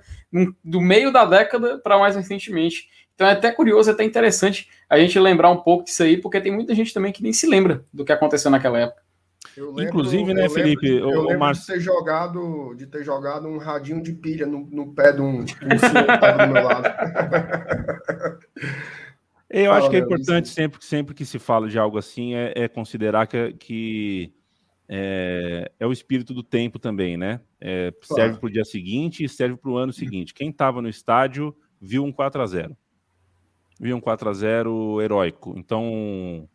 do 0.62 0.80
meio 0.80 1.12
da 1.12 1.24
década 1.24 1.78
para 1.78 1.98
mais 1.98 2.16
recentemente. 2.16 2.88
Então 3.14 3.26
é 3.26 3.32
até 3.32 3.50
curioso, 3.50 3.90
é 3.90 3.92
até 3.92 4.04
interessante 4.04 4.68
a 4.88 4.98
gente 4.98 5.18
lembrar 5.18 5.50
um 5.50 5.56
pouco 5.56 5.84
disso 5.84 6.04
aí, 6.04 6.16
porque 6.16 6.40
tem 6.40 6.52
muita 6.52 6.74
gente 6.74 6.94
também 6.94 7.12
que 7.12 7.22
nem 7.22 7.32
se 7.32 7.48
lembra 7.48 7.84
do 7.92 8.04
que 8.04 8.12
aconteceu 8.12 8.50
naquela 8.50 8.78
época. 8.78 9.02
Lembro, 9.57 9.83
Inclusive, 9.83 10.35
né, 10.35 10.48
Felipe? 10.48 10.88
Lembro, 10.88 11.11
eu 11.11 11.22
lembro 11.22 11.53
de 11.53 11.66
ter 11.66 11.81
jogado, 11.81 12.74
de 12.74 12.87
ter 12.87 13.05
jogado 13.05 13.48
um 13.48 13.59
radinho 13.59 14.03
de 14.03 14.12
pilha 14.12 14.46
no, 14.46 14.68
no 14.70 14.92
pé 14.92 15.12
de 15.12 15.20
um, 15.20 15.40
um 15.40 15.46
senhor 15.46 16.07
que 16.07 16.12
estava 16.12 16.46
do 16.46 16.53
meu 16.53 16.64
lado. 16.64 16.88
Eu 19.51 19.72
acho 19.72 19.88
que 19.88 19.96
é 19.96 20.01
importante 20.01 20.46
sempre, 20.48 20.85
sempre 20.85 21.14
que 21.14 21.24
se 21.24 21.38
fala 21.38 21.68
de 21.68 21.79
algo 21.79 21.96
assim 21.96 22.34
é, 22.34 22.53
é 22.55 22.68
considerar 22.68 23.26
que, 23.26 23.55
que 23.55 24.34
é, 24.86 25.72
é, 25.80 25.86
o 25.86 25.93
espírito 25.93 26.34
do 26.34 26.43
tempo 26.43 26.78
também, 26.78 27.16
né? 27.16 27.41
É, 27.59 27.91
serve 28.03 28.39
para 28.39 28.47
o 28.47 28.53
dia 28.53 28.64
seguinte 28.64 29.24
e 29.24 29.28
serve 29.28 29.57
para 29.57 29.70
o 29.70 29.78
ano 29.78 29.91
seguinte. 29.91 30.34
Quem 30.34 30.51
estava 30.51 30.82
no 30.82 30.89
estádio 30.89 31.57
viu 31.80 32.05
um 32.05 32.12
4 32.12 32.43
a 32.43 32.47
0 32.47 32.76
vi 33.80 33.95
um 33.95 34.01
4 34.01 34.28
a 34.28 34.32
0 34.32 35.01
heróico. 35.01 35.55
Então, 35.57 36.49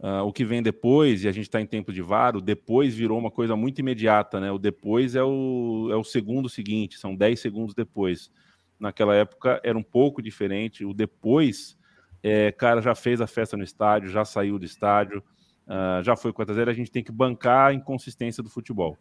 uh, 0.00 0.22
o 0.22 0.32
que 0.32 0.44
vem 0.44 0.62
depois, 0.62 1.24
e 1.24 1.28
a 1.28 1.32
gente 1.32 1.44
está 1.44 1.60
em 1.60 1.66
tempo 1.66 1.92
de 1.92 2.00
VAR, 2.02 2.36
o 2.36 2.40
depois 2.40 2.94
virou 2.94 3.18
uma 3.18 3.30
coisa 3.30 3.56
muito 3.56 3.80
imediata, 3.80 4.40
né? 4.40 4.50
O 4.50 4.58
depois 4.58 5.14
é 5.14 5.22
o, 5.22 5.88
é 5.90 5.96
o 5.96 6.04
segundo 6.04 6.48
seguinte, 6.48 6.98
são 6.98 7.14
10 7.14 7.40
segundos 7.40 7.74
depois. 7.74 8.30
Naquela 8.78 9.14
época 9.14 9.60
era 9.64 9.76
um 9.76 9.82
pouco 9.82 10.22
diferente. 10.22 10.84
O 10.84 10.94
depois, 10.94 11.76
é, 12.22 12.52
cara, 12.52 12.80
já 12.80 12.94
fez 12.94 13.20
a 13.20 13.26
festa 13.26 13.56
no 13.56 13.64
estádio, 13.64 14.08
já 14.08 14.24
saiu 14.24 14.58
do 14.58 14.64
estádio, 14.64 15.22
uh, 15.66 16.02
já 16.02 16.14
foi 16.14 16.32
4 16.32 16.52
a 16.52 16.56
0 16.56 16.70
a 16.70 16.74
gente 16.74 16.90
tem 16.90 17.02
que 17.02 17.12
bancar 17.12 17.68
a 17.68 17.74
inconsistência 17.74 18.42
do 18.42 18.48
futebol. 18.48 18.96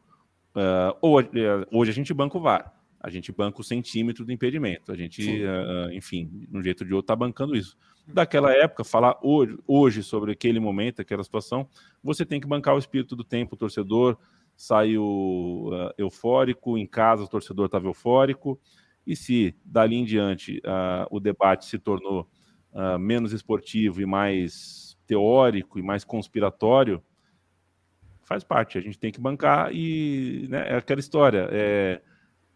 Uh, 0.56 0.98
hoje, 1.02 1.30
hoje 1.72 1.92
a 1.92 1.94
gente 1.94 2.12
banca 2.16 2.36
o 2.36 2.42
VAR 2.42 2.74
A 3.00 3.12
gente 3.12 3.32
banca 3.32 3.62
o 3.62 3.64
centímetro 3.64 4.26
do 4.26 4.32
impedimento. 4.32 4.92
A 4.92 4.96
gente, 4.96 5.44
enfim, 5.94 6.28
de 6.50 6.58
um 6.58 6.64
jeito 6.64 6.82
ou 6.82 6.88
de 6.88 6.94
outro, 6.96 7.04
está 7.04 7.16
bancando 7.16 7.56
isso. 7.56 7.78
Daquela 8.08 8.54
época, 8.54 8.84
falar 8.84 9.18
hoje, 9.22 9.58
hoje 9.68 10.02
sobre 10.02 10.32
aquele 10.32 10.60
momento, 10.60 11.02
aquela 11.02 11.24
situação, 11.24 11.68
você 12.02 12.26
tem 12.26 12.40
que 12.40 12.48
bancar 12.48 12.74
o 12.74 12.80
espírito 12.80 13.16
do 13.16 13.24
tempo, 13.24 13.56
o 13.56 13.58
torcedor 13.58 14.18
saiu 14.56 15.04
uh, 15.04 15.94
eufórico, 15.98 16.78
em 16.78 16.88
casa 16.88 17.24
o 17.24 17.28
torcedor 17.28 17.66
estava 17.66 17.86
eufórico, 17.86 18.60
e 19.06 19.16
se 19.16 19.56
dali 19.64 19.98
em 19.98 20.06
diante 20.06 20.60
uh, 20.60 21.08
o 21.12 21.20
debate 21.20 21.66
se 21.66 21.78
tornou 21.78 22.28
uh, 22.72 22.98
menos 22.98 23.34
esportivo 23.34 24.02
e 24.02 24.06
mais 24.06 24.98
teórico 25.06 25.78
e 25.78 25.82
mais 25.82 26.04
conspiratório, 26.04 27.04
faz 28.24 28.44
parte, 28.44 28.78
a 28.78 28.82
gente 28.82 29.00
tem 29.00 29.12
que 29.12 29.22
bancar 29.22 29.74
e 29.74 30.48
né, 30.50 30.66
é 30.68 30.76
aquela 30.76 31.00
história. 31.00 31.48
É, 31.52 32.02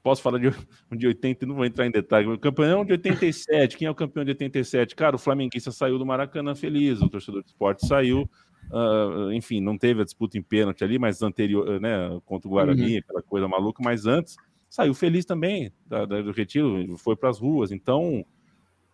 posso 0.03 0.21
falar 0.21 0.39
de, 0.39 0.49
de 0.97 1.07
80, 1.07 1.45
não 1.45 1.55
vou 1.55 1.65
entrar 1.65 1.85
em 1.85 1.91
detalhe. 1.91 2.27
O 2.27 2.39
campeão 2.39 2.83
de 2.85 2.93
87, 2.93 3.77
quem 3.77 3.87
é 3.87 3.91
o 3.91 3.95
campeão 3.95 4.23
de 4.23 4.31
87? 4.31 4.95
Cara, 4.95 5.15
o 5.15 5.19
Flamenguista 5.19 5.71
saiu 5.71 5.97
do 5.97 6.05
Maracanã 6.05 6.55
feliz, 6.55 7.01
o 7.01 7.09
torcedor 7.09 7.41
de 7.41 7.49
esporte 7.49 7.85
saiu. 7.85 8.29
Uh, 8.71 9.31
enfim, 9.33 9.59
não 9.59 9.77
teve 9.77 10.01
a 10.01 10.05
disputa 10.05 10.37
em 10.37 10.41
pênalti 10.41 10.83
ali, 10.83 10.97
mas 10.97 11.21
anterior, 11.21 11.79
né, 11.79 12.19
contra 12.25 12.47
o 12.47 12.51
Guarani, 12.51 12.93
uhum. 12.93 12.99
aquela 12.99 13.21
coisa 13.21 13.47
maluca, 13.47 13.81
mas 13.83 14.05
antes 14.05 14.37
saiu 14.69 14.93
feliz 14.93 15.25
também 15.25 15.73
da, 15.85 16.05
da, 16.05 16.21
do 16.21 16.31
retiro, 16.31 16.97
foi 16.97 17.15
para 17.17 17.29
as 17.29 17.39
ruas. 17.39 17.71
Então, 17.71 18.25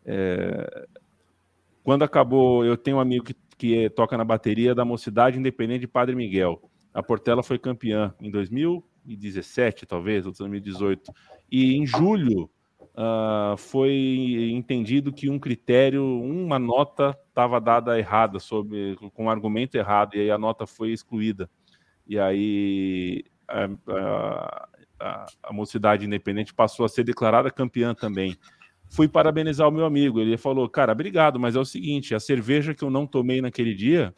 é, 0.03 0.87
quando 1.83 2.03
acabou, 2.03 2.65
eu 2.65 2.75
tenho 2.75 2.97
um 2.97 2.99
amigo 2.99 3.25
que, 3.25 3.35
que 3.55 3.89
toca 3.91 4.17
na 4.17 4.25
bateria 4.25 4.73
da 4.73 4.83
Mocidade 4.83 5.37
Independente 5.37 5.81
de 5.81 5.87
Padre 5.87 6.15
Miguel. 6.15 6.59
A 6.91 7.03
Portela 7.03 7.43
foi 7.43 7.59
campeã 7.59 8.11
em 8.19 8.31
2017, 9.07 9.85
talvez, 9.85 10.25
ou 10.25 10.31
2018. 10.31 11.11
E 11.49 11.75
em 11.75 11.85
julho 11.85 12.49
uh, 12.81 13.55
foi 13.57 14.51
entendido 14.51 15.13
que 15.13 15.29
um 15.29 15.39
critério, 15.39 16.03
uma 16.03 16.59
nota 16.59 17.17
estava 17.29 17.61
dada 17.61 17.97
errada, 17.97 18.39
sobre, 18.39 18.95
com 19.13 19.25
um 19.25 19.29
argumento 19.29 19.75
errado, 19.75 20.15
e 20.15 20.21
aí 20.21 20.31
a 20.31 20.37
nota 20.37 20.67
foi 20.67 20.91
excluída. 20.91 21.49
E 22.05 22.19
aí 22.19 23.23
a, 23.47 23.65
a, 23.93 24.67
a, 24.99 25.25
a 25.43 25.53
Mocidade 25.53 26.05
Independente 26.05 26.53
passou 26.53 26.85
a 26.85 26.89
ser 26.89 27.03
declarada 27.03 27.51
campeã 27.51 27.93
também 27.93 28.37
fui 28.89 29.07
parabenizar 29.07 29.67
o 29.67 29.71
meu 29.71 29.85
amigo. 29.85 30.19
Ele 30.19 30.37
falou, 30.37 30.67
cara, 30.69 30.91
obrigado, 30.91 31.39
mas 31.39 31.55
é 31.55 31.59
o 31.59 31.65
seguinte: 31.65 32.15
a 32.15 32.19
cerveja 32.19 32.73
que 32.73 32.83
eu 32.83 32.89
não 32.89 33.05
tomei 33.05 33.41
naquele 33.41 33.73
dia, 33.73 34.13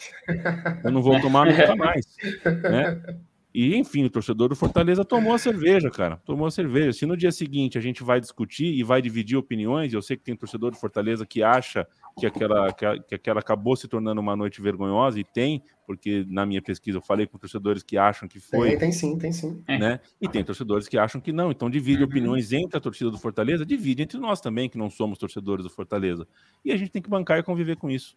eu 0.83 0.91
não 0.91 1.01
vou 1.01 1.19
tomar 1.19 1.45
nunca 1.45 1.75
mais. 1.75 2.05
Né? 2.45 3.19
E, 3.53 3.75
enfim, 3.75 4.03
o 4.05 4.09
torcedor 4.09 4.49
do 4.49 4.55
Fortaleza 4.55 5.03
tomou 5.03 5.33
a 5.33 5.37
cerveja, 5.39 5.89
cara. 5.89 6.17
Tomou 6.17 6.45
a 6.45 6.51
cerveja. 6.51 6.93
Se 6.93 7.05
no 7.05 7.17
dia 7.17 7.31
seguinte 7.31 7.79
a 7.79 7.81
gente 7.81 8.03
vai 8.03 8.19
discutir 8.19 8.67
e 8.67 8.83
vai 8.83 9.01
dividir 9.01 9.37
opiniões, 9.37 9.91
eu 9.91 10.01
sei 10.03 10.15
que 10.17 10.23
tem 10.23 10.35
torcedor 10.35 10.69
do 10.69 10.77
Fortaleza 10.77 11.25
que 11.25 11.41
acha 11.41 11.87
que 12.19 12.27
aquela, 12.27 12.71
que, 12.71 13.15
aquela 13.15 13.39
acabou 13.39 13.75
se 13.75 13.87
tornando 13.87 14.21
uma 14.21 14.35
noite 14.35 14.61
vergonhosa, 14.61 15.19
e 15.19 15.23
tem, 15.23 15.63
porque 15.87 16.25
na 16.27 16.45
minha 16.45 16.61
pesquisa 16.61 16.99
eu 16.99 17.01
falei 17.01 17.25
com 17.25 17.39
torcedores 17.39 17.81
que 17.81 17.97
acham 17.97 18.27
que 18.27 18.39
foi. 18.39 18.69
Tem, 18.69 18.79
tem 18.79 18.91
sim, 18.91 19.17
tem 19.17 19.31
sim. 19.31 19.63
É. 19.67 19.79
Né? 19.79 19.99
E 20.21 20.27
tem 20.27 20.43
torcedores 20.43 20.87
que 20.87 20.97
acham 20.97 21.19
que 21.19 21.31
não. 21.31 21.49
Então 21.49 21.69
divide 21.69 22.03
uhum. 22.03 22.09
opiniões 22.09 22.53
entre 22.53 22.77
a 22.77 22.81
torcida 22.81 23.09
do 23.09 23.17
Fortaleza, 23.17 23.65
divide 23.65 24.03
entre 24.03 24.19
nós 24.19 24.39
também, 24.39 24.69
que 24.69 24.77
não 24.77 24.91
somos 24.91 25.17
torcedores 25.17 25.63
do 25.63 25.71
Fortaleza. 25.71 26.27
E 26.63 26.71
a 26.71 26.77
gente 26.77 26.91
tem 26.91 27.01
que 27.01 27.09
bancar 27.09 27.39
e 27.39 27.43
conviver 27.43 27.77
com 27.77 27.89
isso. 27.89 28.15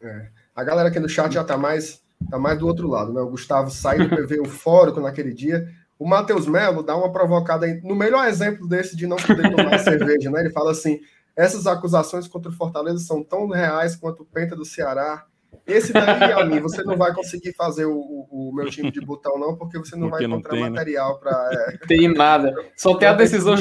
É. 0.00 0.28
A 0.54 0.62
galera 0.62 0.88
aqui 0.88 1.00
no 1.00 1.08
chat 1.08 1.32
já 1.32 1.42
tá 1.42 1.58
mais, 1.58 2.04
tá 2.30 2.38
mais 2.38 2.58
do 2.58 2.66
outro 2.66 2.88
lado, 2.88 3.12
né? 3.12 3.20
O 3.20 3.30
Gustavo 3.30 3.70
saiu 3.70 4.08
do 4.08 4.16
PV 4.16 4.38
eufórico 4.38 5.00
naquele 5.00 5.32
dia. 5.32 5.66
O 5.98 6.06
Matheus 6.06 6.46
Melo 6.46 6.82
dá 6.82 6.96
uma 6.96 7.10
provocada 7.10 7.66
aí, 7.66 7.80
no 7.82 7.94
melhor 7.94 8.26
exemplo 8.26 8.68
desse 8.68 8.96
de 8.96 9.06
não 9.06 9.16
poder 9.16 9.54
tomar 9.54 9.78
cerveja, 9.78 10.30
né? 10.30 10.40
Ele 10.40 10.50
fala 10.50 10.70
assim: 10.70 11.00
essas 11.34 11.66
acusações 11.66 12.28
contra 12.28 12.50
o 12.50 12.54
Fortaleza 12.54 12.98
são 12.98 13.22
tão 13.22 13.48
reais 13.48 13.96
quanto 13.96 14.22
o 14.22 14.26
Penta 14.26 14.56
do 14.56 14.64
Ceará. 14.64 15.24
Esse 15.66 15.92
daí, 15.92 16.32
a 16.32 16.44
mim, 16.44 16.60
você 16.60 16.82
não 16.84 16.96
vai 16.96 17.12
conseguir 17.12 17.52
fazer 17.52 17.86
o, 17.86 17.96
o, 17.96 18.50
o, 18.50 18.54
meu 18.54 18.70
time 18.70 18.90
de 18.90 19.00
botão, 19.00 19.38
não, 19.38 19.56
porque 19.56 19.78
você 19.78 19.96
não 19.96 20.08
porque 20.08 20.24
vai 20.24 20.32
encontrar 20.32 20.50
tem, 20.50 20.62
né? 20.62 20.70
material 20.70 21.18
para. 21.18 21.50
É... 21.52 21.86
Tem 21.86 22.12
nada. 22.12 22.54
Só 22.76 22.94
tem, 22.96 23.08
a 23.08 23.14
decisão, 23.14 23.56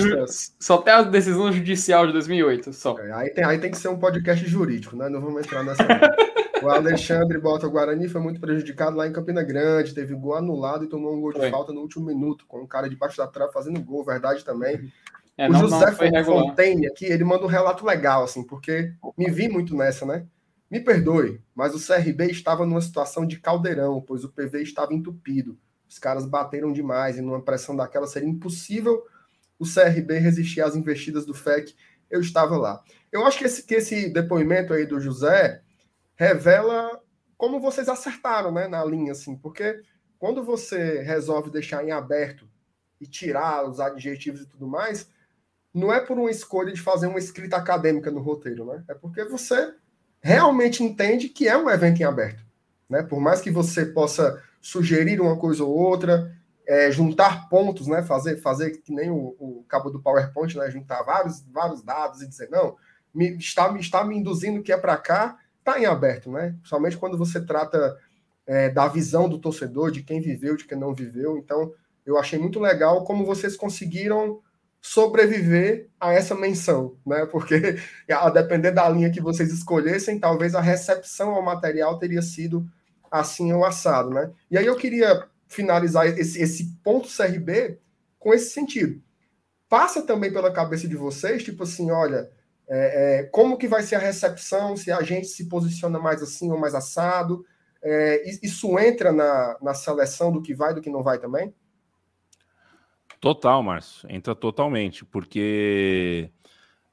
só 0.59 0.77
tem 0.77 0.93
a 0.93 1.01
decisão 1.01 1.51
judicial 1.51 2.05
de 2.05 2.13
2008. 2.13 2.73
Só. 2.73 2.99
É, 2.99 3.11
aí, 3.11 3.29
tem, 3.31 3.43
aí 3.43 3.57
tem 3.57 3.71
que 3.71 3.77
ser 3.77 3.87
um 3.87 3.97
podcast 3.97 4.45
jurídico, 4.47 4.95
né? 4.95 5.09
Não 5.09 5.19
vamos 5.19 5.41
entrar 5.41 5.63
nessa. 5.63 5.83
o 6.65 6.69
Alexandre 6.69 7.37
Bota 7.37 7.67
Guarani 7.67 8.07
foi 8.07 8.21
muito 8.21 8.39
prejudicado 8.39 8.97
lá 8.97 9.07
em 9.07 9.13
Campina 9.13 9.43
Grande, 9.43 9.93
teve 9.93 10.15
gol 10.15 10.35
anulado 10.35 10.83
e 10.83 10.87
tomou 10.87 11.15
um 11.15 11.21
gol 11.21 11.31
de 11.31 11.39
foi. 11.39 11.49
falta 11.49 11.71
no 11.71 11.81
último 11.81 12.05
minuto, 12.05 12.45
com 12.47 12.61
um 12.61 12.67
cara 12.67 12.89
debaixo 12.89 13.17
da 13.17 13.27
trave 13.27 13.53
fazendo 13.53 13.81
gol, 13.81 14.03
verdade 14.03 14.43
também. 14.43 14.91
É, 15.37 15.47
o 15.47 15.51
não, 15.51 15.59
José 15.59 16.11
não 16.11 16.23
Fontaine 16.23 16.87
aqui, 16.87 17.05
ele 17.05 17.23
manda 17.23 17.43
um 17.43 17.49
relato 17.49 17.85
legal, 17.85 18.23
assim, 18.23 18.43
porque 18.43 18.93
me 19.17 19.29
vi 19.29 19.49
muito 19.49 19.75
nessa, 19.75 20.05
né? 20.05 20.25
Me 20.69 20.79
perdoe, 20.79 21.41
mas 21.53 21.75
o 21.75 21.87
CRB 21.87 22.31
estava 22.31 22.65
numa 22.65 22.81
situação 22.81 23.25
de 23.25 23.39
caldeirão, 23.39 24.01
pois 24.01 24.23
o 24.23 24.29
PV 24.29 24.61
estava 24.61 24.93
entupido. 24.93 25.57
Os 25.87 25.99
caras 25.99 26.25
bateram 26.25 26.71
demais 26.71 27.17
e 27.17 27.21
numa 27.21 27.41
pressão 27.41 27.75
daquela 27.75 28.07
seria 28.07 28.27
impossível 28.27 29.03
o 29.59 29.65
CRB 29.65 30.17
resistir 30.17 30.61
às 30.61 30.75
investidas 30.75 31.25
do 31.25 31.33
FEC. 31.33 31.75
Eu 32.09 32.19
estava 32.19 32.57
lá. 32.57 32.83
Eu 33.11 33.25
acho 33.25 33.37
que 33.37 33.45
esse, 33.45 33.63
que 33.63 33.75
esse 33.75 34.09
depoimento 34.09 34.73
aí 34.73 34.85
do 34.85 34.99
José 34.99 35.61
revela 36.15 37.01
como 37.37 37.59
vocês 37.59 37.89
acertaram, 37.89 38.51
né, 38.51 38.67
na 38.67 38.83
linha, 38.83 39.11
assim, 39.11 39.35
porque 39.35 39.81
quando 40.17 40.43
você 40.43 41.01
resolve 41.01 41.51
deixar 41.51 41.83
em 41.83 41.91
aberto 41.91 42.47
e 42.99 43.05
tirar 43.05 43.67
os 43.67 43.79
adjetivos 43.79 44.41
e 44.41 44.45
tudo 44.45 44.67
mais, 44.67 45.09
não 45.73 45.93
é 45.93 45.99
por 45.99 46.17
uma 46.17 46.31
escolha 46.31 46.73
de 46.73 46.81
fazer 46.81 47.07
uma 47.07 47.19
escrita 47.19 47.57
acadêmica 47.57 48.09
no 48.09 48.21
roteiro, 48.21 48.65
né? 48.65 48.83
É 48.87 48.93
porque 48.93 49.25
você 49.25 49.73
realmente 50.21 50.81
entende 50.81 51.27
que 51.27 51.47
é 51.47 51.57
um 51.57 51.69
evento 51.69 52.01
em 52.01 52.05
aberto, 52.05 52.43
né? 52.89 53.03
Por 53.03 53.19
mais 53.19 53.41
que 53.41 53.51
você 53.51 53.85
possa 53.85 54.41
sugerir 54.61 55.19
uma 55.19 55.37
coisa 55.37 55.65
ou 55.65 55.75
outra, 55.75 56.33
é, 56.65 56.89
juntar 56.89 57.49
pontos, 57.49 57.87
né? 57.87 58.01
Fazer, 58.01 58.37
fazer 58.37 58.71
que 58.77 58.93
nem 58.93 59.11
o, 59.11 59.35
o, 59.37 59.65
cabo 59.67 59.89
do 59.89 60.01
PowerPoint, 60.01 60.57
né? 60.57 60.71
Juntar 60.71 61.03
vários, 61.03 61.41
vários 61.51 61.83
dados 61.83 62.21
e 62.21 62.27
dizer 62.27 62.49
não, 62.49 62.77
me, 63.13 63.37
está, 63.37 63.69
me 63.69 63.81
está 63.81 64.03
me 64.05 64.17
induzindo 64.17 64.63
que 64.63 64.71
é 64.71 64.77
para 64.77 64.95
cá, 64.95 65.37
está 65.65 65.79
em 65.79 65.85
aberto, 65.85 66.31
né? 66.31 66.55
Somente 66.63 66.95
quando 66.95 67.17
você 67.17 67.43
trata 67.43 67.97
é, 68.45 68.69
da 68.69 68.87
visão 68.87 69.27
do 69.27 69.39
torcedor, 69.39 69.89
de 69.89 70.03
quem 70.03 70.21
viveu, 70.21 70.55
de 70.55 70.65
quem 70.65 70.77
não 70.77 70.93
viveu. 70.93 71.37
Então, 71.37 71.73
eu 72.05 72.19
achei 72.19 72.37
muito 72.37 72.59
legal 72.59 73.03
como 73.03 73.25
vocês 73.25 73.57
conseguiram 73.57 74.39
sobreviver 74.79 75.89
a 75.99 76.13
essa 76.13 76.35
menção, 76.35 76.95
né? 77.03 77.25
Porque 77.25 77.77
a 78.07 78.29
depender 78.29 78.71
da 78.71 78.87
linha 78.87 79.09
que 79.09 79.19
vocês 79.19 79.51
escolhessem, 79.51 80.19
talvez 80.19 80.53
a 80.53 80.61
recepção 80.61 81.31
ao 81.31 81.41
material 81.41 81.97
teria 81.97 82.21
sido 82.21 82.63
assim 83.09 83.51
ou 83.51 83.65
assado, 83.65 84.11
né? 84.11 84.31
E 84.51 84.57
aí 84.59 84.65
eu 84.67 84.75
queria 84.75 85.27
finalizar 85.47 86.05
esse, 86.05 86.39
esse 86.39 86.77
ponto 86.83 87.07
CRB 87.07 87.79
com 88.19 88.33
esse 88.33 88.51
sentido. 88.51 89.01
Passa 89.67 90.03
também 90.03 90.31
pela 90.31 90.53
cabeça 90.53 90.87
de 90.87 90.95
vocês, 90.95 91.43
tipo 91.43 91.63
assim, 91.63 91.89
olha, 91.89 92.29
é, 92.67 93.19
é, 93.19 93.23
como 93.23 93.57
que 93.57 93.67
vai 93.67 93.83
ser 93.83 93.95
a 93.95 93.99
recepção, 93.99 94.75
se 94.75 94.91
a 94.91 95.01
gente 95.03 95.27
se 95.27 95.47
posiciona 95.47 95.99
mais 95.99 96.21
assim 96.21 96.51
ou 96.51 96.59
mais 96.59 96.73
assado, 96.73 97.45
é, 97.81 98.23
isso 98.43 98.77
entra 98.79 99.11
na, 99.11 99.57
na 99.61 99.73
seleção 99.73 100.31
do 100.31 100.41
que 100.41 100.55
vai 100.55 100.73
do 100.73 100.81
que 100.81 100.89
não 100.89 101.03
vai 101.03 101.19
também? 101.19 101.53
Total, 103.19 103.61
Márcio. 103.61 104.07
Entra 104.11 104.35
totalmente, 104.35 105.05
porque 105.05 106.31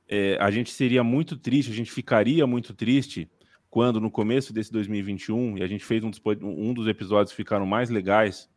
é, 0.09 0.37
a 0.41 0.51
gente 0.51 0.71
seria 0.71 1.03
muito 1.03 1.37
triste, 1.37 1.71
a 1.71 1.75
gente 1.75 1.91
ficaria 1.91 2.47
muito 2.47 2.75
triste 2.75 3.31
quando 3.71 3.99
no 4.01 4.11
começo 4.11 4.53
desse 4.53 4.71
2021, 4.71 5.57
e 5.57 5.63
a 5.63 5.67
gente 5.67 5.83
fez 5.83 6.05
um 6.05 6.11
dos, 6.11 6.21
um 6.43 6.75
dos 6.75 6.87
episódios 6.87 7.31
que 7.31 7.37
ficaram 7.37 7.65
mais 7.65 7.89
legais, 7.89 8.51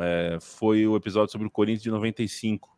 é, 0.00 0.38
foi 0.40 0.84
o 0.86 0.96
episódio 0.96 1.30
sobre 1.30 1.46
o 1.46 1.50
Corinthians 1.50 1.82
de 1.82 1.90
95. 1.90 2.76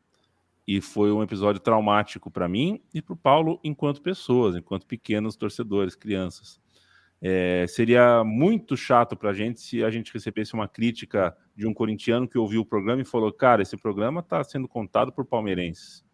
E 0.73 0.81
foi 0.81 1.11
um 1.11 1.21
episódio 1.21 1.61
traumático 1.61 2.31
para 2.31 2.49
mim 2.49 2.81
e 2.95 3.03
para 3.03 3.13
o 3.13 3.17
Paulo 3.17 3.59
enquanto 3.65 4.01
pessoas, 4.01 4.55
enquanto 4.55 4.87
pequenos 4.87 5.35
torcedores, 5.35 5.97
crianças. 5.97 6.61
É, 7.21 7.67
seria 7.67 8.23
muito 8.23 8.77
chato 8.77 9.17
para 9.17 9.31
a 9.31 9.33
gente 9.33 9.61
se 9.61 9.83
a 9.83 9.91
gente 9.91 10.15
recebesse 10.15 10.55
uma 10.55 10.69
crítica 10.69 11.37
de 11.57 11.67
um 11.67 11.75
corintiano 11.75 12.29
que 12.29 12.39
ouviu 12.39 12.61
o 12.61 12.65
programa 12.65 13.03
e 13.03 13.05
falou: 13.05 13.33
Cara, 13.33 13.63
esse 13.63 13.77
programa 13.77 14.21
está 14.21 14.45
sendo 14.45 14.69
contado 14.69 15.11
por 15.11 15.25
palmeirenses. 15.25 16.05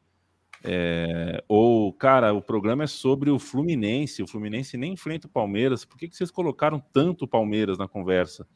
É, 0.64 1.44
ou, 1.46 1.92
cara, 1.92 2.32
o 2.32 2.40
programa 2.40 2.84
é 2.84 2.86
sobre 2.86 3.28
o 3.28 3.38
Fluminense, 3.38 4.22
o 4.22 4.26
Fluminense 4.26 4.78
nem 4.78 4.94
enfrenta 4.94 5.26
o 5.26 5.30
Palmeiras, 5.30 5.84
por 5.84 5.98
que, 5.98 6.08
que 6.08 6.16
vocês 6.16 6.30
colocaram 6.30 6.82
tanto 6.94 7.28
Palmeiras 7.28 7.76
na 7.76 7.86
conversa? 7.86 8.48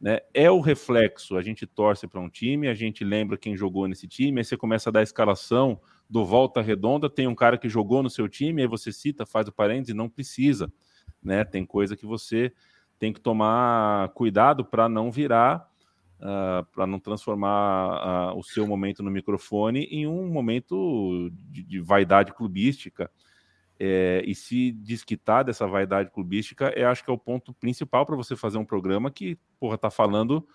Né? 0.00 0.20
É 0.34 0.50
o 0.50 0.60
reflexo, 0.60 1.36
a 1.36 1.42
gente 1.42 1.66
torce 1.66 2.06
para 2.06 2.20
um 2.20 2.28
time, 2.28 2.68
a 2.68 2.74
gente 2.74 3.02
lembra 3.02 3.38
quem 3.38 3.56
jogou 3.56 3.88
nesse 3.88 4.06
time, 4.06 4.40
aí 4.40 4.44
você 4.44 4.56
começa 4.56 4.90
a 4.90 4.92
dar 4.92 5.00
a 5.00 5.02
escalação 5.02 5.80
do 6.08 6.24
Volta 6.24 6.60
Redonda, 6.60 7.08
tem 7.08 7.26
um 7.26 7.34
cara 7.34 7.56
que 7.56 7.68
jogou 7.68 8.02
no 8.02 8.10
seu 8.10 8.28
time, 8.28 8.62
aí 8.62 8.68
você 8.68 8.92
cita, 8.92 9.24
faz 9.24 9.48
o 9.48 9.52
parênteses, 9.52 9.94
não 9.94 10.08
precisa 10.08 10.70
né? 11.22 11.44
Tem 11.44 11.66
coisa 11.66 11.96
que 11.96 12.06
você 12.06 12.52
tem 12.98 13.12
que 13.12 13.20
tomar 13.20 14.08
cuidado 14.10 14.64
para 14.64 14.88
não 14.88 15.10
virar 15.10 15.68
uh, 16.20 16.64
para 16.72 16.86
não 16.86 16.98
transformar 16.98 18.32
uh, 18.32 18.38
o 18.38 18.42
seu 18.42 18.66
momento 18.66 19.02
no 19.02 19.10
microfone 19.10 19.84
em 19.90 20.06
um 20.06 20.28
momento 20.28 21.30
de, 21.50 21.62
de 21.64 21.80
vaidade 21.80 22.32
clubística. 22.32 23.10
É, 23.78 24.22
e 24.26 24.34
se 24.34 24.72
desquitar 24.72 25.44
dessa 25.44 25.66
vaidade 25.66 26.10
clubística, 26.10 26.72
eu 26.76 26.88
acho 26.88 27.04
que 27.04 27.10
é 27.10 27.12
o 27.12 27.18
ponto 27.18 27.52
principal 27.52 28.06
para 28.06 28.16
você 28.16 28.34
fazer 28.34 28.56
um 28.56 28.64
programa 28.64 29.10
que, 29.10 29.38
porra, 29.60 29.76
tá 29.76 29.90
falando 29.90 30.46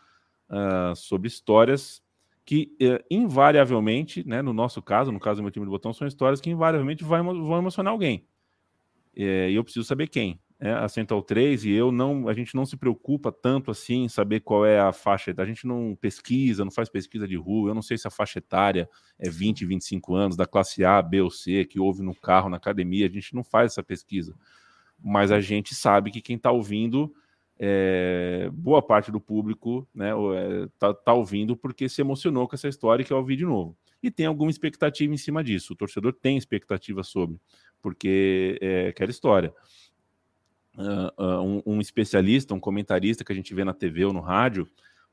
uh, 0.49 0.95
sobre 0.95 1.27
histórias 1.27 2.01
que 2.43 2.75
uh, 2.81 3.03
invariavelmente, 3.11 4.27
né, 4.27 4.41
no 4.41 4.53
nosso 4.53 4.81
caso, 4.81 5.11
no 5.11 5.19
caso 5.19 5.39
do 5.39 5.43
meu 5.43 5.51
time 5.51 5.65
de 5.65 5.69
botão, 5.69 5.93
são 5.93 6.07
histórias 6.07 6.41
que 6.41 6.49
invariavelmente 6.49 7.03
vai, 7.03 7.21
vão 7.21 7.57
emocionar 7.57 7.93
alguém. 7.93 8.25
É, 9.15 9.51
e 9.51 9.55
eu 9.55 9.63
preciso 9.63 9.85
saber 9.85 10.07
quem 10.07 10.39
né, 10.61 10.75
a 10.75 10.87
Central 10.87 11.23
3 11.23 11.65
e 11.65 11.71
eu 11.71 11.91
não, 11.91 12.27
a 12.29 12.33
gente 12.33 12.53
não 12.55 12.67
se 12.67 12.77
preocupa 12.77 13.31
tanto 13.31 13.71
assim 13.71 14.03
em 14.03 14.09
saber 14.09 14.41
qual 14.41 14.63
é 14.63 14.79
a 14.79 14.93
faixa, 14.93 15.33
a 15.35 15.45
gente 15.45 15.65
não 15.65 15.97
pesquisa, 15.99 16.63
não 16.63 16.71
faz 16.71 16.87
pesquisa 16.87 17.27
de 17.27 17.35
rua, 17.35 17.71
eu 17.71 17.73
não 17.73 17.81
sei 17.81 17.97
se 17.97 18.07
a 18.07 18.11
faixa 18.11 18.37
etária 18.37 18.87
é 19.17 19.27
20, 19.27 19.65
25 19.65 20.13
anos, 20.13 20.37
da 20.37 20.45
classe 20.45 20.85
A, 20.85 21.01
B 21.01 21.21
ou 21.21 21.31
C, 21.31 21.65
que 21.65 21.79
ouve 21.79 22.03
no 22.03 22.13
carro, 22.13 22.47
na 22.47 22.57
academia, 22.57 23.07
a 23.07 23.09
gente 23.09 23.33
não 23.33 23.43
faz 23.43 23.71
essa 23.71 23.81
pesquisa. 23.81 24.35
Mas 25.03 25.31
a 25.31 25.41
gente 25.41 25.73
sabe 25.73 26.11
que 26.11 26.21
quem 26.21 26.35
está 26.35 26.51
ouvindo, 26.51 27.11
é, 27.57 28.47
boa 28.53 28.83
parte 28.83 29.11
do 29.11 29.19
público 29.19 29.87
né, 29.93 30.11
está 30.65 30.89
é, 30.89 30.93
tá 30.93 31.13
ouvindo 31.13 31.57
porque 31.57 31.89
se 31.89 32.01
emocionou 32.01 32.47
com 32.47 32.55
essa 32.55 32.67
história 32.67 33.01
e 33.01 33.05
quer 33.05 33.15
ouvir 33.15 33.35
de 33.35 33.45
novo. 33.45 33.75
E 34.03 34.11
tem 34.11 34.27
alguma 34.27 34.51
expectativa 34.51 35.11
em 35.11 35.17
cima 35.17 35.43
disso. 35.43 35.73
O 35.73 35.75
torcedor 35.75 36.13
tem 36.13 36.37
expectativa 36.37 37.01
sobre, 37.01 37.39
porque 37.81 38.59
é 38.61 38.89
aquela 38.89 39.09
história 39.09 39.51
uh, 40.77 41.41
um, 41.41 41.61
um, 41.65 41.81
especialista, 41.81 42.53
um 42.53 42.59
comentarista 42.59 43.23
que 43.23 43.31
a 43.31 43.35
gente 43.35 43.53
vê 43.53 43.63
na 43.63 43.73
TV 43.73 44.05
ou 44.05 44.13
no 44.13 44.19
rádio, 44.19 44.67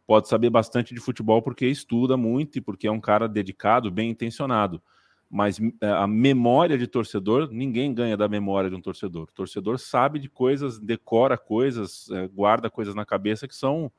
pode 0.07 0.29
saber 0.29 0.51
bastante 0.51 0.95
de 0.95 1.01
futebol 1.01 1.43
porque 1.43 1.67
estuda 1.67 2.17
muito 2.17 2.59
e 2.59 2.61
porque 2.61 2.87
é 2.87 2.91
um 2.91 3.01
cara 3.01 3.29
dedicado, 3.29 3.91
bem 3.91 4.11
intencionado. 4.11 4.83
Mas 5.31 5.61
a 5.83 6.07
memória 6.07 6.79
de 6.79 6.87
torcedor, 6.87 7.51
ninguém 7.53 7.93
ganha 7.93 8.17
da 8.17 8.27
memória 8.27 8.71
de 8.71 8.77
um 8.77 8.81
torcedor. 8.81 9.25
O 9.25 9.35
torcedor 9.35 9.79
sabe 9.79 10.19
de 10.19 10.29
coisas, 10.31 10.79
decora 10.79 11.37
coisas, 11.37 12.09
guarda 12.33 12.71
coisas 12.71 12.95
na 12.95 13.05
cabeça 13.05 13.47
que 13.47 13.55
são 13.55 13.93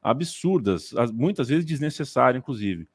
absurdas, 0.00 0.92
muitas 1.12 1.48
vezes 1.48 1.64
desnecessárias, 1.64 2.40
inclusive. 2.40 2.86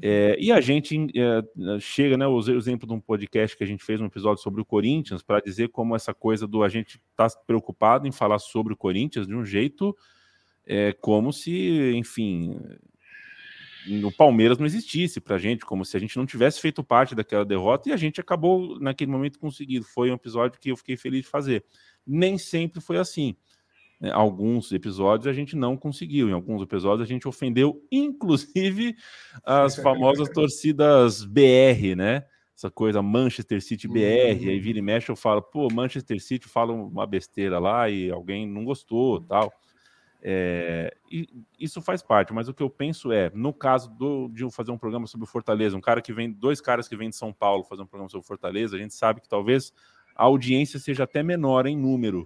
É, 0.00 0.36
e 0.40 0.50
a 0.50 0.60
gente 0.60 1.08
é, 1.14 1.80
chega, 1.80 2.16
né? 2.16 2.26
Usei 2.26 2.54
o 2.54 2.58
exemplo 2.58 2.86
de 2.86 2.94
um 2.94 3.00
podcast 3.00 3.56
que 3.56 3.64
a 3.64 3.66
gente 3.66 3.84
fez 3.84 4.00
um 4.00 4.06
episódio 4.06 4.42
sobre 4.42 4.62
o 4.62 4.64
Corinthians 4.64 5.22
para 5.22 5.40
dizer 5.40 5.68
como 5.68 5.94
essa 5.94 6.14
coisa 6.14 6.46
do 6.46 6.62
a 6.62 6.68
gente 6.68 7.00
tá 7.14 7.28
preocupado 7.46 8.06
em 8.06 8.12
falar 8.12 8.38
sobre 8.38 8.72
o 8.72 8.76
Corinthians 8.76 9.26
de 9.26 9.34
um 9.34 9.44
jeito 9.44 9.94
é, 10.64 10.92
como 10.92 11.32
se, 11.32 11.92
enfim, 11.94 12.58
no 13.86 14.12
Palmeiras 14.12 14.58
não 14.58 14.66
existisse 14.66 15.20
para 15.20 15.36
a 15.36 15.38
gente, 15.38 15.64
como 15.64 15.84
se 15.84 15.96
a 15.96 16.00
gente 16.00 16.16
não 16.16 16.24
tivesse 16.24 16.60
feito 16.60 16.84
parte 16.84 17.14
daquela 17.14 17.44
derrota 17.44 17.88
e 17.88 17.92
a 17.92 17.96
gente 17.96 18.20
acabou 18.20 18.78
naquele 18.80 19.10
momento 19.10 19.38
conseguindo. 19.38 19.84
Foi 19.84 20.10
um 20.10 20.14
episódio 20.14 20.58
que 20.60 20.70
eu 20.70 20.76
fiquei 20.76 20.96
feliz 20.96 21.22
de 21.22 21.28
fazer. 21.28 21.64
Nem 22.06 22.38
sempre 22.38 22.80
foi 22.80 22.98
assim. 22.98 23.36
Né, 24.02 24.10
alguns 24.12 24.72
episódios 24.72 25.28
a 25.28 25.32
gente 25.32 25.54
não 25.54 25.76
conseguiu, 25.76 26.28
em 26.28 26.32
alguns 26.32 26.60
episódios 26.60 27.08
a 27.08 27.08
gente 27.08 27.28
ofendeu, 27.28 27.80
inclusive, 27.90 28.96
as 29.44 29.76
famosas 29.76 30.28
torcidas 30.28 31.24
BR, 31.24 31.94
né? 31.96 32.24
Essa 32.56 32.68
coisa 32.68 33.00
Manchester 33.00 33.62
City 33.62 33.86
BR, 33.86 34.42
uhum. 34.42 34.48
aí 34.48 34.58
vira 34.58 34.80
e 34.80 34.82
mexe 34.82 35.08
eu 35.08 35.14
falo, 35.14 35.40
pô, 35.40 35.68
Manchester 35.72 36.20
City 36.20 36.48
fala 36.48 36.72
uma 36.72 37.06
besteira 37.06 37.60
lá 37.60 37.88
e 37.88 38.10
alguém 38.10 38.44
não 38.46 38.64
gostou 38.64 39.20
tal. 39.20 39.52
É, 40.20 40.92
e 41.10 41.28
isso 41.58 41.80
faz 41.80 42.02
parte, 42.02 42.32
mas 42.32 42.48
o 42.48 42.54
que 42.54 42.62
eu 42.62 42.70
penso 42.70 43.12
é, 43.12 43.30
no 43.34 43.52
caso 43.52 43.88
do, 43.90 44.28
de 44.28 44.48
fazer 44.50 44.72
um 44.72 44.78
programa 44.78 45.06
sobre 45.06 45.26
Fortaleza, 45.26 45.76
um 45.76 45.80
cara 45.80 46.02
que 46.02 46.12
vem, 46.12 46.30
dois 46.30 46.60
caras 46.60 46.88
que 46.88 46.96
vêm 46.96 47.10
de 47.10 47.16
São 47.16 47.32
Paulo 47.32 47.64
fazer 47.64 47.82
um 47.82 47.86
programa 47.86 48.08
sobre 48.08 48.26
Fortaleza, 48.26 48.76
a 48.76 48.78
gente 48.78 48.94
sabe 48.94 49.20
que 49.20 49.28
talvez 49.28 49.72
a 50.14 50.24
audiência 50.24 50.78
seja 50.78 51.04
até 51.04 51.22
menor 51.22 51.66
em 51.66 51.76
número, 51.76 52.22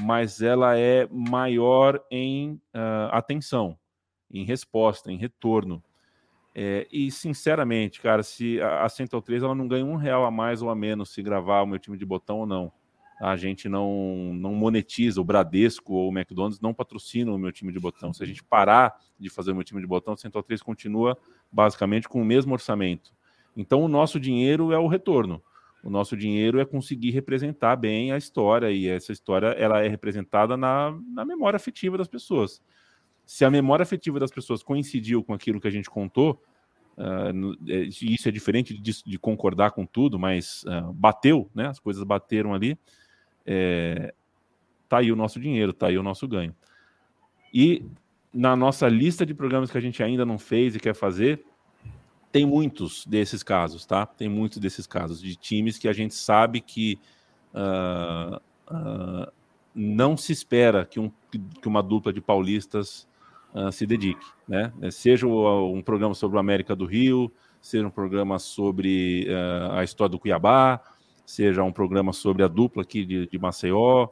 mas 0.00 0.42
ela 0.42 0.76
é 0.76 1.06
maior 1.10 2.02
em 2.10 2.54
uh, 2.74 3.10
atenção, 3.12 3.78
em 4.30 4.44
resposta, 4.44 5.12
em 5.12 5.16
retorno. 5.16 5.82
É, 6.56 6.86
e 6.92 7.10
sinceramente, 7.10 8.00
cara, 8.00 8.22
se 8.22 8.60
a, 8.60 8.88
Central 8.88 9.20
3 9.20 9.42
ela 9.42 9.54
não 9.54 9.66
ganha 9.66 9.84
um 9.84 9.96
real 9.96 10.24
a 10.24 10.30
mais 10.30 10.62
ou 10.62 10.70
a 10.70 10.74
menos 10.74 11.12
se 11.12 11.20
gravar 11.20 11.62
o 11.62 11.66
meu 11.66 11.78
time 11.78 11.96
de 11.96 12.06
botão 12.06 12.38
ou 12.38 12.46
não. 12.46 12.72
A 13.20 13.36
gente 13.36 13.68
não, 13.68 14.32
não 14.34 14.54
monetiza, 14.54 15.20
o 15.20 15.24
Bradesco 15.24 15.94
ou 15.94 16.10
o 16.10 16.12
McDonald's 16.12 16.60
não 16.60 16.74
patrocinam 16.74 17.34
o 17.34 17.38
meu 17.38 17.52
time 17.52 17.72
de 17.72 17.78
botão. 17.78 18.12
Se 18.12 18.22
a 18.22 18.26
gente 18.26 18.42
parar 18.42 19.00
de 19.18 19.30
fazer 19.30 19.52
o 19.52 19.54
meu 19.54 19.64
time 19.64 19.80
de 19.80 19.86
botão, 19.86 20.14
a 20.14 20.16
Central 20.16 20.42
3 20.42 20.62
continua 20.62 21.16
basicamente 21.50 22.08
com 22.08 22.20
o 22.20 22.24
mesmo 22.24 22.52
orçamento. 22.52 23.12
Então 23.56 23.82
o 23.82 23.88
nosso 23.88 24.18
dinheiro 24.18 24.72
é 24.72 24.78
o 24.78 24.88
retorno. 24.88 25.42
O 25.84 25.90
nosso 25.90 26.16
dinheiro 26.16 26.58
é 26.58 26.64
conseguir 26.64 27.10
representar 27.10 27.76
bem 27.76 28.10
a 28.10 28.16
história 28.16 28.70
e 28.70 28.88
essa 28.88 29.12
história 29.12 29.48
ela 29.48 29.84
é 29.84 29.88
representada 29.88 30.56
na, 30.56 30.98
na 31.12 31.26
memória 31.26 31.58
afetiva 31.58 31.98
das 31.98 32.08
pessoas. 32.08 32.62
Se 33.26 33.44
a 33.44 33.50
memória 33.50 33.82
afetiva 33.82 34.18
das 34.18 34.30
pessoas 34.30 34.62
coincidiu 34.62 35.22
com 35.22 35.34
aquilo 35.34 35.60
que 35.60 35.68
a 35.68 35.70
gente 35.70 35.90
contou, 35.90 36.42
uh, 36.96 37.70
isso 38.00 38.26
é 38.26 38.32
diferente 38.32 38.72
de, 38.72 39.02
de, 39.04 39.18
concordar 39.18 39.72
com 39.72 39.84
tudo, 39.84 40.18
mas 40.18 40.64
uh, 40.64 40.90
bateu, 40.94 41.50
né? 41.54 41.66
As 41.66 41.78
coisas 41.78 42.02
bateram 42.02 42.54
ali. 42.54 42.78
É, 43.44 44.14
tá 44.88 44.98
aí 44.98 45.12
o 45.12 45.16
nosso 45.16 45.38
dinheiro, 45.38 45.74
tá 45.74 45.88
aí 45.88 45.98
o 45.98 46.02
nosso 46.02 46.26
ganho. 46.26 46.56
E 47.52 47.84
na 48.32 48.56
nossa 48.56 48.88
lista 48.88 49.26
de 49.26 49.34
programas 49.34 49.70
que 49.70 49.76
a 49.76 49.82
gente 49.82 50.02
ainda 50.02 50.24
não 50.24 50.38
fez 50.38 50.74
e 50.74 50.80
quer 50.80 50.94
fazer, 50.94 51.44
tem 52.34 52.44
muitos 52.44 53.06
desses 53.06 53.44
casos, 53.44 53.86
tá? 53.86 54.04
Tem 54.04 54.28
muitos 54.28 54.58
desses 54.58 54.88
casos 54.88 55.20
de 55.20 55.36
times 55.36 55.78
que 55.78 55.86
a 55.86 55.92
gente 55.92 56.16
sabe 56.16 56.60
que 56.60 56.98
uh, 57.54 58.40
uh, 58.74 59.32
não 59.72 60.16
se 60.16 60.32
espera 60.32 60.84
que, 60.84 60.98
um, 60.98 61.12
que 61.30 61.68
uma 61.68 61.80
dupla 61.80 62.12
de 62.12 62.20
paulistas 62.20 63.06
uh, 63.54 63.70
se 63.70 63.86
dedique, 63.86 64.26
né? 64.48 64.72
Seja 64.90 65.28
um 65.28 65.80
programa 65.80 66.12
sobre 66.12 66.36
o 66.36 66.40
América 66.40 66.74
do 66.74 66.86
Rio, 66.86 67.30
seja 67.62 67.86
um 67.86 67.90
programa 67.90 68.40
sobre 68.40 69.28
a 69.70 69.84
história 69.84 70.10
do 70.10 70.18
Cuiabá, 70.18 70.80
seja 71.24 71.62
um 71.62 71.70
programa 71.70 72.12
sobre 72.12 72.42
a 72.42 72.48
dupla 72.48 72.82
aqui 72.82 73.04
de, 73.04 73.28
de 73.28 73.38
Maceió, 73.38 74.08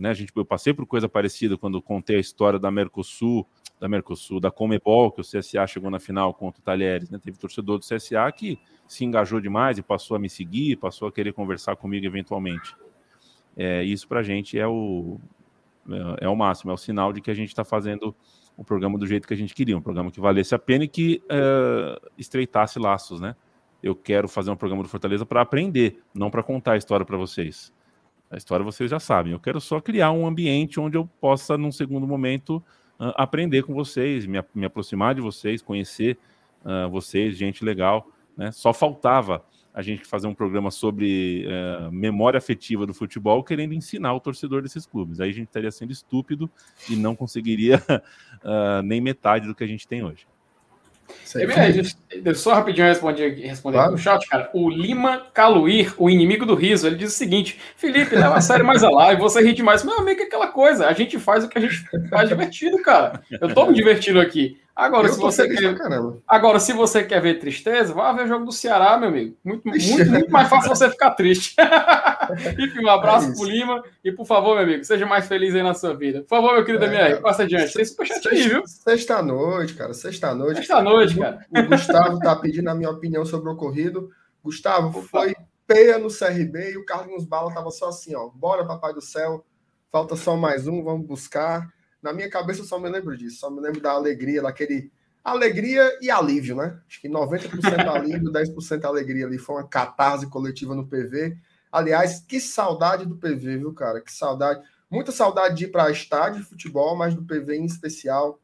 né? 0.00 0.10
A 0.10 0.14
gente, 0.14 0.32
eu 0.34 0.44
passei 0.44 0.72
por 0.72 0.86
coisa 0.86 1.08
parecida 1.08 1.56
quando 1.56 1.80
contei 1.80 2.16
a 2.16 2.20
história 2.20 2.58
da 2.58 2.70
Mercosul 2.70 3.46
da 3.84 3.88
Mercosul, 3.88 4.40
da 4.40 4.50
Comebol, 4.50 5.10
que 5.10 5.20
o 5.20 5.24
CSA 5.24 5.66
chegou 5.66 5.90
na 5.90 5.98
final 5.98 6.32
contra 6.32 6.60
o 6.60 6.64
Talheres, 6.64 7.10
né? 7.10 7.18
Teve 7.22 7.38
torcedor 7.38 7.78
do 7.78 7.84
CSA 7.84 8.30
que 8.32 8.58
se 8.86 9.04
engajou 9.04 9.40
demais 9.40 9.78
e 9.78 9.82
passou 9.82 10.16
a 10.16 10.18
me 10.18 10.30
seguir, 10.30 10.76
passou 10.76 11.08
a 11.08 11.12
querer 11.12 11.32
conversar 11.32 11.76
comigo 11.76 12.06
eventualmente. 12.06 12.74
É, 13.56 13.82
isso 13.82 14.06
para 14.08 14.20
a 14.20 14.22
gente 14.22 14.58
é 14.58 14.66
o, 14.66 15.18
é, 15.90 16.24
é, 16.24 16.28
o 16.28 16.36
máximo, 16.36 16.70
é 16.70 16.74
o 16.74 16.78
sinal 16.78 17.12
de 17.12 17.20
que 17.20 17.30
a 17.30 17.34
gente 17.34 17.48
está 17.48 17.64
fazendo 17.64 18.14
o 18.56 18.64
programa 18.64 18.96
do 18.96 19.06
jeito 19.06 19.26
que 19.26 19.34
a 19.34 19.36
gente 19.36 19.54
queria, 19.54 19.76
um 19.76 19.82
programa 19.82 20.10
que 20.10 20.20
valesse 20.20 20.54
a 20.54 20.58
pena 20.58 20.84
e 20.84 20.88
que 20.88 21.22
é, 21.28 22.00
estreitasse 22.16 22.78
laços, 22.78 23.20
né? 23.20 23.34
Eu 23.82 23.94
quero 23.94 24.28
fazer 24.28 24.50
um 24.50 24.56
programa 24.56 24.82
do 24.82 24.88
Fortaleza 24.88 25.26
para 25.26 25.42
aprender, 25.42 26.02
não 26.14 26.30
para 26.30 26.42
contar 26.42 26.72
a 26.72 26.76
história 26.78 27.04
para 27.04 27.18
vocês. 27.18 27.70
A 28.34 28.36
história 28.36 28.64
vocês 28.64 28.90
já 28.90 28.98
sabem. 28.98 29.32
Eu 29.32 29.38
quero 29.38 29.60
só 29.60 29.80
criar 29.80 30.10
um 30.10 30.26
ambiente 30.26 30.80
onde 30.80 30.96
eu 30.96 31.08
possa, 31.20 31.56
num 31.56 31.70
segundo 31.70 32.04
momento, 32.04 32.56
uh, 32.98 33.14
aprender 33.14 33.62
com 33.62 33.72
vocês, 33.72 34.26
me, 34.26 34.42
me, 34.52 34.66
aproximar 34.66 35.14
de 35.14 35.20
vocês, 35.20 35.62
conhecer 35.62 36.18
uh, 36.64 36.90
vocês, 36.90 37.36
gente 37.36 37.64
legal. 37.64 38.08
Né? 38.36 38.50
Só 38.50 38.72
faltava 38.72 39.44
a 39.72 39.82
gente 39.82 40.04
fazer 40.04 40.26
um 40.26 40.34
programa 40.34 40.72
sobre 40.72 41.46
uh, 41.46 41.92
memória 41.92 42.38
afetiva 42.38 42.84
do 42.84 42.92
futebol, 42.92 43.44
querendo 43.44 43.72
ensinar 43.72 44.12
o 44.14 44.20
torcedor 44.20 44.62
desses 44.62 44.84
clubes. 44.84 45.20
Aí 45.20 45.30
a 45.30 45.32
gente 45.32 45.46
estaria 45.46 45.70
sendo 45.70 45.92
estúpido 45.92 46.50
e 46.90 46.96
não 46.96 47.14
conseguiria 47.14 47.80
nem 48.84 49.00
metade 49.00 49.46
do 49.46 49.54
que 49.54 49.62
a 49.62 49.68
gente 49.68 49.86
tem 49.86 50.02
hoje. 50.02 50.26
Eu 52.24 52.34
só 52.34 52.54
rapidinho 52.54 52.86
responder, 52.86 53.30
responder 53.34 53.76
claro. 53.76 53.94
aqui 53.94 53.98
no 53.98 54.02
chat, 54.02 54.28
cara. 54.28 54.50
O 54.54 54.70
Lima 54.70 55.26
Caluir, 55.34 55.92
o 55.98 56.08
inimigo 56.08 56.46
do 56.46 56.54
riso, 56.54 56.86
ele 56.86 56.96
diz 56.96 57.12
o 57.12 57.16
seguinte: 57.16 57.58
Felipe, 57.76 58.14
leva 58.14 58.36
a 58.36 58.40
sério 58.40 58.64
mais 58.64 58.84
a 58.84 58.90
live, 58.90 59.20
você 59.20 59.42
ri 59.42 59.52
demais. 59.52 59.84
Meu 59.84 59.98
amigo, 59.98 60.20
é 60.20 60.24
aquela 60.24 60.48
coisa, 60.48 60.86
a 60.86 60.92
gente 60.92 61.18
faz 61.18 61.44
o 61.44 61.48
que 61.48 61.58
a 61.58 61.60
gente 61.60 61.84
faz 62.08 62.28
divertido, 62.28 62.80
cara. 62.82 63.20
Eu 63.40 63.52
tô 63.52 63.66
me 63.66 63.74
divertindo 63.74 64.20
aqui. 64.20 64.58
Agora, 64.76 65.08
se 65.08 65.20
você 65.20 65.48
quer... 65.48 65.76
Agora, 66.26 66.58
se 66.58 66.72
você 66.72 67.04
quer 67.04 67.20
ver 67.20 67.38
tristeza, 67.38 67.94
vá 67.94 68.12
ver 68.12 68.24
o 68.24 68.26
jogo 68.26 68.44
do 68.44 68.52
Ceará, 68.52 68.98
meu 68.98 69.08
amigo. 69.08 69.36
Muito, 69.44 69.68
muito, 69.68 70.10
muito 70.10 70.30
mais 70.32 70.48
fácil 70.48 70.68
você 70.68 70.90
ficar 70.90 71.12
triste. 71.12 71.54
Enfim, 72.58 72.84
um 72.84 72.88
abraço 72.88 73.30
é 73.30 73.34
pro 73.34 73.44
Lima 73.44 73.82
e, 74.04 74.12
por 74.12 74.26
favor, 74.26 74.54
meu 74.54 74.64
amigo, 74.64 74.84
seja 74.84 75.06
mais 75.06 75.26
feliz 75.26 75.54
aí 75.54 75.62
na 75.62 75.74
sua 75.74 75.94
vida. 75.94 76.20
Por 76.20 76.28
favor, 76.28 76.54
meu 76.54 76.64
querido 76.64 76.84
é, 76.84 76.88
MR, 76.88 77.22
passa 77.22 77.42
adiante. 77.42 77.74
Tem 77.74 77.84
superchat 77.84 78.28
aí, 78.28 78.48
viu? 78.48 78.66
Sexta-noite, 78.66 79.74
cara. 79.74 79.94
Sexta-noite. 79.94 80.58
Sexta-noite, 80.58 81.18
cara. 81.18 81.46
O, 81.50 81.58
o 81.60 81.68
Gustavo 81.68 82.18
tá 82.18 82.36
pedindo 82.36 82.68
a 82.68 82.74
minha 82.74 82.90
opinião 82.90 83.24
sobre 83.24 83.48
o 83.48 83.52
ocorrido. 83.52 84.10
Gustavo, 84.42 85.02
foi 85.02 85.34
peia 85.66 85.98
no 85.98 86.08
CRB 86.08 86.72
e 86.72 86.76
o 86.76 86.84
Carlos 86.84 87.24
Bala 87.24 87.52
tava 87.52 87.70
só 87.70 87.88
assim, 87.88 88.14
ó. 88.14 88.28
Bora, 88.28 88.64
papai 88.64 88.92
do 88.92 89.00
céu. 89.00 89.44
Falta 89.90 90.16
só 90.16 90.36
mais 90.36 90.66
um, 90.66 90.82
vamos 90.82 91.06
buscar. 91.06 91.72
na 92.02 92.12
minha 92.12 92.28
cabeça 92.28 92.60
eu 92.60 92.64
só 92.64 92.78
me 92.78 92.88
lembro 92.88 93.16
disso, 93.16 93.38
só 93.38 93.48
me 93.48 93.60
lembro 93.60 93.80
da 93.80 93.92
alegria, 93.92 94.42
daquele 94.42 94.90
alegria 95.24 95.98
e 96.02 96.10
alívio, 96.10 96.56
né? 96.56 96.78
Acho 96.86 97.00
que 97.00 97.08
90% 97.08 97.88
alívio, 97.88 98.30
10% 98.30 98.84
alegria 98.84 99.24
ali. 99.24 99.38
Foi 99.38 99.56
uma 99.56 99.66
catarse 99.66 100.28
coletiva 100.28 100.74
no 100.74 100.86
PV. 100.86 101.36
Aliás, 101.74 102.20
que 102.20 102.38
saudade 102.38 103.04
do 103.04 103.16
PV, 103.16 103.56
viu, 103.56 103.74
cara? 103.74 104.00
Que 104.00 104.12
saudade. 104.12 104.62
Muita 104.88 105.10
saudade 105.10 105.56
de 105.56 105.64
ir 105.64 105.72
para 105.72 105.90
estádio 105.90 106.40
de 106.40 106.46
futebol, 106.46 106.94
mas 106.94 107.16
do 107.16 107.24
PV 107.24 107.56
em 107.56 107.64
especial. 107.64 108.38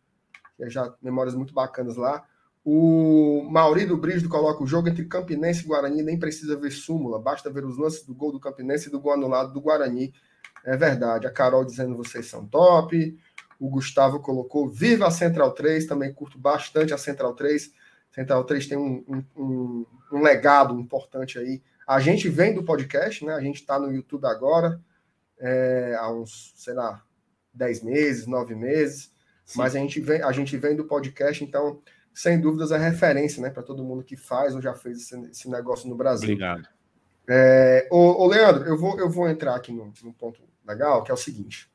Já 0.63 0.93
memórias 1.01 1.37
muito 1.37 1.55
bacanas 1.55 1.97
lá. 1.97 2.25
O 2.65 3.47
Mauri 3.49 3.87
do 3.87 3.97
Brígido 3.97 4.29
coloca 4.29 4.65
o 4.65 4.67
jogo 4.67 4.89
entre 4.89 5.05
Campinense 5.05 5.63
e 5.63 5.69
Guarani, 5.69 6.03
nem 6.03 6.19
precisa 6.19 6.57
ver 6.57 6.73
súmula, 6.73 7.21
basta 7.21 7.49
ver 7.49 7.65
os 7.65 7.79
lances 7.79 8.05
do 8.05 8.13
gol 8.13 8.33
do 8.33 8.41
Campinense 8.41 8.89
e 8.89 8.91
do 8.91 8.99
gol 8.99 9.13
anulado 9.13 9.53
do 9.53 9.61
Guarani. 9.61 10.13
É 10.65 10.77
verdade. 10.77 11.29
A 11.29 11.31
Carol 11.31 11.65
dizendo 11.65 11.97
vocês 11.97 12.27
são 12.27 12.45
top. 12.45 13.17
O 13.61 13.71
Gustavo 13.71 14.19
colocou 14.19 14.69
Viva 14.69 15.07
a 15.07 15.11
Central 15.13 15.53
3, 15.53 15.87
também 15.87 16.13
curto 16.13 16.37
bastante 16.37 16.93
a 16.93 16.99
Central 16.99 17.35
3. 17.35 17.73
Central 18.11 18.43
3 18.43 18.67
tem 18.67 18.77
um, 18.77 19.25
um, 19.37 19.87
um 20.11 20.21
legado 20.21 20.81
importante 20.81 21.39
aí. 21.39 21.63
A 21.91 22.01
gente 22.01 22.29
vem 22.29 22.55
do 22.55 22.63
podcast, 22.63 23.25
né? 23.25 23.35
A 23.35 23.41
gente 23.41 23.57
está 23.57 23.79
no 23.79 23.93
YouTube 23.93 24.27
agora, 24.27 24.81
é, 25.39 25.97
há 25.99 26.11
uns, 26.13 26.53
sei 26.57 26.75
lá, 26.75 27.03
10 27.55 27.83
meses, 27.83 28.27
9 28.27 28.55
meses. 28.55 29.13
Sim. 29.45 29.59
Mas 29.59 29.75
a 29.75 29.79
gente, 29.79 30.01
vem, 30.01 30.23
a 30.23 30.31
gente 30.31 30.57
vem 30.57 30.77
do 30.77 30.85
podcast, 30.85 31.43
então, 31.43 31.83
sem 32.15 32.41
dúvidas, 32.41 32.71
é 32.71 32.79
referência, 32.79 33.43
né? 33.43 33.51
Para 33.51 33.63
todo 33.63 33.85
mundo 33.85 34.05
que 34.05 34.17
faz 34.17 34.55
ou 34.55 34.63
já 34.63 34.75
fez 34.75 34.99
esse, 34.99 35.19
esse 35.31 35.51
negócio 35.51 35.89
no 35.89 35.97
Brasil. 35.97 36.29
Obrigado. 36.29 36.69
É, 37.29 37.89
ô, 37.91 38.23
ô, 38.23 38.27
Leandro, 38.27 38.65
eu 38.65 38.77
vou, 38.77 38.99
eu 38.99 39.11
vou 39.11 39.29
entrar 39.29 39.55
aqui 39.55 39.73
num, 39.73 39.93
num 40.03 40.13
ponto 40.13 40.41
legal, 40.65 41.03
que 41.03 41.11
é 41.11 41.15
o 41.15 41.17
seguinte 41.17 41.71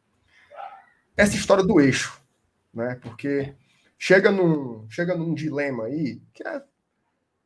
essa 1.15 1.35
história 1.35 1.63
do 1.63 1.79
eixo, 1.79 2.21
né? 2.73 2.99
Porque 3.01 3.55
chega 3.97 4.31
num, 4.31 4.85
chega 4.89 5.15
num 5.15 5.33
dilema 5.33 5.85
aí 5.85 6.21
que 6.33 6.45
é, 6.45 6.61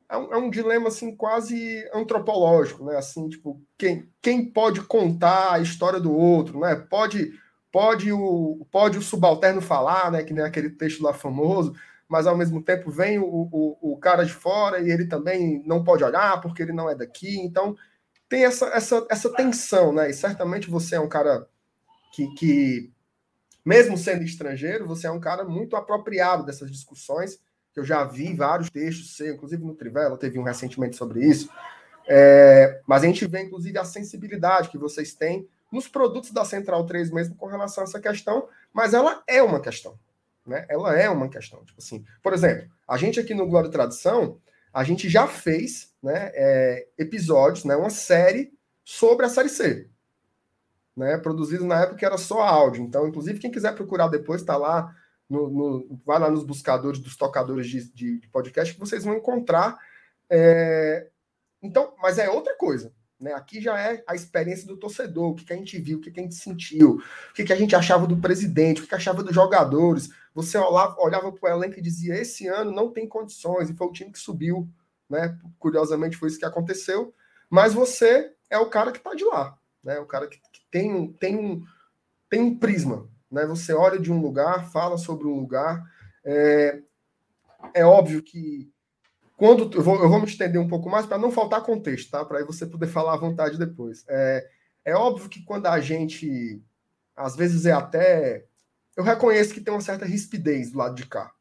é, 0.09 0.17
um, 0.17 0.33
é 0.33 0.37
um 0.37 0.49
dilema 0.49 0.87
assim 0.87 1.15
quase 1.15 1.87
antropológico, 1.93 2.83
né? 2.83 2.97
Assim, 2.97 3.29
tipo, 3.29 3.61
quem, 3.77 4.09
quem 4.21 4.43
pode 4.43 4.81
contar 4.81 5.53
a 5.53 5.59
história 5.59 5.99
do 5.99 6.11
outro, 6.11 6.59
né? 6.59 6.75
Pode 6.75 7.31
pode 7.71 8.11
o 8.11 8.65
pode 8.71 8.97
o 8.97 9.01
subalterno 9.01 9.61
falar, 9.61 10.11
né? 10.11 10.23
Que 10.23 10.33
nem 10.33 10.43
aquele 10.43 10.71
texto 10.71 11.03
lá 11.03 11.13
famoso, 11.13 11.75
mas 12.07 12.25
ao 12.25 12.35
mesmo 12.35 12.61
tempo 12.63 12.89
vem 12.89 13.19
o, 13.19 13.25
o, 13.25 13.93
o 13.93 13.97
cara 13.97 14.25
de 14.25 14.33
fora 14.33 14.79
e 14.81 14.89
ele 14.89 15.05
também 15.05 15.61
não 15.65 15.83
pode 15.83 16.03
olhar 16.03 16.41
porque 16.41 16.63
ele 16.63 16.73
não 16.73 16.89
é 16.89 16.95
daqui. 16.95 17.39
Então 17.39 17.77
tem 18.27 18.45
essa 18.45 18.65
essa, 18.69 19.05
essa 19.09 19.29
tensão, 19.35 19.93
né? 19.93 20.09
E 20.09 20.13
certamente 20.13 20.69
você 20.69 20.95
é 20.95 20.99
um 20.99 21.09
cara 21.09 21.47
que, 22.13 22.27
que 22.33 22.91
mesmo 23.63 23.95
sendo 23.97 24.23
estrangeiro, 24.23 24.87
você 24.87 25.05
é 25.05 25.11
um 25.11 25.19
cara 25.19 25.43
muito 25.45 25.75
apropriado 25.75 26.43
dessas 26.43 26.71
discussões, 26.71 27.39
que 27.73 27.79
eu 27.79 27.85
já 27.85 28.03
vi 28.03 28.33
vários 28.33 28.69
textos 28.69 29.15
seu, 29.15 29.33
inclusive 29.33 29.63
no 29.63 29.75
Trivela, 29.75 30.17
teve 30.17 30.39
um 30.39 30.43
recentemente 30.43 30.95
sobre 30.95 31.25
isso. 31.25 31.49
É, 32.07 32.81
mas 32.87 33.03
a 33.03 33.05
gente 33.05 33.25
vê, 33.27 33.41
inclusive, 33.41 33.77
a 33.77 33.83
sensibilidade 33.83 34.69
que 34.69 34.77
vocês 34.77 35.13
têm 35.13 35.47
nos 35.71 35.87
produtos 35.87 36.31
da 36.31 36.43
Central 36.43 36.85
3 36.85 37.11
mesmo 37.11 37.35
com 37.35 37.45
relação 37.45 37.83
a 37.83 37.87
essa 37.87 37.99
questão, 37.99 38.47
mas 38.73 38.93
ela 38.93 39.23
é 39.27 39.41
uma 39.43 39.59
questão. 39.61 39.97
Né? 40.45 40.65
Ela 40.67 40.97
é 40.97 41.09
uma 41.09 41.29
questão. 41.29 41.63
Tipo 41.63 41.79
assim, 41.79 42.03
por 42.23 42.33
exemplo, 42.33 42.67
a 42.87 42.97
gente 42.97 43.19
aqui 43.19 43.33
no 43.33 43.47
Glória 43.47 43.67
e 43.67 43.71
Tradição, 43.71 44.39
a 44.73 44.83
gente 44.83 45.07
já 45.07 45.27
fez 45.27 45.93
né, 46.01 46.31
é, 46.33 46.87
episódios, 46.97 47.65
né, 47.65 47.75
uma 47.75 47.89
série 47.91 48.51
sobre 48.83 49.25
a 49.25 49.29
Série 49.29 49.49
C 49.49 49.87
né, 50.99 51.17
produzidos 51.17 51.65
na 51.65 51.81
época 51.81 51.95
que 51.95 52.05
era 52.05 52.17
só 52.17 52.41
áudio. 52.41 52.83
Então, 52.83 53.07
inclusive, 53.07 53.39
quem 53.39 53.49
quiser 53.49 53.73
procurar 53.73 54.09
depois, 54.09 54.41
está 54.41 54.57
lá, 54.57 54.93
no, 55.29 55.49
no, 55.49 56.01
vai 56.05 56.19
lá 56.19 56.29
nos 56.29 56.43
buscadores 56.43 56.99
dos 56.99 57.15
tocadores 57.15 57.67
de, 57.67 57.93
de, 57.93 58.19
de 58.19 58.27
podcast 58.29 58.73
que 58.73 58.79
vocês 58.79 59.03
vão 59.03 59.15
encontrar. 59.15 59.77
É... 60.29 61.07
Então, 61.61 61.93
mas 62.01 62.17
é 62.17 62.29
outra 62.29 62.55
coisa. 62.57 62.93
Né? 63.19 63.33
Aqui 63.33 63.61
já 63.61 63.79
é 63.79 64.03
a 64.07 64.15
experiência 64.15 64.65
do 64.65 64.77
torcedor, 64.77 65.31
o 65.31 65.35
que, 65.35 65.43
que 65.43 65.53
a 65.53 65.55
gente 65.55 65.77
viu, 65.77 65.97
o 65.97 66.01
que, 66.01 66.09
que 66.09 66.19
a 66.19 66.23
gente 66.23 66.35
sentiu, 66.35 67.01
o 67.31 67.33
que, 67.33 67.43
que 67.43 67.51
a 67.51 67.55
gente 67.55 67.75
achava 67.75 68.07
do 68.07 68.17
presidente, 68.17 68.79
o 68.79 68.83
que, 68.83 68.89
que 68.89 68.95
achava 68.95 69.21
dos 69.21 69.35
jogadores. 69.35 70.09
Você 70.33 70.57
olhava, 70.57 70.95
olhava 70.99 71.31
para 71.31 71.49
o 71.49 71.57
elenco 71.57 71.77
e 71.77 71.81
dizia: 71.81 72.15
esse 72.15 72.47
ano 72.47 72.71
não 72.71 72.91
tem 72.91 73.07
condições, 73.07 73.69
e 73.69 73.75
foi 73.75 73.87
o 73.87 73.91
time 73.91 74.11
que 74.11 74.19
subiu. 74.19 74.69
Né? 75.09 75.37
Curiosamente, 75.57 76.17
foi 76.17 76.29
isso 76.29 76.39
que 76.39 76.45
aconteceu. 76.45 77.13
Mas 77.49 77.73
você 77.73 78.31
é 78.49 78.57
o 78.57 78.69
cara 78.69 78.91
que 78.91 78.99
está 78.99 79.13
de 79.13 79.25
lá 79.25 79.59
né? 79.83 79.99
O 79.99 80.05
cara 80.05 80.27
que, 80.27 80.37
que 80.37 80.61
tem, 80.69 80.93
um, 80.93 81.11
tem, 81.13 81.37
um, 81.37 81.65
tem 82.29 82.41
um 82.41 82.57
prisma, 82.57 83.07
né? 83.31 83.45
Você 83.45 83.73
olha 83.73 83.99
de 83.99 84.11
um 84.11 84.21
lugar, 84.21 84.69
fala 84.71 84.97
sobre 84.97 85.27
um 85.27 85.39
lugar. 85.39 85.83
É, 86.23 86.81
é 87.73 87.85
óbvio 87.85 88.21
que 88.21 88.71
quando 89.37 89.73
eu 89.73 89.81
vou, 89.81 90.01
eu 90.01 90.09
vou 90.09 90.19
me 90.19 90.27
estender 90.27 90.59
um 90.59 90.67
pouco 90.67 90.89
mais 90.89 91.05
para 91.05 91.17
não 91.17 91.31
faltar 91.31 91.63
contexto, 91.63 92.11
tá? 92.11 92.25
Para 92.25 92.45
você 92.45 92.65
poder 92.65 92.87
falar 92.87 93.13
à 93.13 93.17
vontade 93.17 93.57
depois. 93.57 94.03
É, 94.09 94.47
é 94.83 94.95
óbvio 94.95 95.29
que 95.29 95.43
quando 95.43 95.67
a 95.67 95.79
gente 95.79 96.61
às 97.15 97.35
vezes 97.35 97.65
é 97.65 97.71
até 97.71 98.45
eu 98.95 99.03
reconheço 99.03 99.53
que 99.53 99.61
tem 99.61 99.73
uma 99.73 99.81
certa 99.81 100.05
rispidez 100.05 100.71
do 100.71 100.77
lado 100.77 100.95
de 100.95 101.05
cá, 101.05 101.31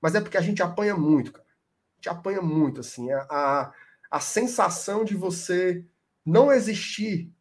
mas 0.00 0.14
é 0.14 0.20
porque 0.20 0.36
a 0.36 0.40
gente 0.40 0.62
apanha 0.62 0.96
muito, 0.96 1.32
cara. 1.32 1.46
A 1.46 1.96
gente 1.96 2.08
apanha 2.08 2.42
muito, 2.42 2.80
assim, 2.80 3.10
a, 3.12 3.20
a, 3.30 3.72
a 4.10 4.20
sensação 4.20 5.04
de 5.04 5.14
você 5.14 5.84
não 6.24 6.52
existir 6.52 7.32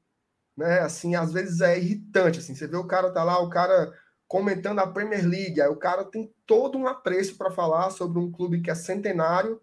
né? 0.57 0.79
Assim, 0.79 1.15
às 1.15 1.31
vezes 1.31 1.61
é 1.61 1.77
irritante, 1.77 2.39
assim, 2.39 2.55
você 2.55 2.67
vê 2.67 2.75
o 2.75 2.87
cara 2.87 3.11
tá 3.11 3.23
lá, 3.23 3.39
o 3.39 3.49
cara 3.49 3.93
comentando 4.27 4.79
a 4.79 4.87
Premier 4.87 5.25
League, 5.25 5.61
aí 5.61 5.69
o 5.69 5.75
cara 5.75 6.03
tem 6.03 6.33
todo 6.45 6.77
um 6.77 6.87
apreço 6.87 7.37
para 7.37 7.51
falar 7.51 7.91
sobre 7.91 8.19
um 8.19 8.31
clube 8.31 8.61
que 8.61 8.71
é 8.71 8.75
centenário, 8.75 9.61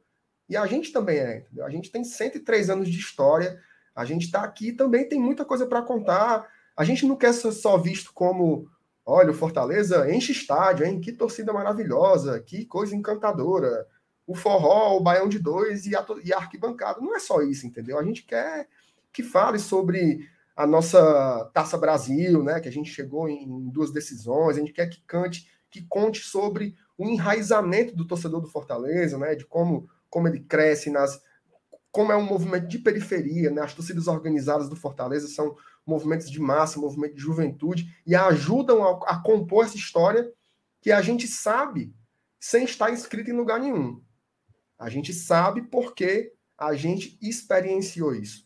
e 0.48 0.56
a 0.56 0.66
gente 0.66 0.92
também 0.92 1.18
é, 1.18 1.38
entendeu? 1.38 1.66
A 1.66 1.70
gente 1.70 1.90
tem 1.90 2.04
103 2.04 2.70
anos 2.70 2.88
de 2.88 2.98
história, 2.98 3.60
a 3.94 4.04
gente 4.04 4.26
está 4.26 4.42
aqui 4.42 4.72
também 4.72 5.08
tem 5.08 5.20
muita 5.20 5.44
coisa 5.44 5.66
para 5.66 5.82
contar. 5.82 6.48
A 6.76 6.84
gente 6.84 7.06
não 7.06 7.16
quer 7.16 7.32
ser 7.32 7.52
só 7.52 7.78
visto 7.78 8.12
como, 8.12 8.68
olha, 9.06 9.30
o 9.30 9.34
Fortaleza 9.34 10.10
enche 10.12 10.32
estádio, 10.32 10.84
hein? 10.84 11.00
Que 11.00 11.12
torcida 11.12 11.52
maravilhosa, 11.52 12.40
que 12.40 12.66
coisa 12.66 12.96
encantadora. 12.96 13.86
O 14.26 14.34
forró, 14.34 14.96
o 14.96 15.00
baião 15.00 15.28
de 15.28 15.38
dois 15.38 15.86
e 15.86 15.94
a, 15.94 16.04
e 16.24 16.32
a 16.32 16.38
arquibancada. 16.38 17.00
Não 17.00 17.14
é 17.14 17.20
só 17.20 17.40
isso, 17.42 17.66
entendeu? 17.66 17.98
A 17.98 18.02
gente 18.02 18.24
quer 18.24 18.66
que 19.12 19.22
fale 19.22 19.60
sobre 19.60 20.28
a 20.56 20.66
nossa 20.66 21.50
Taça 21.52 21.76
Brasil, 21.76 22.42
né, 22.42 22.60
que 22.60 22.68
a 22.68 22.72
gente 22.72 22.90
chegou 22.90 23.28
em 23.28 23.68
duas 23.70 23.92
decisões, 23.92 24.56
a 24.56 24.60
gente 24.60 24.72
quer 24.72 24.88
que 24.88 25.02
cante, 25.02 25.48
que 25.70 25.82
conte 25.82 26.20
sobre 26.20 26.76
o 26.96 27.08
enraizamento 27.08 27.94
do 27.96 28.06
torcedor 28.06 28.40
do 28.40 28.48
Fortaleza, 28.48 29.18
né, 29.18 29.34
de 29.34 29.44
como, 29.44 29.88
como 30.08 30.28
ele 30.28 30.40
cresce 30.40 30.90
nas 30.90 31.20
como 31.94 32.10
é 32.10 32.16
um 32.16 32.24
movimento 32.24 32.66
de 32.66 32.80
periferia, 32.80 33.52
né? 33.52 33.62
As 33.62 33.72
torcidas 33.72 34.08
organizadas 34.08 34.68
do 34.68 34.74
Fortaleza 34.74 35.28
são 35.28 35.56
movimentos 35.86 36.28
de 36.28 36.40
massa, 36.40 36.80
movimento 36.80 37.14
de 37.14 37.20
juventude 37.20 37.96
e 38.04 38.16
ajudam 38.16 38.82
a, 38.82 39.12
a 39.12 39.22
compor 39.22 39.64
essa 39.64 39.76
história 39.76 40.28
que 40.80 40.90
a 40.90 41.00
gente 41.00 41.28
sabe 41.28 41.94
sem 42.40 42.64
estar 42.64 42.92
inscrito 42.92 43.30
em 43.30 43.36
lugar 43.36 43.60
nenhum. 43.60 44.02
A 44.76 44.90
gente 44.90 45.14
sabe 45.14 45.62
porque 45.62 46.32
a 46.58 46.74
gente 46.74 47.16
experienciou 47.22 48.12
isso, 48.12 48.44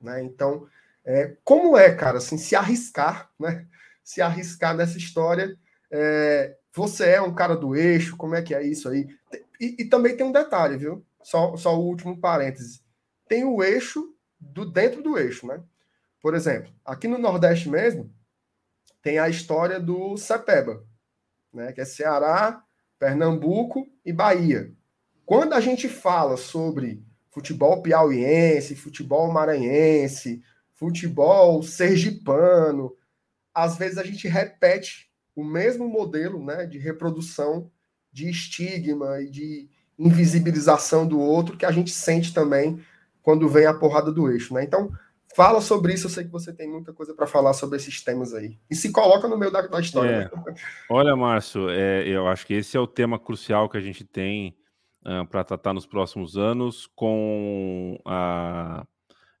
né? 0.00 0.22
Então, 0.24 0.66
é, 1.06 1.36
como 1.44 1.78
é, 1.78 1.94
cara, 1.94 2.18
assim, 2.18 2.36
se 2.36 2.56
arriscar, 2.56 3.30
né? 3.38 3.64
Se 4.02 4.20
arriscar 4.20 4.76
nessa 4.76 4.98
história. 4.98 5.56
É, 5.88 6.56
você 6.74 7.10
é 7.10 7.22
um 7.22 7.32
cara 7.32 7.56
do 7.56 7.76
eixo, 7.76 8.16
como 8.16 8.34
é 8.34 8.42
que 8.42 8.52
é 8.52 8.66
isso 8.66 8.88
aí? 8.88 9.06
E, 9.60 9.76
e, 9.78 9.84
também 9.84 10.16
tem 10.16 10.26
um 10.26 10.32
detalhe, 10.32 10.76
viu? 10.76 11.06
Só, 11.22 11.56
só 11.56 11.78
o 11.78 11.84
último 11.84 12.20
parêntese. 12.20 12.82
Tem 13.28 13.44
o 13.44 13.62
eixo 13.62 14.12
do 14.38 14.70
dentro 14.70 15.00
do 15.00 15.16
eixo, 15.16 15.46
né? 15.46 15.62
Por 16.20 16.34
exemplo, 16.34 16.72
aqui 16.84 17.06
no 17.06 17.18
Nordeste 17.18 17.68
mesmo, 17.68 18.12
tem 19.00 19.18
a 19.20 19.28
história 19.28 19.78
do 19.78 20.16
Cepeba, 20.16 20.84
né? 21.52 21.72
Que 21.72 21.80
é 21.80 21.84
Ceará, 21.84 22.62
Pernambuco 22.98 23.88
e 24.04 24.12
Bahia. 24.12 24.72
Quando 25.24 25.54
a 25.54 25.60
gente 25.60 25.88
fala 25.88 26.36
sobre 26.36 27.02
futebol 27.30 27.80
piauiense, 27.80 28.74
futebol 28.74 29.30
maranhense, 29.32 30.42
futebol 30.76 31.62
sergipano. 31.62 32.94
Às 33.52 33.76
vezes 33.76 33.98
a 33.98 34.04
gente 34.04 34.28
repete 34.28 35.10
o 35.34 35.42
mesmo 35.42 35.88
modelo 35.88 36.42
né, 36.44 36.64
de 36.66 36.78
reprodução 36.78 37.70
de 38.12 38.30
estigma 38.30 39.20
e 39.20 39.30
de 39.30 39.68
invisibilização 39.98 41.06
do 41.06 41.18
outro 41.18 41.56
que 41.56 41.66
a 41.66 41.72
gente 41.72 41.90
sente 41.90 42.32
também 42.32 42.80
quando 43.22 43.48
vem 43.48 43.66
a 43.66 43.74
porrada 43.74 44.12
do 44.12 44.30
eixo. 44.30 44.54
Né? 44.54 44.64
Então, 44.64 44.90
fala 45.34 45.60
sobre 45.60 45.94
isso. 45.94 46.06
Eu 46.06 46.10
sei 46.10 46.24
que 46.24 46.30
você 46.30 46.52
tem 46.52 46.68
muita 46.68 46.92
coisa 46.92 47.14
para 47.14 47.26
falar 47.26 47.54
sobre 47.54 47.76
esses 47.76 48.02
temas 48.02 48.32
aí. 48.32 48.58
E 48.70 48.74
se 48.74 48.92
coloca 48.92 49.26
no 49.26 49.36
meio 49.36 49.50
da, 49.50 49.62
da 49.62 49.80
história. 49.80 50.30
É. 50.32 50.36
Né? 50.36 50.54
Olha, 50.88 51.16
Márcio, 51.16 51.68
é, 51.70 52.06
eu 52.06 52.28
acho 52.28 52.46
que 52.46 52.54
esse 52.54 52.76
é 52.76 52.80
o 52.80 52.86
tema 52.86 53.18
crucial 53.18 53.68
que 53.68 53.76
a 53.76 53.80
gente 53.80 54.04
tem 54.04 54.56
uh, 55.04 55.26
para 55.26 55.44
tratar 55.44 55.72
nos 55.72 55.86
próximos 55.86 56.36
anos 56.36 56.86
com 56.94 57.98
a 58.04 58.86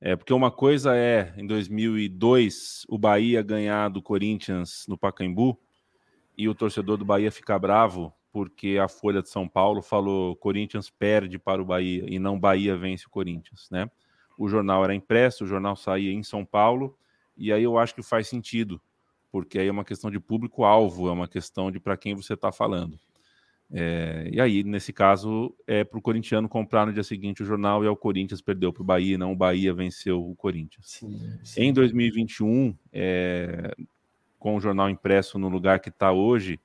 é, 0.06 0.14
porque 0.14 0.32
uma 0.32 0.52
coisa 0.52 0.96
é, 0.96 1.34
em 1.36 1.46
2002, 1.46 2.86
o 2.88 2.96
Bahia 2.96 3.42
ganhar 3.42 3.88
do 3.88 4.00
Corinthians 4.00 4.86
no 4.88 4.96
Pacaembu, 4.96 5.58
e 6.38 6.48
o 6.48 6.54
torcedor 6.54 6.96
do 6.96 7.04
Bahia 7.04 7.32
fica 7.32 7.58
bravo 7.58 8.12
porque 8.30 8.76
a 8.78 8.86
Folha 8.86 9.22
de 9.22 9.30
São 9.30 9.48
Paulo 9.48 9.80
falou 9.80 10.36
Corinthians 10.36 10.90
perde 10.90 11.38
para 11.38 11.62
o 11.62 11.64
Bahia 11.64 12.04
e 12.06 12.18
não 12.18 12.38
Bahia 12.38 12.76
vence 12.76 13.06
o 13.06 13.10
Corinthians, 13.10 13.66
né? 13.70 13.90
O 14.36 14.46
jornal 14.46 14.84
era 14.84 14.94
impresso, 14.94 15.42
o 15.42 15.46
jornal 15.46 15.74
saía 15.74 16.12
em 16.12 16.22
São 16.22 16.44
Paulo, 16.44 16.96
e 17.36 17.50
aí 17.50 17.62
eu 17.62 17.78
acho 17.78 17.94
que 17.94 18.02
faz 18.02 18.28
sentido, 18.28 18.78
porque 19.32 19.58
aí 19.58 19.66
é 19.66 19.72
uma 19.72 19.86
questão 19.86 20.10
de 20.10 20.20
público-alvo, 20.20 21.08
é 21.08 21.12
uma 21.12 21.26
questão 21.26 21.70
de 21.70 21.80
para 21.80 21.96
quem 21.96 22.14
você 22.14 22.34
está 22.34 22.52
falando. 22.52 22.96
É, 23.72 24.28
e 24.32 24.40
aí, 24.40 24.62
nesse 24.62 24.92
caso, 24.92 25.54
é 25.66 25.82
para 25.82 25.98
o 25.98 26.02
corintiano 26.02 26.48
comprar 26.48 26.86
no 26.86 26.92
dia 26.92 27.02
seguinte 27.02 27.42
o 27.42 27.46
jornal 27.46 27.82
e 27.82 27.86
é 27.86 27.90
o 27.90 27.96
Corinthians 27.96 28.40
perdeu 28.40 28.72
para 28.72 28.82
o 28.82 28.86
Bahia, 28.86 29.18
não 29.18 29.32
o 29.32 29.36
Bahia 29.36 29.74
venceu 29.74 30.24
o 30.24 30.36
Corinthians. 30.36 30.86
Sim, 30.86 31.18
sim. 31.42 31.62
Em 31.62 31.72
2021, 31.72 32.76
é, 32.92 33.74
com 34.38 34.56
o 34.56 34.60
jornal 34.60 34.88
impresso 34.88 35.38
no 35.38 35.48
lugar 35.48 35.80
que 35.80 35.88
está 35.88 36.12
hoje, 36.12 36.60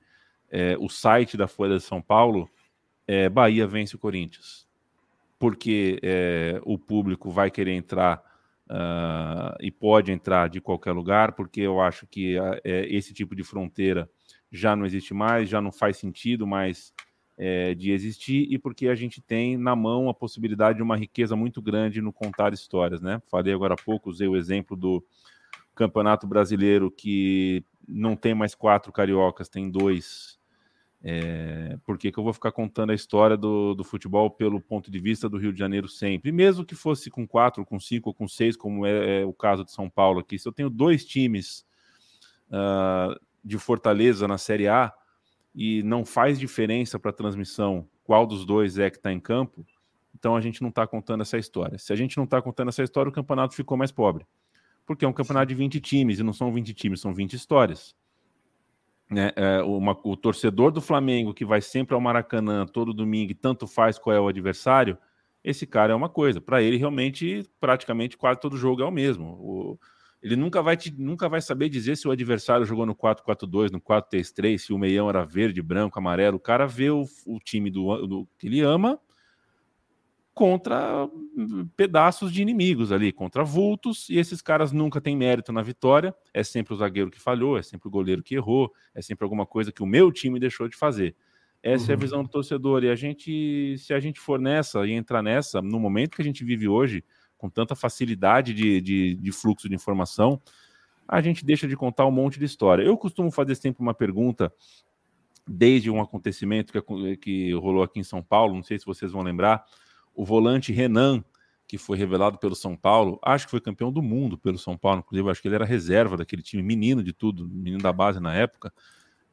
é, 0.49 0.77
o 0.79 0.89
site 0.89 1.35
da 1.35 1.47
Folha 1.47 1.77
de 1.77 1.83
São 1.83 2.01
Paulo, 2.01 2.49
é, 3.07 3.29
Bahia 3.29 3.65
vence 3.65 3.95
o 3.95 3.99
Corinthians. 3.99 4.67
Porque 5.39 5.99
é, 6.03 6.61
o 6.63 6.77
público 6.77 7.31
vai 7.31 7.49
querer 7.49 7.71
entrar 7.71 8.23
uh, 8.71 9.57
e 9.59 9.69
pode 9.69 10.11
entrar 10.11 10.49
de 10.49 10.61
qualquer 10.61 10.93
lugar, 10.93 11.33
porque 11.33 11.61
eu 11.61 11.81
acho 11.81 12.07
que 12.07 12.39
uh, 12.39 12.59
esse 12.63 13.13
tipo 13.13 13.35
de 13.35 13.43
fronteira 13.43 14.09
já 14.51 14.75
não 14.75 14.85
existe 14.85 15.13
mais, 15.13 15.47
já 15.47 15.61
não 15.61 15.71
faz 15.71 15.97
sentido 15.97 16.45
mais 16.45 16.93
é, 17.37 17.73
de 17.73 17.91
existir, 17.91 18.47
e 18.51 18.59
porque 18.59 18.87
a 18.87 18.95
gente 18.95 19.21
tem 19.21 19.57
na 19.57 19.75
mão 19.75 20.09
a 20.09 20.13
possibilidade 20.13 20.77
de 20.77 20.83
uma 20.83 20.97
riqueza 20.97 21.35
muito 21.35 21.61
grande 21.61 22.01
no 22.01 22.11
contar 22.11 22.53
histórias, 22.53 23.01
né? 23.01 23.21
Falei 23.31 23.53
agora 23.53 23.73
há 23.73 23.83
pouco, 23.83 24.09
usei 24.09 24.27
o 24.27 24.35
exemplo 24.35 24.75
do 24.75 25.03
Campeonato 25.73 26.27
Brasileiro, 26.27 26.91
que 26.91 27.63
não 27.87 28.15
tem 28.15 28.35
mais 28.35 28.53
quatro 28.53 28.91
cariocas, 28.91 29.49
tem 29.49 29.69
dois. 29.71 30.39
É, 31.03 31.79
por 31.83 31.97
que, 31.97 32.11
eu 32.15 32.23
vou 32.23 32.31
ficar 32.31 32.51
contando 32.51 32.91
a 32.91 32.93
história 32.93 33.35
do, 33.35 33.73
do 33.73 33.83
futebol 33.83 34.29
pelo 34.29 34.61
ponto 34.61 34.91
de 34.91 34.99
vista 34.99 35.27
do 35.27 35.37
Rio 35.37 35.51
de 35.51 35.57
Janeiro 35.57 35.87
sempre? 35.87 36.31
Mesmo 36.31 36.63
que 36.63 36.75
fosse 36.75 37.09
com 37.09 37.27
quatro, 37.27 37.65
com 37.65 37.79
cinco 37.79 38.09
ou 38.09 38.13
com 38.13 38.27
seis, 38.27 38.55
como 38.55 38.85
é, 38.85 39.21
é 39.21 39.25
o 39.25 39.33
caso 39.33 39.65
de 39.65 39.71
São 39.71 39.89
Paulo 39.89 40.19
aqui, 40.19 40.37
se 40.37 40.47
eu 40.47 40.53
tenho 40.53 40.69
dois 40.69 41.03
times 41.03 41.65
uh, 42.51 43.19
de 43.43 43.57
Fortaleza 43.57 44.27
na 44.27 44.37
Série 44.37 44.67
A 44.67 44.93
e 45.53 45.83
não 45.83 46.05
faz 46.05 46.39
diferença 46.39 46.99
para 46.99 47.11
a 47.11 47.13
transmissão 47.13 47.87
qual 48.03 48.25
dos 48.25 48.45
dois 48.45 48.77
é 48.77 48.89
que 48.89 48.97
está 48.97 49.11
em 49.11 49.19
campo, 49.19 49.65
então 50.15 50.35
a 50.35 50.41
gente 50.41 50.61
não 50.61 50.69
está 50.69 50.85
contando 50.85 51.21
essa 51.21 51.37
história. 51.37 51.77
Se 51.77 51.91
a 51.93 51.95
gente 51.95 52.17
não 52.17 52.25
está 52.25 52.41
contando 52.41 52.69
essa 52.69 52.83
história, 52.83 53.09
o 53.09 53.13
campeonato 53.13 53.55
ficou 53.55 53.77
mais 53.77 53.91
pobre. 53.91 54.25
Porque 54.85 55.05
é 55.05 55.07
um 55.07 55.13
campeonato 55.13 55.47
de 55.47 55.55
20 55.55 55.79
times 55.79 56.19
e 56.19 56.23
não 56.23 56.33
são 56.33 56.51
20 56.51 56.73
times, 56.73 57.01
são 57.01 57.13
20 57.13 57.33
histórias. 57.33 57.95
Né? 59.09 59.31
É, 59.35 59.61
uma, 59.63 59.97
o 60.03 60.15
torcedor 60.15 60.71
do 60.71 60.81
Flamengo 60.81 61.33
que 61.33 61.45
vai 61.45 61.61
sempre 61.61 61.93
ao 61.93 62.01
Maracanã 62.01 62.65
todo 62.65 62.93
domingo 62.93 63.31
e 63.31 63.35
tanto 63.35 63.67
faz 63.67 63.97
qual 63.97 64.15
é 64.15 64.19
o 64.19 64.27
adversário, 64.27 64.97
esse 65.43 65.65
cara 65.65 65.93
é 65.93 65.95
uma 65.95 66.09
coisa. 66.09 66.39
Para 66.39 66.61
ele, 66.61 66.77
realmente, 66.77 67.49
praticamente 67.59 68.17
quase 68.17 68.39
todo 68.39 68.57
jogo 68.57 68.81
é 68.81 68.85
o 68.85 68.91
mesmo. 68.91 69.25
O, 69.39 69.79
ele 70.22 70.36
nunca 70.36 70.61
vai, 70.61 70.78
te, 70.78 70.93
nunca 70.95 71.28
vai 71.28 71.41
saber 71.41 71.67
dizer 71.67 71.97
se 71.97 72.07
o 72.07 72.11
adversário 72.11 72.65
jogou 72.65 72.86
no 72.86 72.95
4-4-2, 72.95 73.72
no 73.72 73.82
4-3-3, 73.82 74.57
se 74.59 74.74
o 74.74 74.78
meião 74.78 75.09
era 75.09 75.26
verde, 75.26 75.61
branco, 75.61 75.97
amarelo. 75.97 76.38
O 76.38 76.39
cara 76.39 76.67
vê 76.67 76.91
o, 76.91 77.05
o 77.26 77.39
time 77.39 77.72
do, 77.72 78.05
do, 78.05 78.28
que 78.38 78.47
ele 78.47 78.61
ama 78.61 78.99
contra 80.34 81.09
pedaços 81.76 82.32
de 82.32 82.41
inimigos 82.41 82.91
ali, 82.91 83.11
contra 83.11 83.43
vultos, 83.43 84.09
e 84.09 84.17
esses 84.17 84.41
caras 84.41 84.72
nunca 84.72 85.01
têm 85.01 85.17
mérito 85.17 85.51
na 85.51 85.61
vitória. 85.61 86.15
É 86.34 86.43
sempre 86.43 86.74
o 86.74 86.78
zagueiro 86.78 87.11
que 87.11 87.19
falhou, 87.19 87.57
é 87.57 87.63
sempre 87.63 87.88
o 87.88 87.91
goleiro 87.91 88.24
que 88.24 88.36
errou, 88.36 88.72
é 88.93 89.01
sempre 89.01 89.24
alguma 89.24 89.45
coisa 89.45 89.72
que 89.72 89.84
o 89.84 89.88
meu 89.88 90.11
time 90.11 90.39
deixou 90.39 90.67
de 90.67 90.78
fazer. 90.78 91.15
Essa 91.63 91.86
uhum. 91.86 91.89
é 91.89 91.93
a 91.93 91.95
uhum. 91.95 92.01
visão 92.01 92.24
do 92.24 92.30
torcedor. 92.30 92.84
E 92.84 92.89
a 92.89 92.95
gente, 92.95 93.76
se 93.78 93.93
a 93.93 93.99
gente 93.99 94.19
for 94.19 94.39
nessa 94.39 94.86
e 94.86 94.91
entrar 94.91 95.22
nessa, 95.22 95.61
no 95.61 95.80
momento 95.80 96.15
que 96.15 96.22
a 96.22 96.26
gente 96.26 96.43
vive 96.43 96.67
hoje, 96.67 97.03
com 97.41 97.49
tanta 97.49 97.75
facilidade 97.75 98.53
de, 98.53 98.79
de, 98.79 99.15
de, 99.15 99.31
fluxo 99.31 99.67
de 99.67 99.73
informação, 99.73 100.39
a 101.07 101.19
gente 101.21 101.43
deixa 101.43 101.67
de 101.67 101.75
contar 101.75 102.05
um 102.05 102.11
monte 102.11 102.37
de 102.37 102.45
história. 102.45 102.83
Eu 102.83 102.95
costumo 102.95 103.31
fazer 103.31 103.55
sempre 103.55 103.81
uma 103.81 103.95
pergunta, 103.95 104.53
desde 105.47 105.89
um 105.89 105.99
acontecimento 105.99 106.71
que, 106.71 107.17
que 107.17 107.51
rolou 107.53 107.81
aqui 107.81 107.99
em 107.99 108.03
São 108.03 108.21
Paulo, 108.21 108.53
não 108.53 108.61
sei 108.61 108.77
se 108.77 108.85
vocês 108.85 109.11
vão 109.11 109.23
lembrar, 109.23 109.65
o 110.13 110.23
volante 110.23 110.71
Renan, 110.71 111.23
que 111.67 111.79
foi 111.79 111.97
revelado 111.97 112.37
pelo 112.37 112.53
São 112.55 112.75
Paulo, 112.75 113.19
acho 113.23 113.45
que 113.45 113.51
foi 113.51 113.59
campeão 113.59 113.91
do 113.91 114.03
mundo 114.03 114.37
pelo 114.37 114.59
São 114.59 114.77
Paulo, 114.77 114.99
inclusive 114.99 115.31
acho 115.31 115.41
que 115.41 115.47
ele 115.47 115.55
era 115.55 115.65
reserva 115.65 116.15
daquele 116.15 116.43
time, 116.43 116.61
menino 116.61 117.01
de 117.03 117.11
tudo, 117.11 117.49
menino 117.49 117.79
da 117.79 117.91
base 117.91 118.19
na 118.19 118.35
época. 118.35 118.71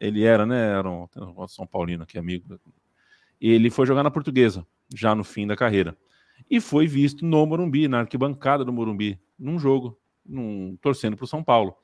Ele 0.01 0.25
era, 0.25 0.47
né? 0.47 0.79
Era 0.79 0.89
um, 0.89 1.07
São 1.47 1.67
Paulino 1.67 2.05
aqui, 2.05 2.17
amigo. 2.19 2.59
Ele 3.39 3.69
foi 3.69 3.85
jogar 3.85 4.03
na 4.03 4.11
portuguesa, 4.11 4.67
já 4.95 5.15
no 5.15 5.25
fim 5.25 5.47
da 5.47 5.57
carreira 5.57 5.95
e 6.51 6.61
foi 6.61 6.87
visto 6.87 7.25
no 7.25 7.45
Morumbi, 7.47 7.89
na 7.89 8.01
arquibancada 8.01 8.65
do 8.65 8.73
Morumbi, 8.73 9.19
num 9.39 9.59
jogo, 9.59 9.99
num, 10.25 10.77
torcendo 10.81 11.17
para 11.17 11.25
o 11.25 11.29
São 11.29 11.43
Paulo. 11.43 11.75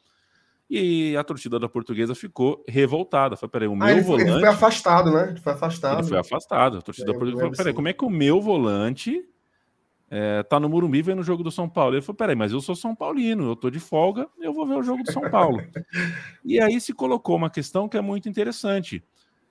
E 0.68 1.14
a 1.16 1.22
torcida 1.22 1.58
da 1.58 1.68
portuguesa 1.68 2.14
ficou 2.14 2.64
revoltada. 2.66 3.36
Foi, 3.36 3.48
peraí, 3.48 3.68
o 3.68 3.74
ah, 3.74 3.76
meu 3.76 3.88
ele 3.88 4.00
volante. 4.00 4.30
Ele 4.30 4.40
foi 4.40 4.48
afastado, 4.48 5.12
né? 5.12 5.28
Ele 5.30 5.40
foi 5.40 5.52
afastado. 5.52 5.98
Ele 5.98 6.08
foi 6.08 6.18
afastado. 6.18 6.78
A 6.78 6.82
torcida 6.82 7.10
é, 7.10 7.12
da 7.12 7.18
portuguesa 7.18 7.40
falou: 7.42 7.56
peraí, 7.56 7.74
como 7.74 7.88
é 7.88 7.92
que 7.92 8.04
o 8.04 8.10
meu 8.10 8.40
volante 8.40 9.22
é, 10.10 10.42
tá 10.42 10.58
no 10.58 10.68
Morumbi 10.68 11.02
vendo 11.02 11.20
o 11.20 11.24
jogo 11.24 11.42
do 11.42 11.50
São 11.50 11.68
Paulo? 11.68 11.94
Ele 11.94 12.02
falou: 12.02 12.16
peraí, 12.16 12.34
mas 12.34 12.52
eu 12.52 12.60
sou 12.62 12.74
São 12.74 12.94
Paulino, 12.94 13.50
eu 13.50 13.56
tô 13.56 13.68
de 13.68 13.78
folga, 13.78 14.26
eu 14.40 14.54
vou 14.54 14.66
ver 14.66 14.78
o 14.78 14.82
jogo 14.82 15.02
do 15.02 15.12
São 15.12 15.30
Paulo. 15.30 15.62
e 16.42 16.58
aí 16.58 16.80
se 16.80 16.94
colocou 16.94 17.36
uma 17.36 17.50
questão 17.50 17.86
que 17.86 17.98
é 17.98 18.00
muito 18.00 18.28
interessante, 18.28 19.04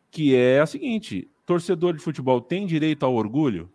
que 0.09 0.35
é 0.35 0.61
a 0.61 0.65
seguinte: 0.65 1.29
torcedor 1.45 1.93
de 1.93 1.99
futebol 1.99 2.41
tem 2.41 2.65
direito 2.65 3.05
ao 3.05 3.13
orgulho? 3.13 3.71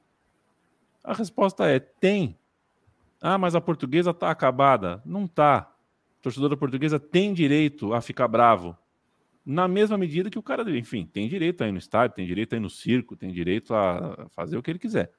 A 1.08 1.14
resposta 1.14 1.66
é: 1.66 1.80
tem. 1.80 2.38
Ah, 3.18 3.38
mas 3.38 3.54
a 3.54 3.62
portuguesa 3.62 4.10
está 4.10 4.30
acabada. 4.30 5.02
Não 5.06 5.24
está. 5.24 5.74
Torcedor 6.20 6.50
da 6.50 6.56
portuguesa 6.56 7.00
tem 7.00 7.32
direito 7.32 7.94
a 7.94 8.02
ficar 8.02 8.28
bravo. 8.28 8.76
Na 9.44 9.66
mesma 9.66 9.96
medida 9.96 10.28
que 10.28 10.38
o 10.38 10.42
cara, 10.42 10.70
enfim, 10.76 11.06
tem 11.06 11.26
direito 11.26 11.64
a 11.64 11.68
ir 11.68 11.72
no 11.72 11.78
estádio, 11.78 12.14
tem 12.14 12.26
direito 12.26 12.52
a 12.52 12.56
ir 12.56 12.60
no 12.60 12.68
circo, 12.68 13.16
tem 13.16 13.32
direito 13.32 13.74
a 13.74 14.28
fazer 14.32 14.58
o 14.58 14.62
que 14.62 14.70
ele 14.70 14.78
quiser. 14.78 15.10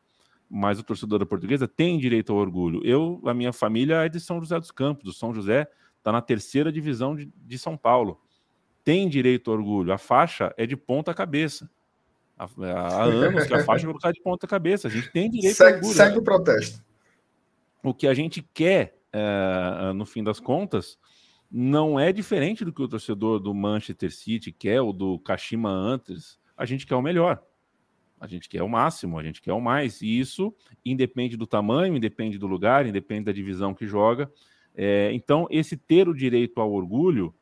Mas 0.47 0.77
o 0.77 0.83
torcedor 0.83 1.17
da 1.17 1.25
portuguesa 1.25 1.67
tem 1.67 1.97
direito 1.97 2.31
ao 2.31 2.37
orgulho. 2.37 2.85
Eu, 2.85 3.19
a 3.25 3.33
minha 3.33 3.51
família 3.51 4.05
é 4.05 4.09
de 4.09 4.19
São 4.19 4.39
José 4.39 4.59
dos 4.59 4.69
Campos. 4.69 5.09
O 5.09 5.13
São 5.13 5.33
José 5.33 5.67
está 5.97 6.11
na 6.11 6.21
terceira 6.21 6.71
divisão 6.71 7.15
de, 7.15 7.25
de 7.35 7.57
São 7.57 7.75
Paulo. 7.75 8.21
Tem 8.83 9.09
direito 9.09 9.49
ao 9.49 9.57
orgulho. 9.57 9.91
A 9.91 9.97
faixa 9.97 10.53
é 10.55 10.67
de 10.67 10.77
ponta 10.77 11.15
cabeça. 11.15 11.67
Há, 12.39 13.03
anos 13.03 13.45
que 13.45 13.53
a 13.53 13.63
faixa 13.65 13.85
é 13.85 13.87
colocada 13.87 14.13
de 14.13 14.21
ponta 14.21 14.47
cabeça. 14.47 14.87
A 14.87 14.91
gente 14.91 15.11
tem 15.11 15.29
direito 15.29 15.57
segue, 15.57 15.75
orgulho, 15.75 15.93
segue 15.93 16.11
né? 16.13 16.17
o 16.17 16.23
protesto. 16.23 16.81
O 17.83 17.93
que 17.93 18.07
a 18.07 18.13
gente 18.13 18.41
quer, 18.53 18.97
é, 19.11 19.91
no 19.93 20.05
fim 20.05 20.23
das 20.23 20.39
contas, 20.39 20.97
não 21.51 21.99
é 21.99 22.13
diferente 22.13 22.63
do 22.63 22.71
que 22.71 22.81
o 22.81 22.87
torcedor 22.87 23.39
do 23.39 23.53
Manchester 23.53 24.09
City 24.13 24.53
quer, 24.53 24.79
ou 24.81 24.93
do 24.93 25.19
Kashima 25.19 25.69
antes. 25.69 26.39
A 26.55 26.65
gente 26.65 26.87
quer 26.87 26.95
o 26.95 27.01
melhor. 27.01 27.43
A 28.19 28.27
gente 28.27 28.47
quer 28.47 28.63
o 28.63 28.69
máximo, 28.69 29.19
a 29.19 29.23
gente 29.23 29.41
quer 29.41 29.53
o 29.53 29.59
mais. 29.59 30.01
E 30.01 30.19
isso 30.19 30.53
independe 30.85 31.35
do 31.35 31.45
tamanho, 31.45 31.95
independe 31.95 32.37
do 32.37 32.47
lugar, 32.47 32.85
independe 32.85 33.25
da 33.25 33.31
divisão 33.33 33.73
que 33.73 33.85
joga. 33.85 34.31
É, 34.73 35.11
então, 35.11 35.45
esse 35.49 35.75
ter 35.75 36.07
o 36.07 36.13
direito 36.13 36.61
ao 36.61 36.71
orgulho 36.71 37.35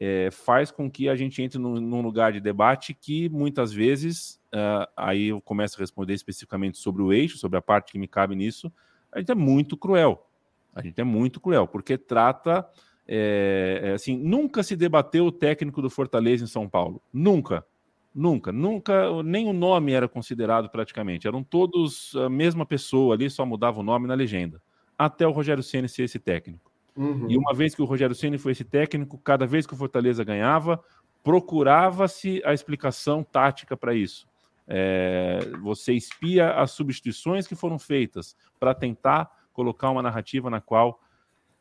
é, 0.00 0.30
faz 0.30 0.70
com 0.70 0.90
que 0.90 1.10
a 1.10 1.14
gente 1.14 1.42
entre 1.42 1.58
num, 1.58 1.78
num, 1.78 2.00
lugar 2.00 2.32
de 2.32 2.40
debate 2.40 2.94
que 2.94 3.28
muitas 3.28 3.70
vezes 3.70 4.40
uh, 4.54 4.90
aí 4.96 5.26
eu 5.28 5.40
começo 5.42 5.76
a 5.76 5.80
responder 5.80 6.14
especificamente 6.14 6.78
sobre 6.78 7.02
o 7.02 7.12
eixo, 7.12 7.36
sobre 7.36 7.58
a 7.58 7.62
parte 7.62 7.92
que 7.92 7.98
me 7.98 8.08
cabe 8.08 8.34
nisso, 8.34 8.72
a 9.12 9.18
gente 9.18 9.30
é 9.30 9.34
muito 9.34 9.76
cruel. 9.76 10.26
A 10.74 10.82
gente 10.82 11.00
é 11.00 11.04
muito 11.04 11.40
cruel, 11.40 11.66
porque 11.66 11.98
trata. 11.98 12.66
É, 13.06 13.80
é, 13.82 13.92
assim, 13.92 14.16
nunca 14.16 14.62
se 14.62 14.76
debateu 14.76 15.26
o 15.26 15.32
técnico 15.32 15.82
do 15.82 15.90
Fortaleza 15.90 16.44
em 16.44 16.46
São 16.46 16.68
Paulo. 16.68 17.02
Nunca. 17.12 17.66
Nunca. 18.14 18.52
Nunca. 18.52 19.22
Nem 19.22 19.48
o 19.48 19.52
nome 19.52 19.92
era 19.92 20.08
considerado 20.08 20.70
praticamente. 20.70 21.26
Eram 21.26 21.42
todos 21.42 22.14
a 22.14 22.30
mesma 22.30 22.64
pessoa 22.64 23.14
ali, 23.14 23.28
só 23.28 23.44
mudava 23.44 23.80
o 23.80 23.82
nome 23.82 24.06
na 24.06 24.14
legenda. 24.14 24.62
Até 24.96 25.26
o 25.26 25.32
Rogério 25.32 25.62
Senna 25.62 25.88
ser 25.88 26.04
esse 26.04 26.18
técnico. 26.18 26.69
Uhum. 27.00 27.30
E 27.30 27.38
uma 27.38 27.54
vez 27.54 27.74
que 27.74 27.80
o 27.80 27.86
Rogério 27.86 28.14
Senna 28.14 28.38
foi 28.38 28.52
esse 28.52 28.62
técnico, 28.62 29.16
cada 29.16 29.46
vez 29.46 29.66
que 29.66 29.72
o 29.72 29.76
Fortaleza 29.76 30.22
ganhava, 30.22 30.84
procurava-se 31.24 32.42
a 32.44 32.52
explicação 32.52 33.24
tática 33.24 33.74
para 33.74 33.94
isso. 33.94 34.28
É, 34.68 35.40
você 35.62 35.94
espia 35.94 36.52
as 36.52 36.72
substituições 36.72 37.46
que 37.46 37.54
foram 37.54 37.78
feitas 37.78 38.36
para 38.58 38.74
tentar 38.74 39.30
colocar 39.54 39.88
uma 39.88 40.02
narrativa 40.02 40.50
na 40.50 40.60
qual 40.60 41.00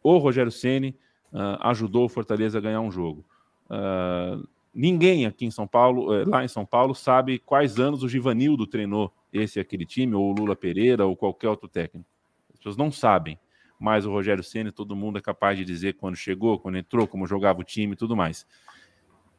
o 0.03 0.17
Rogério 0.17 0.51
Ceni 0.51 0.89
uh, 1.31 1.57
ajudou 1.61 2.05
o 2.05 2.09
Fortaleza 2.09 2.57
a 2.57 2.61
ganhar 2.61 2.81
um 2.81 2.91
jogo. 2.91 3.25
Uh, 3.69 4.45
ninguém 4.73 5.25
aqui 5.25 5.45
em 5.45 5.51
São 5.51 5.65
Paulo, 5.65 6.11
uh, 6.11 6.29
lá 6.29 6.43
em 6.43 6.47
São 6.47 6.65
Paulo, 6.65 6.93
sabe 6.93 7.39
quais 7.39 7.79
anos 7.79 8.03
o 8.03 8.09
Givanildo 8.09 8.67
treinou 8.67 9.11
esse 9.31 9.59
aquele 9.59 9.85
time, 9.85 10.15
ou 10.15 10.31
o 10.31 10.33
Lula 10.33 10.55
Pereira, 10.55 11.05
ou 11.05 11.15
qualquer 11.15 11.49
outro 11.49 11.67
técnico. 11.67 12.07
As 12.51 12.57
pessoas 12.57 12.77
não 12.77 12.91
sabem. 12.91 13.39
Mas 13.80 14.05
o 14.05 14.11
Rogério 14.11 14.43
Ceni, 14.43 14.71
todo 14.71 14.95
mundo 14.95 15.17
é 15.17 15.21
capaz 15.21 15.57
de 15.57 15.63
dizer 15.63 15.93
quando 15.93 16.15
chegou, 16.15 16.59
quando 16.59 16.77
entrou, 16.77 17.07
como 17.07 17.25
jogava 17.25 17.61
o 17.61 17.63
time 17.63 17.93
e 17.93 17.95
tudo 17.95 18.15
mais. 18.15 18.45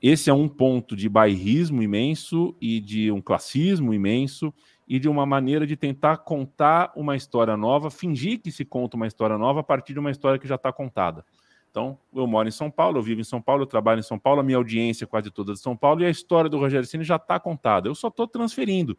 esse 0.02 0.30
é 0.30 0.32
um 0.32 0.48
ponto 0.48 0.96
de 0.96 1.08
bairrismo 1.08 1.82
imenso 1.82 2.56
e 2.58 2.80
de 2.80 3.12
um 3.12 3.20
classismo 3.20 3.92
imenso 3.92 4.52
e 4.88 4.98
de 4.98 5.08
uma 5.08 5.26
maneira 5.26 5.66
de 5.66 5.76
tentar 5.76 6.16
contar 6.16 6.90
uma 6.96 7.14
história 7.14 7.56
nova, 7.56 7.90
fingir 7.90 8.40
que 8.40 8.50
se 8.50 8.64
conta 8.64 8.96
uma 8.96 9.06
história 9.06 9.36
nova 9.36 9.60
a 9.60 9.62
partir 9.62 9.92
de 9.92 9.98
uma 9.98 10.10
história 10.10 10.38
que 10.38 10.48
já 10.48 10.54
está 10.54 10.72
contada. 10.72 11.24
Então, 11.70 11.96
eu 12.12 12.26
moro 12.26 12.48
em 12.48 12.50
São 12.50 12.68
Paulo, 12.68 12.98
eu 12.98 13.02
vivo 13.02 13.20
em 13.20 13.24
São 13.24 13.40
Paulo, 13.40 13.62
eu 13.62 13.66
trabalho 13.66 14.00
em 14.00 14.02
São 14.02 14.18
Paulo, 14.18 14.40
a 14.40 14.42
minha 14.42 14.56
audiência 14.56 15.04
é 15.04 15.06
quase 15.06 15.30
toda 15.30 15.52
de 15.52 15.60
São 15.60 15.76
Paulo 15.76 16.02
e 16.02 16.06
a 16.06 16.10
história 16.10 16.50
do 16.50 16.58
Rogério 16.58 16.86
Ceni 16.86 17.04
já 17.04 17.16
está 17.16 17.38
contada. 17.38 17.88
Eu 17.88 17.94
só 17.94 18.08
estou 18.08 18.26
transferindo. 18.26 18.98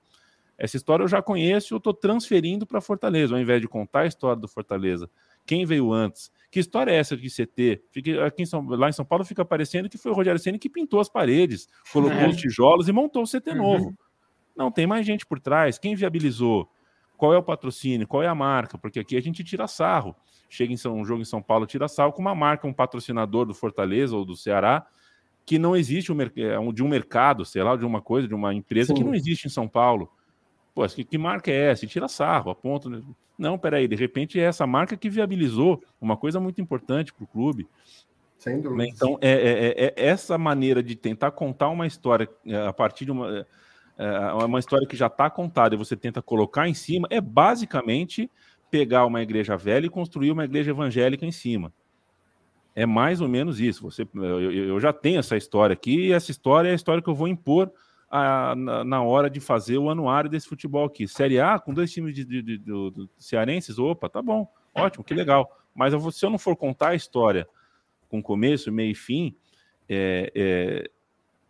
Essa 0.58 0.78
história 0.78 1.04
eu 1.04 1.08
já 1.08 1.22
conheço 1.22 1.74
e 1.74 1.76
eu 1.76 1.80
estou 1.80 1.94
transferindo 1.94 2.66
para 2.66 2.80
Fortaleza, 2.80 3.36
ao 3.36 3.42
invés 3.42 3.60
de 3.60 3.68
contar 3.68 4.02
a 4.02 4.06
história 4.06 4.40
do 4.40 4.48
Fortaleza. 4.48 5.10
Quem 5.46 5.66
veio 5.66 5.92
antes? 5.92 6.32
Que 6.50 6.60
história 6.60 6.92
é 6.92 6.96
essa 6.96 7.16
de 7.16 7.30
CT? 7.30 7.84
Fica, 7.92 8.26
aqui 8.26 8.44
em 8.44 8.46
São, 8.46 8.68
lá 8.68 8.90
em 8.90 8.92
São 8.92 9.06
Paulo 9.06 9.24
fica 9.24 9.46
parecendo 9.46 9.88
que 9.88 9.98
foi 9.98 10.12
o 10.12 10.16
Rogério 10.16 10.40
Ceni 10.40 10.60
que 10.60 10.70
pintou 10.70 11.00
as 11.00 11.08
paredes, 11.08 11.68
colocou 11.92 12.18
é. 12.18 12.28
os 12.28 12.38
tijolos 12.38 12.90
e 12.90 12.92
montou 12.92 13.24
o 13.24 13.28
CT 13.28 13.52
uhum. 13.52 13.56
novo. 13.58 13.98
Não, 14.56 14.70
tem 14.70 14.86
mais 14.86 15.06
gente 15.06 15.26
por 15.26 15.40
trás. 15.40 15.80
Quem 15.80 15.96
viabilizou? 15.96 16.70
Qual 17.16 17.34
é 17.34 17.38
o 17.38 17.44
patrocínio? 17.44 18.08
Qual 18.08 18.22
é 18.22 18.28
a 18.28 18.36
marca? 18.36 18.78
Porque 18.78 19.00
aqui 19.00 19.16
a 19.16 19.22
gente 19.22 19.44
tira 19.44 19.68
sarro. 19.68 20.16
Chega 20.50 20.74
em 20.74 20.78
São, 20.78 20.98
um 20.98 21.06
jogo 21.06 21.22
em 21.22 21.26
São 21.26 21.42
Paulo, 21.42 21.66
tira 21.66 21.88
sarro 21.88 22.12
com 22.12 22.22
uma 22.22 22.36
marca, 22.36 22.68
um 22.68 22.74
patrocinador 22.74 23.46
do 23.46 23.54
Fortaleza 23.54 24.16
ou 24.16 24.26
do 24.26 24.36
Ceará, 24.36 24.86
que 25.46 25.58
não 25.58 25.76
existe 25.76 26.12
um, 26.12 26.20
é, 26.20 26.72
de 26.74 26.84
um 26.84 26.90
mercado, 26.90 27.46
sei 27.46 27.64
lá, 27.64 27.78
de 27.78 27.86
uma 27.86 28.02
coisa, 28.02 28.28
de 28.28 28.34
uma 28.34 28.54
empresa 28.54 28.88
Sim. 28.88 28.96
que 28.96 29.04
não 29.04 29.16
existe 29.16 29.48
em 29.48 29.50
São 29.50 29.68
Paulo. 29.68 30.12
Pô, 30.74 30.88
que, 30.88 31.04
que 31.04 31.18
marca 31.18 31.52
é 31.52 31.72
essa? 31.72 31.86
E 31.86 31.88
tira 31.88 32.08
sarro, 32.08 32.52
a 32.52 32.56
ponto. 32.56 32.90
Né? 32.90 33.02
Não, 33.38 33.58
peraí, 33.58 33.88
de 33.88 33.96
repente 33.96 34.40
é 34.40 34.44
essa 34.44 34.66
marca 34.66 34.96
que 34.96 35.10
viabilizou 35.10 35.84
uma 36.00 36.16
coisa 36.16 36.40
muito 36.40 36.62
importante 36.62 37.14
para 37.14 37.24
o 37.24 37.28
clube. 37.28 37.68
Sem 38.38 38.60
dúvida. 38.60 38.86
Então, 38.88 39.18
é, 39.22 39.32
é, 39.32 39.86
é, 39.86 39.94
essa 39.96 40.38
maneira 40.38 40.82
de 40.82 40.96
tentar 40.96 41.32
contar 41.32 41.70
uma 41.70 41.86
história 41.86 42.28
é, 42.46 42.68
a 42.68 42.74
partir 42.74 43.06
de 43.06 43.12
uma, 43.12 43.46
é, 43.98 44.06
é 44.06 44.46
uma 44.46 44.60
história 44.60 44.88
que 44.88 44.96
já 44.96 45.08
está 45.08 45.30
contada 45.30 45.76
e 45.76 45.78
você 45.78 45.96
tenta 45.96 46.22
colocar 46.22 46.68
em 46.68 46.74
cima, 46.74 47.08
é 47.12 47.22
basicamente 47.22 48.32
pegar 48.72 49.06
uma 49.06 49.22
igreja 49.22 49.58
velha 49.58 49.86
e 49.86 49.90
construir 49.90 50.32
uma 50.32 50.46
igreja 50.46 50.72
evangélica 50.72 51.26
em 51.26 51.32
cima. 51.32 51.72
É 52.74 52.86
mais 52.86 53.20
ou 53.22 53.28
menos 53.28 53.60
isso. 53.60 53.84
Você, 53.84 54.08
eu, 54.16 54.52
eu 54.52 54.80
já 54.80 54.94
tenho 54.94 55.20
essa 55.20 55.36
história 55.36 55.74
aqui, 55.74 56.08
e 56.08 56.14
essa 56.14 56.32
história 56.32 56.70
é 56.70 56.72
a 56.72 56.76
história 56.76 57.04
que 57.04 57.10
eu 57.10 57.16
vou 57.16 57.28
impor 57.28 57.72
a, 58.12 58.54
na, 58.56 58.84
na, 58.84 59.02
hora 59.02 59.30
de 59.30 59.40
fazer 59.40 59.78
o 59.78 59.90
anuário 59.90 60.30
desse 60.30 60.48
futebol 60.48 60.86
aqui. 60.86 61.08
Série 61.08 61.40
A, 61.40 61.58
com 61.58 61.74
dois 61.74 61.92
times 61.92 62.14
de, 62.14 62.26
de, 62.26 62.42
de, 62.42 62.58
de 62.58 63.10
cearenses, 63.18 63.80
opa, 63.80 64.10
tá 64.10 64.22
bom, 64.22 64.48
ótimo, 64.76 65.04
que 65.04 65.14
legal. 65.14 65.58
Mas 65.74 65.94
eu, 65.94 66.12
se 66.12 66.26
eu 66.26 66.30
não 66.30 66.38
for 66.38 66.56
contar 66.58 66.90
a 66.90 66.96
história 66.96 67.48
com 68.10 68.22
começo, 68.22 68.70
meio 68.72 68.92
e 68.92 68.96
fim, 68.96 69.34
é, 69.88 70.32
é, 70.36 70.92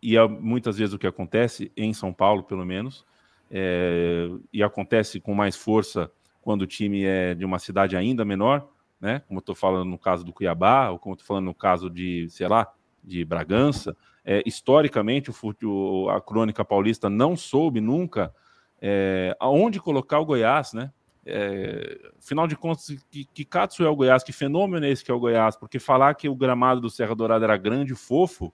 e 0.00 0.16
é 0.16 0.28
muitas 0.28 0.78
vezes 0.78 0.94
o 0.94 0.98
que 0.98 1.06
acontece, 1.06 1.72
em 1.76 1.92
São 1.92 2.12
Paulo, 2.12 2.44
pelo 2.44 2.64
menos, 2.64 3.04
é, 3.50 4.28
e 4.52 4.62
acontece 4.62 5.20
com 5.20 5.34
mais 5.34 5.56
força 5.56 6.10
quando 6.40 6.62
o 6.62 6.66
time 6.66 7.04
é 7.04 7.34
de 7.34 7.44
uma 7.44 7.58
cidade 7.58 7.96
ainda 7.96 8.24
menor, 8.24 8.68
né? 9.00 9.20
Como 9.26 9.38
eu 9.38 9.42
estou 9.42 9.54
falando 9.54 9.90
no 9.90 9.98
caso 9.98 10.24
do 10.24 10.32
Cuiabá, 10.32 10.90
ou 10.90 10.98
como 10.98 11.12
eu 11.12 11.14
estou 11.14 11.26
falando 11.26 11.46
no 11.46 11.54
caso 11.54 11.90
de, 11.90 12.28
sei 12.30 12.46
lá, 12.46 12.72
de 13.02 13.24
Bragança, 13.24 13.96
é, 14.24 14.42
historicamente, 14.46 15.30
o, 15.64 16.08
a 16.08 16.20
crônica 16.20 16.64
paulista 16.64 17.10
não 17.10 17.36
soube 17.36 17.80
nunca 17.80 18.32
é, 18.80 19.36
aonde 19.38 19.80
colocar 19.80 20.18
o 20.20 20.24
Goiás, 20.24 20.72
né? 20.72 20.92
É, 21.24 22.00
afinal 22.18 22.48
de 22.48 22.56
contas, 22.56 22.86
que, 23.08 23.24
que 23.26 23.44
Katsu 23.44 23.84
é 23.84 23.88
o 23.88 23.94
Goiás? 23.94 24.24
Que 24.24 24.32
fenômeno 24.32 24.84
é 24.84 24.90
esse 24.90 25.04
que 25.04 25.10
é 25.10 25.14
o 25.14 25.20
Goiás? 25.20 25.56
Porque 25.56 25.78
falar 25.78 26.14
que 26.14 26.28
o 26.28 26.34
gramado 26.34 26.80
do 26.80 26.90
Serra 26.90 27.14
Dourada 27.14 27.44
era 27.44 27.56
grande 27.56 27.92
e 27.92 27.96
fofo 27.96 28.52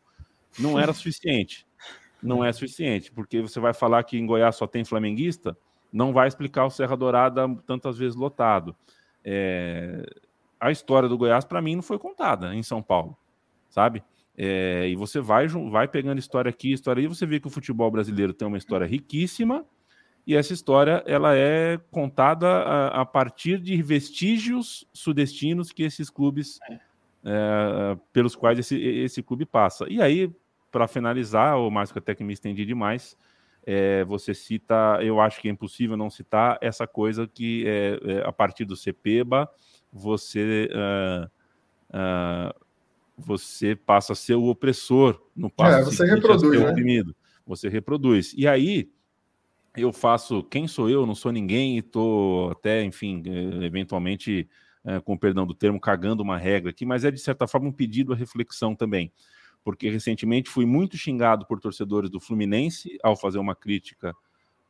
não 0.59 0.79
era 0.79 0.93
suficiente. 0.95 1.67
Não 2.23 2.45
é 2.45 2.53
suficiente, 2.53 3.13
porque 3.13 3.41
você 3.41 3.61
vai 3.61 3.73
falar 3.73 4.03
que 4.03 4.19
em 4.19 4.27
Goiás 4.27 4.57
só 4.57 4.67
tem 4.67 4.85
flamenguista, 4.85 5.57
não 5.93 6.13
vai 6.13 6.27
explicar 6.27 6.67
o 6.67 6.71
Serra 6.71 6.97
Dourada 6.97 7.49
tantas 7.65 7.97
vezes 7.97 8.17
lotado. 8.17 8.77
É, 9.25 10.05
a 10.59 10.71
história 10.71 11.09
do 11.09 11.17
Goiás, 11.17 11.45
para 11.45 11.63
mim, 11.63 11.77
não 11.77 11.83
foi 11.83 11.99
contada 11.99 12.55
em 12.55 12.63
São 12.63 12.83
Paulo, 12.83 13.17
sabe? 13.71 14.03
É, 14.41 14.89
e 14.89 14.95
você 14.95 15.21
vai, 15.21 15.49
vai 15.49 15.89
pegando 15.89 16.21
história 16.21 16.49
aqui, 16.49 16.73
história 16.73 17.01
aí, 17.01 17.09
você 17.09 17.27
vê 17.27 17.41
que 17.41 17.49
o 17.49 17.51
futebol 17.51 17.91
brasileiro 17.91 18.33
tem 18.33 18.47
uma 18.47 18.57
história 18.57 18.87
riquíssima, 18.87 19.67
e 20.25 20.37
essa 20.37 20.53
história 20.53 21.03
ela 21.07 21.35
é 21.35 21.77
contada 21.91 22.47
a, 22.47 23.01
a 23.01 23.05
partir 23.05 23.59
de 23.59 23.83
vestígios 23.83 24.87
sudestinos 24.93 25.73
que 25.73 25.83
esses 25.83 26.09
clubes, 26.09 26.61
é, 26.71 26.75
é 27.25 27.99
pelos 28.13 28.37
quais 28.37 28.61
esse, 28.61 28.77
esse 28.81 29.25
clube 29.25 29.45
passa. 29.45 29.87
E 29.89 30.01
aí, 30.01 30.31
para 30.71 30.87
finalizar, 30.87 31.59
o 31.59 31.69
mais 31.69 31.91
que 31.91 31.99
até 31.99 32.15
que 32.15 32.23
me 32.23 32.33
estendi 32.33 32.65
demais, 32.65 33.17
é, 33.67 34.05
você 34.05 34.33
cita, 34.35 35.01
eu 35.03 35.21
acho 35.21 35.41
que 35.41 35.49
é 35.49 35.51
impossível 35.51 35.97
não 35.97 36.09
citar 36.09 36.59
essa 36.61 36.87
coisa 36.87 37.27
que 37.27 37.65
é, 37.67 37.99
é 38.05 38.29
a 38.29 38.33
partir 38.33 38.65
do 38.65 38.77
CEPEBA 38.77 39.51
você 39.93 40.71
uh, 40.73 41.27
uh, 41.91 42.68
você 43.19 43.75
passa 43.75 44.13
a 44.13 44.17
ser 44.17 44.35
o 44.35 44.45
opressor 44.45 45.21
no 45.35 45.51
passo 45.51 45.79
é, 45.79 45.85
você 45.85 46.07
reproduz, 46.07 46.61
né? 46.61 46.71
oprimido. 46.71 47.17
Você 47.47 47.69
reproduz. 47.69 48.35
E 48.37 48.47
aí 48.47 48.91
eu 49.77 49.93
faço 49.93 50.43
quem 50.45 50.69
sou 50.69 50.89
eu, 50.89 51.07
não 51.07 51.15
sou 51.15 51.33
ninguém 51.33 51.79
e 51.79 51.83
tô 51.83 52.49
até, 52.53 52.83
enfim, 52.85 53.23
eh, 53.27 53.65
eventualmente, 53.65 54.49
é, 54.85 55.01
com 55.01 55.17
perdão 55.17 55.47
do 55.47 55.55
termo, 55.55 55.81
cagando 55.81 56.23
uma 56.23 56.39
regra 56.39 56.71
aqui, 56.71 56.87
mas 56.87 57.05
é 57.05 57.11
de 57.11 57.19
certa 57.19 57.47
forma 57.47 57.69
um 57.69 57.73
pedido 57.73 58.13
à 58.13 58.17
reflexão 58.17 58.75
também. 58.75 59.13
Porque 59.65 59.91
recentemente 59.91 60.49
fui 60.49 60.65
muito 60.65 60.97
xingado 60.97 61.47
por 61.47 61.61
torcedores 61.61 62.11
do 62.11 62.21
Fluminense 62.21 62.99
ao 63.03 63.17
fazer 63.17 63.39
uma 63.39 63.55
crítica 63.55 64.15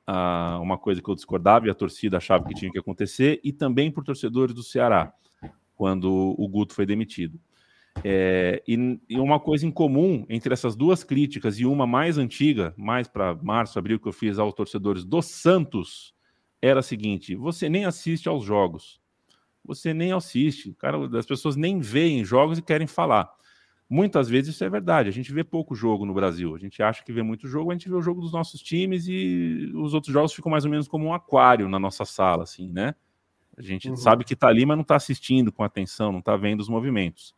a 0.06 0.58
uma 0.62 0.78
coisa 0.78 1.02
que 1.02 1.08
eu 1.10 1.14
discordava 1.14 1.66
e 1.66 1.70
a 1.70 1.74
torcida 1.74 2.16
achava 2.16 2.46
que 2.46 2.54
tinha 2.54 2.72
que 2.72 2.78
acontecer, 2.78 3.40
e 3.44 3.52
também 3.52 3.90
por 3.90 4.02
torcedores 4.02 4.54
do 4.54 4.62
Ceará, 4.62 5.12
quando 5.76 6.34
o 6.38 6.48
Guto 6.48 6.74
foi 6.74 6.86
demitido. 6.86 7.38
É, 8.04 8.62
e, 8.66 8.98
e, 9.08 9.18
uma 9.18 9.40
coisa 9.40 9.66
em 9.66 9.70
comum 9.70 10.24
entre 10.28 10.52
essas 10.52 10.76
duas 10.76 11.02
críticas 11.04 11.58
e 11.58 11.66
uma 11.66 11.86
mais 11.86 12.18
antiga, 12.18 12.74
mais 12.76 13.08
para 13.08 13.34
março, 13.34 13.78
abril, 13.78 13.98
que 13.98 14.08
eu 14.08 14.12
fiz 14.12 14.38
aos 14.38 14.54
torcedores 14.54 15.04
do 15.04 15.22
Santos, 15.22 16.14
era 16.60 16.80
a 16.80 16.82
seguinte: 16.82 17.34
você 17.34 17.68
nem 17.68 17.84
assiste 17.84 18.28
aos 18.28 18.44
jogos. 18.44 19.00
Você 19.64 19.92
nem 19.92 20.12
assiste. 20.12 20.74
Cara, 20.78 20.98
as 21.18 21.26
pessoas 21.26 21.56
nem 21.56 21.78
veem 21.78 22.24
jogos 22.24 22.58
e 22.58 22.62
querem 22.62 22.86
falar. 22.86 23.30
Muitas 23.90 24.28
vezes 24.28 24.54
isso 24.54 24.64
é 24.64 24.68
verdade. 24.68 25.08
A 25.08 25.12
gente 25.12 25.32
vê 25.32 25.42
pouco 25.42 25.74
jogo 25.74 26.04
no 26.04 26.12
Brasil. 26.12 26.54
A 26.54 26.58
gente 26.58 26.82
acha 26.82 27.02
que 27.02 27.12
vê 27.12 27.22
muito 27.22 27.48
jogo, 27.48 27.70
a 27.70 27.74
gente 27.74 27.88
vê 27.88 27.94
o 27.94 28.02
jogo 28.02 28.20
dos 28.20 28.32
nossos 28.32 28.60
times 28.60 29.06
e 29.08 29.72
os 29.74 29.94
outros 29.94 30.12
jogos 30.12 30.32
ficam 30.32 30.50
mais 30.50 30.64
ou 30.64 30.70
menos 30.70 30.86
como 30.86 31.06
um 31.06 31.14
aquário 31.14 31.68
na 31.68 31.78
nossa 31.78 32.04
sala, 32.04 32.42
assim, 32.42 32.68
né? 32.70 32.94
A 33.56 33.62
gente 33.62 33.88
uhum. 33.88 33.96
sabe 33.96 34.24
que 34.24 34.34
está 34.34 34.48
ali, 34.48 34.64
mas 34.64 34.76
não 34.76 34.82
está 34.82 34.94
assistindo 34.94 35.50
com 35.50 35.64
atenção, 35.64 36.12
não 36.12 36.20
está 36.20 36.36
vendo 36.36 36.60
os 36.60 36.68
movimentos. 36.68 37.34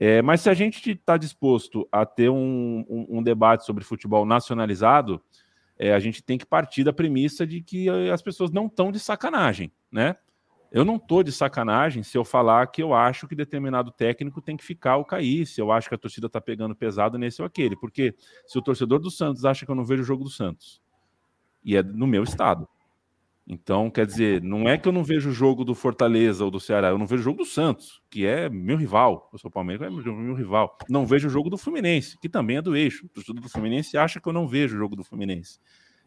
É, 0.00 0.22
mas 0.22 0.42
se 0.42 0.48
a 0.48 0.54
gente 0.54 0.90
está 0.90 1.16
disposto 1.16 1.88
a 1.90 2.06
ter 2.06 2.28
um, 2.30 2.84
um, 2.88 3.18
um, 3.18 3.22
debate 3.22 3.64
sobre 3.66 3.82
futebol 3.82 4.24
nacionalizado, 4.24 5.20
é, 5.76 5.92
a 5.92 5.98
gente 5.98 6.22
tem 6.22 6.38
que 6.38 6.46
partir 6.46 6.84
da 6.84 6.92
premissa 6.92 7.46
de 7.46 7.60
que 7.60 7.88
eh, 7.88 8.10
as 8.10 8.22
pessoas 8.22 8.50
não 8.50 8.66
estão 8.66 8.92
de 8.92 9.00
sacanagem, 9.00 9.72
né? 9.90 10.16
Eu 10.70 10.84
não 10.84 10.96
estou 10.96 11.22
de 11.22 11.32
sacanagem 11.32 12.02
se 12.02 12.16
eu 12.16 12.24
falar 12.24 12.66
que 12.66 12.82
eu 12.82 12.92
acho 12.92 13.26
que 13.26 13.34
determinado 13.34 13.90
técnico 13.90 14.42
tem 14.42 14.56
que 14.56 14.64
ficar 14.64 14.98
ou 14.98 15.04
cair, 15.04 15.46
se 15.46 15.60
eu 15.60 15.72
acho 15.72 15.88
que 15.88 15.94
a 15.94 15.98
torcida 15.98 16.26
está 16.26 16.40
pegando 16.40 16.76
pesado 16.76 17.16
nesse 17.16 17.40
ou 17.40 17.46
aquele. 17.46 17.74
Porque 17.74 18.14
se 18.46 18.58
o 18.58 18.62
torcedor 18.62 18.98
do 18.98 19.10
Santos 19.10 19.44
acha 19.46 19.64
que 19.64 19.70
eu 19.70 19.74
não 19.74 19.84
vejo 19.84 20.02
o 20.02 20.06
jogo 20.06 20.24
do 20.24 20.30
Santos, 20.30 20.82
e 21.64 21.74
é 21.74 21.82
no 21.82 22.06
meu 22.06 22.22
estado, 22.22 22.68
então, 23.50 23.90
quer 23.90 24.04
dizer, 24.04 24.42
não 24.42 24.68
é 24.68 24.76
que 24.76 24.86
eu 24.86 24.92
não 24.92 25.02
vejo 25.02 25.30
o 25.30 25.32
jogo 25.32 25.64
do 25.64 25.74
Fortaleza 25.74 26.44
ou 26.44 26.50
do 26.50 26.60
Ceará, 26.60 26.88
eu 26.88 26.98
não 26.98 27.06
vejo 27.06 27.22
o 27.22 27.24
jogo 27.24 27.38
do 27.38 27.46
Santos, 27.46 28.02
que 28.10 28.26
é 28.26 28.46
meu 28.50 28.76
rival. 28.76 29.30
Eu 29.32 29.38
sou 29.38 29.50
Palmeiras, 29.50 29.86
é 29.86 29.90
meu, 29.90 30.14
meu 30.14 30.34
rival. 30.34 30.76
Não 30.86 31.06
vejo 31.06 31.28
o 31.28 31.30
jogo 31.30 31.48
do 31.48 31.56
Fluminense, 31.56 32.18
que 32.20 32.28
também 32.28 32.58
é 32.58 32.62
do 32.62 32.76
eixo. 32.76 33.06
O 33.06 33.08
torcedor 33.08 33.40
do 33.40 33.48
Fluminense 33.48 33.96
acha 33.96 34.20
que 34.20 34.28
eu 34.28 34.34
não 34.34 34.46
vejo 34.46 34.76
o 34.76 34.78
jogo 34.78 34.94
do 34.94 35.02
Fluminense. 35.02 35.58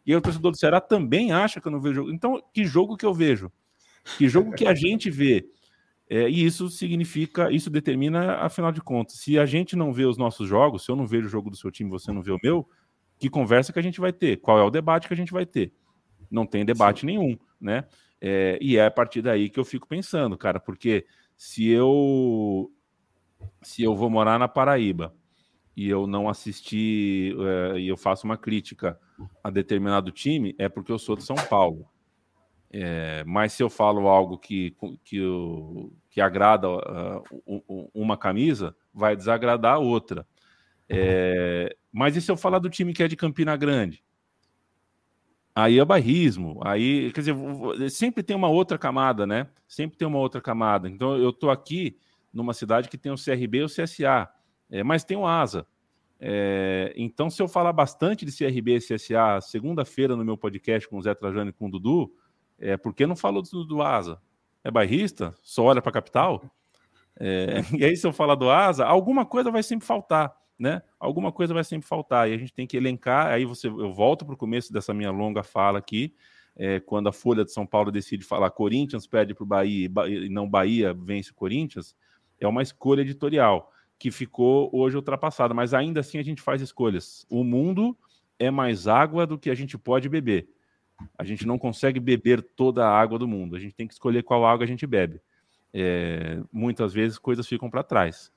E 0.06 0.14
o 0.14 0.20
torcedor 0.20 0.52
do 0.52 0.56
Ceará 0.56 0.80
também 0.80 1.32
acha 1.32 1.60
que 1.60 1.66
eu 1.66 1.72
não 1.72 1.80
vejo 1.80 1.94
o 1.94 2.04
jogo. 2.04 2.12
Então, 2.12 2.40
que 2.54 2.64
jogo 2.64 2.96
que 2.96 3.04
eu 3.04 3.12
vejo? 3.12 3.50
Que 4.16 4.28
jogo 4.28 4.52
que 4.52 4.64
a 4.64 4.74
gente 4.74 5.10
vê? 5.10 5.44
É, 6.08 6.30
e 6.30 6.44
isso 6.44 6.68
significa, 6.68 7.50
isso 7.50 7.70
determina, 7.70 8.36
afinal 8.36 8.70
de 8.70 8.80
contas, 8.80 9.16
se 9.16 9.36
a 9.36 9.46
gente 9.46 9.74
não 9.74 9.92
vê 9.92 10.04
os 10.04 10.16
nossos 10.16 10.48
jogos, 10.48 10.84
se 10.84 10.92
eu 10.92 10.96
não 10.96 11.06
vejo 11.06 11.26
o 11.26 11.30
jogo 11.30 11.50
do 11.50 11.56
seu 11.56 11.72
time, 11.72 11.90
você 11.90 12.12
não 12.12 12.22
vê 12.22 12.30
o 12.30 12.38
meu, 12.40 12.68
que 13.18 13.28
conversa 13.28 13.72
que 13.72 13.78
a 13.80 13.82
gente 13.82 14.00
vai 14.00 14.12
ter? 14.12 14.36
Qual 14.36 14.58
é 14.58 14.62
o 14.62 14.70
debate 14.70 15.08
que 15.08 15.14
a 15.14 15.16
gente 15.16 15.32
vai 15.32 15.44
ter? 15.44 15.72
Não 16.32 16.46
tem 16.46 16.64
debate 16.64 17.00
Sim. 17.00 17.06
nenhum, 17.06 17.38
né? 17.60 17.84
É, 18.20 18.58
e 18.60 18.76
é 18.76 18.86
a 18.86 18.90
partir 18.90 19.22
daí 19.22 19.48
que 19.48 19.58
eu 19.58 19.64
fico 19.64 19.86
pensando, 19.86 20.36
cara, 20.38 20.58
porque 20.58 21.04
se 21.36 21.68
eu 21.68 22.70
se 23.60 23.82
eu 23.82 23.94
vou 23.94 24.08
morar 24.08 24.38
na 24.38 24.48
Paraíba 24.48 25.14
e 25.76 25.88
eu 25.88 26.06
não 26.06 26.28
assisti 26.28 27.34
é, 27.74 27.78
e 27.78 27.88
eu 27.88 27.96
faço 27.96 28.24
uma 28.24 28.36
crítica 28.36 28.98
a 29.42 29.50
determinado 29.50 30.10
time, 30.10 30.54
é 30.58 30.68
porque 30.68 30.92
eu 30.92 30.98
sou 30.98 31.16
de 31.16 31.24
São 31.24 31.36
Paulo. 31.36 31.88
É, 32.74 33.22
mas 33.26 33.52
se 33.52 33.62
eu 33.62 33.68
falo 33.68 34.08
algo 34.08 34.38
que, 34.38 34.74
que, 35.04 35.20
que 36.08 36.20
agrada 36.22 36.68
uh, 36.70 37.90
uma 37.92 38.16
camisa, 38.16 38.74
vai 38.94 39.14
desagradar 39.14 39.74
a 39.74 39.78
outra. 39.78 40.26
É, 40.88 41.74
Mas 41.90 42.16
e 42.16 42.20
se 42.20 42.30
eu 42.30 42.36
falar 42.36 42.58
do 42.58 42.70
time 42.70 42.92
que 42.92 43.02
é 43.02 43.08
de 43.08 43.16
Campina 43.16 43.56
Grande? 43.56 44.02
Aí 45.54 45.78
é 45.78 45.84
bairrismo. 45.84 46.60
Aí, 46.64 47.12
quer 47.12 47.20
dizer, 47.20 47.90
sempre 47.90 48.22
tem 48.22 48.34
uma 48.34 48.48
outra 48.48 48.78
camada, 48.78 49.26
né? 49.26 49.48
Sempre 49.68 49.98
tem 49.98 50.08
uma 50.08 50.18
outra 50.18 50.40
camada. 50.40 50.88
Então, 50.88 51.16
eu 51.16 51.30
estou 51.30 51.50
aqui 51.50 51.96
numa 52.32 52.54
cidade 52.54 52.88
que 52.88 52.96
tem 52.96 53.12
o 53.12 53.22
CRB 53.22 53.58
e 53.58 53.62
o 53.64 53.66
CSA, 53.66 54.30
é, 54.70 54.82
mas 54.82 55.04
tem 55.04 55.16
o 55.16 55.26
ASA. 55.26 55.66
É, 56.18 56.94
então, 56.96 57.28
se 57.28 57.42
eu 57.42 57.48
falar 57.48 57.72
bastante 57.72 58.24
de 58.24 58.32
CRB 58.32 58.76
e 58.76 58.78
CSA 58.78 59.40
segunda-feira 59.42 60.16
no 60.16 60.24
meu 60.24 60.38
podcast 60.38 60.88
com 60.88 60.96
o 60.96 61.02
Zé 61.02 61.14
Trajano 61.14 61.50
e 61.50 61.52
com 61.52 61.66
o 61.66 61.70
Dudu, 61.70 62.14
é 62.58 62.76
porque 62.76 63.06
não 63.06 63.16
falou 63.16 63.42
do, 63.42 63.64
do 63.64 63.82
ASA? 63.82 64.18
É 64.64 64.70
bairrista? 64.70 65.34
Só 65.42 65.64
olha 65.64 65.82
para 65.82 65.90
a 65.90 65.92
capital? 65.92 66.42
É, 67.18 67.62
e 67.76 67.84
aí, 67.84 67.94
se 67.94 68.06
eu 68.06 68.12
falar 68.12 68.36
do 68.36 68.48
ASA, 68.48 68.86
alguma 68.86 69.26
coisa 69.26 69.50
vai 69.50 69.62
sempre 69.62 69.86
faltar 69.86 70.34
né? 70.58 70.82
Alguma 70.98 71.32
coisa 71.32 71.54
vai 71.54 71.64
sempre 71.64 71.88
faltar 71.88 72.30
e 72.30 72.34
a 72.34 72.38
gente 72.38 72.52
tem 72.52 72.66
que 72.66 72.76
elencar. 72.76 73.28
Aí 73.28 73.44
você, 73.44 73.68
eu 73.68 73.92
volto 73.92 74.24
para 74.24 74.34
o 74.34 74.38
começo 74.38 74.72
dessa 74.72 74.94
minha 74.94 75.10
longa 75.10 75.42
fala 75.42 75.78
aqui, 75.78 76.14
é, 76.54 76.80
quando 76.80 77.08
a 77.08 77.12
Folha 77.12 77.44
de 77.44 77.52
São 77.52 77.66
Paulo 77.66 77.90
decide 77.90 78.24
falar 78.24 78.50
Corinthians 78.50 79.06
perde 79.06 79.34
para 79.34 79.44
o 79.44 79.46
Bahia 79.46 79.90
e 80.08 80.28
não 80.28 80.48
Bahia 80.48 80.92
vence 80.92 81.30
o 81.30 81.34
Corinthians, 81.34 81.96
é 82.38 82.46
uma 82.46 82.62
escolha 82.62 83.00
editorial 83.00 83.72
que 83.98 84.10
ficou 84.10 84.68
hoje 84.72 84.96
ultrapassada, 84.96 85.54
mas 85.54 85.72
ainda 85.72 86.00
assim 86.00 86.18
a 86.18 86.24
gente 86.24 86.42
faz 86.42 86.60
escolhas. 86.60 87.24
O 87.30 87.44
mundo 87.44 87.96
é 88.38 88.50
mais 88.50 88.88
água 88.88 89.26
do 89.26 89.38
que 89.38 89.48
a 89.48 89.54
gente 89.54 89.78
pode 89.78 90.08
beber. 90.08 90.48
A 91.16 91.24
gente 91.24 91.46
não 91.46 91.58
consegue 91.58 92.00
beber 92.00 92.42
toda 92.42 92.84
a 92.84 92.90
água 92.90 93.18
do 93.18 93.28
mundo. 93.28 93.56
A 93.56 93.58
gente 93.58 93.74
tem 93.74 93.86
que 93.86 93.92
escolher 93.92 94.22
qual 94.22 94.44
água 94.44 94.64
a 94.64 94.66
gente 94.66 94.86
bebe. 94.86 95.20
É, 95.72 96.40
muitas 96.52 96.92
vezes 96.92 97.18
coisas 97.18 97.46
ficam 97.46 97.70
para 97.70 97.82
trás. 97.82 98.32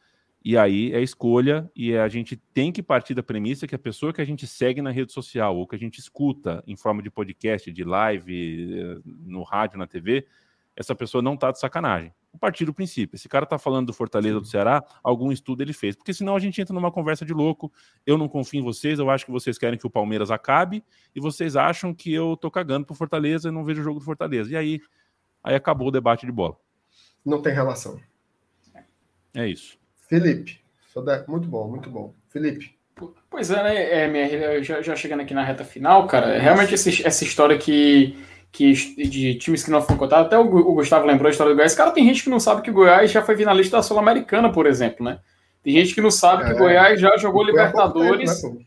E 0.46 0.56
aí 0.56 0.94
é 0.94 1.02
escolha, 1.02 1.68
e 1.76 1.98
a 1.98 2.08
gente 2.08 2.36
tem 2.36 2.72
que 2.72 2.84
partir 2.84 3.16
da 3.16 3.24
premissa 3.24 3.66
que 3.66 3.74
a 3.74 3.80
pessoa 3.80 4.14
que 4.14 4.22
a 4.22 4.26
gente 4.26 4.46
segue 4.46 4.80
na 4.80 4.92
rede 4.92 5.12
social, 5.12 5.58
ou 5.58 5.66
que 5.66 5.76
a 5.76 5.80
gente 5.80 5.98
escuta 5.98 6.64
em 6.68 6.76
forma 6.76 7.02
de 7.02 7.10
podcast, 7.10 7.72
de 7.72 7.84
live, 7.84 8.80
eh, 8.80 9.00
no 9.04 9.42
rádio, 9.42 9.80
na 9.80 9.88
TV, 9.88 10.28
essa 10.76 10.94
pessoa 10.94 11.20
não 11.20 11.34
está 11.34 11.52
de 11.52 11.60
sacanagem. 11.60 12.14
A 12.32 12.38
partir 12.38 12.64
do 12.64 12.76
princípio, 12.76 13.16
esse 13.16 13.28
cara 13.28 13.46
está 13.46 13.58
falando 13.58 13.88
do 13.88 13.94
Fortaleza 13.94 14.40
do 14.40 14.46
Ceará, 14.46 14.84
algum 15.04 15.32
estudo 15.32 15.64
ele 15.64 15.74
fez. 15.74 15.96
Porque 15.96 16.14
senão 16.14 16.36
a 16.36 16.40
gente 16.40 16.62
entra 16.62 16.76
numa 16.76 16.92
conversa 16.92 17.26
de 17.26 17.34
louco. 17.34 17.74
Eu 18.06 18.16
não 18.16 18.28
confio 18.28 18.60
em 18.60 18.64
vocês, 18.64 19.00
eu 19.00 19.10
acho 19.10 19.26
que 19.26 19.32
vocês 19.32 19.58
querem 19.58 19.80
que 19.80 19.88
o 19.88 19.90
Palmeiras 19.90 20.30
acabe, 20.30 20.84
e 21.16 21.20
vocês 21.20 21.56
acham 21.56 21.92
que 21.92 22.14
eu 22.14 22.38
tô 22.38 22.52
cagando 22.52 22.86
pro 22.86 22.94
Fortaleza 22.94 23.50
e 23.50 23.52
não 23.52 23.64
vejo 23.64 23.82
o 23.82 23.84
jogo 23.84 24.00
do 24.00 24.06
Fortaleza. 24.06 24.52
E 24.52 24.56
aí, 24.56 24.80
aí 25.44 25.56
acabou 25.56 25.88
o 25.88 25.92
debate 25.92 26.24
de 26.24 26.32
bola. 26.32 26.56
Não 27.26 27.42
tem 27.42 27.52
relação. 27.52 28.00
É 29.34 29.48
isso. 29.48 29.84
Felipe, 30.08 30.60
muito 31.28 31.48
bom, 31.48 31.68
muito 31.68 31.90
bom. 31.90 32.14
Felipe. 32.30 32.76
Pois 33.30 33.52
é, 33.52 33.64
né, 33.64 34.04
é, 34.04 34.08
minha, 34.08 34.64
já, 34.64 34.82
já 34.82 34.96
chegando 34.96 35.22
aqui 35.22 35.34
na 35.34 35.44
reta 35.44 35.66
final, 35.66 36.08
cara, 36.08 36.40
realmente 36.40 36.74
esse, 36.74 37.06
essa 37.06 37.26
história 37.26 37.58
que, 37.58 38.18
que 38.52 38.72
de 38.72 39.36
times 39.36 39.64
que 39.64 39.70
não 39.70 39.82
foram 39.82 39.98
cotados, 39.98 40.28
até 40.28 40.38
o, 40.38 40.44
o, 40.44 40.74
Gustavo 40.76 41.06
lembrou 41.06 41.28
a 41.28 41.32
história 41.32 41.52
do 41.52 41.56
Goiás. 41.58 41.76
Cara, 41.76 41.92
tem 41.92 42.06
gente 42.06 42.24
que 42.24 42.30
não 42.30 42.40
sabe 42.40 42.62
que 42.62 42.72
o 42.72 42.74
Goiás 42.74 43.12
já 43.12 43.22
foi 43.22 43.36
finalista 43.36 43.76
da 43.76 43.84
Sul-Americana, 43.84 44.50
por 44.50 44.66
exemplo, 44.66 45.04
né? 45.04 45.20
Tem 45.62 45.74
gente 45.74 45.94
que 45.94 46.00
não 46.00 46.12
sabe 46.12 46.44
é, 46.44 46.46
que 46.46 46.54
o 46.54 46.58
Goiás 46.58 47.00
já 47.02 47.18
jogou 47.18 47.44
Libertadores. 47.44 48.42
Tempo, 48.42 48.56
né, 48.56 48.66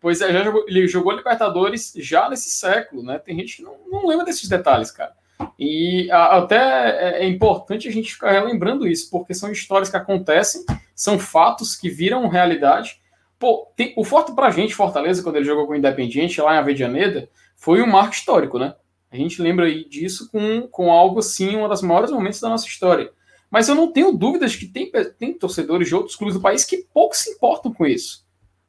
pois 0.00 0.20
é, 0.20 0.32
já 0.32 0.42
jogou, 0.42 0.64
ele 0.66 0.88
jogou 0.88 1.12
Libertadores 1.12 1.92
já 1.96 2.28
nesse 2.28 2.50
século, 2.50 3.04
né? 3.04 3.20
Tem 3.20 3.36
gente 3.36 3.58
que 3.58 3.62
não, 3.62 3.76
não 3.86 4.06
lembra 4.08 4.24
desses 4.24 4.48
detalhes, 4.48 4.90
cara. 4.90 5.12
E 5.58 6.10
a, 6.10 6.38
até 6.38 6.56
é, 6.56 7.24
é 7.24 7.28
importante 7.28 7.88
a 7.88 7.92
gente 7.92 8.12
ficar 8.12 8.32
relembrando 8.32 8.86
isso, 8.86 9.10
porque 9.10 9.34
são 9.34 9.50
histórias 9.50 9.90
que 9.90 9.96
acontecem, 9.96 10.64
são 10.94 11.18
fatos 11.18 11.76
que 11.76 11.88
viram 11.88 12.28
realidade. 12.28 13.00
Pô, 13.38 13.72
tem, 13.76 13.94
o 13.96 14.04
Forte 14.04 14.32
pra 14.34 14.50
gente, 14.50 14.74
Fortaleza, 14.74 15.22
quando 15.22 15.36
ele 15.36 15.44
jogou 15.44 15.66
com 15.66 15.72
o 15.72 15.76
Independiente 15.76 16.40
lá 16.40 16.54
em 16.54 16.58
Avedianeda, 16.58 17.28
foi 17.56 17.82
um 17.82 17.86
marco 17.86 18.14
histórico, 18.14 18.58
né? 18.58 18.74
A 19.10 19.16
gente 19.16 19.42
lembra 19.42 19.66
aí 19.66 19.88
disso 19.88 20.30
com, 20.30 20.68
com 20.68 20.90
algo 20.92 21.18
assim, 21.18 21.56
um 21.56 21.68
dos 21.68 21.82
maiores 21.82 22.10
momentos 22.10 22.40
da 22.40 22.48
nossa 22.48 22.66
história. 22.66 23.10
Mas 23.50 23.68
eu 23.68 23.74
não 23.74 23.90
tenho 23.90 24.12
dúvidas 24.12 24.54
que 24.54 24.66
tem, 24.66 24.90
tem 25.18 25.34
torcedores 25.34 25.88
de 25.88 25.94
outros 25.94 26.14
clubes 26.14 26.34
do 26.34 26.40
país 26.40 26.64
que 26.64 26.86
pouco 26.94 27.16
se 27.16 27.30
importam 27.30 27.72
com 27.72 27.84
isso. 27.84 28.24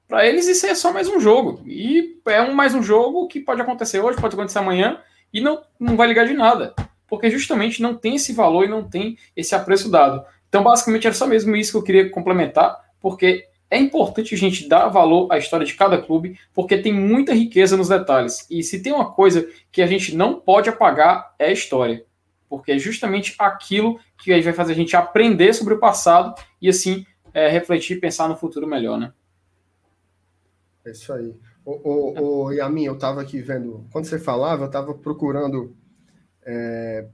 Para 0.08 0.26
eles, 0.26 0.48
isso 0.48 0.66
é 0.66 0.74
só 0.74 0.92
mais 0.92 1.08
um 1.08 1.20
jogo. 1.20 1.62
E 1.66 2.20
é 2.26 2.42
um 2.42 2.54
mais 2.54 2.74
um 2.74 2.82
jogo 2.82 3.28
que 3.28 3.40
pode 3.40 3.62
acontecer 3.62 4.00
hoje, 4.00 4.20
pode 4.20 4.34
acontecer 4.34 4.60
amanhã, 4.60 5.00
e 5.34 5.42
não, 5.42 5.62
não 5.80 5.96
vai 5.96 6.08
ligar 6.08 6.26
de 6.26 6.34
nada, 6.34 6.74
porque 7.08 7.30
justamente 7.30 7.82
não 7.82 7.96
tem 7.96 8.16
esse 8.16 8.34
valor 8.34 8.66
e 8.66 8.70
não 8.70 8.88
tem 8.88 9.18
esse 9.36 9.56
apreço 9.56 9.90
dado. 9.90 10.26
Então, 10.48 10.64
basicamente, 10.64 11.08
era 11.08 11.14
só 11.14 11.26
mesmo 11.26 11.56
isso 11.56 11.72
que 11.72 11.78
eu 11.78 11.84
queria 11.84 12.10
complementar, 12.10 12.78
porque 13.00 13.48
é 13.70 13.78
importante 13.78 14.36
a 14.36 14.38
gente 14.38 14.68
dar 14.68 14.90
valor 14.90 15.32
à 15.32 15.38
história 15.38 15.66
de 15.66 15.74
cada 15.76 16.02
clube, 16.02 16.38
porque 16.54 16.78
tem 16.78 16.94
muita 16.94 17.34
riqueza 17.34 17.78
nos 17.78 17.88
detalhes. 17.88 18.46
E 18.50 18.62
se 18.62 18.84
tem 18.84 18.92
uma 18.92 19.12
coisa 19.14 19.50
que 19.72 19.82
a 19.82 19.88
gente 19.88 20.14
não 20.14 20.42
pode 20.42 20.68
apagar, 20.68 21.34
é 21.40 21.46
a 21.46 21.52
história. 21.52 22.06
Porque 22.50 22.74
é 22.74 22.78
justamente 22.78 23.34
aquilo 23.40 23.98
que 24.18 24.42
vai 24.42 24.52
fazer 24.52 24.74
a 24.74 24.76
gente 24.76 24.94
aprender 24.94 25.54
sobre 25.54 25.74
o 25.74 25.80
passado 25.80 26.36
e, 26.62 26.68
assim, 26.68 27.06
é, 27.34 27.48
refletir 27.48 27.96
e 27.96 28.00
pensar 28.02 28.28
no 28.28 28.36
futuro 28.36 28.68
melhor, 28.68 29.00
né? 29.00 29.14
É 30.86 30.92
isso 30.92 31.14
aí. 31.14 31.34
O, 31.64 32.46
o, 32.46 32.52
Yamin, 32.52 32.86
eu 32.86 32.96
estava 32.96 33.22
aqui 33.22 33.40
vendo, 33.40 33.86
quando 33.92 34.06
você 34.06 34.18
falava, 34.18 34.64
eu 34.64 34.68
estava 34.68 34.94
procurando 34.96 35.76
é, 36.44 37.08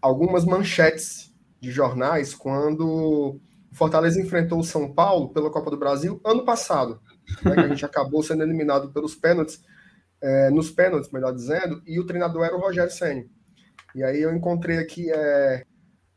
algumas 0.00 0.44
manchetes 0.44 1.34
de 1.58 1.70
jornais 1.70 2.34
quando 2.34 2.86
o 2.86 3.40
Fortaleza 3.72 4.20
enfrentou 4.20 4.58
o 4.60 4.64
São 4.64 4.92
Paulo 4.92 5.30
pela 5.30 5.50
Copa 5.50 5.70
do 5.70 5.78
Brasil 5.78 6.20
ano 6.22 6.44
passado, 6.44 7.00
né, 7.42 7.54
que 7.54 7.60
a 7.60 7.68
gente 7.68 7.84
acabou 7.84 8.22
sendo 8.22 8.42
eliminado 8.42 8.92
pelos 8.92 9.14
pênaltis, 9.14 9.62
é, 10.20 10.50
nos 10.50 10.70
pênaltis, 10.70 11.10
melhor 11.10 11.32
dizendo, 11.32 11.82
e 11.86 11.98
o 11.98 12.06
treinador 12.06 12.44
era 12.44 12.56
o 12.56 12.60
Rogério 12.60 12.92
Senni. 12.92 13.30
E 13.94 14.04
aí 14.04 14.20
eu 14.20 14.34
encontrei 14.34 14.78
aqui 14.78 15.10
é, 15.10 15.64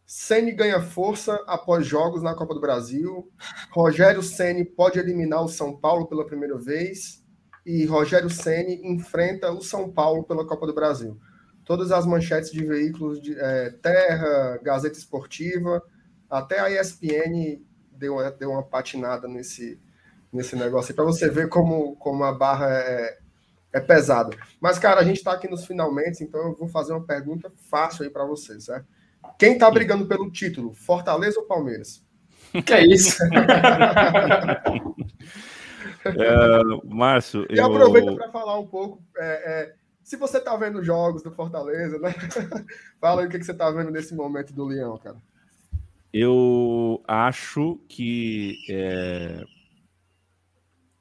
Ceni 0.05 0.51
ganha 0.51 0.81
força 0.81 1.41
após 1.47 1.85
jogos 1.85 2.21
na 2.21 2.35
Copa 2.35 2.53
do 2.53 2.61
Brasil. 2.61 3.31
Rogério 3.71 4.21
Ceni 4.21 4.65
pode 4.65 4.99
eliminar 4.99 5.43
o 5.43 5.49
São 5.49 5.77
Paulo 5.77 6.07
pela 6.07 6.25
primeira 6.25 6.57
vez 6.57 7.25
e 7.67 7.85
Rogério 7.85 8.29
Ceni 8.29 8.79
enfrenta 8.81 9.51
o 9.51 9.61
São 9.61 9.91
Paulo 9.91 10.23
pela 10.23 10.47
Copa 10.47 10.65
do 10.65 10.73
Brasil. 10.73 11.19
Todas 11.65 11.91
as 11.91 12.05
manchetes 12.05 12.49
de 12.49 12.63
veículos 12.63 13.21
de 13.21 13.37
é, 13.37 13.71
Terra, 13.81 14.57
Gazeta 14.63 14.97
Esportiva, 14.97 15.83
até 16.29 16.61
a 16.61 16.71
ESPN 16.71 17.61
deu 17.91 18.13
uma, 18.13 18.31
deu 18.31 18.51
uma 18.51 18.63
patinada 18.63 19.27
nesse, 19.27 19.77
nesse 20.31 20.55
negócio, 20.55 20.95
para 20.95 21.03
você 21.03 21.29
ver 21.29 21.49
como, 21.49 21.97
como 21.97 22.23
a 22.23 22.31
barra 22.31 22.71
é, 22.71 23.17
é 23.73 23.81
pesada. 23.81 24.29
Mas, 24.61 24.79
cara, 24.79 25.01
a 25.01 25.03
gente 25.03 25.17
está 25.17 25.33
aqui 25.33 25.49
nos 25.49 25.65
finalmente, 25.65 26.23
então 26.23 26.39
eu 26.39 26.55
vou 26.55 26.69
fazer 26.69 26.93
uma 26.93 27.05
pergunta 27.05 27.51
fácil 27.69 28.05
aí 28.05 28.09
para 28.09 28.23
vocês, 28.23 28.63
certo? 28.63 28.87
Quem 29.37 29.53
está 29.53 29.69
brigando 29.69 30.05
pelo 30.05 30.31
título, 30.31 30.73
Fortaleza 30.73 31.37
ou 31.37 31.45
Palmeiras? 31.45 32.01
Que 32.65 32.73
é 32.73 32.85
isso? 32.85 33.17
É, 36.15 36.61
Márcio. 36.85 37.45
E 37.49 37.57
eu... 37.57 37.65
aproveita 37.65 38.15
para 38.15 38.31
falar 38.31 38.59
um 38.59 38.67
pouco. 38.67 39.01
É, 39.17 39.25
é, 39.25 39.75
se 40.03 40.15
você 40.15 40.37
está 40.37 40.55
vendo 40.55 40.83
jogos 40.83 41.21
do 41.21 41.31
Fortaleza, 41.31 41.99
né? 41.99 42.13
Fala 42.99 43.21
aí 43.21 43.27
o 43.27 43.29
que, 43.29 43.39
que 43.39 43.45
você 43.45 43.51
está 43.51 43.69
vendo 43.71 43.91
nesse 43.91 44.15
momento 44.15 44.53
do 44.53 44.65
Leão, 44.65 44.97
cara. 44.97 45.17
Eu 46.13 47.03
acho 47.07 47.79
que 47.89 48.57
é, 48.69 49.43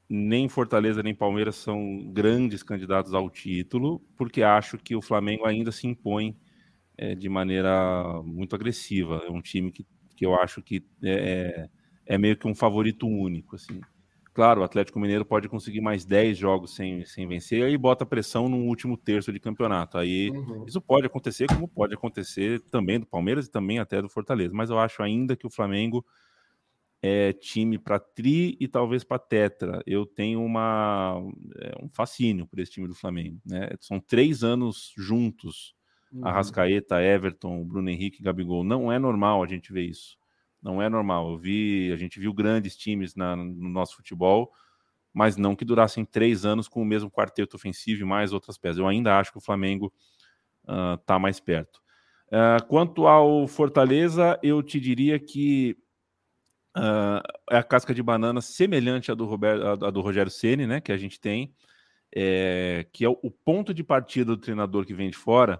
nem 0.09 0.47
Fortaleza 0.47 1.03
nem 1.03 1.15
Palmeiras 1.15 1.55
são 1.55 2.11
grandes 2.11 2.63
candidatos 2.63 3.13
ao 3.13 3.29
título, 3.29 4.01
porque 4.15 4.43
acho 4.43 4.77
que 4.77 4.95
o 4.95 5.01
Flamengo 5.01 5.45
ainda 5.45 5.71
se 5.71 5.87
impõe 5.87 6.37
é, 6.97 7.13
de 7.13 7.29
maneira 7.29 8.21
muito 8.23 8.55
agressiva. 8.55 9.23
É 9.25 9.29
um 9.29 9.41
time 9.41 9.71
que, 9.71 9.85
que 10.15 10.25
eu 10.25 10.35
acho 10.35 10.61
que 10.61 10.85
é, 11.03 11.69
é, 12.05 12.15
é 12.15 12.17
meio 12.17 12.37
que 12.37 12.47
um 12.47 12.55
favorito 12.55 13.07
único, 13.07 13.55
assim. 13.55 13.81
Claro, 14.37 14.61
o 14.61 14.63
Atlético 14.63 14.99
Mineiro 14.99 15.25
pode 15.25 15.49
conseguir 15.49 15.81
mais 15.81 16.05
10 16.05 16.37
jogos 16.37 16.75
sem, 16.75 17.03
sem 17.05 17.27
vencer 17.27 17.67
e 17.71 17.75
bota 17.75 18.05
pressão 18.05 18.47
no 18.47 18.57
último 18.57 18.95
terço 18.95 19.33
de 19.33 19.39
campeonato. 19.39 19.97
Aí 19.97 20.29
uhum. 20.29 20.63
isso 20.67 20.79
pode 20.79 21.07
acontecer, 21.07 21.47
como 21.47 21.67
pode 21.67 21.95
acontecer 21.95 22.61
também 22.69 22.99
do 22.99 23.07
Palmeiras 23.07 23.47
e 23.47 23.51
também 23.51 23.79
até 23.79 23.99
do 23.99 24.07
Fortaleza. 24.07 24.53
Mas 24.53 24.69
eu 24.69 24.77
acho 24.77 25.01
ainda 25.01 25.35
que 25.35 25.47
o 25.47 25.49
Flamengo 25.49 26.05
é 27.01 27.33
time 27.33 27.79
para 27.79 27.97
tri 27.97 28.55
e 28.59 28.67
talvez 28.67 29.03
para 29.03 29.17
tetra. 29.17 29.81
Eu 29.87 30.05
tenho 30.05 30.43
uma, 30.43 31.19
é, 31.59 31.73
um 31.83 31.89
fascínio 31.89 32.45
por 32.45 32.59
esse 32.59 32.73
time 32.73 32.87
do 32.87 32.93
Flamengo. 32.93 33.41
Né? 33.43 33.69
São 33.79 33.99
três 33.99 34.43
anos 34.43 34.93
juntos. 34.95 35.73
Uhum. 36.13 36.27
Arrascaeta, 36.27 37.01
Everton, 37.01 37.65
Bruno 37.65 37.89
Henrique, 37.89 38.21
Gabigol. 38.21 38.63
Não 38.63 38.91
é 38.91 38.99
normal 38.99 39.41
a 39.41 39.47
gente 39.47 39.73
ver 39.73 39.85
isso. 39.85 40.15
Não 40.67 40.81
é 40.81 40.89
normal. 40.89 41.31
Eu 41.31 41.37
vi, 41.37 41.91
a 41.93 41.95
gente 41.95 42.19
viu 42.19 42.33
grandes 42.33 42.75
times 42.75 43.15
na, 43.15 43.35
no 43.35 43.69
nosso 43.69 43.95
futebol, 43.95 44.51
mas 45.13 45.37
não 45.37 45.55
que 45.55 45.63
durassem 45.63 46.03
três 46.03 46.45
anos 46.45 46.67
com 46.67 46.81
o 46.81 46.85
mesmo 46.85 47.09
quarteto 47.09 47.55
ofensivo 47.55 48.01
e 48.01 48.05
mais 48.05 48.33
outras 48.33 48.57
peças. 48.57 48.77
Eu 48.77 48.87
ainda 48.87 49.17
acho 49.17 49.31
que 49.31 49.37
o 49.37 49.41
Flamengo 49.41 49.93
está 50.63 51.15
uh, 51.15 51.19
mais 51.19 51.39
perto. 51.39 51.79
Uh, 52.27 52.63
quanto 52.67 53.07
ao 53.07 53.47
Fortaleza, 53.47 54.37
eu 54.43 54.61
te 54.61 54.79
diria 54.79 55.17
que 55.17 55.77
Uh, 56.77 57.25
é 57.49 57.57
a 57.57 57.63
casca 57.63 57.91
de 57.91 58.03
banana 58.03 58.39
semelhante 58.39 59.11
à 59.11 59.15
do, 59.15 59.25
Roberto, 59.25 59.83
à 59.83 59.89
do 59.89 59.99
Rogério 59.99 60.31
Ceni, 60.31 60.67
né? 60.67 60.79
Que 60.79 60.91
a 60.91 60.97
gente 60.97 61.19
tem, 61.19 61.51
é, 62.15 62.85
que 62.93 63.03
é 63.03 63.09
o, 63.09 63.17
o, 63.23 63.31
ponto 63.31 63.73
de 63.73 63.83
partida 63.83 64.35
do 64.35 64.41
treinador 64.41 64.85
que 64.85 64.93
vem 64.93 65.09
de 65.09 65.17
fora 65.17 65.59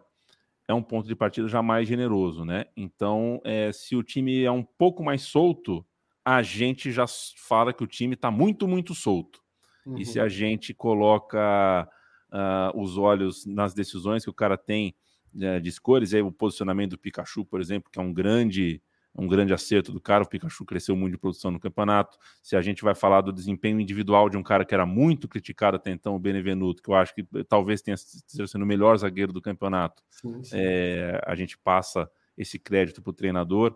é 0.68 0.74
um 0.74 0.84
ponto 0.84 1.08
de 1.08 1.16
partida 1.16 1.48
já 1.48 1.62
mais 1.62 1.88
generoso, 1.88 2.44
né? 2.44 2.66
Então, 2.76 3.42
é, 3.44 3.72
se 3.72 3.96
o 3.96 4.04
time 4.04 4.44
é 4.44 4.52
um 4.52 4.64
pouco 4.64 5.04
mais 5.04 5.22
solto, 5.22 5.86
a 6.26 6.42
gente 6.42 6.92
já 6.92 7.06
fala 7.38 7.72
que 7.72 7.84
o 7.84 7.88
time 7.88 8.14
está 8.14 8.30
muito, 8.30 8.68
muito 8.68 8.94
solto. 8.94 9.42
Uhum. 9.86 9.98
E 9.98 10.06
se 10.06 10.20
a 10.20 10.24
uhum. 10.24 10.30
gente 10.30 10.74
coloca 10.74 11.90
uh, 12.34 12.82
os 12.82 12.98
olhos 12.98 13.46
nas 13.46 13.74
decisões 13.74 14.26
que 14.26 14.30
o 14.30 14.34
cara 14.34 14.58
tem 14.58 14.94
uh, 15.36 15.62
de 15.62 15.70
escolhas, 15.70 16.14
aí 16.14 16.22
o 16.22 16.32
posicionamento 16.32 16.92
do 16.92 16.98
Pikachu, 16.98 17.46
por 17.46 17.62
exemplo, 17.62 17.90
que 17.90 17.98
é 17.98 18.02
um 18.02 18.14
grande 18.14 18.82
um 19.16 19.28
grande 19.28 19.54
acerto 19.54 19.92
do 19.92 20.00
cara. 20.00 20.24
O 20.24 20.28
Pikachu 20.28 20.66
cresceu 20.66 20.96
muito 20.96 21.14
de 21.14 21.18
produção 21.18 21.52
no 21.52 21.60
campeonato. 21.60 22.18
Se 22.42 22.56
a 22.56 22.62
gente 22.62 22.84
vai 22.84 22.94
falar 22.94 23.22
do 23.22 23.34
desempenho 23.34 23.80
individual 23.80 24.30
de 24.30 24.38
um 24.38 24.44
cara 24.44 24.64
que 24.64 24.74
era 24.74 24.86
muito 24.86 25.28
criticado 25.28 25.78
até 25.78 25.92
então, 25.92 26.16
o 26.16 26.20
Benevenuto, 26.20 26.84
que 26.84 26.90
eu 26.90 26.96
acho 26.96 27.14
que 27.16 27.26
talvez 27.48 27.82
tenha 27.82 27.98
sido 27.98 28.64
o 28.64 28.66
melhor 28.66 28.98
zagueiro 28.98 29.34
do 29.34 29.42
campeonato, 29.42 30.04
sim, 30.10 30.44
sim. 30.44 30.56
É, 30.58 31.22
a 31.26 31.36
gente 31.36 31.58
passa 31.58 32.10
esse 32.38 32.60
crédito 32.60 33.02
para 33.02 33.12
o 33.12 33.14
treinador. 33.14 33.76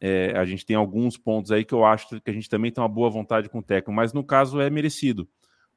É, 0.00 0.36
a 0.36 0.44
gente 0.44 0.66
tem 0.66 0.76
alguns 0.76 1.16
pontos 1.16 1.50
aí 1.50 1.64
que 1.64 1.72
eu 1.72 1.84
acho 1.84 2.20
que 2.20 2.30
a 2.30 2.34
gente 2.34 2.48
também 2.48 2.70
tem 2.70 2.82
uma 2.82 2.88
boa 2.88 3.08
vontade 3.08 3.48
com 3.48 3.60
o 3.60 3.62
técnico, 3.62 3.92
mas 3.92 4.12
no 4.12 4.22
caso 4.22 4.60
é 4.60 4.68
merecido. 4.68 5.26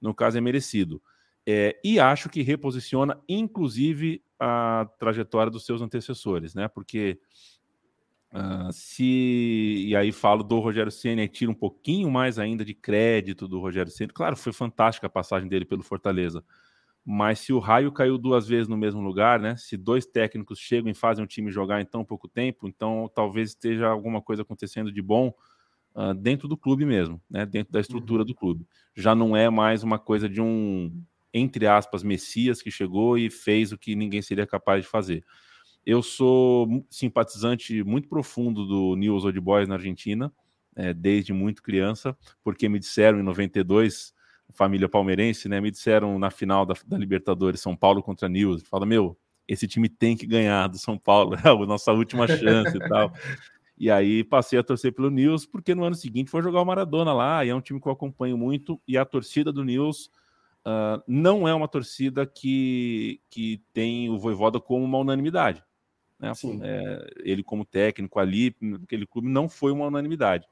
No 0.02 0.14
caso 0.14 0.38
é 0.38 0.42
merecido. 0.42 1.02
É, 1.50 1.80
e 1.82 1.98
acho 1.98 2.28
que 2.28 2.42
reposiciona, 2.42 3.18
inclusive, 3.30 4.22
a 4.38 4.86
trajetória 5.00 5.50
dos 5.50 5.66
seus 5.66 5.82
antecessores, 5.82 6.54
né? 6.54 6.68
Porque 6.68 7.18
Uh, 8.34 8.72
se 8.74 9.86
e 9.88 9.96
aí 9.96 10.12
falo 10.12 10.44
do 10.44 10.60
Rogério 10.60 10.92
Ceni, 10.92 11.28
tira 11.30 11.50
um 11.50 11.56
pouquinho 11.56 12.12
mais 12.12 12.38
ainda 12.38 12.66
de 12.66 12.74
crédito 12.74 13.48
do 13.48 13.60
Rogério 13.60 13.92
Ceni. 13.92 14.12
Claro, 14.12 14.36
foi 14.36 14.52
fantástica 14.52 15.08
a 15.08 15.10
passagem 15.10 15.48
dele 15.48 15.66
pelo 15.66 15.82
Fortaleza, 15.82 16.44
mas 17.06 17.40
se 17.40 17.54
o 17.54 17.60
raio 17.60 17.92
caiu 17.92 18.18
duas 18.18 18.48
vezes 18.48 18.68
no 18.68 18.76
mesmo 18.76 19.00
lugar, 19.00 19.40
né? 19.40 19.56
Se 19.56 19.78
dois 19.78 20.06
técnicos 20.06 20.60
chegam 20.60 20.92
e 20.92 20.94
fazem 20.94 21.24
o 21.24 21.28
time 21.28 21.50
jogar 21.50 21.80
em 21.82 21.86
tão 21.86 22.04
pouco 22.04 22.28
tempo, 22.28 22.68
então 22.68 23.10
talvez 23.16 23.50
esteja 23.50 23.88
alguma 23.88 24.22
coisa 24.22 24.42
acontecendo 24.42 24.92
de 24.92 25.02
bom 25.02 25.34
uh, 25.96 26.14
dentro 26.14 26.50
do 26.50 26.58
clube 26.58 26.86
mesmo, 26.86 27.22
né? 27.30 27.46
Dentro 27.46 27.72
da 27.72 27.80
estrutura 27.80 28.24
uhum. 28.24 28.28
do 28.28 28.36
clube. 28.36 28.68
Já 28.94 29.16
não 29.16 29.38
é 29.38 29.50
mais 29.50 29.84
uma 29.84 29.98
coisa 29.98 30.28
de 30.28 30.42
um 30.42 30.92
entre 31.34 31.68
aspas 31.68 32.04
Messias 32.04 32.62
que 32.62 32.72
chegou 32.72 33.18
e 33.18 33.30
fez 33.30 33.72
o 33.72 33.78
que 33.78 33.96
ninguém 33.96 34.22
seria 34.22 34.46
capaz 34.46 34.84
de 34.84 34.90
fazer. 34.90 35.24
Eu 35.88 36.04
sou 36.04 36.86
simpatizante 36.90 37.82
muito 37.82 38.10
profundo 38.10 38.66
do 38.66 38.98
News 38.98 39.24
Old 39.24 39.40
Boys 39.40 39.70
na 39.70 39.76
Argentina, 39.76 40.34
é, 40.76 40.94
desde 40.94 41.32
muito 41.32 41.64
criança, 41.64 42.14
porque 42.44 42.68
me 42.68 42.78
disseram 42.78 43.22
em 43.22 43.24
92, 43.24 44.14
família 44.54 44.90
palmeirense, 44.90 45.48
né? 45.48 45.62
Me 45.62 45.72
disseram 45.72 46.20
na 46.20 46.30
final 46.30 46.66
da, 46.66 46.76
da 46.86 46.98
Libertadores, 46.98 47.62
São 47.62 47.74
Paulo 47.74 48.04
contra 48.04 48.28
News, 48.28 48.64
fala, 48.68 48.86
meu, 48.86 49.18
esse 49.48 49.66
time 49.66 49.88
tem 49.88 50.18
que 50.18 50.28
ganhar 50.28 50.68
do 50.68 50.78
São 50.78 50.98
Paulo, 50.98 51.36
é 51.42 51.48
a 51.48 51.66
nossa 51.66 51.94
última 51.94 52.28
chance 52.28 52.76
e 52.76 52.90
tal. 52.90 53.14
E 53.78 53.90
aí 53.90 54.26
passei 54.26 54.60
a 54.60 54.64
torcer 54.64 54.92
pelo 54.92 55.10
News, 55.10 55.46
porque 55.46 55.74
no 55.74 55.86
ano 55.86 55.96
seguinte 55.96 56.30
foi 56.30 56.44
jogar 56.44 56.60
o 56.60 56.66
Maradona 56.66 57.14
lá, 57.14 57.46
e 57.46 57.50
é 57.50 57.56
um 57.56 57.62
time 57.62 57.80
que 57.80 57.88
eu 57.88 57.94
acompanho 57.94 58.38
muito, 58.38 58.78
e 58.86 58.98
a 58.98 59.06
torcida 59.06 59.54
do 59.54 59.64
News 59.64 60.12
uh, 60.66 61.02
não 61.08 61.48
é 61.48 61.54
uma 61.54 61.70
torcida 61.70 62.26
que, 62.26 63.22
que 63.30 63.64
tem 63.72 64.10
o 64.10 64.20
Voivoda 64.20 64.60
como 64.60 64.84
uma 64.84 64.98
unanimidade. 64.98 65.64
Né? 66.20 66.32
É, 66.64 67.08
ele, 67.24 67.44
como 67.44 67.66
técnico 67.66 68.20
ali, 68.20 68.56
naquele 68.60 69.06
clube, 69.06 69.28
não 69.28 69.48
foi 69.48 69.72
uma 69.72 69.88
unanimidade. 69.88 70.48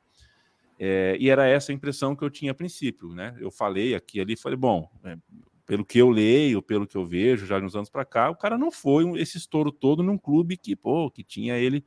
É, 0.77 1.15
e 1.19 1.29
era 1.29 1.47
essa 1.47 1.71
a 1.71 1.75
impressão 1.75 2.15
que 2.15 2.23
eu 2.23 2.29
tinha 2.29 2.51
a 2.51 2.55
princípio. 2.55 3.09
Né? 3.13 3.35
Eu 3.39 3.49
falei 3.49 3.95
aqui 3.95 4.19
ali, 4.19 4.35
falei, 4.35 4.57
bom, 4.57 4.89
é, 5.03 5.17
pelo 5.65 5.85
que 5.85 5.97
eu 5.97 6.09
leio, 6.09 6.61
pelo 6.61 6.85
que 6.85 6.95
eu 6.95 7.05
vejo 7.05 7.45
já 7.45 7.59
nos 7.59 7.75
anos 7.75 7.89
para 7.89 8.05
cá, 8.05 8.29
o 8.29 8.35
cara 8.35 8.57
não 8.57 8.71
foi 8.71 9.09
esse 9.19 9.37
estouro 9.37 9.71
todo 9.71 10.03
num 10.03 10.17
clube 10.17 10.57
que, 10.57 10.75
pô, 10.75 11.09
que 11.09 11.23
tinha 11.23 11.57
ele 11.57 11.85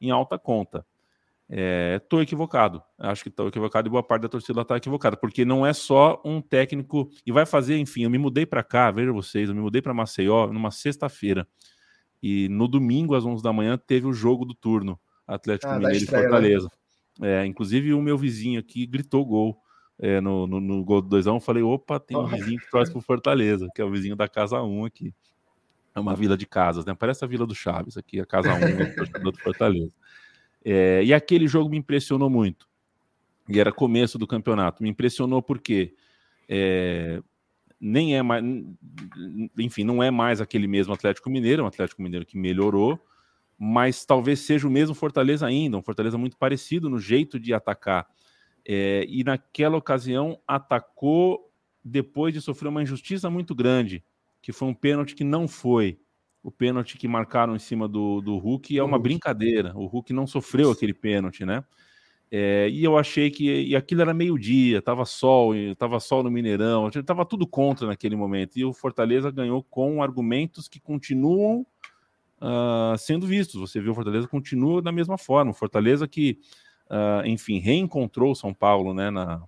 em 0.00 0.10
alta 0.10 0.38
conta. 0.38 0.86
Estou 1.48 2.18
é, 2.18 2.22
equivocado. 2.24 2.82
Acho 2.98 3.22
que 3.22 3.28
estou 3.28 3.48
equivocado 3.48 3.88
e 3.88 3.90
boa 3.90 4.02
parte 4.02 4.22
da 4.22 4.28
torcida 4.28 4.62
está 4.62 4.76
equivocada, 4.76 5.16
porque 5.16 5.44
não 5.44 5.64
é 5.64 5.72
só 5.72 6.20
um 6.24 6.40
técnico. 6.40 7.08
E 7.24 7.30
vai 7.30 7.46
fazer, 7.46 7.78
enfim, 7.78 8.02
eu 8.02 8.10
me 8.10 8.18
mudei 8.18 8.44
para 8.44 8.64
cá, 8.64 8.90
veja 8.90 9.12
vocês, 9.12 9.48
eu 9.48 9.54
me 9.54 9.60
mudei 9.60 9.80
para 9.80 9.94
Maceió 9.94 10.48
numa 10.52 10.70
sexta-feira. 10.70 11.46
E 12.22 12.48
no 12.48 12.66
domingo, 12.66 13.14
às 13.14 13.24
11 13.24 13.42
da 13.42 13.52
manhã, 13.52 13.78
teve 13.78 14.06
o 14.06 14.12
jogo 14.12 14.44
do 14.44 14.54
turno 14.54 14.98
Atlético 15.26 15.72
ah, 15.72 15.78
Mineiro 15.78 16.04
e 16.04 16.10
né? 16.10 16.20
Fortaleza. 16.22 16.70
Né? 17.18 17.42
É, 17.42 17.46
inclusive, 17.46 17.92
o 17.94 18.02
meu 18.02 18.16
vizinho 18.16 18.60
aqui 18.60 18.86
gritou 18.86 19.24
gol 19.24 19.58
é, 19.98 20.20
no, 20.20 20.46
no, 20.46 20.60
no, 20.60 20.84
gol 20.84 21.00
do 21.00 21.16
2x1. 21.16 21.34
Eu 21.34 21.40
falei: 21.40 21.62
opa, 21.62 21.98
tem 21.98 22.16
um 22.16 22.26
vizinho 22.26 22.60
que 22.60 22.70
torce 22.70 22.92
pro 22.92 23.00
Fortaleza, 23.00 23.68
que 23.74 23.80
é 23.80 23.84
o 23.84 23.90
vizinho 23.90 24.16
da 24.16 24.28
Casa 24.28 24.62
1 24.62 24.84
aqui. 24.84 25.14
É 25.94 26.00
uma 26.00 26.14
vila 26.14 26.36
de 26.36 26.46
casas, 26.46 26.84
né? 26.84 26.94
Parece 26.94 27.24
a 27.24 27.28
Vila 27.28 27.46
do 27.46 27.54
Chaves 27.54 27.96
aqui, 27.96 28.20
a 28.20 28.26
Casa 28.26 28.52
1 28.52 29.22
do 29.24 29.32
do 29.32 29.38
Fortaleza. 29.38 29.94
É, 30.62 31.02
e 31.02 31.14
aquele 31.14 31.48
jogo 31.48 31.70
me 31.70 31.78
impressionou 31.78 32.28
muito. 32.28 32.68
E 33.48 33.58
era 33.58 33.72
começo 33.72 34.18
do 34.18 34.26
campeonato. 34.26 34.82
Me 34.82 34.90
impressionou 34.90 35.40
porque 35.40 35.94
é, 36.48 37.22
nem 37.80 38.16
é 38.16 38.22
mais, 38.22 38.42
enfim, 39.58 39.84
não 39.84 40.02
é 40.02 40.10
mais 40.10 40.40
aquele 40.40 40.66
mesmo 40.66 40.94
Atlético 40.94 41.30
Mineiro, 41.30 41.64
um 41.64 41.66
Atlético 41.66 42.02
Mineiro 42.02 42.24
que 42.24 42.38
melhorou, 42.38 42.98
mas 43.58 44.04
talvez 44.04 44.40
seja 44.40 44.66
o 44.66 44.70
mesmo 44.70 44.94
Fortaleza 44.94 45.46
ainda, 45.46 45.76
um 45.76 45.82
Fortaleza 45.82 46.18
muito 46.18 46.36
parecido 46.36 46.88
no 46.88 46.98
jeito 46.98 47.38
de 47.38 47.54
atacar. 47.54 48.06
É, 48.68 49.06
e 49.08 49.22
naquela 49.22 49.76
ocasião 49.76 50.40
atacou 50.46 51.52
depois 51.84 52.34
de 52.34 52.40
sofrer 52.40 52.68
uma 52.68 52.82
injustiça 52.82 53.30
muito 53.30 53.54
grande, 53.54 54.02
que 54.42 54.52
foi 54.52 54.68
um 54.68 54.74
pênalti 54.74 55.14
que 55.14 55.24
não 55.24 55.46
foi. 55.46 56.00
O 56.42 56.50
pênalti 56.50 56.98
que 56.98 57.08
marcaram 57.08 57.54
em 57.56 57.58
cima 57.58 57.88
do, 57.88 58.20
do 58.20 58.36
Hulk 58.38 58.76
é 58.76 58.82
uma 58.82 58.98
brincadeira. 58.98 59.72
O 59.76 59.86
Hulk 59.86 60.12
não 60.12 60.26
sofreu 60.26 60.70
aquele 60.70 60.94
pênalti, 60.94 61.44
né? 61.44 61.64
É, 62.30 62.68
e 62.70 62.82
eu 62.82 62.98
achei 62.98 63.30
que 63.30 63.44
e 63.62 63.76
aquilo 63.76 64.02
era 64.02 64.12
meio-dia, 64.12 64.82
tava 64.82 65.04
sol, 65.04 65.52
tava 65.78 66.00
sol 66.00 66.24
no 66.24 66.30
Mineirão, 66.30 66.90
tava 67.04 67.24
tudo 67.24 67.46
contra 67.46 67.86
naquele 67.86 68.16
momento. 68.16 68.58
E 68.58 68.64
o 68.64 68.72
Fortaleza 68.72 69.30
ganhou 69.30 69.62
com 69.62 70.02
argumentos 70.02 70.66
que 70.66 70.80
continuam 70.80 71.64
uh, 72.40 72.98
sendo 72.98 73.26
vistos. 73.26 73.60
Você 73.60 73.80
viu 73.80 73.92
o 73.92 73.94
Fortaleza 73.94 74.26
continua 74.26 74.82
da 74.82 74.90
mesma 74.90 75.16
forma. 75.16 75.52
O 75.52 75.54
Fortaleza 75.54 76.08
que, 76.08 76.40
uh, 76.90 77.26
enfim, 77.26 77.58
reencontrou 77.58 78.32
o 78.32 78.36
São 78.36 78.52
Paulo 78.52 78.92
né, 78.92 79.08
na, 79.08 79.42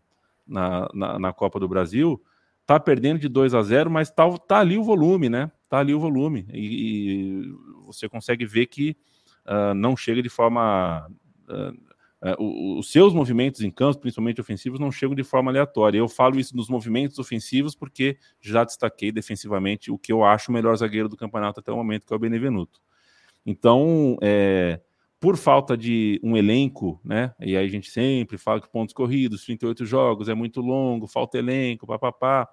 na, 0.47 0.89
na, 0.95 1.19
na, 1.19 1.33
Copa 1.33 1.59
do 1.59 1.69
Brasil, 1.69 2.23
tá 2.65 2.79
perdendo 2.79 3.19
de 3.19 3.29
2 3.29 3.55
a 3.55 3.63
0, 3.63 3.91
mas 3.91 4.09
tá, 4.11 4.31
tá 4.39 4.61
ali 4.61 4.79
o 4.79 4.85
volume, 4.85 5.29
né? 5.29 5.51
Tá 5.69 5.79
ali 5.79 5.93
o 5.93 6.01
volume. 6.01 6.47
E, 6.53 6.61
e 6.61 7.53
você 7.85 8.09
consegue 8.09 8.47
ver 8.47 8.67
que 8.67 8.97
uh, 9.47 9.75
não 9.75 9.97
chega 9.97 10.23
de 10.23 10.29
forma 10.29 11.11
é, 12.23 12.35
os 12.39 12.91
seus 12.91 13.15
movimentos 13.15 13.61
em 13.61 13.71
campo, 13.71 14.01
principalmente 14.01 14.41
ofensivos, 14.41 14.81
não 14.81 14.91
chegam 14.91 15.15
de 15.15 15.23
forma 15.23 15.51
aleatória. 15.51 15.99
Eu 15.99 16.09
falo 16.09 16.39
isso 16.39 16.57
nos 16.57 16.69
movimentos 16.69 17.19
ofensivos 17.19 17.75
porque 17.75 18.19
já 18.41 18.65
destaquei 18.65 19.13
defensivamente 19.13 19.91
o 19.91 19.99
que 19.99 20.13
eu 20.13 20.25
acho 20.25 20.51
o 20.51 20.55
melhor 20.55 20.77
zagueiro 20.77 21.09
do 21.09 21.17
campeonato 21.17 21.61
até 21.61 21.71
o 21.71 21.77
momento, 21.77 22.07
que 22.07 22.13
é 22.13 22.17
o 22.17 22.19
Benevenuto. 22.19 22.81
Então, 23.47 24.17
é, 24.21 24.81
por 25.21 25.37
falta 25.37 25.77
de 25.77 26.21
um 26.23 26.37
elenco, 26.37 27.01
né? 27.05 27.35
E 27.41 27.57
aí 27.57 27.67
a 27.67 27.71
gente 27.71 27.91
sempre 27.91 28.37
fala 28.37 28.61
que 28.61 28.69
pontos 28.69 28.95
corridos, 28.95 29.45
38 29.45 29.87
jogos, 29.87 30.29
é 30.29 30.35
muito 30.35 30.61
longo, 30.61 31.07
falta 31.07 31.39
elenco, 31.39 31.87
papapá. 31.87 32.49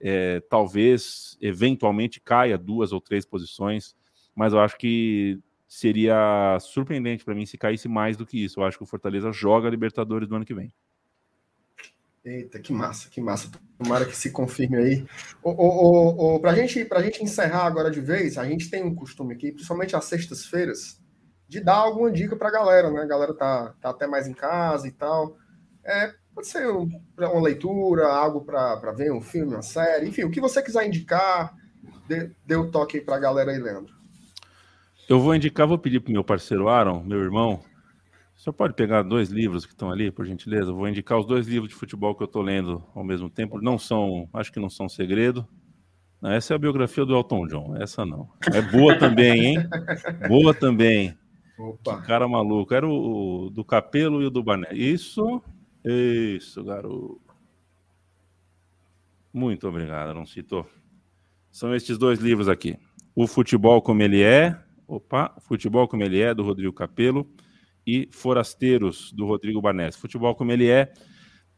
É, 0.00 0.40
talvez 0.48 1.36
eventualmente 1.40 2.20
caia 2.20 2.56
duas 2.56 2.92
ou 2.92 3.00
três 3.00 3.26
posições, 3.26 3.96
mas 4.32 4.52
eu 4.52 4.60
acho 4.60 4.78
que 4.78 5.40
seria 5.68 6.58
surpreendente 6.60 7.24
para 7.24 7.34
mim 7.34 7.44
se 7.44 7.58
caísse 7.58 7.86
mais 7.86 8.16
do 8.16 8.26
que 8.26 8.42
isso. 8.42 8.58
Eu 8.58 8.64
acho 8.64 8.78
que 8.78 8.82
o 8.82 8.86
Fortaleza 8.86 9.30
joga 9.30 9.68
a 9.68 9.70
Libertadores 9.70 10.26
do 10.26 10.34
ano 10.34 10.44
que 10.46 10.54
vem. 10.54 10.72
Eita, 12.24 12.58
que 12.58 12.72
massa, 12.72 13.08
que 13.08 13.20
massa. 13.20 13.50
Tomara 13.78 14.04
que 14.04 14.16
se 14.16 14.30
confirme 14.30 14.76
aí. 14.76 15.06
O, 15.42 16.38
para 16.40 16.54
gente, 16.54 16.86
a 16.90 17.02
gente 17.02 17.22
encerrar 17.22 17.64
agora 17.64 17.90
de 17.90 18.00
vez, 18.00 18.36
a 18.38 18.44
gente 18.44 18.70
tem 18.70 18.82
um 18.82 18.94
costume 18.94 19.34
aqui, 19.34 19.52
principalmente 19.52 19.94
às 19.94 20.06
sextas-feiras, 20.06 21.00
de 21.46 21.60
dar 21.60 21.76
alguma 21.76 22.10
dica 22.10 22.34
para 22.34 22.48
a 22.48 22.52
galera, 22.52 22.90
né? 22.90 23.02
A 23.02 23.06
galera 23.06 23.34
tá, 23.34 23.74
tá 23.80 23.90
até 23.90 24.06
mais 24.06 24.26
em 24.26 24.34
casa 24.34 24.88
e 24.88 24.90
tal. 24.90 25.36
É, 25.84 26.12
pode 26.34 26.48
ser 26.48 26.66
uma 26.66 27.40
leitura, 27.40 28.08
algo 28.08 28.44
para 28.44 28.92
ver 28.92 29.12
um 29.12 29.22
filme, 29.22 29.54
uma 29.54 29.62
série, 29.62 30.08
enfim, 30.08 30.24
o 30.24 30.30
que 30.30 30.40
você 30.40 30.62
quiser 30.62 30.86
indicar, 30.86 31.54
dê, 32.06 32.56
o 32.56 32.70
toque 32.70 32.98
aí 32.98 33.04
para 33.04 33.16
a 33.16 33.20
galera 33.20 33.52
aí, 33.52 33.58
Leandro. 33.58 33.97
Eu 35.08 35.18
vou 35.18 35.34
indicar, 35.34 35.66
vou 35.66 35.78
pedir 35.78 36.00
para 36.00 36.10
o 36.10 36.12
meu 36.12 36.22
parceiro 36.22 36.68
Aaron, 36.68 37.02
meu 37.02 37.18
irmão. 37.18 37.60
Só 38.36 38.52
pode 38.52 38.74
pegar 38.74 39.02
dois 39.02 39.30
livros 39.30 39.64
que 39.64 39.72
estão 39.72 39.90
ali, 39.90 40.10
por 40.10 40.26
gentileza? 40.26 40.70
Eu 40.70 40.76
vou 40.76 40.86
indicar 40.86 41.18
os 41.18 41.26
dois 41.26 41.48
livros 41.48 41.70
de 41.70 41.74
futebol 41.74 42.14
que 42.14 42.22
eu 42.22 42.26
estou 42.26 42.42
lendo 42.42 42.84
ao 42.94 43.02
mesmo 43.02 43.30
tempo. 43.30 43.60
Não 43.60 43.78
são, 43.78 44.28
acho 44.34 44.52
que 44.52 44.60
não 44.60 44.68
são 44.68 44.88
segredo. 44.88 45.48
Não, 46.20 46.30
essa 46.30 46.52
é 46.52 46.56
a 46.56 46.58
biografia 46.58 47.06
do 47.06 47.16
Elton 47.16 47.46
John. 47.46 47.76
Essa 47.76 48.04
não. 48.04 48.28
É 48.52 48.60
boa 48.60 48.98
também, 48.98 49.46
hein? 49.46 49.56
Boa 50.28 50.52
também. 50.52 51.16
Opa. 51.58 52.00
Que 52.00 52.06
cara 52.06 52.28
maluco. 52.28 52.74
Era 52.74 52.86
o, 52.86 53.46
o 53.46 53.50
do 53.50 53.64
Capelo 53.64 54.22
e 54.22 54.26
o 54.26 54.30
do 54.30 54.42
Barnet. 54.42 54.74
Isso 54.74 55.42
Isso, 55.84 56.62
garoto. 56.62 57.20
Muito 59.32 59.66
obrigado, 59.66 60.12
não 60.12 60.26
citou. 60.26 60.68
São 61.50 61.74
estes 61.74 61.96
dois 61.96 62.18
livros 62.18 62.48
aqui. 62.48 62.78
O 63.14 63.26
Futebol 63.26 63.80
Como 63.80 64.02
Ele 64.02 64.22
É, 64.22 64.56
opa, 64.88 65.34
Futebol 65.40 65.86
Como 65.86 66.02
Ele 66.02 66.20
É, 66.20 66.34
do 66.34 66.42
Rodrigo 66.42 66.72
Capello, 66.72 67.30
e 67.86 68.08
Forasteiros, 68.10 69.12
do 69.12 69.26
Rodrigo 69.26 69.60
Barnes. 69.62 69.96
Futebol 69.96 70.34
Como 70.34 70.50
Ele 70.50 70.68
É 70.68 70.92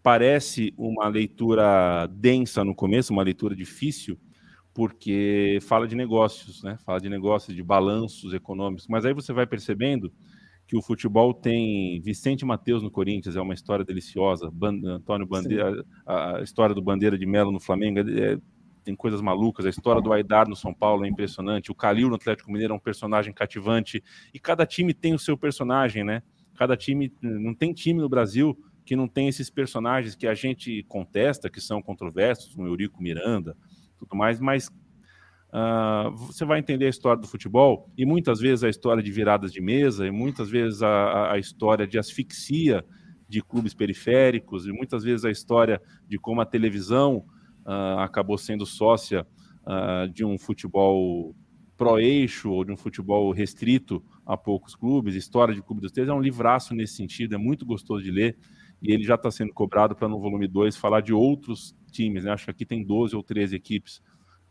parece 0.02 0.72
uma 0.76 1.08
leitura 1.08 2.06
densa 2.06 2.64
no 2.64 2.74
começo, 2.74 3.12
uma 3.12 3.22
leitura 3.22 3.54
difícil, 3.54 4.18
porque 4.72 5.58
fala 5.62 5.86
de 5.86 5.94
negócios, 5.94 6.62
né? 6.62 6.78
Fala 6.84 7.00
de 7.00 7.08
negócios, 7.08 7.54
de 7.54 7.62
balanços 7.62 8.32
econômicos. 8.32 8.86
Mas 8.88 9.04
aí 9.04 9.12
você 9.12 9.32
vai 9.32 9.46
percebendo 9.46 10.12
que 10.66 10.76
o 10.76 10.80
futebol 10.80 11.34
tem 11.34 12.00
Vicente 12.00 12.44
Mateus 12.44 12.80
no 12.82 12.90
Corinthians, 12.90 13.34
é 13.34 13.40
uma 13.40 13.54
história 13.54 13.84
deliciosa. 13.84 14.50
Antônio 14.86 15.26
Bandeira, 15.26 15.84
a 16.06 16.40
história 16.42 16.74
do 16.74 16.80
Bandeira 16.80 17.18
de 17.18 17.26
Melo 17.26 17.50
no 17.50 17.58
Flamengo 17.58 17.98
é, 17.98 18.38
tem 18.80 18.94
coisas 18.94 19.20
malucas. 19.20 19.66
A 19.66 19.70
história 19.70 20.00
do 20.00 20.12
Aidar 20.12 20.48
no 20.48 20.56
São 20.56 20.72
Paulo 20.72 21.04
é 21.04 21.08
impressionante. 21.08 21.70
O 21.70 21.74
Calil 21.74 22.08
no 22.08 22.16
Atlético 22.16 22.50
Mineiro 22.50 22.74
é 22.74 22.76
um 22.76 22.80
personagem 22.80 23.32
cativante. 23.32 24.02
E 24.32 24.38
cada 24.38 24.66
time 24.66 24.94
tem 24.94 25.14
o 25.14 25.18
seu 25.18 25.36
personagem, 25.36 26.04
né? 26.04 26.22
Cada 26.56 26.76
time, 26.76 27.12
não 27.22 27.54
tem 27.54 27.72
time 27.72 28.00
no 28.00 28.08
Brasil 28.08 28.58
que 28.84 28.96
não 28.96 29.06
tem 29.06 29.28
esses 29.28 29.48
personagens 29.48 30.14
que 30.14 30.26
a 30.26 30.34
gente 30.34 30.82
contesta, 30.88 31.48
que 31.48 31.60
são 31.60 31.80
controversos, 31.80 32.56
o 32.56 32.66
Eurico 32.66 33.02
Miranda, 33.02 33.56
tudo 33.98 34.16
mais, 34.16 34.40
mas 34.40 34.70
Uh, 35.52 36.14
você 36.14 36.44
vai 36.44 36.60
entender 36.60 36.86
a 36.86 36.90
história 36.90 37.20
do 37.20 37.26
futebol 37.26 37.90
e 37.98 38.06
muitas 38.06 38.38
vezes 38.38 38.62
a 38.62 38.68
história 38.68 39.02
de 39.02 39.10
viradas 39.10 39.52
de 39.52 39.60
mesa 39.60 40.06
e 40.06 40.10
muitas 40.12 40.48
vezes 40.48 40.80
a, 40.80 41.32
a 41.32 41.38
história 41.40 41.88
de 41.88 41.98
asfixia 41.98 42.84
de 43.28 43.42
clubes 43.42 43.74
periféricos 43.74 44.68
e 44.68 44.72
muitas 44.72 45.02
vezes 45.02 45.24
a 45.24 45.30
história 45.30 45.82
de 46.06 46.18
como 46.18 46.40
a 46.40 46.46
televisão 46.46 47.24
uh, 47.66 48.00
acabou 48.00 48.38
sendo 48.38 48.64
sócia 48.66 49.26
uh, 49.66 50.08
de 50.12 50.24
um 50.24 50.38
futebol 50.38 51.34
pro-eixo 51.76 52.50
ou 52.50 52.64
de 52.64 52.72
um 52.72 52.76
futebol 52.76 53.32
restrito 53.32 54.04
a 54.26 54.36
poucos 54.36 54.74
clubes. 54.74 55.14
História 55.14 55.54
de 55.54 55.62
Clube 55.62 55.80
dos 55.80 55.92
Três 55.92 56.08
é 56.08 56.12
um 56.12 56.20
livraço 56.20 56.74
nesse 56.74 56.94
sentido, 56.94 57.34
é 57.34 57.38
muito 57.38 57.64
gostoso 57.64 58.02
de 58.02 58.10
ler 58.10 58.36
e 58.82 58.92
ele 58.92 59.04
já 59.04 59.14
está 59.14 59.30
sendo 59.30 59.52
cobrado 59.52 59.94
para 59.94 60.08
no 60.08 60.20
volume 60.20 60.46
2 60.46 60.76
falar 60.76 61.00
de 61.00 61.12
outros 61.12 61.74
times. 61.90 62.24
Né? 62.24 62.32
Acho 62.32 62.46
que 62.46 62.50
aqui 62.50 62.66
tem 62.66 62.84
12 62.84 63.16
ou 63.16 63.22
13 63.22 63.56
equipes 63.56 64.02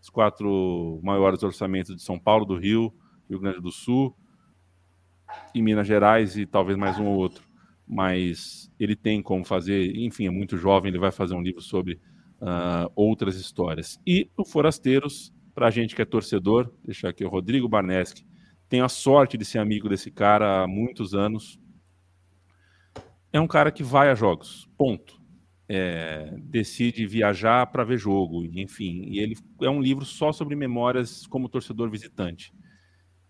os 0.01 0.09
quatro 0.09 0.99
maiores 1.03 1.43
orçamentos 1.43 1.95
de 1.95 2.01
São 2.01 2.17
Paulo, 2.17 2.45
do 2.45 2.57
Rio, 2.57 2.93
Rio 3.29 3.39
Grande 3.39 3.59
do 3.59 3.71
Sul 3.71 4.15
e 5.53 5.61
Minas 5.61 5.87
Gerais 5.87 6.37
e 6.37 6.45
talvez 6.45 6.77
mais 6.77 6.97
um 6.97 7.05
ou 7.05 7.17
outro. 7.17 7.43
Mas 7.87 8.71
ele 8.79 8.95
tem 8.95 9.21
como 9.21 9.43
fazer, 9.43 9.95
enfim, 9.95 10.27
é 10.27 10.29
muito 10.29 10.57
jovem, 10.57 10.89
ele 10.89 10.99
vai 10.99 11.11
fazer 11.11 11.35
um 11.35 11.41
livro 11.41 11.61
sobre 11.61 11.99
uh, 12.41 12.91
outras 12.95 13.35
histórias. 13.35 13.99
E 14.05 14.29
o 14.37 14.45
Forasteiros, 14.45 15.33
para 15.53 15.67
a 15.67 15.71
gente 15.71 15.95
que 15.95 16.01
é 16.01 16.05
torcedor, 16.05 16.71
deixar 16.83 17.09
aqui 17.09 17.23
o 17.23 17.29
Rodrigo 17.29 17.67
Barneski, 17.67 18.25
tenho 18.67 18.85
a 18.85 18.89
sorte 18.89 19.37
de 19.37 19.45
ser 19.45 19.59
amigo 19.59 19.89
desse 19.89 20.11
cara 20.11 20.63
há 20.63 20.67
muitos 20.67 21.13
anos. 21.13 21.59
É 23.31 23.39
um 23.39 23.47
cara 23.47 23.71
que 23.71 23.83
vai 23.83 24.09
a 24.09 24.15
jogos, 24.15 24.69
ponto 24.77 25.19
é, 25.69 26.33
decide 26.41 27.05
viajar 27.05 27.67
para 27.67 27.83
ver 27.83 27.99
jogo, 27.99 28.43
enfim. 28.43 29.03
E 29.07 29.19
ele 29.19 29.37
é 29.61 29.69
um 29.69 29.79
livro 29.79 30.03
só 30.03 30.31
sobre 30.31 30.55
memórias 30.55 31.27
como 31.27 31.47
torcedor 31.47 31.91
visitante. 31.91 32.51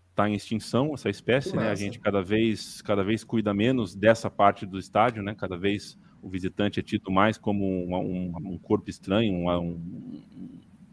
Está 0.08 0.28
em 0.28 0.34
extinção 0.34 0.94
essa 0.94 1.10
espécie, 1.10 1.54
né? 1.54 1.68
A 1.68 1.74
gente 1.74 2.00
cada 2.00 2.22
vez, 2.22 2.80
cada 2.80 3.04
vez 3.04 3.22
cuida 3.22 3.52
menos 3.52 3.94
dessa 3.94 4.30
parte 4.30 4.64
do 4.64 4.78
estádio, 4.78 5.22
né? 5.22 5.34
Cada 5.34 5.56
vez 5.56 5.98
o 6.22 6.28
visitante 6.28 6.80
é 6.80 6.82
tido 6.82 7.10
mais 7.10 7.38
como 7.38 7.64
um, 7.64 7.94
um, 7.94 8.52
um 8.52 8.58
corpo 8.58 8.90
estranho, 8.90 9.34
um, 9.34 9.80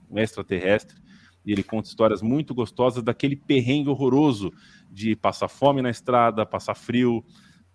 um 0.10 0.18
extraterrestre. 0.20 0.98
E 1.46 1.52
ele 1.52 1.64
conta 1.64 1.88
histórias 1.88 2.22
muito 2.22 2.54
gostosas 2.54 3.02
daquele 3.02 3.36
perrengue 3.36 3.90
horroroso 3.90 4.52
de 4.92 5.16
passar 5.16 5.48
fome 5.48 5.82
na 5.82 5.90
estrada, 5.90 6.46
passar 6.46 6.76
frio, 6.76 7.24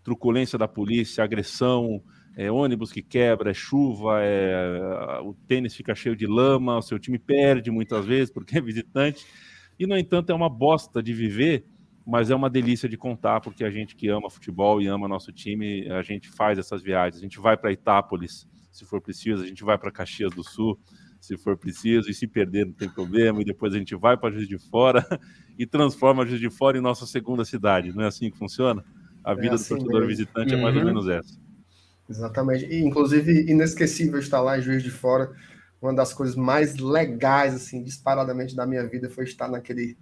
truculência 0.02 0.58
da 0.58 0.68
polícia, 0.68 1.24
agressão, 1.24 2.02
é 2.36 2.50
ônibus 2.50 2.92
que 2.92 3.02
quebra, 3.02 3.50
é 3.50 3.54
chuva, 3.54 4.20
é, 4.20 5.20
o 5.22 5.34
tênis 5.46 5.74
fica 5.74 5.94
cheio 5.94 6.16
de 6.16 6.26
lama, 6.26 6.78
o 6.78 6.82
seu 6.82 6.98
time 6.98 7.18
perde 7.18 7.70
muitas 7.70 8.04
vezes 8.04 8.30
porque 8.30 8.58
é 8.58 8.60
visitante. 8.60 9.24
E, 9.78 9.86
no 9.86 9.96
entanto, 9.96 10.30
é 10.30 10.34
uma 10.34 10.48
bosta 10.48 11.02
de 11.02 11.12
viver, 11.12 11.66
mas 12.06 12.30
é 12.30 12.34
uma 12.34 12.50
delícia 12.50 12.88
de 12.88 12.96
contar, 12.96 13.40
porque 13.40 13.64
a 13.64 13.70
gente 13.70 13.94
que 13.94 14.08
ama 14.08 14.30
futebol 14.30 14.80
e 14.80 14.86
ama 14.86 15.08
nosso 15.08 15.32
time, 15.32 15.88
a 15.90 16.02
gente 16.02 16.28
faz 16.28 16.58
essas 16.58 16.82
viagens. 16.82 17.18
A 17.18 17.22
gente 17.22 17.38
vai 17.38 17.56
para 17.56 17.72
Itápolis, 17.72 18.46
se 18.70 18.84
for 18.84 19.00
preciso, 19.00 19.42
a 19.42 19.46
gente 19.46 19.62
vai 19.62 19.78
para 19.78 19.92
Caxias 19.92 20.32
do 20.34 20.42
Sul, 20.42 20.78
se 21.20 21.36
for 21.36 21.56
preciso, 21.56 22.10
e 22.10 22.14
se 22.14 22.26
perder 22.26 22.66
não 22.66 22.72
tem 22.72 22.88
problema, 22.88 23.40
e 23.40 23.44
depois 23.44 23.72
a 23.74 23.78
gente 23.78 23.94
vai 23.94 24.16
para 24.16 24.32
Juiz 24.32 24.48
de 24.48 24.58
Fora 24.58 25.06
e 25.56 25.66
transforma 25.66 26.26
Juiz 26.26 26.40
de 26.40 26.50
Fora 26.50 26.76
em 26.76 26.80
nossa 26.80 27.06
segunda 27.06 27.44
cidade. 27.44 27.94
Não 27.94 28.02
é 28.02 28.08
assim 28.08 28.30
que 28.30 28.36
funciona? 28.36 28.84
A 29.24 29.32
é 29.32 29.34
vida 29.36 29.50
é 29.50 29.54
assim 29.54 29.74
do 29.74 29.80
torcedor 29.80 30.00
mesmo. 30.00 30.08
visitante 30.08 30.54
uhum. 30.54 30.58
é 30.58 30.62
mais 30.62 30.74
ou 30.74 30.80
uhum. 30.80 30.86
menos 30.86 31.08
essa. 31.08 31.40
Exatamente. 32.08 32.66
E, 32.66 32.82
inclusive, 32.82 33.50
inesquecível 33.50 34.18
estar 34.18 34.40
lá 34.40 34.58
em 34.58 34.62
Juiz 34.62 34.82
de 34.82 34.90
Fora. 34.90 35.30
Uma 35.80 35.94
das 35.94 36.12
coisas 36.12 36.36
mais 36.36 36.76
legais, 36.76 37.54
assim, 37.54 37.82
disparadamente 37.82 38.54
da 38.54 38.66
minha 38.66 38.86
vida 38.86 39.08
foi 39.08 39.24
estar 39.24 39.48
naquele, 39.48 39.96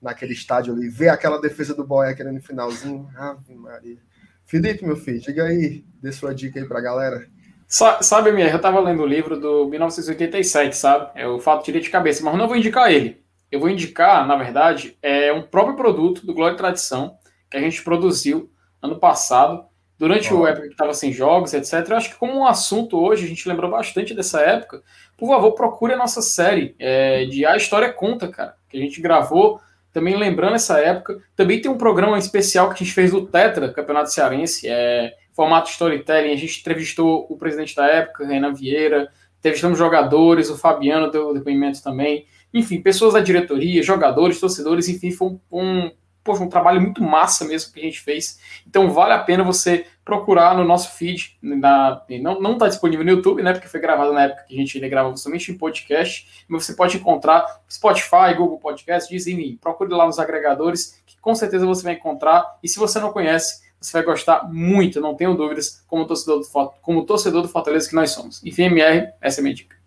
naquele 0.00 0.32
estádio 0.32 0.74
ali, 0.74 0.88
ver 0.88 1.08
aquela 1.08 1.40
defesa 1.40 1.74
do 1.74 1.86
Boia 1.86 2.14
querendo 2.14 2.34
no 2.34 2.42
finalzinho. 2.42 3.08
Ave 3.16 3.54
Maria. 3.54 3.98
Felipe, 4.46 4.84
meu 4.84 4.96
filho, 4.96 5.20
diga 5.20 5.44
aí, 5.44 5.84
dê 6.02 6.10
sua 6.10 6.34
dica 6.34 6.58
aí 6.58 6.66
pra 6.66 6.80
galera. 6.80 7.26
Sabe, 7.68 8.32
minha, 8.32 8.48
eu 8.48 8.60
tava 8.60 8.80
lendo 8.80 9.02
o 9.02 9.06
livro 9.06 9.38
do 9.38 9.68
1987, 9.68 10.76
sabe? 10.76 11.10
É 11.14 11.28
o 11.28 11.38
fato 11.38 11.64
tirei 11.64 11.80
de 11.80 11.88
cabeça, 11.88 12.24
mas 12.24 12.36
não 12.36 12.48
vou 12.48 12.56
indicar 12.56 12.90
ele. 12.90 13.22
Eu 13.50 13.60
vou 13.60 13.68
indicar, 13.68 14.26
na 14.26 14.34
verdade, 14.34 14.98
é 15.00 15.32
um 15.32 15.42
próprio 15.42 15.76
produto 15.76 16.26
do 16.26 16.34
Glória 16.34 16.54
e 16.54 16.58
Tradição 16.58 17.16
que 17.48 17.56
a 17.56 17.60
gente 17.60 17.82
produziu 17.82 18.50
ano 18.82 18.98
passado 18.98 19.64
durante 19.96 20.32
oh. 20.32 20.40
o 20.40 20.46
época 20.46 20.66
que 20.66 20.72
estava 20.72 20.94
sem 20.94 21.12
jogos, 21.12 21.52
etc. 21.52 21.88
Eu 21.88 21.96
acho 21.96 22.10
que 22.10 22.16
como 22.16 22.36
um 22.36 22.46
assunto 22.46 22.98
hoje, 22.98 23.26
a 23.26 23.28
gente 23.28 23.48
lembrou 23.48 23.70
bastante 23.70 24.14
dessa 24.14 24.40
época. 24.40 24.82
Por 25.16 25.28
favor, 25.28 25.52
procure 25.52 25.92
a 25.92 25.96
nossa 25.96 26.22
série 26.22 26.74
é, 26.78 27.24
de 27.26 27.46
A 27.46 27.56
História 27.56 27.92
Conta, 27.92 28.26
cara, 28.28 28.56
que 28.68 28.78
a 28.78 28.80
gente 28.80 29.00
gravou 29.00 29.60
também 29.92 30.16
lembrando 30.16 30.54
essa 30.54 30.78
época. 30.78 31.20
Também 31.34 31.60
tem 31.60 31.70
um 31.70 31.78
programa 31.78 32.18
especial 32.18 32.68
que 32.68 32.74
a 32.74 32.78
gente 32.78 32.92
fez 32.92 33.10
do 33.10 33.26
Tetra, 33.26 33.72
Campeonato 33.72 34.12
Cearense, 34.12 34.68
é, 34.68 35.14
formato 35.32 35.70
storytelling. 35.70 36.32
A 36.32 36.36
gente 36.36 36.60
entrevistou 36.60 37.26
o 37.28 37.36
presidente 37.36 37.74
da 37.74 37.86
época, 37.86 38.26
Renan 38.26 38.54
Vieira, 38.54 39.08
entrevistamos 39.38 39.78
jogadores, 39.78 40.50
o 40.50 40.56
Fabiano 40.56 41.10
deu 41.10 41.34
depoimento 41.34 41.82
também. 41.82 42.26
Enfim, 42.52 42.80
pessoas 42.80 43.14
da 43.14 43.20
diretoria, 43.20 43.82
jogadores, 43.82 44.40
torcedores, 44.40 44.88
enfim, 44.88 45.10
foi 45.10 45.28
um, 45.28 45.40
um 45.50 45.90
poxa, 46.22 46.42
um 46.42 46.48
trabalho 46.48 46.80
muito 46.80 47.02
massa 47.02 47.44
mesmo 47.44 47.72
que 47.72 47.80
a 47.80 47.82
gente 47.82 48.00
fez. 48.00 48.38
Então 48.66 48.90
vale 48.90 49.12
a 49.12 49.18
pena 49.18 49.42
você 49.42 49.86
procurar 50.04 50.56
no 50.56 50.64
nosso 50.64 50.96
feed. 50.96 51.38
Na, 51.42 52.02
não 52.20 52.52
está 52.54 52.68
disponível 52.68 53.04
no 53.04 53.10
YouTube, 53.10 53.42
né? 53.42 53.52
Porque 53.52 53.68
foi 53.68 53.80
gravado 53.80 54.12
na 54.12 54.24
época 54.24 54.44
que 54.46 54.54
a 54.54 54.58
gente 54.58 54.76
ainda 54.76 54.88
gravava 54.88 55.16
somente 55.16 55.50
em 55.50 55.56
podcast. 55.56 56.44
Mas 56.48 56.64
você 56.64 56.74
pode 56.74 56.96
encontrar 56.96 57.62
Spotify, 57.70 58.34
Google 58.36 58.58
Podcast, 58.58 59.12
Disney. 59.12 59.58
Procure 59.60 59.92
lá 59.92 60.06
nos 60.06 60.18
agregadores, 60.18 61.02
que 61.06 61.18
com 61.20 61.34
certeza 61.34 61.66
você 61.66 61.82
vai 61.82 61.94
encontrar. 61.94 62.58
E 62.62 62.68
se 62.68 62.78
você 62.78 62.98
não 62.98 63.12
conhece, 63.12 63.62
você 63.80 63.92
vai 63.92 64.02
gostar 64.02 64.46
muito, 64.52 65.00
não 65.00 65.14
tenho 65.14 65.34
dúvidas, 65.34 65.82
como 65.86 66.06
torcedor 66.06 66.40
do, 66.40 66.70
como 66.82 67.06
torcedor 67.06 67.42
do 67.42 67.48
Fortaleza 67.48 67.88
que 67.88 67.94
nós 67.94 68.10
somos. 68.10 68.44
Enfim, 68.44 68.64
MR, 68.64 69.08
essa 69.20 69.38
é 69.38 69.40
a 69.40 69.42
minha 69.42 69.54
dica. 69.54 69.79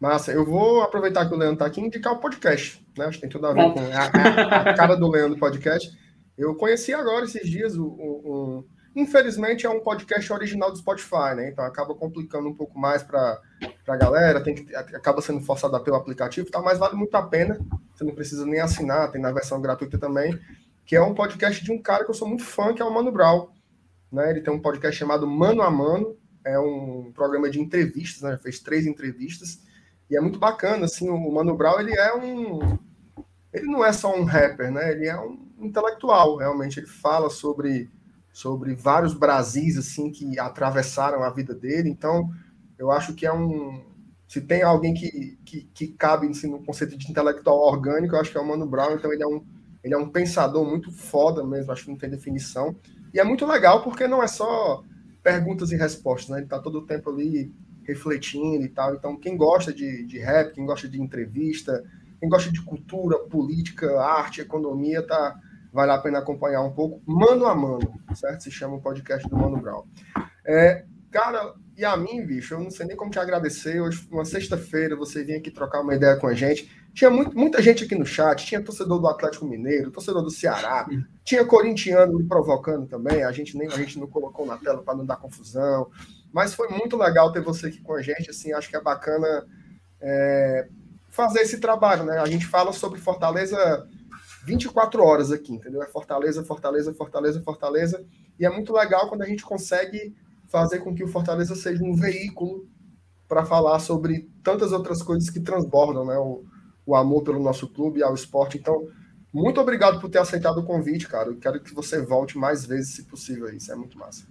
Massa, 0.00 0.32
eu 0.32 0.46
vou 0.46 0.80
aproveitar 0.80 1.28
que 1.28 1.34
o 1.34 1.36
Leandro 1.36 1.56
está 1.56 1.66
aqui 1.66 1.78
e 1.78 1.84
indicar 1.84 2.14
o 2.14 2.20
podcast, 2.20 2.82
né? 2.96 3.04
Acho 3.04 3.18
que 3.18 3.20
tem 3.20 3.28
tudo 3.28 3.46
a 3.46 3.52
ver 3.52 3.70
com 3.74 3.80
a, 3.80 4.56
a, 4.56 4.70
a, 4.70 4.74
cara 4.74 4.96
do 4.96 5.10
Leandro 5.10 5.38
podcast. 5.38 5.94
Eu 6.38 6.54
conheci 6.54 6.94
agora 6.94 7.26
esses 7.26 7.46
dias 7.46 7.76
o, 7.76 7.84
o, 7.84 8.30
o, 8.32 8.64
Infelizmente 8.96 9.66
é 9.66 9.68
um 9.68 9.80
podcast 9.80 10.32
original 10.32 10.72
do 10.72 10.78
Spotify, 10.78 11.34
né? 11.36 11.50
Então 11.50 11.62
acaba 11.66 11.94
complicando 11.94 12.48
um 12.48 12.54
pouco 12.54 12.78
mais 12.78 13.02
para 13.02 13.42
a 13.86 13.96
galera, 13.96 14.42
tem 14.42 14.54
que, 14.54 14.74
acaba 14.74 15.20
sendo 15.20 15.42
forçado 15.42 15.78
pelo 15.84 15.96
aplicativo, 15.96 16.50
tá? 16.50 16.62
mas 16.62 16.78
vale 16.78 16.96
muito 16.96 17.14
a 17.14 17.22
pena. 17.22 17.60
Você 17.94 18.02
não 18.02 18.14
precisa 18.14 18.46
nem 18.46 18.58
assinar, 18.58 19.12
tem 19.12 19.20
na 19.20 19.30
versão 19.30 19.60
gratuita 19.60 19.98
também, 19.98 20.40
que 20.86 20.96
é 20.96 21.02
um 21.02 21.12
podcast 21.12 21.62
de 21.62 21.70
um 21.70 21.80
cara 21.80 22.04
que 22.04 22.10
eu 22.10 22.14
sou 22.14 22.26
muito 22.26 22.42
fã, 22.42 22.72
que 22.72 22.80
é 22.80 22.84
o 22.86 22.92
Mano 22.92 23.12
Brown. 23.12 23.48
Né? 24.10 24.30
Ele 24.30 24.40
tem 24.40 24.52
um 24.52 24.62
podcast 24.62 24.98
chamado 24.98 25.26
Mano 25.26 25.60
a 25.60 25.70
Mano, 25.70 26.16
é 26.42 26.58
um 26.58 27.12
programa 27.14 27.50
de 27.50 27.60
entrevistas, 27.60 28.22
né? 28.22 28.38
fez 28.38 28.60
três 28.60 28.86
entrevistas 28.86 29.68
e 30.10 30.16
é 30.16 30.20
muito 30.20 30.38
bacana, 30.38 30.86
assim, 30.86 31.08
o 31.08 31.32
Mano 31.32 31.56
Brown, 31.56 31.78
ele 31.78 31.94
é 31.94 32.14
um... 32.14 32.78
Ele 33.52 33.66
não 33.66 33.84
é 33.84 33.92
só 33.92 34.14
um 34.14 34.24
rapper, 34.24 34.70
né? 34.72 34.92
Ele 34.92 35.06
é 35.06 35.18
um 35.18 35.38
intelectual, 35.60 36.36
realmente. 36.36 36.80
Ele 36.80 36.86
fala 36.86 37.30
sobre, 37.30 37.88
sobre 38.32 38.74
vários 38.74 39.14
Brasis, 39.14 39.76
assim, 39.76 40.10
que 40.10 40.38
atravessaram 40.38 41.22
a 41.22 41.30
vida 41.30 41.54
dele. 41.54 41.88
Então, 41.88 42.30
eu 42.76 42.90
acho 42.90 43.14
que 43.14 43.24
é 43.24 43.32
um... 43.32 43.84
Se 44.26 44.40
tem 44.40 44.62
alguém 44.62 44.94
que, 44.94 45.38
que, 45.44 45.62
que 45.74 45.88
cabe 45.88 46.28
assim, 46.28 46.50
no 46.50 46.64
conceito 46.64 46.96
de 46.96 47.10
intelectual 47.10 47.58
orgânico, 47.58 48.14
eu 48.14 48.20
acho 48.20 48.30
que 48.30 48.38
é 48.38 48.40
o 48.40 48.46
Mano 48.46 48.66
Brown. 48.66 48.94
Então, 48.94 49.12
ele 49.12 49.22
é 49.22 49.26
um, 49.26 49.44
ele 49.82 49.94
é 49.94 49.98
um 49.98 50.08
pensador 50.08 50.64
muito 50.64 50.92
foda 50.92 51.44
mesmo, 51.44 51.72
acho 51.72 51.84
que 51.84 51.90
não 51.90 51.98
tem 51.98 52.10
definição. 52.10 52.76
E 53.12 53.18
é 53.18 53.24
muito 53.24 53.46
legal 53.46 53.82
porque 53.82 54.06
não 54.06 54.22
é 54.22 54.28
só 54.28 54.82
perguntas 55.22 55.72
e 55.72 55.76
respostas, 55.76 56.30
né? 56.30 56.36
Ele 56.38 56.46
está 56.46 56.58
todo 56.58 56.78
o 56.78 56.86
tempo 56.86 57.10
ali 57.10 57.52
refletindo 57.90 58.64
e 58.64 58.68
tal. 58.68 58.94
Então, 58.94 59.16
quem 59.16 59.36
gosta 59.36 59.72
de, 59.72 60.04
de 60.04 60.18
rap, 60.18 60.52
quem 60.54 60.64
gosta 60.64 60.88
de 60.88 61.00
entrevista, 61.00 61.84
quem 62.18 62.28
gosta 62.28 62.50
de 62.50 62.62
cultura, 62.62 63.18
política, 63.18 64.00
arte, 64.00 64.40
economia, 64.40 65.02
tá, 65.02 65.38
vale 65.72 65.92
a 65.92 65.98
pena 65.98 66.18
acompanhar 66.18 66.62
um 66.62 66.72
pouco. 66.72 67.02
Mano 67.06 67.46
a 67.46 67.54
Mano, 67.54 68.00
certo? 68.14 68.42
Se 68.44 68.50
chama 68.50 68.76
o 68.76 68.80
podcast 68.80 69.28
do 69.28 69.36
Mano 69.36 69.60
Brown. 69.60 69.84
É, 70.44 70.84
cara, 71.10 71.54
e 71.76 71.84
a 71.84 71.96
mim, 71.96 72.24
bicho, 72.24 72.54
eu 72.54 72.60
não 72.60 72.70
sei 72.70 72.86
nem 72.86 72.96
como 72.96 73.10
te 73.10 73.18
agradecer. 73.18 73.80
Hoje, 73.80 74.06
uma 74.10 74.24
sexta-feira, 74.24 74.94
você 74.94 75.24
vinha 75.24 75.38
aqui 75.38 75.50
trocar 75.50 75.80
uma 75.80 75.94
ideia 75.94 76.16
com 76.16 76.26
a 76.26 76.34
gente. 76.34 76.70
Tinha 76.92 77.08
muito, 77.08 77.36
muita 77.36 77.62
gente 77.62 77.84
aqui 77.84 77.94
no 77.94 78.04
chat, 78.04 78.44
tinha 78.44 78.60
torcedor 78.60 79.00
do 79.00 79.06
Atlético 79.06 79.46
Mineiro, 79.46 79.90
torcedor 79.90 80.22
do 80.22 80.30
Ceará, 80.30 80.86
tinha 81.24 81.44
corintiano 81.44 82.18
me 82.18 82.24
provocando 82.24 82.86
também. 82.86 83.22
A 83.22 83.32
gente 83.32 83.56
nem 83.56 83.68
a 83.68 83.76
gente 83.76 83.98
não 83.98 84.06
colocou 84.06 84.44
na 84.44 84.56
tela 84.56 84.82
para 84.82 84.96
não 84.96 85.06
dar 85.06 85.16
confusão. 85.16 85.88
Mas 86.32 86.54
foi 86.54 86.68
muito 86.68 86.96
legal 86.96 87.32
ter 87.32 87.40
você 87.40 87.66
aqui 87.66 87.80
com 87.80 87.94
a 87.94 88.02
gente. 88.02 88.30
Assim, 88.30 88.52
acho 88.52 88.68
que 88.68 88.76
é 88.76 88.80
bacana 88.80 89.46
é, 90.00 90.68
fazer 91.08 91.40
esse 91.40 91.58
trabalho, 91.58 92.04
né? 92.04 92.18
A 92.18 92.26
gente 92.26 92.46
fala 92.46 92.72
sobre 92.72 93.00
Fortaleza 93.00 93.86
24 94.44 95.02
horas 95.02 95.30
aqui, 95.30 95.52
entendeu? 95.52 95.82
É 95.82 95.86
Fortaleza, 95.86 96.44
Fortaleza, 96.44 96.94
Fortaleza, 96.94 97.42
Fortaleza. 97.42 98.04
E 98.38 98.46
é 98.46 98.50
muito 98.50 98.72
legal 98.72 99.08
quando 99.08 99.22
a 99.22 99.26
gente 99.26 99.42
consegue 99.42 100.14
fazer 100.48 100.80
com 100.80 100.94
que 100.94 101.04
o 101.04 101.08
Fortaleza 101.08 101.54
seja 101.54 101.84
um 101.84 101.94
veículo 101.94 102.66
para 103.28 103.44
falar 103.44 103.78
sobre 103.78 104.28
tantas 104.42 104.72
outras 104.72 105.02
coisas 105.02 105.30
que 105.30 105.40
transbordam, 105.40 106.04
né? 106.04 106.16
O, 106.18 106.44
o 106.86 106.96
amor 106.96 107.22
pelo 107.22 107.42
nosso 107.42 107.68
clube 107.68 108.00
e 108.00 108.02
ao 108.02 108.14
esporte. 108.14 108.58
Então, 108.58 108.88
muito 109.32 109.60
obrigado 109.60 110.00
por 110.00 110.10
ter 110.10 110.18
aceitado 110.18 110.58
o 110.58 110.64
convite, 110.64 111.06
cara. 111.06 111.28
Eu 111.28 111.38
quero 111.38 111.60
que 111.60 111.72
você 111.72 112.02
volte 112.02 112.36
mais 112.36 112.66
vezes, 112.66 112.94
se 112.94 113.04
possível. 113.04 113.48
Isso 113.48 113.70
é 113.70 113.76
muito 113.76 113.96
massa. 113.96 114.26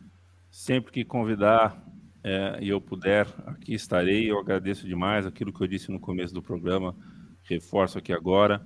Sempre 0.51 0.91
que 0.91 1.05
convidar 1.05 1.81
é, 2.23 2.59
e 2.61 2.69
eu 2.69 2.81
puder, 2.81 3.27
aqui 3.45 3.73
estarei. 3.73 4.29
Eu 4.29 4.39
agradeço 4.39 4.87
demais 4.87 5.25
aquilo 5.25 5.53
que 5.53 5.61
eu 5.61 5.67
disse 5.67 5.91
no 5.91 5.99
começo 5.99 6.33
do 6.33 6.41
programa. 6.41 6.95
Reforço 7.43 7.97
aqui 7.97 8.13
agora. 8.13 8.65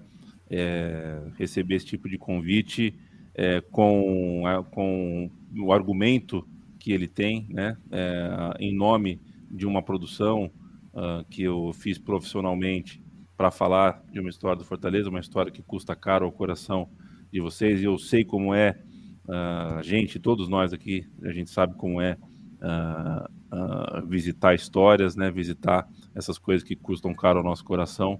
É, 0.50 1.22
receber 1.38 1.76
esse 1.76 1.86
tipo 1.86 2.08
de 2.08 2.18
convite 2.18 2.94
é, 3.34 3.62
com, 3.62 4.44
com 4.72 5.32
o 5.58 5.72
argumento 5.72 6.48
que 6.80 6.92
ele 6.92 7.08
tem, 7.08 7.48
né, 7.50 7.78
é, 7.92 8.54
em 8.60 8.76
nome 8.76 9.20
de 9.50 9.66
uma 9.66 9.82
produção 9.82 10.52
uh, 10.94 11.24
que 11.30 11.44
eu 11.44 11.72
fiz 11.74 11.98
profissionalmente 11.98 13.02
para 13.38 13.52
falar 13.52 14.04
de 14.12 14.20
uma 14.20 14.30
história 14.30 14.58
do 14.58 14.66
Fortaleza, 14.66 15.10
uma 15.10 15.20
história 15.20 15.52
que 15.52 15.62
custa 15.62 15.96
caro 15.96 16.26
ao 16.26 16.32
coração 16.32 16.90
de 17.32 17.40
vocês. 17.40 17.82
E 17.82 17.86
eu 17.86 17.98
sei 17.98 18.24
como 18.24 18.54
é 18.54 18.80
uh, 19.28 19.78
a 19.78 19.82
gente, 19.84 20.20
todos 20.20 20.48
nós 20.48 20.74
aqui, 20.74 21.08
a 21.24 21.32
gente 21.32 21.50
sabe 21.50 21.76
como 21.76 22.02
é 22.02 22.18
uh, 22.64 24.08
visitar 24.08 24.56
histórias, 24.56 25.16
né, 25.16 25.30
visitar 25.30 25.88
essas 26.16 26.38
coisas 26.38 26.68
que 26.68 26.76
custam 26.76 27.14
caro 27.14 27.40
ao 27.40 27.46
nosso 27.46 27.64
coração. 27.64 28.20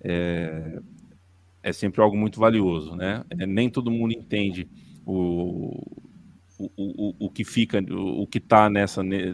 É, 0.00 0.80
é 1.62 1.72
sempre 1.72 2.02
algo 2.02 2.16
muito 2.16 2.38
valioso, 2.38 2.94
né? 2.94 3.24
É, 3.30 3.46
nem 3.46 3.70
todo 3.70 3.90
mundo 3.90 4.12
entende 4.12 4.68
o, 5.06 6.02
o, 6.58 6.70
o, 6.76 7.26
o 7.26 7.30
que 7.30 7.42
fica, 7.42 7.78
o, 7.90 8.26
que 8.26 8.38
está 8.38 8.68
nessa, 8.68 9.02
né, 9.02 9.32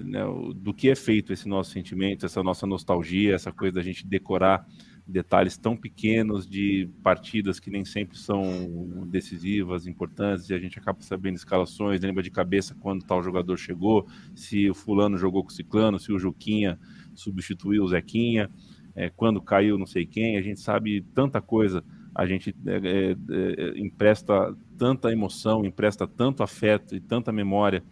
do 0.55 0.73
que 0.73 0.89
é 0.89 0.95
feito 0.95 1.33
esse 1.33 1.49
nosso 1.49 1.73
sentimento, 1.73 2.25
essa 2.25 2.43
nossa 2.43 2.67
nostalgia, 2.67 3.35
essa 3.35 3.51
coisa 3.51 3.75
da 3.75 3.83
gente 3.83 4.07
decorar 4.07 4.65
detalhes 5.11 5.57
tão 5.57 5.77
pequenos 5.77 6.47
de 6.49 6.89
partidas 7.03 7.59
que 7.59 7.71
nem 7.71 7.85
sempre 7.85 8.17
são 8.17 9.07
decisivas, 9.07 9.87
importantes, 9.87 10.49
e 10.49 10.55
a 10.55 10.59
gente 10.59 10.79
acaba 10.79 11.01
sabendo 11.03 11.37
escalações, 11.37 12.01
lembra 12.01 12.23
de 12.23 12.31
cabeça 12.31 12.75
quando 12.81 13.05
tal 13.05 13.23
jogador 13.23 13.57
chegou, 13.57 14.07
se 14.35 14.71
o 14.71 14.75
fulano 14.75 15.19
jogou 15.19 15.43
com 15.43 15.51
o 15.51 15.53
ciclano, 15.53 15.99
se 15.99 16.13
o 16.13 16.19
Juquinha 16.19 16.79
substituiu 17.15 17.85
o 17.85 17.89
Zequinha, 17.89 18.49
é, 18.95 19.11
quando 19.11 19.41
caiu 19.41 19.79
não 19.79 19.87
sei 19.87 20.07
quem, 20.07 20.37
a 20.37 20.43
gente 20.43 20.61
sabe 20.61 21.03
tanta 21.15 21.41
coisa, 21.41 21.85
a 22.15 22.27
gente 22.27 22.55
é, 22.67 22.77
é, 22.77 23.17
é 23.59 23.79
empresta 23.79 24.55
tanta 24.77 25.13
emoção, 25.13 25.65
empresta 25.65 26.07
tanto 26.07 26.43
afeto 26.43 26.95
e 26.95 27.01
tanta 27.01 27.33
memória 27.33 27.83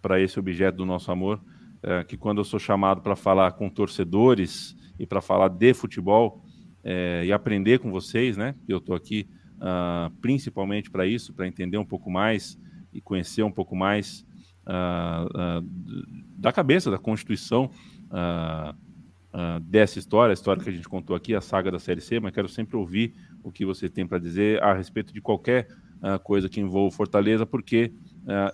para 0.00 0.20
esse 0.20 0.38
objeto 0.38 0.78
do 0.78 0.86
nosso 0.86 1.10
amor, 1.10 1.40
é, 1.82 2.04
que 2.04 2.16
quando 2.16 2.38
eu 2.38 2.44
sou 2.44 2.58
chamado 2.58 3.00
para 3.00 3.16
falar 3.16 3.52
com 3.52 3.68
torcedores 3.68 4.76
e 4.98 5.06
para 5.06 5.20
falar 5.20 5.48
de 5.48 5.74
futebol 5.74 6.44
é, 6.84 7.24
e 7.24 7.32
aprender 7.32 7.78
com 7.78 7.90
vocês, 7.90 8.36
né? 8.36 8.54
Eu 8.68 8.78
estou 8.78 8.94
aqui 8.94 9.28
uh, 9.62 10.10
principalmente 10.20 10.90
para 10.90 11.06
isso, 11.06 11.32
para 11.32 11.46
entender 11.46 11.78
um 11.78 11.84
pouco 11.84 12.10
mais 12.10 12.58
e 12.92 13.00
conhecer 13.00 13.42
um 13.42 13.52
pouco 13.52 13.76
mais 13.76 14.26
uh, 14.66 15.60
uh, 15.60 15.66
da 16.36 16.52
cabeça 16.52 16.90
da 16.90 16.98
Constituição 16.98 17.70
dessa 19.62 19.98
história, 19.98 20.32
a 20.32 20.34
história 20.34 20.62
que 20.62 20.68
a 20.68 20.72
gente 20.72 20.86
contou 20.86 21.16
aqui, 21.16 21.34
a 21.34 21.40
saga 21.40 21.70
da 21.70 21.78
Série 21.78 22.02
C, 22.02 22.20
mas 22.20 22.34
quero 22.34 22.46
sempre 22.46 22.76
ouvir 22.76 23.14
o 23.42 23.50
que 23.50 23.64
você 23.64 23.88
tem 23.88 24.06
para 24.06 24.18
dizer 24.18 24.62
a 24.62 24.74
respeito 24.74 25.14
de 25.14 25.22
qualquer 25.22 25.68
coisa 26.22 26.46
que 26.46 26.60
envolva 26.60 26.94
Fortaleza, 26.94 27.46
porque 27.46 27.94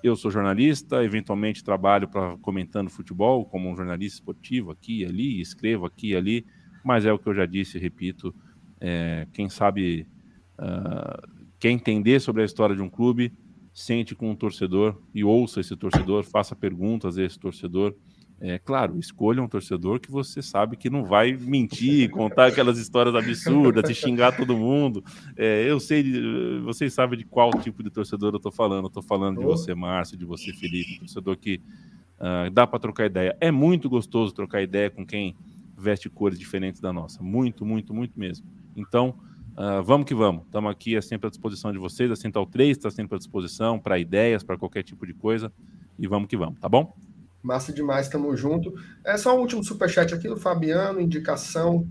eu 0.00 0.14
sou 0.14 0.30
jornalista, 0.30 1.02
eventualmente 1.02 1.64
trabalho 1.64 2.06
para 2.06 2.36
comentando 2.36 2.88
futebol 2.88 3.44
como 3.44 3.68
um 3.68 3.74
jornalista 3.74 4.20
esportivo 4.20 4.70
aqui 4.70 5.00
e 5.00 5.04
ali, 5.04 5.40
escrevo 5.40 5.84
aqui 5.84 6.10
e 6.10 6.16
ali, 6.16 6.46
mas 6.88 7.04
é 7.04 7.12
o 7.12 7.18
que 7.18 7.28
eu 7.28 7.34
já 7.34 7.44
disse 7.44 7.76
e 7.76 7.80
repito, 7.80 8.34
é, 8.80 9.26
quem 9.34 9.50
sabe, 9.50 10.06
uh, 10.58 11.28
quer 11.58 11.68
entender 11.68 12.18
sobre 12.18 12.40
a 12.40 12.46
história 12.46 12.74
de 12.74 12.80
um 12.80 12.88
clube, 12.88 13.30
sente 13.74 14.14
com 14.14 14.30
um 14.30 14.34
torcedor 14.34 14.98
e 15.14 15.22
ouça 15.22 15.60
esse 15.60 15.76
torcedor, 15.76 16.24
faça 16.24 16.56
perguntas 16.56 17.18
a 17.18 17.22
esse 17.22 17.38
torcedor, 17.38 17.94
é 18.40 18.58
claro, 18.58 18.98
escolha 18.98 19.42
um 19.42 19.48
torcedor 19.48 20.00
que 20.00 20.10
você 20.10 20.40
sabe 20.40 20.78
que 20.78 20.88
não 20.88 21.04
vai 21.04 21.36
mentir, 21.36 22.08
contar 22.08 22.46
aquelas 22.46 22.78
histórias 22.78 23.14
absurdas, 23.14 23.86
te 23.86 23.94
xingar 23.94 24.34
todo 24.34 24.56
mundo. 24.56 25.04
É, 25.36 25.70
eu 25.70 25.78
sei, 25.78 26.04
vocês 26.62 26.94
sabem 26.94 27.18
de 27.18 27.26
qual 27.26 27.50
tipo 27.60 27.82
de 27.82 27.90
torcedor 27.90 28.32
eu 28.32 28.38
estou 28.38 28.52
falando. 28.52 28.84
Eu 28.84 28.88
estou 28.88 29.02
falando 29.02 29.40
de 29.40 29.44
você, 29.44 29.74
Márcio, 29.74 30.16
de 30.16 30.24
você, 30.24 30.54
Felipe, 30.54 31.00
torcedor 31.00 31.36
que 31.36 31.60
uh, 32.18 32.48
dá 32.50 32.66
para 32.66 32.78
trocar 32.78 33.06
ideia. 33.06 33.36
É 33.40 33.50
muito 33.50 33.90
gostoso 33.90 34.32
trocar 34.32 34.62
ideia 34.62 34.88
com 34.88 35.04
quem 35.04 35.36
veste 35.78 36.10
cores 36.10 36.38
diferentes 36.38 36.80
da 36.80 36.92
nossa. 36.92 37.22
Muito, 37.22 37.64
muito, 37.64 37.94
muito 37.94 38.18
mesmo. 38.18 38.46
Então, 38.76 39.18
uh, 39.56 39.82
vamos 39.82 40.06
que 40.06 40.14
vamos. 40.14 40.44
Estamos 40.44 40.70
aqui 40.70 40.96
é 40.96 41.00
sempre 41.00 41.28
à 41.28 41.30
disposição 41.30 41.72
de 41.72 41.78
vocês. 41.78 42.10
A 42.10 42.16
Central 42.16 42.46
3 42.46 42.76
está 42.76 42.90
sempre 42.90 43.14
à 43.14 43.18
disposição 43.18 43.78
para 43.78 43.98
ideias, 43.98 44.42
para 44.42 44.58
qualquer 44.58 44.82
tipo 44.82 45.06
de 45.06 45.14
coisa. 45.14 45.52
E 45.98 46.06
vamos 46.06 46.28
que 46.28 46.36
vamos, 46.36 46.58
tá 46.60 46.68
bom? 46.68 46.96
Massa 47.42 47.72
demais, 47.72 48.08
tamo 48.08 48.36
junto. 48.36 48.74
É 49.04 49.16
só 49.16 49.36
um 49.36 49.40
último 49.40 49.62
superchat 49.62 50.12
aqui 50.12 50.28
do 50.28 50.36
Fabiano, 50.36 51.00
indicação 51.00 51.88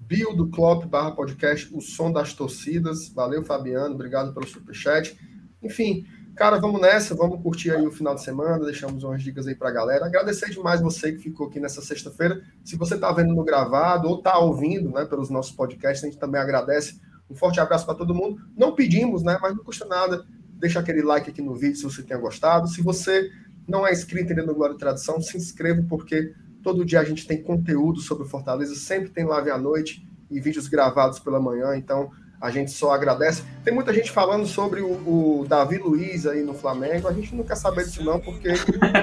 bio 0.00 0.32
do 0.34 0.48
Klopp 0.48 0.86
barra 0.86 1.10
podcast, 1.10 1.68
o 1.74 1.80
som 1.80 2.12
das 2.12 2.32
torcidas. 2.32 3.08
Valeu, 3.08 3.44
Fabiano, 3.44 3.94
obrigado 3.94 4.32
pelo 4.32 4.46
superchat. 4.46 5.18
Enfim, 5.62 6.06
cara, 6.36 6.58
vamos 6.60 6.80
nessa, 6.80 7.14
vamos 7.14 7.42
curtir 7.42 7.70
aí 7.70 7.86
o 7.86 7.90
final 7.90 8.14
de 8.14 8.22
semana, 8.22 8.62
deixamos 8.64 9.02
umas 9.02 9.22
dicas 9.22 9.46
aí 9.46 9.54
pra 9.54 9.70
galera. 9.70 10.04
Agradecer 10.04 10.50
demais 10.50 10.82
você 10.82 11.12
que 11.12 11.18
ficou 11.18 11.46
aqui 11.46 11.58
nessa 11.58 11.80
sexta-feira. 11.80 12.42
Se 12.62 12.76
você 12.76 12.98
tá 12.98 13.10
vendo 13.10 13.34
no 13.34 13.42
gravado 13.42 14.06
ou 14.06 14.20
tá 14.20 14.38
ouvindo, 14.38 14.90
né, 14.90 15.06
pelos 15.06 15.30
nossos 15.30 15.52
podcasts, 15.52 16.04
a 16.04 16.06
gente 16.06 16.18
também 16.18 16.38
agradece. 16.38 17.00
Um 17.28 17.34
forte 17.34 17.58
abraço 17.58 17.86
para 17.86 17.94
todo 17.94 18.14
mundo. 18.14 18.40
Não 18.54 18.74
pedimos, 18.74 19.22
né, 19.22 19.38
mas 19.40 19.56
não 19.56 19.64
custa 19.64 19.86
nada. 19.86 20.26
Deixa 20.50 20.78
aquele 20.78 21.02
like 21.02 21.30
aqui 21.30 21.40
no 21.40 21.54
vídeo 21.54 21.76
se 21.76 21.84
você 21.84 22.02
tenha 22.02 22.20
gostado. 22.20 22.68
Se 22.68 22.82
você 22.82 23.30
não 23.66 23.86
é 23.86 23.92
inscrito 23.92 24.30
ainda 24.30 24.44
no 24.44 24.54
Glória 24.54 24.74
e 24.74 24.78
Tradição, 24.78 25.20
se 25.22 25.38
inscreva, 25.38 25.82
porque 25.88 26.34
todo 26.62 26.84
dia 26.84 27.00
a 27.00 27.04
gente 27.04 27.26
tem 27.26 27.42
conteúdo 27.42 28.00
sobre 28.00 28.28
Fortaleza, 28.28 28.74
sempre 28.74 29.08
tem 29.08 29.24
live 29.24 29.50
à 29.50 29.58
noite 29.58 30.06
e 30.30 30.38
vídeos 30.38 30.68
gravados 30.68 31.18
pela 31.18 31.40
manhã, 31.40 31.76
então 31.76 32.10
a 32.40 32.50
gente 32.50 32.70
só 32.70 32.92
agradece. 32.92 33.42
Tem 33.64 33.72
muita 33.72 33.92
gente 33.92 34.10
falando 34.10 34.46
sobre 34.46 34.80
o, 34.80 35.40
o 35.40 35.46
Davi 35.48 35.78
Luiz 35.78 36.26
aí 36.26 36.42
no 36.42 36.54
Flamengo, 36.54 37.08
a 37.08 37.12
gente 37.12 37.34
não 37.34 37.44
quer 37.44 37.56
saber 37.56 37.84
disso 37.84 38.04
não, 38.04 38.20
porque 38.20 38.48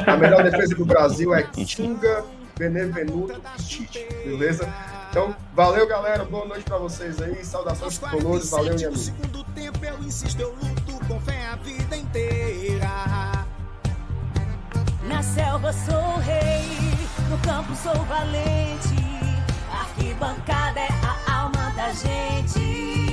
a 0.08 0.18
melhor 0.18 0.44
defesa 0.44 0.76
do 0.76 0.86
Brasil 0.86 1.34
é 1.34 1.44
Tinga, 1.44 2.24
Benevenuto 2.58 3.42
Tite, 3.58 4.06
beleza? 4.24 4.68
Então, 5.10 5.36
valeu, 5.54 5.88
galera. 5.88 6.26
Boa 6.26 6.46
noite 6.46 6.64
para 6.64 6.78
vocês 6.80 7.22
aí. 7.22 7.46
Saudações 7.46 8.00
tricolores. 8.00 8.50
Valeu, 8.50 8.74
minha 8.74 8.88
amiga. 8.88 9.04
segundo 9.04 9.44
tempo 9.54 9.86
eu 9.86 10.00
insisto, 10.00 10.40
eu 10.40 10.50
luto 10.50 11.08
com 11.08 11.20
fé 11.22 11.50
a 11.52 11.56
vida 11.58 11.96
inteira. 11.96 12.90
Na 15.08 15.22
selva 15.22 15.72
sou 15.72 16.18
rei, 16.18 16.66
no 17.30 17.38
campo 17.40 17.76
sou 17.76 17.94
valente. 18.06 18.96
Arquibancada 19.72 20.80
é 20.80 20.90
a 21.04 21.42
alma 21.42 21.72
da 21.76 21.92
gente. 21.92 23.13